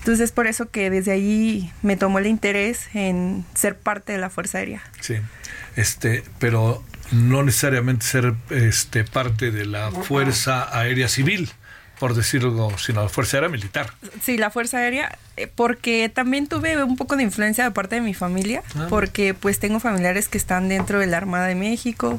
Entonces 0.00 0.24
es 0.24 0.32
por 0.32 0.46
eso 0.46 0.70
que 0.70 0.90
desde 0.90 1.12
ahí 1.12 1.72
me 1.82 1.96
tomó 1.96 2.18
el 2.20 2.26
interés 2.26 2.88
en 2.94 3.44
ser 3.54 3.76
parte 3.76 4.12
de 4.12 4.18
la 4.18 4.30
Fuerza 4.30 4.58
Aérea. 4.58 4.82
Sí. 5.00 5.16
Este, 5.76 6.22
pero 6.38 6.84
no 7.12 7.42
necesariamente 7.42 8.04
ser 8.06 8.34
este 8.50 9.04
parte 9.04 9.50
de 9.50 9.66
la 9.66 9.90
Fuerza 9.90 10.68
Aérea 10.78 11.08
Civil, 11.08 11.50
por 11.98 12.14
decirlo, 12.14 12.70
sino 12.78 13.02
la 13.02 13.08
Fuerza 13.10 13.36
Aérea 13.36 13.50
Militar. 13.50 13.92
Sí, 14.22 14.38
la 14.38 14.50
Fuerza 14.50 14.78
Aérea, 14.78 15.18
eh, 15.36 15.50
porque 15.54 16.08
también 16.08 16.46
tuve 16.46 16.82
un 16.82 16.96
poco 16.96 17.14
de 17.14 17.22
influencia 17.24 17.62
de 17.64 17.72
parte 17.72 17.96
de 17.96 18.00
mi 18.00 18.14
familia, 18.14 18.62
Ah. 18.74 18.86
porque 18.88 19.34
pues 19.34 19.58
tengo 19.58 19.80
familiares 19.80 20.26
que 20.28 20.38
están 20.38 20.70
dentro 20.70 20.98
de 20.98 21.06
la 21.06 21.18
Armada 21.18 21.46
de 21.46 21.56
México 21.56 22.18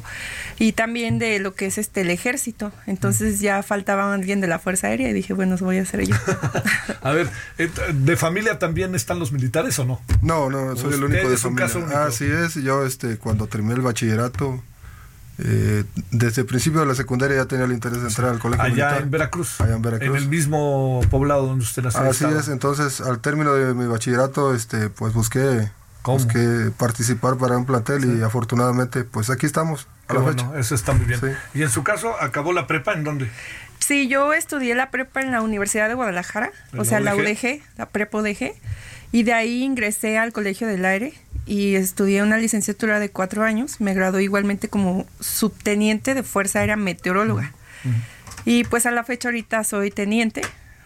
y 0.59 0.73
también 0.73 1.17
de 1.17 1.39
lo 1.39 1.55
que 1.55 1.65
es 1.65 1.79
este 1.79 2.01
el 2.01 2.11
ejército. 2.11 2.71
Entonces 2.85 3.39
ya 3.39 3.63
faltaba 3.63 4.13
alguien 4.13 4.39
de 4.39 4.45
la 4.45 4.59
Fuerza 4.59 4.85
Aérea 4.85 5.09
y 5.09 5.13
dije, 5.13 5.33
bueno, 5.33 5.55
eso 5.55 5.65
voy 5.65 5.79
a 5.79 5.81
hacer 5.81 6.05
yo. 6.05 6.15
A 7.01 7.11
ver, 7.13 7.27
eh, 7.57 7.67
¿de 7.93 8.17
familia 8.17 8.59
también 8.59 8.93
están 8.93 9.17
los 9.17 9.31
militares 9.31 9.79
o 9.79 9.85
no? 9.85 9.99
No, 10.21 10.51
no, 10.51 10.75
soy 10.75 10.93
el 10.93 11.03
único 11.03 11.27
de 11.27 11.37
familia. 11.37 11.65
caso 11.65 11.79
único. 11.79 11.97
Así 11.97 12.25
es, 12.25 12.53
yo 12.53 12.85
este, 12.85 13.17
cuando 13.17 13.47
terminé 13.47 13.73
el 13.73 13.81
bachillerato, 13.81 14.63
eh, 15.43 15.83
desde 16.11 16.41
el 16.41 16.47
principio 16.47 16.79
de 16.81 16.85
la 16.85 16.95
secundaria 16.95 17.37
ya 17.37 17.45
tenía 17.45 17.65
el 17.65 17.71
interés 17.71 18.01
de 18.01 18.07
entrar 18.07 18.29
al 18.29 18.39
colegio 18.39 18.63
Allá 18.63 18.73
militar. 18.73 19.01
en 19.01 19.11
Veracruz. 19.11 19.59
Allá 19.61 19.75
en 19.75 19.81
Veracruz. 19.81 20.09
En 20.09 20.15
el 20.15 20.27
mismo 20.27 21.01
poblado 21.09 21.47
donde 21.47 21.63
usted 21.63 21.83
nació. 21.83 22.01
Así 22.01 22.23
estaba. 22.25 22.39
es, 22.39 22.47
entonces 22.47 23.01
al 23.01 23.19
término 23.19 23.53
de 23.53 23.73
mi 23.73 23.85
bachillerato, 23.85 24.53
este, 24.53 24.89
pues 24.89 25.13
busqué, 25.13 25.69
¿Cómo? 26.01 26.17
busqué 26.19 26.71
participar 26.77 27.37
para 27.37 27.57
un 27.57 27.65
plantel 27.65 28.17
y 28.17 28.21
afortunadamente, 28.23 29.03
pues 29.03 29.29
aquí 29.29 29.45
estamos 29.45 29.87
a 30.07 30.13
la 30.13 30.19
bueno, 30.19 30.43
fecha. 30.49 30.59
eso 30.59 30.75
está 30.75 30.93
muy 30.93 31.05
bien. 31.05 31.19
Sí. 31.19 31.27
Y 31.53 31.63
en 31.63 31.69
su 31.69 31.83
caso, 31.83 32.13
¿acabó 32.21 32.53
la 32.53 32.67
prepa 32.67 32.93
en 32.93 33.03
dónde? 33.03 33.29
Sí, 33.79 34.07
yo 34.07 34.31
estudié 34.33 34.75
la 34.75 34.91
prepa 34.91 35.21
en 35.21 35.31
la 35.31 35.41
Universidad 35.41 35.87
de 35.87 35.95
Guadalajara, 35.95 36.51
¿En 36.71 36.79
o 36.79 36.85
sea, 36.85 36.99
la 36.99 37.15
la 37.15 37.15
UDG? 37.15 37.31
UDG, 37.31 37.61
la 37.77 37.85
prepa 37.87 38.19
UDG, 38.19 38.53
y 39.11 39.23
de 39.23 39.33
ahí 39.33 39.63
ingresé 39.63 40.17
al 40.19 40.31
Colegio 40.33 40.67
del 40.67 40.85
Aire 40.85 41.13
y 41.45 41.75
estudié 41.75 42.23
una 42.23 42.37
licenciatura 42.37 42.99
de 42.99 43.09
cuatro 43.09 43.43
años. 43.43 43.81
Me 43.81 43.93
gradué 43.93 44.23
igualmente 44.23 44.69
como 44.69 45.05
subteniente 45.19 46.13
de 46.13 46.23
Fuerza 46.23 46.59
Aérea 46.59 46.75
Meteoróloga. 46.75 47.53
Y 48.45 48.63
pues 48.65 48.85
a 48.85 48.91
la 48.91 49.03
fecha 49.03 49.29
ahorita 49.29 49.63
soy 49.63 49.91
teniente, 49.91 50.41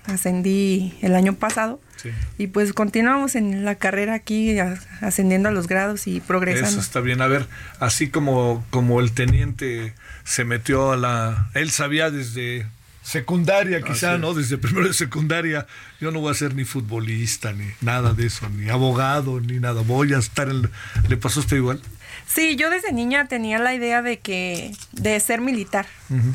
ascendí 0.06 0.98
el 1.02 1.16
año 1.16 1.36
pasado. 1.36 1.82
Sí. 1.98 2.10
Y 2.38 2.48
pues 2.48 2.74
continuamos 2.74 3.36
en 3.36 3.66
la 3.66 3.76
carrera 3.76 4.14
aquí, 4.14 4.58
ascendiendo 5.02 5.50
a 5.50 5.52
los 5.52 5.68
grados 5.68 6.08
y 6.08 6.20
progresando. 6.20 6.70
Eso 6.70 6.80
está 6.80 7.00
bien. 7.00 7.22
A 7.22 7.28
ver, 7.28 7.48
así 7.80 8.10
como, 8.10 8.64
como 8.70 9.00
el 9.00 9.12
teniente 9.12 9.94
se 10.24 10.44
metió 10.46 10.92
a 10.92 10.98
la... 10.98 11.50
Él 11.54 11.72
sabía 11.72 12.12
desde 12.12 12.66
secundaria 13.06 13.82
quizá. 13.82 14.18
¿no? 14.18 14.34
Desde 14.34 14.58
primero 14.58 14.88
de 14.88 14.94
secundaria. 14.94 15.68
Yo 16.02 16.12
no 16.12 16.20
voy 16.20 16.32
a 16.32 16.34
ser 16.34 16.56
ni 16.56 16.66
futbolista, 16.66 17.54
ni 17.54 17.68
nada 17.82 18.14
de 18.14 18.26
eso, 18.26 18.50
ni 18.50 18.70
abogado, 18.70 19.40
ni 19.40 19.60
nada. 19.60 19.82
Voy 19.82 20.14
a 20.14 20.18
estar 20.18 20.50
en... 20.50 20.70
¿Le 21.08 21.18
pasó 21.18 21.40
a 21.40 21.44
usted 21.44 21.58
igual? 21.58 21.82
Sí, 22.26 22.56
yo 22.56 22.70
desde 22.70 22.92
niña 22.92 23.28
tenía 23.28 23.60
la 23.60 23.76
idea 23.76 24.02
de 24.02 24.20
que 24.20 24.72
de 24.94 25.20
ser 25.20 25.42
militar, 25.42 25.86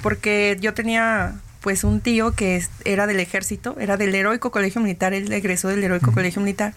porque 0.03 0.57
yo 0.61 0.73
tenía 0.73 1.35
pues 1.61 1.85
un 1.85 2.01
tío 2.01 2.33
que 2.33 2.65
era 2.85 3.07
del 3.07 3.19
ejército, 3.19 3.77
era 3.79 3.97
del 3.97 4.15
heroico 4.15 4.51
colegio 4.51 4.81
militar, 4.81 5.13
él 5.13 5.31
egresó 5.33 5.69
del 5.69 5.83
heroico 5.83 6.13
colegio 6.13 6.41
militar 6.41 6.75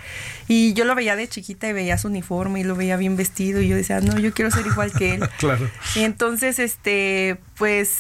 y 0.48 0.74
yo 0.74 0.84
lo 0.86 0.96
veía 0.96 1.16
de 1.16 1.28
chiquita 1.28 1.70
y 1.70 1.74
veía 1.74 1.98
su 1.98 2.08
uniforme 2.08 2.62
y 2.62 2.64
lo 2.64 2.76
veía 2.76 2.98
bien 2.98 3.16
vestido 3.16 3.62
y 3.62 3.68
yo 3.68 3.76
decía, 3.76 4.02
"No, 4.02 4.18
yo 4.20 4.34
quiero 4.34 4.52
ser 4.52 4.66
igual 4.66 4.92
que 4.92 5.16
él." 5.16 5.30
Claro. 5.38 5.70
Y 5.96 6.02
entonces, 6.02 6.60
este, 6.60 7.38
pues, 7.58 7.98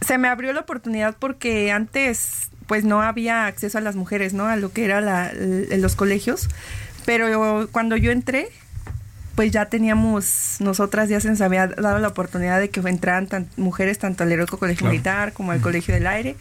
se 0.00 0.18
me 0.18 0.28
abrió 0.28 0.52
la 0.52 0.60
oportunidad 0.60 1.16
porque 1.18 1.72
antes, 1.72 2.48
pues, 2.66 2.84
no 2.84 3.02
había 3.02 3.46
acceso 3.46 3.78
a 3.78 3.80
las 3.80 3.96
mujeres, 3.96 4.34
¿no? 4.34 4.46
A 4.46 4.56
lo 4.56 4.72
que 4.72 4.84
era 4.84 5.00
la, 5.00 5.32
los 5.34 5.96
colegios. 5.96 6.48
Pero 7.06 7.68
cuando 7.72 7.96
yo 7.96 8.10
entré, 8.12 8.48
pues 9.34 9.50
ya 9.50 9.66
teníamos, 9.66 10.56
nosotras 10.60 11.08
ya 11.08 11.20
se 11.20 11.28
nos 11.28 11.40
había 11.40 11.66
dado 11.66 11.98
la 11.98 12.08
oportunidad 12.08 12.60
de 12.60 12.70
que 12.70 12.80
entraran 12.80 13.26
tan- 13.26 13.48
mujeres 13.56 13.98
tanto 13.98 14.22
al 14.22 14.32
Heroico 14.32 14.58
Colegio 14.58 14.80
Claro. 14.80 14.92
Militar 14.92 15.32
como 15.32 15.52
al 15.52 15.60
Colegio 15.60 15.92
del 15.94 16.06
Aire. 16.06 16.36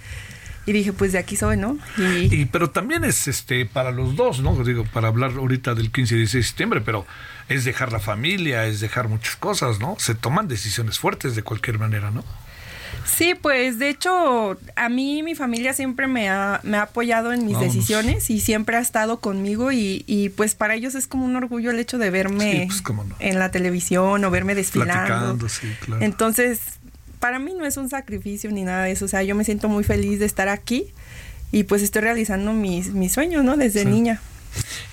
Y 0.66 0.72
dije, 0.72 0.94
pues 0.94 1.12
de 1.12 1.18
aquí 1.18 1.36
soy, 1.36 1.58
¿no? 1.58 1.78
Y, 1.98 2.34
Y, 2.34 2.46
pero 2.46 2.70
también 2.70 3.04
es 3.04 3.28
este 3.28 3.66
para 3.66 3.92
los 3.92 4.16
dos, 4.16 4.40
¿no? 4.40 4.64
Digo, 4.64 4.86
para 4.86 5.10
hablar 5.10 5.32
ahorita 5.32 5.76
del 5.76 5.92
15 5.92 6.16
y 6.16 6.18
16 6.20 6.42
de 6.44 6.48
septiembre, 6.48 6.80
pero 6.80 7.06
es 7.50 7.66
dejar 7.66 7.92
la 7.92 8.00
familia, 8.00 8.66
es 8.66 8.80
dejar 8.80 9.10
muchas 9.10 9.36
cosas, 9.36 9.80
¿no? 9.80 9.98
Se 10.00 10.16
toman 10.16 10.48
decisiones 10.48 11.00
fuertes 11.00 11.36
de 11.36 11.44
cualquier 11.44 11.80
manera, 11.80 12.12
¿no? 12.12 12.24
Sí, 13.06 13.34
pues 13.40 13.80
de 13.80 13.90
hecho, 13.90 14.58
a 14.76 14.90
mí 14.90 15.24
mi 15.24 15.36
familia 15.36 15.74
siempre 15.74 16.08
me 16.08 16.30
ha, 16.30 16.60
me 16.64 16.78
ha 16.78 16.84
apoyado 16.84 17.32
en 17.34 17.46
mis 17.46 17.60
decisiones 17.60 18.30
y 18.30 18.40
siempre 18.40 18.78
ha 18.78 18.80
estado 18.80 19.20
conmigo 19.20 19.72
y, 19.72 20.04
y, 20.08 20.30
pues 20.30 20.56
para 20.56 20.76
ellos 20.76 20.96
es 20.96 21.08
como 21.08 21.26
un 21.26 21.36
orgullo 21.36 21.72
el 21.72 21.80
hecho 21.80 21.98
de 21.98 22.10
verme 22.10 22.68
Sí, 22.72 22.82
pues, 22.84 22.96
no. 23.08 23.16
en 23.20 23.40
la 23.40 23.52
televisión 23.52 24.24
o 24.24 24.32
verme 24.32 24.56
desfilando. 24.56 25.48
Sí, 25.50 25.68
claro. 25.82 26.04
Entonces, 26.04 26.60
para 27.20 27.40
mí 27.40 27.54
no 27.58 27.66
es 27.66 27.78
un 27.78 27.90
sacrificio 27.90 28.52
ni 28.52 28.64
nada 28.64 28.84
de 28.86 28.92
eso, 28.92 29.06
o 29.06 29.08
sea, 29.08 29.24
yo 29.24 29.36
me 29.36 29.44
siento 29.44 29.70
muy 29.70 29.84
feliz 29.84 30.20
de 30.20 30.26
estar 30.26 30.50
aquí 30.50 30.88
y 31.52 31.64
pues 31.64 31.82
estoy 31.84 32.02
realizando 32.02 32.52
mis, 32.54 32.90
mis 32.94 33.12
sueños, 33.14 33.44
¿no? 33.44 33.58
Desde 33.58 33.84
Sí. 33.84 33.88
niña. 33.90 34.20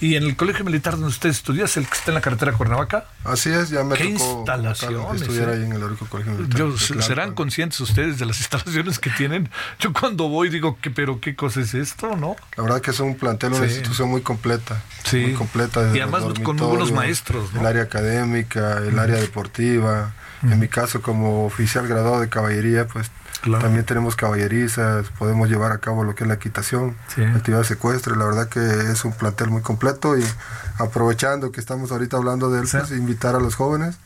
Y 0.01 0.17
en 0.17 0.23
el 0.25 0.35
colegio 0.37 0.65
militar 0.65 0.95
donde 0.95 1.09
usted 1.09 1.29
estudia, 1.29 1.67
¿es 1.67 1.77
el 1.77 1.87
que 1.87 1.93
está 1.95 2.11
en 2.11 2.15
la 2.15 2.21
carretera 2.23 2.53
Cuernavaca? 2.53 3.05
Así 3.25 3.51
es, 3.51 3.69
ya 3.69 3.85
me 3.85 3.95
¿Qué 3.97 4.05
tocó 4.15 4.39
instalaciones? 4.39 5.21
estudiar 5.23 5.51
eh? 5.51 5.53
ahí 5.53 5.63
en 5.65 5.73
el 5.73 5.83
Heroico 5.83 6.07
Colegio 6.07 6.33
Militar. 6.33 6.59
Yo-. 6.59 6.79
¿Serán 6.79 7.35
conscientes 7.35 7.79
ustedes 7.81 8.19
de 8.19 8.25
las 8.27 8.39
instalaciones 8.41 8.99
que 8.99 9.11
tienen? 9.11 9.51
Yo 9.79 9.93
cuando 9.93 10.29
voy 10.29 10.49
digo, 10.49 10.79
que 10.81 10.91
pero 10.91 11.21
qué 11.21 11.37
cosa 11.37 11.61
es 11.61 11.75
esto, 11.75 12.17
¿no? 12.17 12.37
La 12.57 12.63
verdad 12.63 12.81
que 12.81 12.91
es 12.93 13.01
un 13.01 13.15
plantel, 13.17 13.53
una 13.53 13.67
Sí. 13.67 13.75
institución 13.75 14.09
muy 14.09 14.23
completa. 14.23 14.83
Sí. 15.05 15.19
Muy 15.19 15.35
completa. 15.35 15.83
desde 15.83 15.99
Y 15.99 16.01
además 16.01 16.23
con 16.43 16.57
muy 16.57 16.67
buenos 16.67 16.93
maestros, 16.93 17.53
¿no? 17.53 17.61
El 17.61 17.67
área 17.67 17.83
académica, 17.83 18.79
el 18.79 18.99
área 18.99 19.17
deportiva. 19.17 20.15
En 20.43 20.59
mi 20.59 20.69
caso, 20.69 21.03
como 21.03 21.45
oficial 21.45 21.87
graduado 21.87 22.21
de 22.23 22.31
caballería, 22.31 22.87
pues 22.89 23.11
también 23.43 23.85
tenemos 23.85 24.17
caballerizas, 24.17 25.09
podemos 25.19 25.49
llevar 25.49 25.73
a 25.73 25.79
cabo 25.79 26.05
lo 26.05 26.15
que 26.15 26.25
es 26.25 26.29
la 26.29 26.35
equitación, 26.35 26.97
Sí. 27.15 27.23
actividades 27.25 27.71
ecuestres. 27.71 28.17
La 28.17 28.25
verdad 28.27 28.49
que 28.49 28.61
es 28.93 29.05
un 29.05 29.13
plantel 29.13 29.49
muy 29.51 29.63
completo 29.63 30.17
y 30.19 30.25
aprovechando 30.79 31.51
que 31.53 31.61
estamos 31.61 31.91
ahorita 31.93 32.17
hablando 32.17 32.51
de 32.51 32.61
él, 32.63 32.69
pues 32.71 32.91
invitar 32.93 33.35
a 33.35 33.41
los 33.41 33.55
jóvenes 33.55 33.99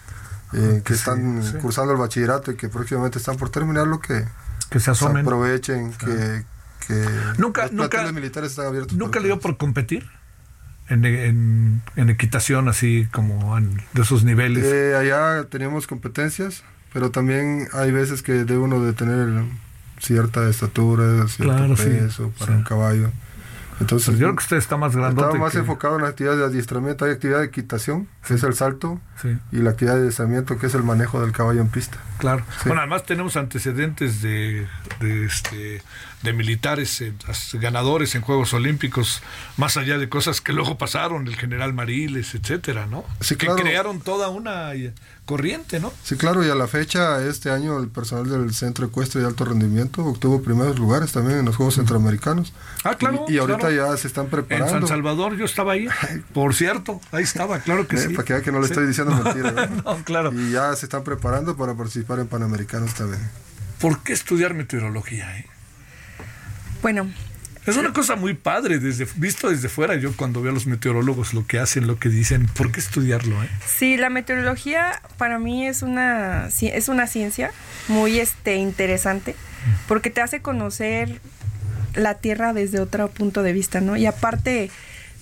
eh, 0.52 0.82
que 0.84 0.92
están 0.94 1.42
cursando 1.60 1.92
el 1.92 1.98
bachillerato 1.98 2.52
y 2.52 2.56
que 2.56 2.68
próximamente 2.68 3.18
están 3.18 3.36
por 3.36 3.50
terminar 3.50 3.88
lo 3.88 3.98
que 4.00 4.24
Que 4.70 4.78
se 4.78 4.92
asomen. 4.92 5.24
aprovechen, 5.26 5.92
que, 5.94 6.44
que 6.86 7.04
Nunca- 7.38 7.62
los 7.64 7.72
nunca- 7.72 8.12
militares 8.12 8.50
están 8.50 8.66
abiertos. 8.66 8.96
¿Nunca 8.96 9.18
le 9.18 9.26
dio 9.26 9.40
por 9.40 9.56
competir? 9.56 10.08
En, 10.88 11.04
en- 11.06 11.82
en 11.96 12.10
equitación, 12.10 12.68
así 12.68 13.08
como 13.10 13.56
en- 13.58 13.82
de 13.94 14.02
esos 14.02 14.22
niveles. 14.22 14.64
Eh, 14.64 14.94
allá 14.94 15.44
teníamos 15.48 15.86
competencias, 15.88 16.62
pero 16.94 17.10
también 17.10 17.68
hay 17.74 17.90
veces 17.92 18.22
que 18.22 18.32
debe 18.32 18.56
uno 18.58 18.80
de 18.82 18.94
tener 18.94 19.44
cierta 20.00 20.48
estatura, 20.48 21.26
cierto 21.28 21.54
Claro, 21.54 21.76
sí, 21.76 21.84
peso 21.90 22.32
para 22.38 22.52
sí. 22.52 22.58
un 22.58 22.64
caballo. 22.64 23.10
Entonces, 23.80 24.06
Pues 24.10 24.18
yo 24.20 24.26
creo 24.28 24.36
que 24.36 24.42
usted 24.44 24.56
está 24.58 24.76
más 24.76 24.94
grandote 24.94 25.26
Estaba 25.26 25.44
más 25.44 25.52
que- 25.52 25.58
enfocado 25.58 25.96
en 25.96 26.02
la 26.02 26.08
actividad 26.08 26.36
de 26.36 26.44
adiestramiento. 26.44 27.04
Hay 27.06 27.10
actividad 27.10 27.40
de 27.40 27.46
equitación, 27.46 28.06
que 28.24 28.34
es 28.34 28.42
el 28.44 28.54
salto, 28.54 29.00
Sí. 29.20 29.36
y 29.50 29.56
la 29.56 29.70
actividad 29.70 29.94
de 29.96 30.02
adiestramiento, 30.02 30.56
que 30.58 30.66
es 30.68 30.74
el 30.76 30.84
manejo 30.84 31.20
del 31.20 31.32
caballo 31.32 31.60
en 31.60 31.68
pista. 31.68 31.98
Claro. 32.18 32.44
Sí. 32.62 32.66
Bueno, 32.68 32.82
además 32.82 33.04
tenemos 33.04 33.36
antecedentes 33.36 34.22
de, 34.22 34.68
de, 35.00 35.24
este, 35.26 35.82
de 36.24 36.32
militares 36.32 37.00
eh, 37.00 37.12
ganadores 37.52 38.14
en 38.16 38.22
Juegos 38.22 38.52
Olímpicos, 38.54 39.22
más 39.56 39.76
allá 39.76 39.98
de 39.98 40.08
cosas 40.08 40.40
que 40.40 40.52
luego 40.52 40.76
pasaron, 40.76 41.28
el 41.28 41.36
general 41.36 41.72
Mariles, 41.72 42.34
etcétera, 42.34 42.86
¿no? 42.86 43.04
Sí, 43.20 43.36
que 43.36 43.46
claro. 43.46 43.62
crearon 43.62 44.00
toda 44.00 44.28
una 44.30 44.74
eh, 44.74 44.92
corriente, 45.26 45.78
¿no? 45.80 45.92
Sí, 46.02 46.16
claro, 46.16 46.44
y 46.44 46.50
a 46.50 46.54
la 46.56 46.66
fecha, 46.66 47.24
este 47.24 47.50
año, 47.50 47.78
el 47.78 47.88
personal 47.88 48.28
del 48.28 48.52
Centro 48.54 48.86
Ecuestre 48.86 49.20
de 49.20 49.26
Alto 49.28 49.44
Rendimiento 49.44 50.04
obtuvo 50.04 50.42
primeros 50.42 50.78
lugares 50.78 51.12
también 51.12 51.38
en 51.38 51.44
los 51.44 51.56
Juegos 51.56 51.76
Centroamericanos. 51.76 52.52
Ah, 52.82 52.96
claro, 52.96 53.24
Y, 53.28 53.34
y 53.34 53.38
ahorita 53.38 53.58
claro. 53.68 53.90
ya 53.92 53.96
se 53.96 54.08
están 54.08 54.24
En 54.24 54.30
preparando. 54.30 54.70
San 54.80 54.88
Salvador 54.88 55.36
yo 55.36 55.44
estaba 55.44 55.72
ahí, 55.74 55.86
por 56.32 56.54
cierto, 56.54 57.00
ahí 57.12 57.22
estaba, 57.22 57.60
claro 57.60 57.86
que 57.86 57.96
Eh, 57.96 57.98
sí. 58.00 58.08
Para 58.14 58.24
que 58.24 58.32
vea 58.32 58.42
que 58.42 58.50
no 58.52 58.60
le 58.60 58.66
Sí. 58.66 58.72
estoy 58.72 58.86
diciendo 58.86 59.14
mentiras. 59.24 59.70
¿no? 59.70 59.82
No, 59.96 60.04
claro. 60.04 60.32
Y 60.32 60.50
ya 60.52 60.74
se 60.74 60.86
están 60.86 61.04
preparando 61.04 61.56
para 61.56 61.74
participar 61.74 62.18
en 62.18 62.26
Panamericanos 62.28 62.94
también. 62.94 63.20
¿Por 63.78 64.02
qué 64.02 64.12
estudiar 64.14 64.54
meteorología? 64.54 65.38
eh? 65.38 65.46
Bueno, 66.84 67.10
Es 67.64 67.78
una 67.78 67.94
cosa 67.94 68.14
muy 68.14 68.34
padre, 68.34 68.78
desde, 68.78 69.06
visto 69.16 69.48
desde 69.48 69.70
fuera, 69.70 69.94
yo 69.94 70.14
cuando 70.14 70.42
veo 70.42 70.50
a 70.50 70.54
los 70.54 70.66
meteorólogos 70.66 71.32
lo 71.32 71.46
que 71.46 71.58
hacen, 71.58 71.86
lo 71.86 71.98
que 71.98 72.10
dicen, 72.10 72.46
¿por 72.46 72.70
qué 72.70 72.78
estudiarlo? 72.78 73.42
eh? 73.42 73.48
Sí, 73.66 73.96
la 73.96 74.10
meteorología 74.10 75.00
para 75.16 75.38
mí 75.38 75.66
es 75.66 75.80
una, 75.80 76.50
es 76.60 76.88
una 76.90 77.06
ciencia 77.06 77.52
muy 77.88 78.20
este, 78.20 78.56
interesante 78.56 79.34
porque 79.88 80.10
te 80.10 80.20
hace 80.20 80.42
conocer 80.42 81.22
la 81.94 82.16
Tierra 82.18 82.52
desde 82.52 82.80
otro 82.80 83.08
punto 83.08 83.42
de 83.42 83.54
vista, 83.54 83.80
¿no? 83.80 83.96
Y 83.96 84.04
aparte 84.04 84.70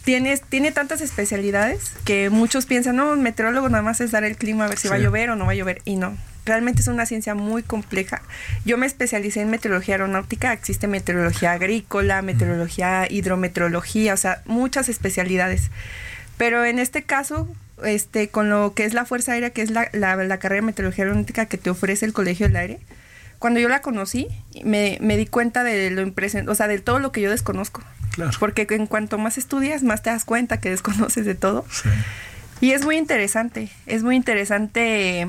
tienes, 0.02 0.42
tiene 0.42 0.72
tantas 0.72 1.00
especialidades 1.00 1.92
que 2.04 2.28
muchos 2.28 2.66
piensan, 2.66 2.96
no, 2.96 3.12
un 3.12 3.22
meteorólogo 3.22 3.68
nada 3.68 3.84
más 3.84 4.00
es 4.00 4.10
dar 4.10 4.24
el 4.24 4.36
clima 4.36 4.64
a 4.64 4.68
ver 4.68 4.78
si 4.78 4.88
va 4.88 4.96
a 4.96 4.98
llover 4.98 5.30
o 5.30 5.36
no 5.36 5.46
va 5.46 5.52
a 5.52 5.54
llover. 5.54 5.80
Y 5.84 5.94
no, 5.94 6.16
realmente 6.44 6.80
es 6.80 6.88
una 6.88 7.06
ciencia 7.06 7.34
muy 7.34 7.62
compleja. 7.62 8.22
Yo 8.64 8.78
me 8.78 8.86
especialicé 8.86 9.40
en 9.40 9.50
meteorología 9.50 9.94
aeronáutica, 9.94 10.52
existe 10.52 10.88
meteorología 10.88 11.52
agrícola, 11.52 12.22
meteorología, 12.22 13.06
hidrometeorología, 13.08 14.14
o 14.14 14.16
sea, 14.16 14.42
muchas 14.46 14.88
especialidades. 14.88 15.70
Pero 16.36 16.64
en 16.64 16.78
este 16.78 17.04
caso, 17.04 17.48
este, 17.84 18.28
con 18.28 18.50
lo 18.50 18.74
que 18.74 18.84
es 18.84 18.94
la 18.94 19.04
Fuerza 19.04 19.32
Aérea, 19.32 19.50
que 19.50 19.62
es 19.62 19.70
la, 19.70 19.88
la, 19.92 20.16
la 20.16 20.38
carrera 20.38 20.62
de 20.62 20.66
meteorología 20.66 21.04
aeronáutica 21.04 21.46
que 21.46 21.58
te 21.58 21.70
ofrece 21.70 22.06
el 22.06 22.12
Colegio 22.12 22.46
del 22.46 22.56
Aire, 22.56 22.78
cuando 23.38 23.58
yo 23.58 23.68
la 23.68 23.80
conocí, 23.80 24.28
me, 24.64 24.98
me 25.00 25.16
di 25.16 25.26
cuenta 25.26 25.64
de 25.64 25.90
lo 25.90 26.02
impresen- 26.02 26.48
o 26.48 26.54
sea, 26.54 26.68
de 26.68 26.78
todo 26.78 27.00
lo 27.00 27.10
que 27.10 27.20
yo 27.20 27.30
desconozco. 27.30 27.82
Claro. 28.12 28.30
Porque 28.38 28.66
en 28.70 28.86
cuanto 28.86 29.18
más 29.18 29.38
estudias, 29.38 29.82
más 29.82 30.02
te 30.02 30.10
das 30.10 30.24
cuenta 30.24 30.60
que 30.60 30.70
desconoces 30.70 31.26
de 31.26 31.34
todo. 31.34 31.64
Y 32.60 32.70
es 32.72 32.84
muy 32.84 32.96
interesante, 32.96 33.70
es 33.86 34.04
muy 34.04 34.14
interesante. 34.14 35.26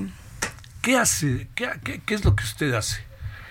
¿Qué 0.83 0.97
hace? 0.99 1.47
¿Qué, 1.55 1.67
qué, 1.83 2.01
qué 2.05 2.13
es 2.13 2.23
lo 2.23 2.35
que 2.35 2.43
usted 2.43 2.71
hace? 2.73 3.01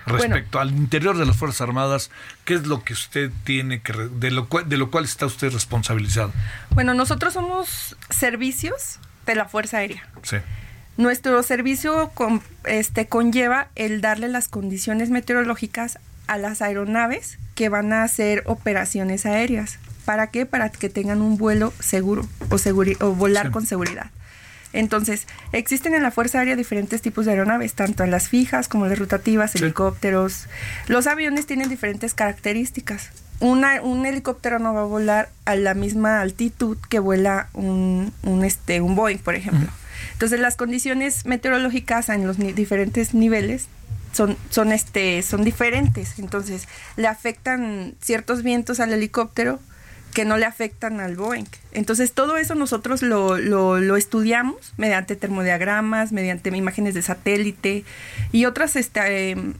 Bueno. 0.05 0.19
Respecto 0.35 0.59
al 0.59 0.71
interior 0.71 1.17
de 1.17 1.25
las 1.25 1.35
Fuerzas 1.35 1.61
Armadas, 1.61 2.11
¿qué 2.45 2.53
es 2.53 2.67
lo 2.67 2.83
que 2.83 2.93
usted 2.93 3.31
tiene 3.43 3.81
que, 3.81 3.93
de 3.93 4.31
lo, 4.31 4.47
cual, 4.49 4.67
de 4.69 4.77
lo 4.77 4.91
cual 4.91 5.03
está 5.05 5.25
usted 5.25 5.51
responsabilizado? 5.51 6.31
Bueno, 6.71 6.93
nosotros 6.93 7.33
somos 7.33 7.95
servicios 8.09 8.99
de 9.25 9.35
la 9.35 9.45
Fuerza 9.45 9.77
Aérea. 9.77 10.07
Sí. 10.23 10.37
Nuestro 10.97 11.41
servicio 11.41 12.11
con- 12.13 12.41
este, 12.65 13.07
conlleva 13.07 13.69
el 13.75 13.99
darle 14.01 14.27
las 14.27 14.47
condiciones 14.47 15.09
meteorológicas 15.09 15.97
a 16.27 16.37
las 16.37 16.61
aeronaves 16.61 17.39
que 17.55 17.69
van 17.69 17.93
a 17.93 18.03
hacer 18.03 18.43
operaciones 18.45 19.25
aéreas. 19.25 19.79
¿Para 20.05 20.27
qué? 20.27 20.45
Para 20.45 20.69
que 20.69 20.89
tengan 20.89 21.21
un 21.21 21.37
vuelo 21.37 21.73
seguro 21.79 22.27
o, 22.49 22.55
seguri- 22.57 22.97
o 23.01 23.13
volar 23.15 23.47
Sí. 23.47 23.51
con 23.53 23.65
seguridad. 23.65 24.11
Entonces, 24.73 25.27
existen 25.51 25.93
en 25.93 26.03
la 26.03 26.11
Fuerza 26.11 26.39
Aérea 26.39 26.55
diferentes 26.55 27.01
tipos 27.01 27.25
de 27.25 27.31
aeronaves, 27.31 27.73
tanto 27.73 28.05
las 28.05 28.27
fijas 28.29 28.67
como 28.67 28.87
las 28.87 28.97
rotativas, 28.99 29.55
helicópteros. 29.55 30.47
Los 30.87 31.07
aviones 31.07 31.45
tienen 31.45 31.69
diferentes 31.69 32.13
características. 32.13 33.09
una- 33.39 33.81
un 33.81 34.05
helicóptero 34.05 34.57
no 34.59 34.73
va 34.73 34.81
a 34.81 34.85
volar 34.85 35.29
a 35.45 35.55
la 35.55 35.73
misma 35.73 36.21
altitud 36.21 36.77
que 36.89 36.99
vuela 36.99 37.49
un, 37.53 38.13
un, 38.23 38.45
este, 38.45 38.79
un 38.79 38.95
Boeing, 38.95 39.17
por 39.17 39.35
ejemplo. 39.35 39.67
Entonces 40.13 40.39
las 40.39 40.55
condiciones 40.55 41.25
meteorológicas 41.25 42.07
en 42.09 42.25
los 42.25 42.39
ni- 42.39 42.53
diferentes 42.53 43.13
niveles 43.13 43.67
son, 44.13 44.37
son, 44.49 44.71
este, 44.71 45.21
son 45.23 45.43
diferentes. 45.43 46.19
Entonces 46.19 46.69
le 46.95 47.07
afectan 47.07 47.95
ciertos 48.01 48.43
vientos 48.43 48.79
al 48.79 48.93
helicóptero 48.93 49.59
que 50.13 50.25
no 50.25 50.37
le 50.37 50.45
afectan 50.45 50.99
al 50.99 51.15
Boeing. 51.15 51.45
Entonces 51.71 52.11
todo 52.13 52.37
eso 52.37 52.55
nosotros 52.55 53.01
lo, 53.01 53.37
lo, 53.37 53.79
lo 53.79 53.97
estudiamos 53.97 54.73
mediante 54.77 55.15
termodiagramas, 55.15 56.11
mediante 56.11 56.55
imágenes 56.55 56.93
de 56.93 57.01
satélite 57.01 57.83
y 58.31 58.45
otras 58.45 58.75
este, 58.75 59.31
em, 59.31 59.53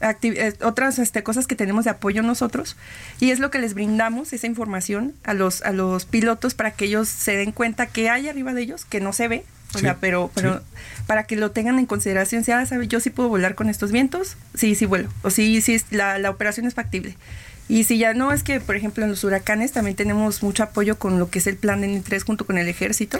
eh, 0.00 0.54
otras 0.62 0.98
este, 0.98 1.22
cosas 1.22 1.46
que 1.46 1.56
tenemos 1.56 1.84
de 1.84 1.90
apoyo 1.90 2.22
nosotros. 2.22 2.76
Y 3.20 3.30
es 3.30 3.40
lo 3.40 3.50
que 3.50 3.58
les 3.58 3.74
brindamos 3.74 4.32
esa 4.32 4.46
información 4.46 5.14
a 5.24 5.34
los 5.34 5.62
a 5.62 5.72
los 5.72 6.04
pilotos 6.04 6.54
para 6.54 6.70
que 6.72 6.84
ellos 6.84 7.08
se 7.08 7.36
den 7.36 7.52
cuenta 7.52 7.86
que 7.86 8.08
hay 8.10 8.28
arriba 8.28 8.54
de 8.54 8.62
ellos 8.62 8.84
que 8.84 9.00
no 9.00 9.12
se 9.12 9.28
ve. 9.28 9.44
O 9.74 9.78
Sí, 9.78 9.80
sea 9.80 9.98
pero 10.00 10.30
pero 10.34 10.60
sí. 10.60 10.64
para 11.06 11.24
que 11.24 11.36
lo 11.36 11.50
tengan 11.50 11.78
en 11.78 11.84
consideración 11.84 12.42
si 12.42 12.52
ah, 12.52 12.64
sabe 12.64 12.88
yo 12.88 13.00
sí 13.00 13.10
puedo 13.10 13.28
volar 13.28 13.54
con 13.54 13.68
estos 13.68 13.92
vientos. 13.92 14.36
Sí 14.54 14.74
sí 14.74 14.86
vuelo. 14.86 15.08
O 15.22 15.30
sí 15.30 15.60
sí 15.60 15.78
la, 15.90 16.18
la 16.18 16.30
operación 16.30 16.66
es 16.66 16.74
factible 16.74 17.16
y 17.68 17.84
si 17.84 17.98
ya 17.98 18.14
no 18.14 18.32
es 18.32 18.42
que 18.42 18.60
por 18.60 18.76
ejemplo 18.76 19.04
en 19.04 19.10
los 19.10 19.24
huracanes 19.24 19.72
también 19.72 19.96
tenemos 19.96 20.42
mucho 20.42 20.62
apoyo 20.62 20.98
con 20.98 21.18
lo 21.18 21.28
que 21.30 21.38
es 21.40 21.46
el 21.46 21.56
plan 21.56 21.82
N3 21.82 22.24
junto 22.24 22.46
con 22.46 22.56
el 22.58 22.68
ejército 22.68 23.18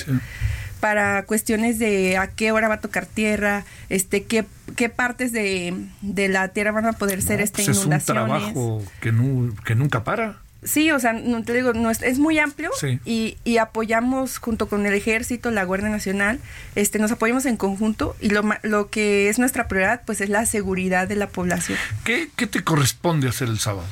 para 0.80 1.24
cuestiones 1.24 1.78
de 1.78 2.16
a 2.18 2.28
qué 2.28 2.52
hora 2.52 2.68
va 2.68 2.74
a 2.74 2.80
tocar 2.80 3.04
tierra, 3.06 3.64
este, 3.88 4.22
qué, 4.24 4.44
qué 4.76 4.88
partes 4.88 5.32
de, 5.32 5.74
de 6.02 6.28
la 6.28 6.48
tierra 6.48 6.70
van 6.70 6.86
a 6.86 6.92
poder 6.92 7.20
ser 7.20 7.38
No, 7.38 7.44
este, 7.44 7.64
pues 7.64 7.68
es 7.68 7.78
un 7.78 7.82
inundaciones. 7.92 8.04
trabajo 8.28 8.84
que, 9.00 9.10
nu- 9.10 9.54
que 9.64 9.74
nunca 9.74 10.04
para. 10.04 10.36
Sí, 10.62 10.90
o 10.92 10.98
sea, 11.00 11.12
no 11.12 11.42
te 11.42 11.52
digo, 11.54 11.72
no 11.72 11.90
es, 11.90 12.02
es 12.02 12.18
muy 12.20 12.38
amplio 12.38 12.70
Sí. 12.78 12.98
y, 13.04 13.36
y 13.44 13.58
apoyamos 13.58 14.38
junto 14.38 14.68
con 14.68 14.86
el 14.86 14.94
ejército, 14.94 15.50
la 15.50 15.64
Guardia 15.64 15.88
Nacional, 15.88 16.38
este, 16.76 16.98
nos 17.00 17.10
apoyamos 17.12 17.44
en 17.46 17.56
conjunto 17.56 18.14
y 18.20 18.30
lo, 18.30 18.42
lo 18.62 18.88
que 18.88 19.28
es 19.28 19.38
nuestra 19.40 19.66
prioridad 19.68 20.02
pues 20.06 20.20
es 20.20 20.28
la 20.28 20.46
seguridad 20.46 21.08
de 21.08 21.16
la 21.16 21.28
población. 21.28 21.78
¿Qué, 22.04 22.28
qué 22.36 22.46
te 22.46 22.62
corresponde 22.62 23.28
hacer 23.28 23.48
el 23.48 23.58
sábado? 23.58 23.86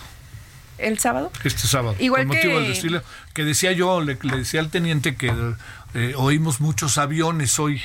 El 0.78 0.98
sábado. 0.98 1.30
Este 1.44 1.66
sábado. 1.66 1.96
Igual 1.98 2.26
con 2.26 2.36
motivo 2.36 2.54
que- 2.54 2.60
del 2.60 2.68
desfile. 2.68 3.00
Que 3.34 3.44
decía 3.44 3.72
yo, 3.72 4.00
le, 4.00 4.18
le 4.22 4.36
decía 4.38 4.60
al 4.60 4.70
teniente 4.70 5.16
que 5.16 5.32
eh, 5.94 6.14
oímos 6.16 6.60
muchos 6.60 6.98
aviones 6.98 7.58
hoy. 7.58 7.80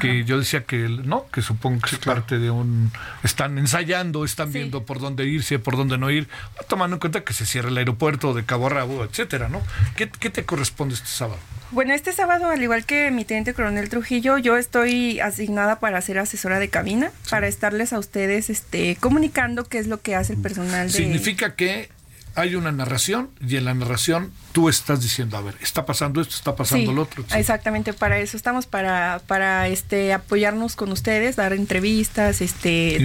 Que 0.00 0.24
yo 0.24 0.38
decía 0.38 0.62
que 0.64 0.88
no, 0.88 1.26
que 1.32 1.42
supongo 1.42 1.80
que 1.80 1.96
es 1.96 2.00
parte 2.00 2.38
de 2.38 2.50
un. 2.50 2.92
Están 3.24 3.58
ensayando, 3.58 4.24
están 4.24 4.52
viendo 4.52 4.84
por 4.84 5.00
dónde 5.00 5.24
irse, 5.26 5.58
por 5.58 5.76
dónde 5.76 5.98
no 5.98 6.10
ir, 6.10 6.28
tomando 6.68 6.96
en 6.96 7.00
cuenta 7.00 7.22
que 7.24 7.32
se 7.32 7.44
cierra 7.44 7.68
el 7.70 7.76
aeropuerto 7.78 8.32
de 8.34 8.44
Cabo 8.44 8.68
Rabo, 8.68 9.04
etcétera, 9.04 9.48
¿no? 9.48 9.60
¿Qué, 9.96 10.08
qué 10.08 10.30
te 10.30 10.44
corresponde 10.44 10.94
este 10.94 11.08
sábado? 11.08 11.38
Bueno, 11.72 11.92
este 11.94 12.12
sábado, 12.12 12.50
al 12.50 12.62
igual 12.62 12.84
que 12.84 13.10
mi 13.10 13.24
teniente 13.24 13.52
coronel 13.54 13.88
Trujillo, 13.88 14.38
yo 14.38 14.56
estoy 14.56 15.18
asignada 15.20 15.80
para 15.80 16.00
ser 16.02 16.18
asesora 16.18 16.58
de 16.60 16.68
cabina, 16.68 17.10
para 17.30 17.48
estarles 17.48 17.92
a 17.92 17.98
ustedes 17.98 18.48
este, 18.50 18.96
comunicando 19.00 19.64
qué 19.64 19.78
es 19.78 19.86
lo 19.86 20.00
que 20.00 20.14
hace 20.16 20.32
el 20.34 20.40
personal 20.42 20.86
de... 20.90 20.98
Significa 20.98 21.54
que 21.54 21.88
hay 22.34 22.54
una 22.54 22.72
narración 22.72 23.30
y 23.40 23.56
en 23.56 23.64
la 23.64 23.74
narración 23.74 24.32
tú 24.52 24.68
estás 24.68 25.02
diciendo, 25.02 25.36
a 25.36 25.40
ver, 25.42 25.56
está 25.60 25.86
pasando 25.86 26.20
esto, 26.20 26.34
está 26.34 26.56
pasando 26.56 26.90
Sí, 26.90 26.94
lo 26.94 27.02
otro. 27.02 27.24
Exactamente, 27.34 27.92
para 27.92 28.18
eso 28.18 28.36
estamos, 28.36 28.66
para, 28.66 29.20
para 29.26 29.68
este 29.68 30.12
apoyarnos 30.12 30.76
con 30.76 30.92
ustedes, 30.92 31.36
dar 31.36 31.52
entrevistas, 31.52 32.40
este, 32.40 32.98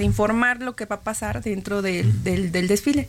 Informar. 0.00 0.62
lo 0.62 0.76
que 0.76 0.86
va 0.86 0.96
a 0.96 1.00
pasar 1.00 1.42
dentro 1.42 1.82
del, 1.82 2.22
del, 2.22 2.52
del 2.52 2.68
desfile. 2.68 3.08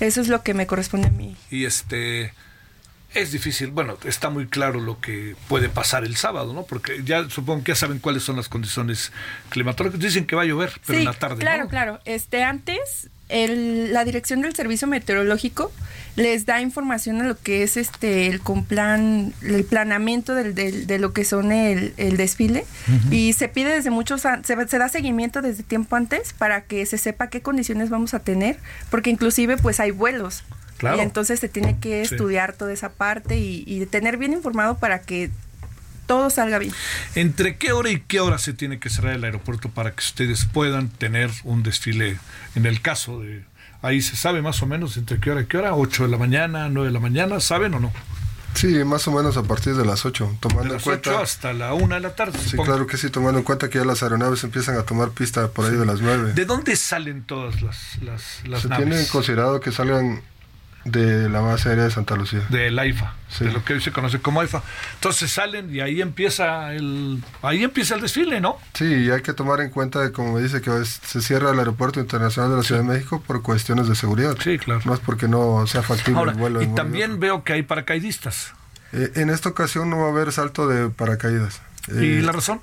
Eso 0.00 0.20
es 0.20 0.28
lo 0.28 0.42
que 0.42 0.54
me 0.54 0.66
corresponde 0.66 1.08
a 1.08 1.10
mí. 1.10 1.36
Y 1.50 1.64
este 1.64 2.32
es 3.14 3.30
difícil, 3.30 3.70
bueno, 3.70 3.96
está 4.04 4.28
muy 4.28 4.48
claro 4.48 4.80
lo 4.80 5.00
que 5.00 5.36
puede 5.48 5.68
pasar 5.68 6.04
el 6.04 6.16
sábado, 6.16 6.52
¿no? 6.52 6.64
Porque 6.64 7.02
ya 7.04 7.28
supongo 7.30 7.62
que 7.62 7.72
ya 7.72 7.76
saben 7.76 8.00
cuáles 8.00 8.24
son 8.24 8.36
las 8.36 8.48
condiciones 8.48 9.12
climatológicas. 9.50 10.04
Dicen 10.04 10.26
que 10.26 10.34
va 10.34 10.42
a 10.42 10.46
llover, 10.46 10.72
pero 10.84 10.98
en 10.98 11.04
la 11.04 11.12
tarde, 11.12 11.38
claro, 11.38 11.64
¿no? 11.64 11.68
claro. 11.68 12.00
Este, 12.04 12.42
antes, 12.42 13.10
el- 13.28 13.92
la 13.92 14.04
dirección 14.04 14.42
del 14.42 14.54
servicio 14.54 14.86
meteorológico 14.86 15.72
les 16.16 16.46
da 16.46 16.60
información 16.60 17.20
a 17.22 17.24
lo 17.26 17.36
que 17.38 17.62
es 17.62 17.76
este 17.76 18.26
el 18.28 18.40
complan, 18.40 19.32
el 19.42 19.64
planeamiento 19.64 20.34
del, 20.34 20.54
del- 20.54 20.86
de 20.86 20.98
lo 20.98 21.12
que 21.12 21.24
son 21.24 21.50
el, 21.50 21.92
el 21.96 22.16
desfile 22.16 22.64
y 23.10 23.32
se 23.32 23.48
pide 23.48 23.70
desde 23.74 23.90
muchos 23.90 24.20
se, 24.22 24.66
se 24.68 24.78
da 24.78 24.88
seguimiento 24.88 25.42
desde 25.42 25.62
tiempo 25.62 25.96
antes 25.96 26.32
para 26.34 26.62
que 26.62 26.86
se 26.86 26.98
sepa 26.98 27.28
qué 27.30 27.40
condiciones 27.40 27.90
vamos 27.90 28.14
a 28.14 28.18
tener 28.20 28.58
porque 28.90 29.10
inclusive 29.10 29.56
pues 29.56 29.80
hay 29.80 29.90
vuelos 29.90 30.44
Claro. 30.76 30.96
y 30.98 31.00
entonces 31.00 31.38
se 31.40 31.48
tiene 31.48 31.78
que 31.78 32.04
Sí. 32.04 32.14
estudiar 32.14 32.52
toda 32.52 32.72
esa 32.72 32.88
parte 32.90 33.38
y, 33.38 33.62
y 33.66 33.86
tener 33.86 34.16
bien 34.16 34.32
informado 34.32 34.76
para 34.78 35.00
que 35.00 35.30
todo 36.06 36.30
salga 36.30 36.58
bien. 36.58 36.72
¿Entre 37.14 37.56
qué 37.56 37.72
hora 37.72 37.90
y 37.90 38.00
qué 38.00 38.20
hora 38.20 38.38
se 38.38 38.52
tiene 38.52 38.78
que 38.78 38.90
cerrar 38.90 39.14
el 39.14 39.24
aeropuerto 39.24 39.68
para 39.70 39.90
que 39.92 40.00
ustedes 40.00 40.44
puedan 40.46 40.88
tener 40.88 41.30
un 41.44 41.62
desfile 41.62 42.18
en 42.54 42.66
el 42.66 42.80
caso 42.80 43.20
de... 43.20 43.44
Ahí 43.82 44.00
se 44.00 44.16
sabe 44.16 44.40
más 44.40 44.62
o 44.62 44.66
menos 44.66 44.96
entre 44.96 45.20
qué 45.20 45.30
hora 45.30 45.42
y 45.42 45.46
qué 45.46 45.58
hora, 45.58 45.74
8 45.74 46.04
de 46.04 46.08
la 46.08 46.16
mañana, 46.16 46.68
9 46.70 46.88
de 46.88 46.92
la 46.92 47.00
mañana, 47.00 47.38
¿saben 47.40 47.74
o 47.74 47.80
no? 47.80 47.92
Sí, 48.54 48.68
más 48.84 49.06
o 49.08 49.12
menos 49.12 49.36
a 49.36 49.42
partir 49.42 49.74
de 49.74 49.84
las 49.84 50.06
8, 50.06 50.36
tomando 50.40 50.62
De 50.62 50.68
las 50.74 50.82
en 50.82 50.84
cuenta... 50.84 51.10
8 51.10 51.20
hasta 51.22 51.52
la 51.52 51.74
1 51.74 51.94
de 51.96 52.00
la 52.00 52.14
tarde. 52.14 52.38
Sí, 52.38 52.50
supongo. 52.50 52.70
claro 52.70 52.86
que 52.86 52.96
sí, 52.96 53.10
tomando 53.10 53.38
en 53.40 53.44
cuenta 53.44 53.68
que 53.68 53.78
ya 53.78 53.84
las 53.84 54.02
aeronaves 54.02 54.44
empiezan 54.44 54.78
a 54.78 54.84
tomar 54.84 55.10
pista 55.10 55.48
por 55.48 55.66
ahí 55.66 55.76
de 55.76 55.84
las 55.84 56.00
9. 56.00 56.32
¿De 56.34 56.44
dónde 56.44 56.76
salen 56.76 57.24
todas 57.24 57.60
las, 57.62 57.98
las, 58.00 58.22
las 58.46 58.62
Se 58.62 58.68
naves? 58.68 58.86
tiene 58.88 59.06
considerado 59.08 59.60
que 59.60 59.72
salgan 59.72 60.22
de 60.84 61.28
la 61.30 61.40
base 61.40 61.70
aérea 61.70 61.84
de 61.84 61.90
Santa 61.90 62.14
Lucía. 62.14 62.40
del 62.50 62.78
AIFA, 62.78 63.14
de 63.40 63.50
lo 63.52 63.64
que 63.64 63.72
hoy 63.74 63.80
se 63.80 63.90
conoce 63.90 64.20
como 64.20 64.40
AIFA. 64.40 64.62
Entonces 64.94 65.32
salen 65.32 65.74
y 65.74 65.80
ahí 65.80 66.02
empieza 66.02 66.74
el 66.74 67.22
ahí 67.42 67.64
empieza 67.64 67.94
el 67.94 68.02
desfile, 68.02 68.40
¿no? 68.40 68.58
Sí, 68.74 68.84
y 68.84 69.10
hay 69.10 69.22
que 69.22 69.32
tomar 69.32 69.60
en 69.62 69.70
cuenta, 69.70 70.12
como 70.12 70.34
me 70.34 70.42
dice, 70.42 70.60
que 70.60 70.70
es- 70.80 71.00
se 71.06 71.22
cierra 71.22 71.50
el 71.52 71.58
aeropuerto 71.58 72.00
internacional 72.00 72.50
de 72.50 72.56
la 72.58 72.62
Ciudad 72.62 72.82
de 72.82 72.86
México 72.88 73.22
por 73.26 73.42
cuestiones 73.42 73.88
de 73.88 73.94
seguridad. 73.94 74.36
Sí, 74.42 74.58
claro. 74.58 74.82
No 74.84 74.92
es 74.94 75.00
porque 75.00 75.26
no 75.26 75.66
sea 75.66 75.82
factible 75.82 76.18
Ahora, 76.18 76.32
el 76.32 76.38
vuelo. 76.38 76.62
y 76.62 76.66
también 76.68 77.18
veo 77.18 77.44
que 77.44 77.54
hay 77.54 77.62
paracaidistas. 77.62 78.52
Eh, 78.92 79.10
en 79.16 79.30
esta 79.30 79.48
ocasión 79.48 79.88
no 79.90 79.98
va 79.98 80.06
a 80.06 80.10
haber 80.10 80.30
salto 80.32 80.68
de 80.68 80.88
paracaídas. 80.90 81.62
¿Y 81.88 82.18
Eh, 82.18 82.22
la 82.22 82.32
razón? 82.32 82.60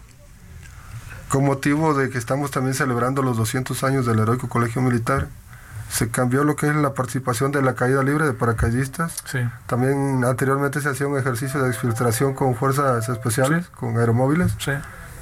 Con 1.28 1.46
motivo 1.46 1.94
de 1.94 2.10
que 2.10 2.18
estamos 2.18 2.52
también 2.52 2.74
celebrando 2.76 3.22
los 3.22 3.38
200 3.38 3.84
años 3.84 4.06
del 4.06 4.20
Heroico 4.20 4.50
Colegio 4.50 4.82
Militar, 4.82 5.28
se 5.92 6.10
cambió 6.10 6.46
lo 6.46 6.56
que 6.56 6.70
es 6.70 6.76
la 6.76 6.94
participación 6.94 7.52
de 7.52 7.62
la 7.62 7.76
caída 7.76 8.02
libre 8.02 8.26
de 8.26 8.34
paracaidistas. 8.34 9.18
Sí. 9.26 9.40
También 9.68 10.24
anteriormente 10.24 10.80
se 10.80 10.88
hacía 10.90 11.06
un 11.08 11.18
ejercicio 11.18 11.62
de 11.62 11.70
exfiltración 11.70 12.34
con 12.34 12.56
fuerzas 12.56 13.10
especiales, 13.10 13.68
con 13.68 13.98
aeromóviles. 13.98 14.54
Sí. 14.58 14.72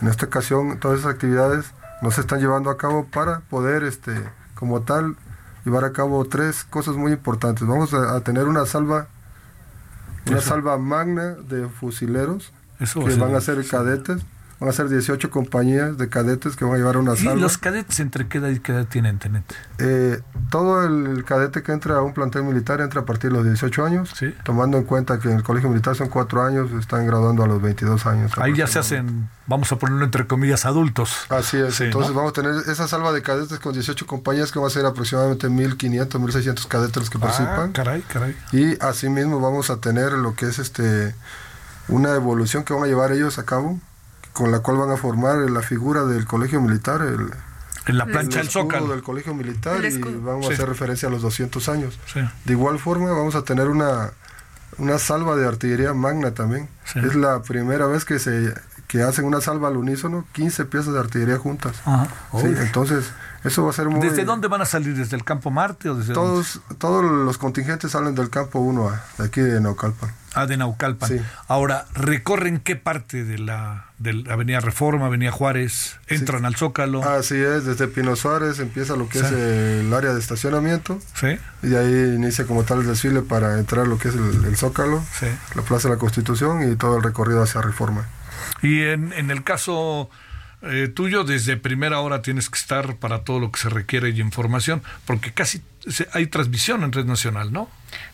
En 0.02 0.08
esta 0.08 0.28
ocasión 0.28 0.80
todas 0.80 1.00
esas 1.00 1.14
actividades 1.14 1.72
no 2.04 2.12
se 2.12 2.22
están 2.22 2.40
llevando 2.40 2.70
a 2.70 2.78
cabo 2.78 3.06
para 3.08 3.40
poder, 3.50 3.84
este, 3.84 4.14
como 4.54 4.82
tal, 4.82 5.16
llevar 5.66 5.86
a 5.86 5.92
cabo 5.92 6.24
tres 6.26 6.64
cosas 6.66 6.96
muy 6.96 7.14
importantes. 7.14 7.68
Vamos 7.68 7.94
a, 7.96 8.16
a 8.16 8.22
tener 8.22 8.48
una 8.48 8.66
salva, 8.68 9.08
una 10.28 10.38
Eso. 10.38 10.50
salva 10.50 10.78
magna 10.78 11.34
de 11.34 11.68
fusileros 11.68 12.54
Eso 12.80 13.04
que 13.04 13.16
van 13.16 13.34
a 13.34 13.42
ser 13.42 13.66
cadetes. 13.68 14.22
Van 14.60 14.70
a 14.70 14.74
ser 14.74 14.90
18 14.90 15.30
compañías 15.30 15.98
de 15.98 16.10
cadetes 16.10 16.58
que 16.58 16.66
van 16.66 16.74
a 16.74 16.78
llevar 16.78 16.98
una 16.98 17.14
¿Y 17.14 17.18
salva. 17.18 17.36
los 17.36 17.58
cadetes 17.58 18.00
entre 18.02 18.28
qué 18.28 18.40
edad 18.40 18.50
y 18.50 18.60
qué 18.60 18.74
edad 18.74 18.86
tienen, 18.86 19.18
teniente? 19.18 19.56
Eh, 19.78 20.20
todo 20.50 20.84
el 20.86 21.24
cadete 21.24 21.64
que 21.64 21.72
entra 21.72 21.96
a 21.96 22.02
un 22.02 22.14
plantel 22.14 22.44
militar 22.44 22.82
entra 22.82 23.00
a 23.02 23.06
partir 23.06 23.32
de 23.32 23.38
los 23.38 23.46
18 23.46 23.86
años, 23.86 24.14
tomando 24.44 24.78
en 24.78 24.84
cuenta 24.84 25.18
que 25.20 25.30
en 25.30 25.38
el 25.38 25.44
colegio 25.44 25.70
militar 25.70 25.96
son 25.96 26.10
4 26.10 26.44
años, 26.44 26.72
están 26.74 27.08
graduando 27.08 27.44
a 27.44 27.48
los 27.48 27.62
22 27.62 28.06
años. 28.06 28.34
Ahí 28.38 28.54
ya 28.54 28.68
se 28.68 28.80
hacen, 28.80 29.30
vamos 29.48 29.72
a 29.72 29.78
ponerlo 29.78 30.04
entre 30.04 30.28
comillas, 30.28 30.66
adultos. 30.66 31.16
Así 31.30 31.56
es, 31.56 31.76
Sí, 31.76 31.86
entonces 31.86 32.12
¿no? 32.12 32.18
vamos 32.18 32.32
a 32.32 32.34
tener 32.42 32.52
esa 32.68 32.86
salva 32.90 33.14
de 33.14 33.22
cadetes 33.22 33.60
con 33.60 33.72
18 33.72 34.06
compañías 34.08 34.52
que 34.52 34.60
va 34.60 34.68
a 34.68 34.72
ser 34.72 34.86
aproximadamente 34.86 35.48
1500, 35.48 36.20
1600 36.20 36.68
cadetes 36.68 36.98
los 36.98 37.10
que 37.10 37.18
Ah, 37.20 37.22
participan. 37.22 37.72
caray, 37.72 38.02
caray. 38.02 38.36
Y 38.52 38.78
asimismo 38.84 39.40
vamos 39.40 39.70
a 39.70 39.78
tener 39.78 40.12
lo 40.12 40.36
que 40.36 40.48
es 40.48 40.60
este 40.60 41.16
una 41.88 42.14
evolución 42.14 42.64
que 42.66 42.74
van 42.74 42.84
a 42.84 42.88
llevar 42.88 43.12
ellos 43.14 43.40
a 43.40 43.46
cabo, 43.46 43.80
con 44.40 44.54
la 44.54 44.60
cual 44.60 44.78
van 44.78 44.90
a 44.92 44.96
formar 44.96 45.36
la 45.52 45.62
figura 45.62 46.06
del 46.06 46.26
colegio 46.26 46.62
militar, 46.62 47.02
el, 47.02 47.30
En 47.88 47.98
la 47.98 48.06
plancha 48.06 48.38
del 48.40 48.48
Zócalo. 48.50 48.88
del 48.88 49.04
colegio 49.04 49.34
militar 49.34 49.84
y 49.84 49.98
vamos 50.00 50.46
Sí. 50.46 50.52
a 50.52 50.56
hacer 50.56 50.70
referencia 50.70 51.10
a 51.10 51.12
los 51.12 51.22
200 51.22 51.68
años. 51.68 52.00
Sí. 52.12 52.22
De 52.46 52.54
igual 52.54 52.80
forma 52.80 53.12
vamos 53.12 53.36
a 53.36 53.42
tener 53.44 53.68
una, 53.68 54.12
una 54.78 54.98
salva 54.98 55.36
de 55.36 55.46
artillería 55.46 55.94
magna 55.94 56.32
también. 56.34 56.70
Sí. 56.86 57.00
Es 57.00 57.16
la 57.16 57.42
primera 57.42 57.86
vez 57.88 58.06
que 58.06 58.18
se 58.18 58.54
que 58.88 59.04
hacen 59.04 59.26
una 59.26 59.42
salva 59.42 59.68
al 59.68 59.76
unísono, 59.78 60.26
15 60.32 60.64
piezas 60.66 60.94
de 60.94 61.00
artillería 61.02 61.38
juntas. 61.38 61.76
Ajá. 61.86 62.08
Entonces, 62.42 63.12
Eso 63.44 63.64
va 63.64 63.70
a 63.70 63.74
ser 63.74 63.88
muy... 63.88 64.02
¿Desde 64.06 64.26
dónde 64.26 64.48
van 64.48 64.62
a 64.62 64.66
salir? 64.66 64.96
¿Desde 64.96 65.16
el 65.16 65.24
campo 65.24 65.50
Marte 65.52 65.90
o 65.90 65.96
desde 65.96 66.14
Todos, 66.14 66.60
todos 66.78 67.04
los 67.04 67.38
contingentes 67.38 67.92
salen 67.92 68.14
del 68.16 68.30
campo 68.30 68.60
1A, 68.60 69.00
de 69.18 69.26
aquí 69.26 69.42
de 69.42 69.62
Naucalpan. 69.62 70.12
Ah, 70.34 70.46
de 70.46 70.58
Naucalpan. 70.58 71.10
Sí. 71.10 71.20
Ahora, 71.48 71.86
¿recorren 71.94 72.60
qué 72.60 72.76
parte 72.76 73.24
de 73.24 73.40
la, 73.40 73.86
de 73.98 74.14
la 74.14 74.34
Avenida 74.34 74.60
Reforma, 74.60 75.06
Avenida 75.08 75.32
Juárez? 75.32 75.98
¿Entran 76.08 76.46
al 76.46 76.56
Zócalo? 76.56 77.04
Así 77.04 77.36
es, 77.36 77.66
desde 77.66 77.88
Pino 77.88 78.16
Suárez 78.16 78.60
empieza 78.60 78.96
lo 78.96 79.08
que 79.10 79.20
Sí. 79.20 79.26
es 79.26 79.32
el 79.32 79.94
área 79.94 80.14
de 80.14 80.20
estacionamiento. 80.20 81.00
Sí. 81.16 81.38
Y 81.64 81.76
ahí 81.76 82.14
inicia 82.16 82.46
como 82.46 82.64
tal 82.64 82.82
el 82.82 82.88
desfile 82.88 83.22
para 83.22 83.58
entrar 83.58 83.88
lo 83.88 83.98
que 83.98 84.10
es 84.10 84.16
el, 84.16 84.46
el 84.46 84.58
Zócalo, 84.58 85.02
Sí. 85.18 85.28
la 85.56 85.62
Plaza 85.64 85.88
de 85.88 85.96
la 85.96 86.00
Constitución 86.00 86.70
y 86.72 86.76
todo 86.76 86.98
el 86.98 87.04
recorrido 87.04 87.42
hacia 87.42 87.62
Reforma. 87.62 88.06
Y 88.62 88.82
en, 88.84 89.14
en 89.14 89.32
el 89.32 89.44
caso 89.44 90.10
eh, 90.62 90.90
tuyo, 90.94 91.24
desde 91.24 91.58
primera 91.58 92.00
hora 92.00 92.22
tienes 92.22 92.50
que 92.50 92.58
estar 92.58 92.98
para 92.98 93.24
todo 93.24 93.40
lo 93.40 93.52
que 93.52 93.60
se 93.60 93.70
requiere 93.70 94.10
y 94.10 94.20
información, 94.20 94.82
porque 95.06 95.32
casi 95.32 95.62
hay 96.14 96.28
transmisión 96.28 96.84
en 96.84 96.92
red 96.92 97.06
nacional, 97.06 97.52
¿no? 97.54 97.70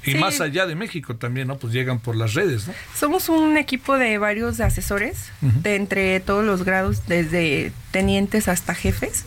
Y 0.06 0.12
Sí. 0.14 0.18
más 0.20 0.40
allá 0.40 0.66
de 0.68 0.76
México 0.76 1.16
también, 1.18 1.48
¿no? 1.48 1.58
Pues 1.58 1.74
llegan 1.74 2.00
por 2.00 2.16
las 2.16 2.34
redes, 2.34 2.68
¿no? 2.68 2.74
Somos 2.98 3.28
un 3.28 3.58
equipo 3.58 3.98
de 3.98 4.18
varios 4.18 4.60
asesores, 4.60 5.32
de 5.42 5.76
entre 5.76 6.20
todos 6.22 6.46
los 6.46 6.64
grados, 6.64 7.08
desde 7.08 7.74
tenientes 7.92 8.48
hasta 8.48 8.74
jefes. 8.76 9.26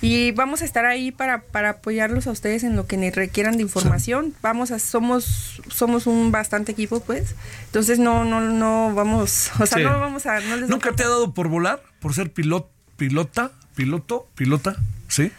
Y 0.00 0.30
vamos 0.32 0.62
a 0.62 0.64
estar 0.64 0.84
ahí 0.84 1.10
para, 1.10 1.40
para 1.42 1.70
apoyarlos 1.70 2.26
a 2.26 2.30
ustedes 2.30 2.62
en 2.64 2.76
lo 2.76 2.86
que 2.86 3.10
requieran 3.10 3.56
de 3.56 3.62
información. 3.62 4.34
Vamos 4.42 4.70
a, 4.70 4.78
somos, 4.78 5.60
somos 5.70 6.06
un 6.06 6.30
bastante 6.30 6.72
equipo, 6.72 7.00
pues. 7.00 7.34
Entonces 7.66 7.98
no, 7.98 8.24
no, 8.24 8.40
no 8.40 8.94
vamos, 8.94 9.50
o 9.58 9.66
sea, 9.66 9.78
Sí. 9.78 9.84
no 9.84 9.98
vamos 9.98 10.26
a, 10.26 10.38
no 10.40 10.56
les 10.56 10.68
¿Nunca 10.68 10.92
te 10.92 11.02
ha 11.02 11.08
dado 11.08 11.34
por 11.34 11.48
volar? 11.48 11.82
¿Por 12.00 12.14
ser 12.14 12.30
pilot, 12.30 12.68
pilota, 12.96 13.50
piloto, 13.74 14.28
pilota? 14.36 14.76
¿Sí? 15.08 15.32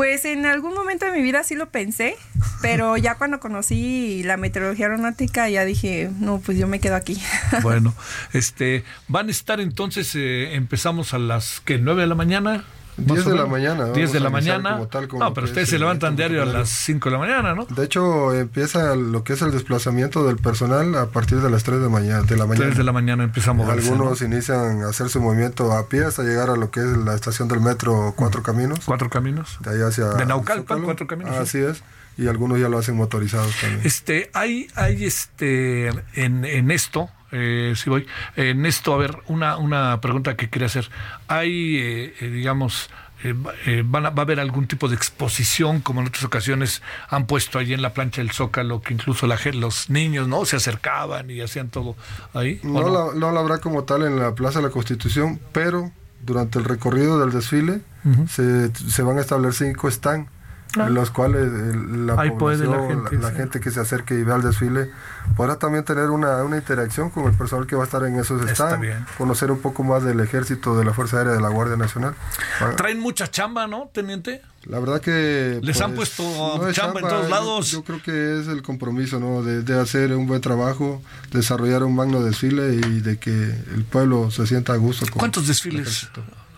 Pues 0.00 0.24
en 0.24 0.46
algún 0.46 0.72
momento 0.72 1.04
de 1.04 1.12
mi 1.12 1.20
vida 1.20 1.44
sí 1.44 1.54
lo 1.54 1.68
pensé, 1.68 2.16
pero 2.62 2.96
ya 2.96 3.16
cuando 3.16 3.38
conocí 3.38 4.22
la 4.22 4.38
meteorología 4.38 4.86
aeronáutica 4.86 5.46
ya 5.50 5.66
dije, 5.66 6.08
no, 6.20 6.38
pues 6.38 6.56
yo 6.56 6.66
me 6.66 6.80
quedo 6.80 6.94
aquí. 6.94 7.20
Bueno, 7.62 7.92
este, 8.32 8.82
van 9.08 9.28
a 9.28 9.30
estar 9.30 9.60
entonces, 9.60 10.14
eh, 10.14 10.54
empezamos 10.54 11.12
a 11.12 11.18
las, 11.18 11.60
¿qué? 11.66 11.78
¿9 11.78 11.96
de 11.96 12.06
la 12.06 12.14
mañana? 12.14 12.64
Más 13.00 13.16
10 13.16 13.26
o 13.26 13.30
de 13.30 13.36
la 13.36 13.46
mañana. 13.46 13.86
10 13.86 14.12
de 14.12 14.20
la 14.20 14.30
mañana. 14.30 14.72
como 14.72 14.88
tal, 14.88 15.08
como 15.08 15.24
no, 15.24 15.34
pero 15.34 15.46
ustedes 15.46 15.64
es 15.64 15.70
se 15.70 15.78
levantan 15.78 16.16
diario 16.16 16.42
a 16.42 16.46
las 16.46 16.68
5 16.68 17.08
de 17.08 17.12
la 17.12 17.18
mañana, 17.18 17.54
¿no? 17.54 17.66
De 17.66 17.84
hecho, 17.84 18.34
empieza 18.34 18.94
lo 18.96 19.24
que 19.24 19.34
es 19.34 19.42
el 19.42 19.50
desplazamiento 19.50 20.26
del 20.26 20.36
personal 20.36 20.94
a 20.96 21.06
partir 21.06 21.38
de 21.38 21.50
las 21.50 21.64
3 21.64 21.80
de, 21.80 21.88
mañana, 21.88 22.22
de 22.22 22.36
la 22.36 22.46
mañana. 22.46 22.66
3 22.66 22.78
de 22.78 22.84
la 22.84 22.92
mañana 22.92 23.24
empieza 23.24 23.50
a 23.50 23.54
moverse. 23.54 23.88
Algunos 23.88 24.20
¿no? 24.20 24.26
inician 24.26 24.82
a 24.82 24.88
hacer 24.88 25.08
su 25.08 25.20
movimiento 25.20 25.72
a 25.72 25.88
pie 25.88 26.04
hasta 26.04 26.22
llegar 26.22 26.50
a 26.50 26.56
lo 26.56 26.70
que 26.70 26.80
es 26.80 26.86
la 26.86 27.14
estación 27.14 27.48
del 27.48 27.60
metro 27.60 28.14
Cuatro 28.16 28.42
Caminos. 28.42 28.80
Cuatro 28.84 29.08
Caminos. 29.10 29.58
De 29.60 29.70
ahí 29.70 29.80
hacia 29.80 30.06
De 30.10 30.26
Naucalpan. 30.26 30.82
Cuatro 30.82 31.06
Caminos, 31.06 31.36
Así 31.36 31.58
es. 31.58 31.82
Y 32.16 32.28
algunos 32.28 32.60
ya 32.60 32.68
lo 32.68 32.78
hacen 32.78 32.96
motorizados 32.96 33.54
también. 33.60 33.80
Este, 33.84 34.30
hay, 34.34 34.68
hay 34.74 35.04
este, 35.04 35.88
en, 36.14 36.44
en 36.44 36.70
esto, 36.70 37.08
eh, 37.32 37.74
si 37.76 37.88
voy, 37.90 38.06
en 38.36 38.66
esto, 38.66 38.94
a 38.94 38.98
ver, 38.98 39.16
una, 39.26 39.56
una 39.56 40.00
pregunta 40.00 40.36
que 40.36 40.48
quería 40.48 40.66
hacer. 40.66 40.90
Hay, 41.28 41.76
eh, 41.76 42.14
eh, 42.20 42.26
digamos, 42.30 42.90
eh, 43.22 43.34
va- 43.34 43.52
eh, 43.66 43.82
van 43.84 44.06
a, 44.06 44.10
va 44.10 44.22
a 44.22 44.24
haber 44.24 44.40
algún 44.40 44.66
tipo 44.66 44.88
de 44.88 44.94
exposición, 44.96 45.80
como 45.80 46.00
en 46.00 46.06
otras 46.08 46.24
ocasiones 46.24 46.82
han 47.08 47.26
puesto 47.26 47.58
allí 47.58 47.74
en 47.74 47.82
la 47.82 47.92
plancha 47.92 48.22
del 48.22 48.30
Zócalo, 48.30 48.80
que 48.80 48.94
incluso 48.94 49.26
la, 49.26 49.38
los 49.54 49.90
niños, 49.90 50.26
¿no? 50.26 50.44
Se 50.46 50.56
acercaban 50.56 51.30
y 51.30 51.40
hacían 51.42 51.68
todo 51.68 51.96
ahí. 52.34 52.60
¿o 52.64 52.68
No, 52.68 52.80
no? 52.82 53.12
la, 53.12 53.18
no 53.18 53.32
la 53.32 53.40
habrá 53.40 53.58
como 53.58 53.84
tal 53.84 54.02
en 54.04 54.18
la 54.18 54.34
Plaza 54.34 54.60
de 54.60 54.66
la 54.66 54.70
Constitución, 54.72 55.38
pero 55.52 55.92
durante 56.22 56.58
el 56.58 56.64
recorrido 56.64 57.18
del 57.20 57.30
desfile 57.30 57.80
se, 58.28 58.74
se 58.74 59.02
van 59.02 59.18
a 59.18 59.20
establecer 59.20 59.68
cinco 59.68 59.90
stands, 59.90 60.30
Ah. 60.78 60.86
en 60.86 60.94
los 60.94 61.10
cuales 61.10 61.46
el- 61.52 62.06
la 62.06 62.14
Ahí 62.20 62.30
puede 62.30 62.58
la 62.58 62.76
población, 62.76 63.02
gente, 63.04 63.18
la, 63.18 63.30
sí. 63.30 63.36
gente 63.36 63.58
que 63.60 63.70
se 63.72 63.80
acerque 63.80 64.14
y 64.14 64.22
vea 64.22 64.36
el 64.36 64.42
desfile, 64.42 64.88
podrá 65.36 65.56
también 65.56 65.84
tener 65.84 66.10
una, 66.10 66.44
una 66.44 66.56
interacción 66.58 67.10
con 67.10 67.24
el 67.24 67.32
personal 67.32 67.66
que 67.66 67.74
va 67.74 67.82
a 67.82 67.86
estar 67.86 68.04
en 68.04 68.16
esos 68.20 68.40
stands, 68.48 68.86
conocer 69.18 69.50
un 69.50 69.58
poco 69.60 69.82
más 69.82 70.04
del 70.04 70.20
ejército, 70.20 70.76
de 70.78 70.84
la 70.84 70.92
Fuerza 70.94 71.18
Aérea, 71.18 71.32
de 71.32 71.40
la 71.40 71.48
Guardia 71.48 71.76
Nacional. 71.76 72.14
Ah, 72.60 72.74
Traen 72.76 73.00
mucha 73.00 73.26
chamba, 73.28 73.66
¿no, 73.66 73.90
teniente? 73.92 74.42
La 74.66 74.78
verdad 74.78 75.00
que... 75.00 75.54
pues, 75.60 75.64
Les 75.66 75.80
han 75.80 75.94
puesto 75.94 76.68
es 76.68 76.76
chamba 76.76 77.00
en 77.00 77.08
todos 77.08 77.24
yo- 77.24 77.28
lados. 77.30 77.70
Yo, 77.72 77.82
creo 77.82 78.00
que 78.02 78.40
es 78.40 78.46
el 78.46 78.62
compromiso, 78.62 79.18
¿no? 79.18 79.42
De, 79.42 79.62
de 79.62 79.80
hacer 79.80 80.14
un 80.14 80.26
buen 80.28 80.40
trabajo, 80.40 81.02
desarrollar 81.32 81.82
un 81.82 81.96
magno 81.96 82.22
desfile 82.22 82.74
y 82.74 83.00
de 83.00 83.18
que 83.18 83.32
el 83.32 83.84
pueblo 83.90 84.30
se 84.30 84.46
sienta 84.46 84.74
a 84.74 84.76
gusto. 84.76 85.06
con 85.06 85.18
¿Cuántos 85.18 85.46
desfiles. 85.48 86.08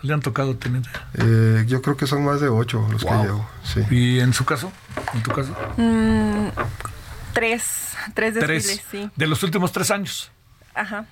Le 0.03 0.13
han 0.15 0.21
tocado, 0.21 0.57
teniente? 0.57 0.89
Eh, 1.15 1.65
yo 1.67 1.81
creo 1.83 1.97
que 1.97 2.07
son 2.07 2.25
más 2.25 2.41
de 2.41 2.49
ocho 2.49 2.87
los 2.91 3.03
Wow. 3.05 3.13
que 3.21 3.27
llevo. 3.27 3.49
Sí. 3.65 3.81
¿Y 3.91 4.21
en 4.21 4.33
su 4.33 4.45
caso? 4.45 4.73
¿En 5.15 5.23
tu 5.23 5.31
caso? 5.31 5.55
Mm, 5.77 6.49
tres, 7.33 7.93
tres 8.15 8.35
desfiles, 8.35 8.65
Tres. 8.67 8.83
sí. 8.91 9.11
De 9.17 9.27
los 9.27 9.43
últimos 9.43 9.73
tres 9.73 9.91
años. 9.91 10.31
Ajá, 10.75 11.05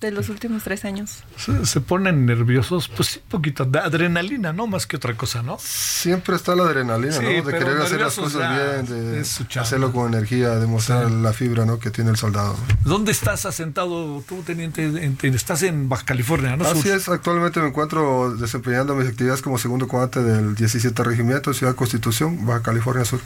de 0.00 0.10
los 0.10 0.28
últimos 0.30 0.62
tres 0.64 0.84
años. 0.86 1.24
Se, 1.36 1.66
se 1.66 1.80
ponen 1.82 2.24
nerviosos, 2.24 2.88
pues 2.88 3.08
sí, 3.10 3.18
un 3.22 3.28
poquito 3.28 3.64
de 3.66 3.78
adrenalina, 3.80 4.52
¿no? 4.52 4.66
Más 4.66 4.86
que 4.86 4.96
otra 4.96 5.14
cosa, 5.14 5.42
¿no? 5.42 5.58
Siempre 5.60 6.36
está 6.36 6.54
la 6.54 6.62
adrenalina, 6.64 7.12
Sí, 7.12 7.22
¿no? 7.22 7.28
De 7.28 7.42
querer 7.58 7.76
hacer 7.82 8.00
las 8.00 8.14
cosas 8.16 8.40
ya, 8.40 8.82
bien, 8.82 8.86
de 8.86 9.60
hacerlo 9.60 9.92
con 9.92 10.12
energía, 10.14 10.50
demostrar 10.56 11.10
la 11.10 11.32
fibra, 11.34 11.66
¿no? 11.66 11.78
Que 11.78 11.90
tiene 11.90 12.10
el 12.10 12.16
soldado. 12.16 12.56
¿Dónde 12.84 13.12
estás 13.12 13.44
asentado 13.44 14.24
tú, 14.26 14.42
teniente? 14.42 14.84
En- 14.84 15.18
en- 15.20 15.34
estás 15.34 15.62
en 15.62 15.88
Baja 15.90 16.04
California, 16.06 16.56
¿no? 16.56 16.64
Así 16.64 16.82
Sur. 16.82 16.92
es, 16.92 17.08
actualmente 17.08 17.60
me 17.60 17.68
encuentro 17.68 18.34
desempeñando 18.34 18.94
mis 18.94 19.06
actividades 19.08 19.42
como 19.42 19.58
segundo 19.58 19.86
comandante 19.86 20.22
del 20.22 20.54
17 20.54 21.04
Regimiento, 21.04 21.52
Ciudad 21.52 21.74
Constitución, 21.74 22.46
Baja 22.46 22.62
California 22.62 23.04
Sur. 23.04 23.20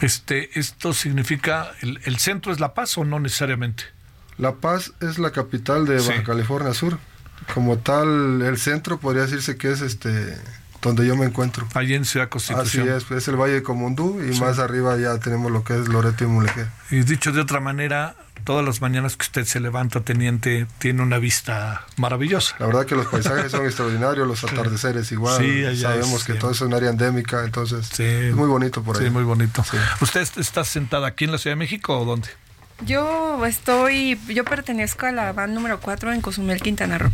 Este, 0.00 0.58
¿Esto 0.58 0.92
significa, 0.92 1.72
el, 1.82 2.00
el 2.04 2.18
centro 2.18 2.52
es 2.52 2.60
La 2.60 2.72
Paz 2.74 2.96
o 2.98 3.04
no 3.04 3.18
necesariamente? 3.20 3.84
La 4.38 4.56
Paz 4.56 4.92
es 5.00 5.18
la 5.18 5.30
capital 5.30 5.86
de 5.86 6.00
Sí. 6.00 6.08
Baja 6.08 6.22
California 6.24 6.74
Sur. 6.74 6.98
Como 7.54 7.78
tal, 7.78 8.42
el 8.42 8.58
centro 8.58 8.98
podría 8.98 9.22
decirse 9.22 9.56
que 9.56 9.70
es 9.72 9.80
este 9.80 10.36
donde 10.82 11.06
yo 11.06 11.16
me 11.16 11.26
encuentro. 11.26 11.66
Allí 11.74 11.94
en 11.94 12.04
Ciudad 12.04 12.28
Así 12.32 12.52
Constitución. 12.54 12.88
es, 12.96 13.10
es 13.10 13.28
el 13.28 13.36
Valle 13.36 13.54
de 13.54 13.62
Comundú 13.62 14.20
y 14.22 14.34
Sí. 14.34 14.40
más 14.40 14.58
arriba 14.58 14.96
ya 14.96 15.18
tenemos 15.18 15.50
lo 15.50 15.64
que 15.64 15.74
es 15.78 15.88
Loreto 15.88 16.24
y 16.24 16.26
Mulegé. 16.28 16.66
Y 16.90 17.00
dicho 17.00 17.32
de 17.32 17.40
otra 17.40 17.58
manera, 17.60 18.14
todas 18.44 18.64
las 18.64 18.80
mañanas 18.80 19.16
que 19.16 19.24
usted 19.24 19.44
se 19.46 19.58
levanta, 19.58 20.00
teniente, 20.02 20.66
tiene 20.78 21.02
una 21.02 21.18
vista 21.18 21.84
maravillosa. 21.96 22.54
La 22.60 22.66
verdad 22.66 22.86
que 22.86 22.94
los 22.94 23.06
paisajes 23.06 23.50
son 23.50 23.64
extraordinarios, 23.64 24.28
los 24.28 24.44
atardeceres 24.44 25.10
igual. 25.12 25.42
Sí, 25.42 25.64
allá 25.64 25.88
Sabemos 25.90 26.20
es, 26.20 26.24
que 26.24 26.32
sí. 26.34 26.38
todo 26.38 26.50
es 26.52 26.60
un 26.60 26.72
área 26.74 26.90
endémica, 26.90 27.44
entonces 27.44 27.98
es 27.98 28.34
muy 28.34 28.46
bonito 28.46 28.82
por 28.82 28.96
ahí. 28.98 29.04
Sí, 29.04 29.10
muy 29.10 29.24
bonito. 29.24 29.64
¿Usted 30.00 30.28
está 30.36 30.62
sentada 30.64 31.08
aquí 31.08 31.24
en 31.24 31.32
la 31.32 31.38
Ciudad 31.38 31.52
de 31.56 31.58
México 31.58 31.98
o 31.98 32.04
dónde? 32.04 32.28
Yo 32.84 33.44
estoy, 33.46 34.18
yo 34.28 34.44
pertenezco 34.44 35.06
a 35.06 35.12
la 35.12 35.32
van 35.32 35.54
número 35.54 35.80
4 35.80 36.12
en 36.12 36.20
Cozumel, 36.20 36.60
Quintana 36.60 36.98
Roo. 36.98 37.10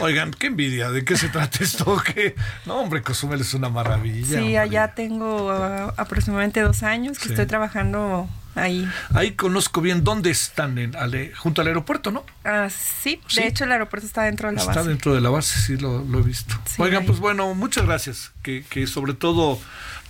Oigan, 0.00 0.32
qué 0.32 0.48
envidia, 0.48 0.90
¿de 0.90 1.04
qué 1.04 1.16
se 1.16 1.28
trata 1.28 1.58
esto? 1.64 1.96
¿Qué? 2.04 2.34
No, 2.66 2.80
hombre, 2.80 3.00
Cozumel 3.02 3.40
es 3.40 3.54
una 3.54 3.68
maravilla. 3.70 4.38
Sí, 4.40 4.56
allá 4.56 4.88
tengo 4.94 5.50
ah, 5.50 5.94
aproximadamente 5.96 6.60
dos 6.60 6.82
años 6.82 7.18
que 7.18 7.26
Sí. 7.26 7.30
estoy 7.30 7.46
trabajando 7.46 8.28
ahí. 8.56 8.86
Ahí 9.14 9.32
conozco 9.32 9.80
bien 9.80 10.02
dónde 10.04 10.30
están, 10.30 10.76
en, 10.78 10.96
ale- 10.96 11.32
junto 11.34 11.62
al 11.62 11.68
aeropuerto, 11.68 12.10
¿no? 12.10 12.24
Ah, 12.44 12.68
sí, 12.68 13.20
Sí. 13.28 13.40
de 13.40 13.46
hecho 13.46 13.64
el 13.64 13.72
aeropuerto 13.72 14.06
está 14.06 14.22
dentro 14.24 14.48
de 14.48 14.56
la 14.56 14.60
Está 14.62 14.74
base. 14.74 14.88
dentro 14.88 15.14
de 15.14 15.20
la 15.22 15.30
base, 15.30 15.60
sí, 15.60 15.76
lo, 15.78 16.04
lo 16.04 16.18
he 16.18 16.22
visto. 16.22 16.54
Sí, 16.66 16.82
Oigan, 16.82 17.02
ahí. 17.02 17.06
pues 17.06 17.18
bueno, 17.20 17.54
muchas 17.54 17.86
gracias. 17.86 18.32
Que, 18.42 18.64
que 18.68 18.86
sobre 18.88 19.14
todo 19.14 19.58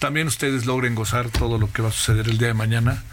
también 0.01 0.27
ustedes 0.27 0.67
logren 0.67 0.95
gozar 0.97 1.29
todo 1.29 1.59
lo 1.59 1.71
que 1.71 1.83
va 1.83 1.91
a 1.91 1.93
suceder 1.93 2.27
el 2.29 2.39
día 2.39 2.49
de 2.49 2.55
mañana. 2.55 3.05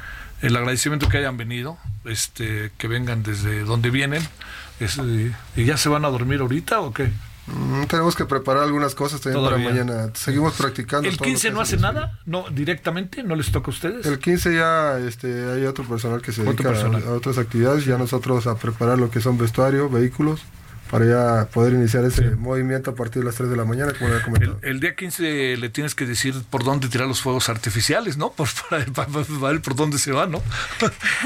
El 0.44 0.56
agradecimiento 0.58 1.08
que 1.08 1.18
hayan 1.18 1.38
venido, 1.38 1.78
este, 2.04 2.72
que 2.78 2.90
vengan 2.90 3.24
desde 3.24 3.64
donde 3.64 3.90
vienen. 3.90 4.22
Es, 4.80 5.00
¿Y 5.56 5.64
ya 5.64 5.78
se 5.78 5.88
van 5.88 6.04
a 6.04 6.10
dormir 6.10 6.42
ahorita 6.42 6.82
o 6.82 6.94
qué? 6.94 7.12
Mm, 7.48 7.84
tenemos 7.86 8.16
que 8.16 8.26
preparar 8.26 8.64
algunas 8.64 8.94
cosas 8.94 9.22
también 9.22 9.42
Todavía. 9.42 9.70
para 9.70 9.86
mañana. 9.86 10.12
Seguimos 10.16 10.54
practicando. 10.54 11.08
¿El 11.08 11.16
todo 11.16 11.26
lo 11.26 11.32
15 11.32 11.48
que 11.48 11.54
no 11.54 11.62
hace 11.62 11.78
nada? 11.78 12.20
¿No? 12.26 12.46
¿Directamente? 12.50 13.24
¿No 13.24 13.36
les 13.36 13.52
toca 13.54 13.68
a 13.68 13.74
ustedes? 13.74 14.06
El 14.06 14.20
15 14.20 14.54
ya 14.54 14.98
este, 15.00 15.50
hay 15.50 15.66
otro 15.66 15.86
personal 15.86 16.22
que 16.22 16.34
se 16.34 16.44
dedica 16.44 16.72
a, 16.72 17.10
a 17.10 17.14
otras 17.14 17.38
actividades, 17.38 17.86
ya 17.86 17.98
nosotros 17.98 18.46
a 18.46 18.56
preparar 18.56 18.98
lo 18.98 19.10
que 19.10 19.22
son 19.22 19.38
vestuario, 19.38 19.90
vehículos, 19.90 20.42
para 20.92 21.06
ya 21.06 21.48
poder 21.52 21.74
iniciar 21.74 22.06
ese 22.06 22.32
movimiento 22.36 22.92
a 22.92 22.96
partir 22.96 23.22
de 23.22 23.26
las 23.26 23.36
3 23.36 23.50
de 23.50 23.56
la 23.58 23.66
mañana, 23.66 23.94
como 23.94 24.12
había 24.12 24.24
comentado. 24.24 24.60
El 24.62 24.80
día 24.80 24.96
15 24.96 25.58
le 25.58 25.70
tienes 25.70 25.96
que 25.96 26.06
decir 26.06 26.36
por 26.50 26.64
dónde 26.64 26.88
tirar 26.88 27.08
los 27.08 27.22
fuegos 27.22 27.50
artificiales, 27.50 28.16
¿no? 28.18 28.32
Por, 28.36 28.48
para, 28.70 28.86
para- 28.86 29.08
para 29.10 29.52
ver 29.54 29.62
por 29.62 29.76
dónde 29.76 29.98
se 29.98 30.12
va, 30.12 30.28
¿no? 30.28 30.42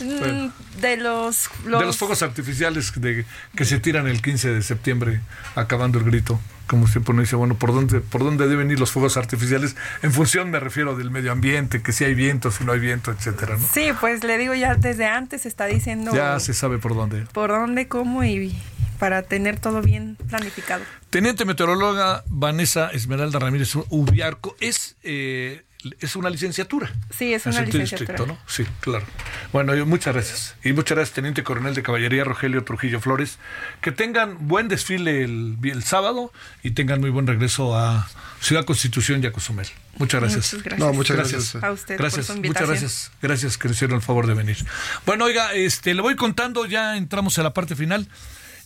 Mm, 0.00 0.50
De 0.80 0.96
los, 0.98 1.48
De 1.64 1.70
los 1.70 1.96
fuegos 1.96 2.22
artificiales 2.22 2.92
de, 3.00 3.24
que 3.56 3.64
se 3.64 3.78
tiran 3.80 4.06
el 4.06 4.20
15 4.22 4.50
de 4.52 4.62
septiembre, 4.62 5.20
acabando 5.54 5.98
el 5.98 6.04
grito. 6.04 6.38
Como 6.66 6.88
siempre 6.88 7.12
uno 7.12 7.22
dice, 7.22 7.36
bueno, 7.36 7.54
¿por 7.54 7.72
dónde, 7.72 8.00
¿por 8.00 8.24
dónde 8.24 8.48
deben 8.48 8.70
ir 8.70 8.80
los 8.80 8.90
fuegos 8.90 9.16
artificiales? 9.16 9.76
En 10.02 10.12
función, 10.12 10.50
me 10.50 10.58
refiero, 10.58 10.96
del 10.96 11.10
medio 11.10 11.30
ambiente, 11.32 11.82
que 11.82 11.92
si 11.92 12.04
hay 12.04 12.14
viento, 12.14 12.50
si 12.50 12.64
no 12.64 12.72
hay 12.72 12.80
viento, 12.80 13.10
etcétera, 13.12 13.56
¿no? 13.56 13.66
Sí, 13.72 13.90
pues 14.00 14.24
le 14.24 14.38
digo 14.38 14.54
ya 14.54 14.74
desde 14.74 15.06
antes 15.06 15.42
se 15.42 15.48
está 15.48 15.66
diciendo 15.66 16.12
Ya 16.14 16.40
se 16.40 16.54
sabe 16.54 16.78
por 16.78 16.94
dónde. 16.94 17.26
por 17.32 17.50
dónde, 17.50 17.86
cómo 17.88 18.24
y 18.24 18.56
para 18.98 19.22
tener 19.22 19.60
todo 19.60 19.82
bien 19.82 20.16
planificado. 20.28 20.82
Teniente 21.10 21.44
meteoróloga 21.44 22.24
Vanessa 22.28 22.88
Esmeralda 22.88 23.38
Ramírez 23.38 23.74
Ubiarco, 23.90 24.56
es, 24.60 24.96
eh, 25.02 25.65
es 26.00 26.16
una 26.16 26.30
licenciatura. 26.30 26.92
Sí, 27.16 27.34
es 27.34 27.46
una 27.46 27.60
licenciatura. 27.60 28.14
estricto, 28.14 28.26
¿no? 28.26 28.38
Sí, 28.46 28.64
claro. 28.80 29.04
Bueno, 29.52 29.74
muchas 29.86 30.14
gracias. 30.14 30.54
Y 30.64 30.72
muchas 30.72 30.96
gracias, 30.96 31.14
Teniente 31.14 31.42
Coronel 31.42 31.74
de 31.74 31.82
Caballería 31.82 32.24
Rogelio 32.24 32.64
Trujillo 32.64 33.00
Flores. 33.00 33.38
Que 33.80 33.92
tengan 33.92 34.48
buen 34.48 34.68
desfile 34.68 35.24
el, 35.24 35.58
el 35.62 35.82
sábado 35.82 36.32
y 36.62 36.72
tengan 36.72 37.00
muy 37.00 37.10
buen 37.10 37.26
regreso 37.26 37.76
a 37.76 38.08
Ciudad 38.40 38.64
Constitución 38.64 39.22
y 39.22 39.26
a 39.26 39.32
Cozumel. 39.32 39.66
Muchas 39.98 40.20
gracias. 40.20 40.54
Muchas 40.54 40.64
gracias. 40.64 40.78
No, 40.78 40.92
muchas 40.92 41.16
gracias. 41.16 41.56
A 41.56 41.72
usted 41.72 41.96
por 41.96 42.04
Gracias, 42.04 42.36
muchas 42.36 42.68
gracias. 42.68 43.10
Gracias 43.22 43.58
que 43.58 43.68
nos 43.68 43.76
hicieron 43.76 43.96
el 43.96 44.02
favor 44.02 44.26
de 44.26 44.34
venir. 44.34 44.56
Bueno, 45.04 45.24
oiga, 45.24 45.54
este, 45.54 45.94
le 45.94 46.02
voy 46.02 46.16
contando, 46.16 46.66
ya 46.66 46.96
entramos 46.96 47.38
a 47.38 47.42
la 47.42 47.54
parte 47.54 47.76
final. 47.76 48.08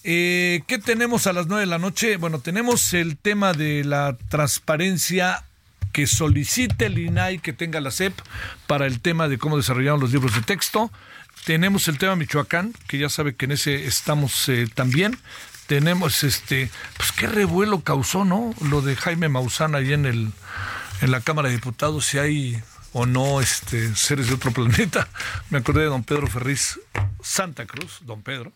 Eh, 0.03 0.63
¿Qué 0.67 0.79
tenemos 0.79 1.27
a 1.27 1.33
las 1.33 1.47
nueve 1.47 1.61
de 1.61 1.67
la 1.67 1.79
noche? 1.79 2.17
Bueno, 2.17 2.41
tenemos 2.41 2.95
el 2.95 3.17
tema 3.17 3.53
de 3.53 3.85
la 3.85 4.17
transparencia 4.29 5.45
que 5.93 6.07
solicite 6.07 6.87
el 6.87 6.99
INAI 6.99 7.39
que 7.39 7.53
tenga 7.53 7.81
la 7.81 7.91
CEP 7.91 8.19
para 8.67 8.87
el 8.87 9.01
tema 9.01 9.29
de 9.29 9.39
cómo 9.39 9.57
desarrollaron 9.57 10.01
los 10.01 10.13
libros 10.13 10.35
de 10.35 10.43
texto. 10.43 10.91
Tenemos 11.45 11.89
el 11.89 11.99
tema 11.99 12.17
Michoacán, 12.17 12.75
que 12.87 12.99
ya 12.99 13.09
sabe 13.09 13.35
que 13.35 13.47
en 13.47 13.53
ese 13.53 13.87
estamos 13.87 14.49
eh, 14.49 14.69
también. 14.73 15.19
Tenemos 15.67 16.25
este, 16.25 16.71
pues 16.97 17.13
qué 17.13 17.27
revuelo 17.27 17.81
causó, 17.81 18.25
¿no? 18.25 18.55
Lo 18.69 18.83
de 18.83 18.97
Jaime 18.97 19.29
Maussan 19.29 19.75
ahí 19.75 19.93
en 19.93 20.07
el 20.07 20.33
en 21.01 21.11
la 21.11 21.21
Cámara 21.21 21.49
de 21.49 21.55
Diputados, 21.55 22.05
si 22.05 22.19
hay 22.19 22.63
o 22.93 23.07
no 23.07 23.41
este 23.41 23.95
seres 23.95 24.29
de 24.29 24.35
otro 24.35 24.51
planeta. 24.53 25.09
Me 25.51 25.59
acordé 25.59 25.83
de 25.83 25.87
don 25.87 26.05
Pedro 26.05 26.27
Ferriz 26.27 26.81
Santa 27.23 27.67
Cruz, 27.67 28.01
don 28.03 28.23
Pedro, 28.23 28.53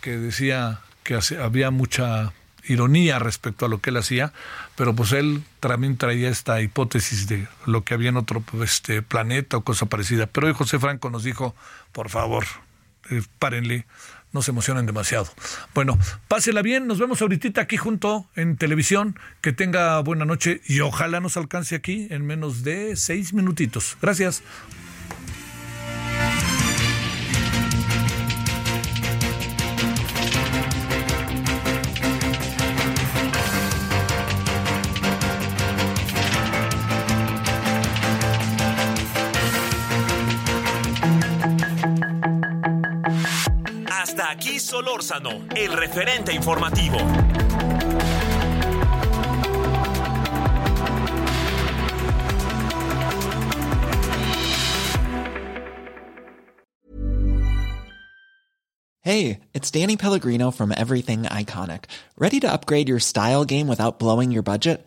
que 0.00 0.16
decía 0.16 0.80
que 1.02 1.18
había 1.40 1.70
mucha 1.70 2.32
ironía 2.64 3.18
respecto 3.18 3.66
a 3.66 3.68
lo 3.68 3.80
que 3.80 3.90
él 3.90 3.96
hacía, 3.96 4.32
pero 4.76 4.94
pues 4.94 5.12
él 5.12 5.42
también 5.60 5.96
traía 5.96 6.28
esta 6.28 6.60
hipótesis 6.60 7.26
de 7.26 7.48
lo 7.64 7.82
que 7.82 7.94
había 7.94 8.10
en 8.10 8.16
otro 8.16 8.44
este, 8.62 9.02
planeta 9.02 9.56
o 9.56 9.64
cosa 9.64 9.86
parecida. 9.86 10.26
Pero 10.26 10.46
hoy 10.46 10.52
José 10.52 10.78
Franco 10.78 11.10
nos 11.10 11.24
dijo, 11.24 11.54
por 11.92 12.10
favor, 12.10 12.44
eh, 13.10 13.22
párenle, 13.38 13.86
no 14.32 14.42
se 14.42 14.50
emocionen 14.50 14.86
demasiado. 14.86 15.28
Bueno, 15.74 15.98
pásela 16.28 16.62
bien, 16.62 16.86
nos 16.86 16.98
vemos 16.98 17.22
ahorita 17.22 17.60
aquí 17.60 17.76
junto 17.76 18.26
en 18.36 18.56
televisión, 18.56 19.18
que 19.40 19.52
tenga 19.52 19.98
buena 20.00 20.24
noche 20.24 20.60
y 20.66 20.80
ojalá 20.80 21.20
nos 21.20 21.36
alcance 21.36 21.74
aquí 21.74 22.06
en 22.10 22.26
menos 22.26 22.62
de 22.62 22.96
seis 22.96 23.32
minutitos. 23.32 23.96
Gracias. 24.02 24.42
Hasta 44.16 44.30
aquí 44.30 44.58
Solórzano, 44.58 45.44
el 45.54 45.74
referente 45.74 46.32
informativo. 46.32 46.96
Hey, 59.02 59.40
it's 59.52 59.70
Danny 59.70 59.98
Pellegrino 59.98 60.50
from 60.50 60.72
Everything 60.72 61.24
Iconic. 61.24 61.84
Ready 62.16 62.40
to 62.40 62.50
upgrade 62.50 62.88
your 62.88 63.00
style 63.00 63.44
game 63.44 63.68
without 63.68 63.98
blowing 63.98 64.32
your 64.32 64.42
budget? 64.42 64.86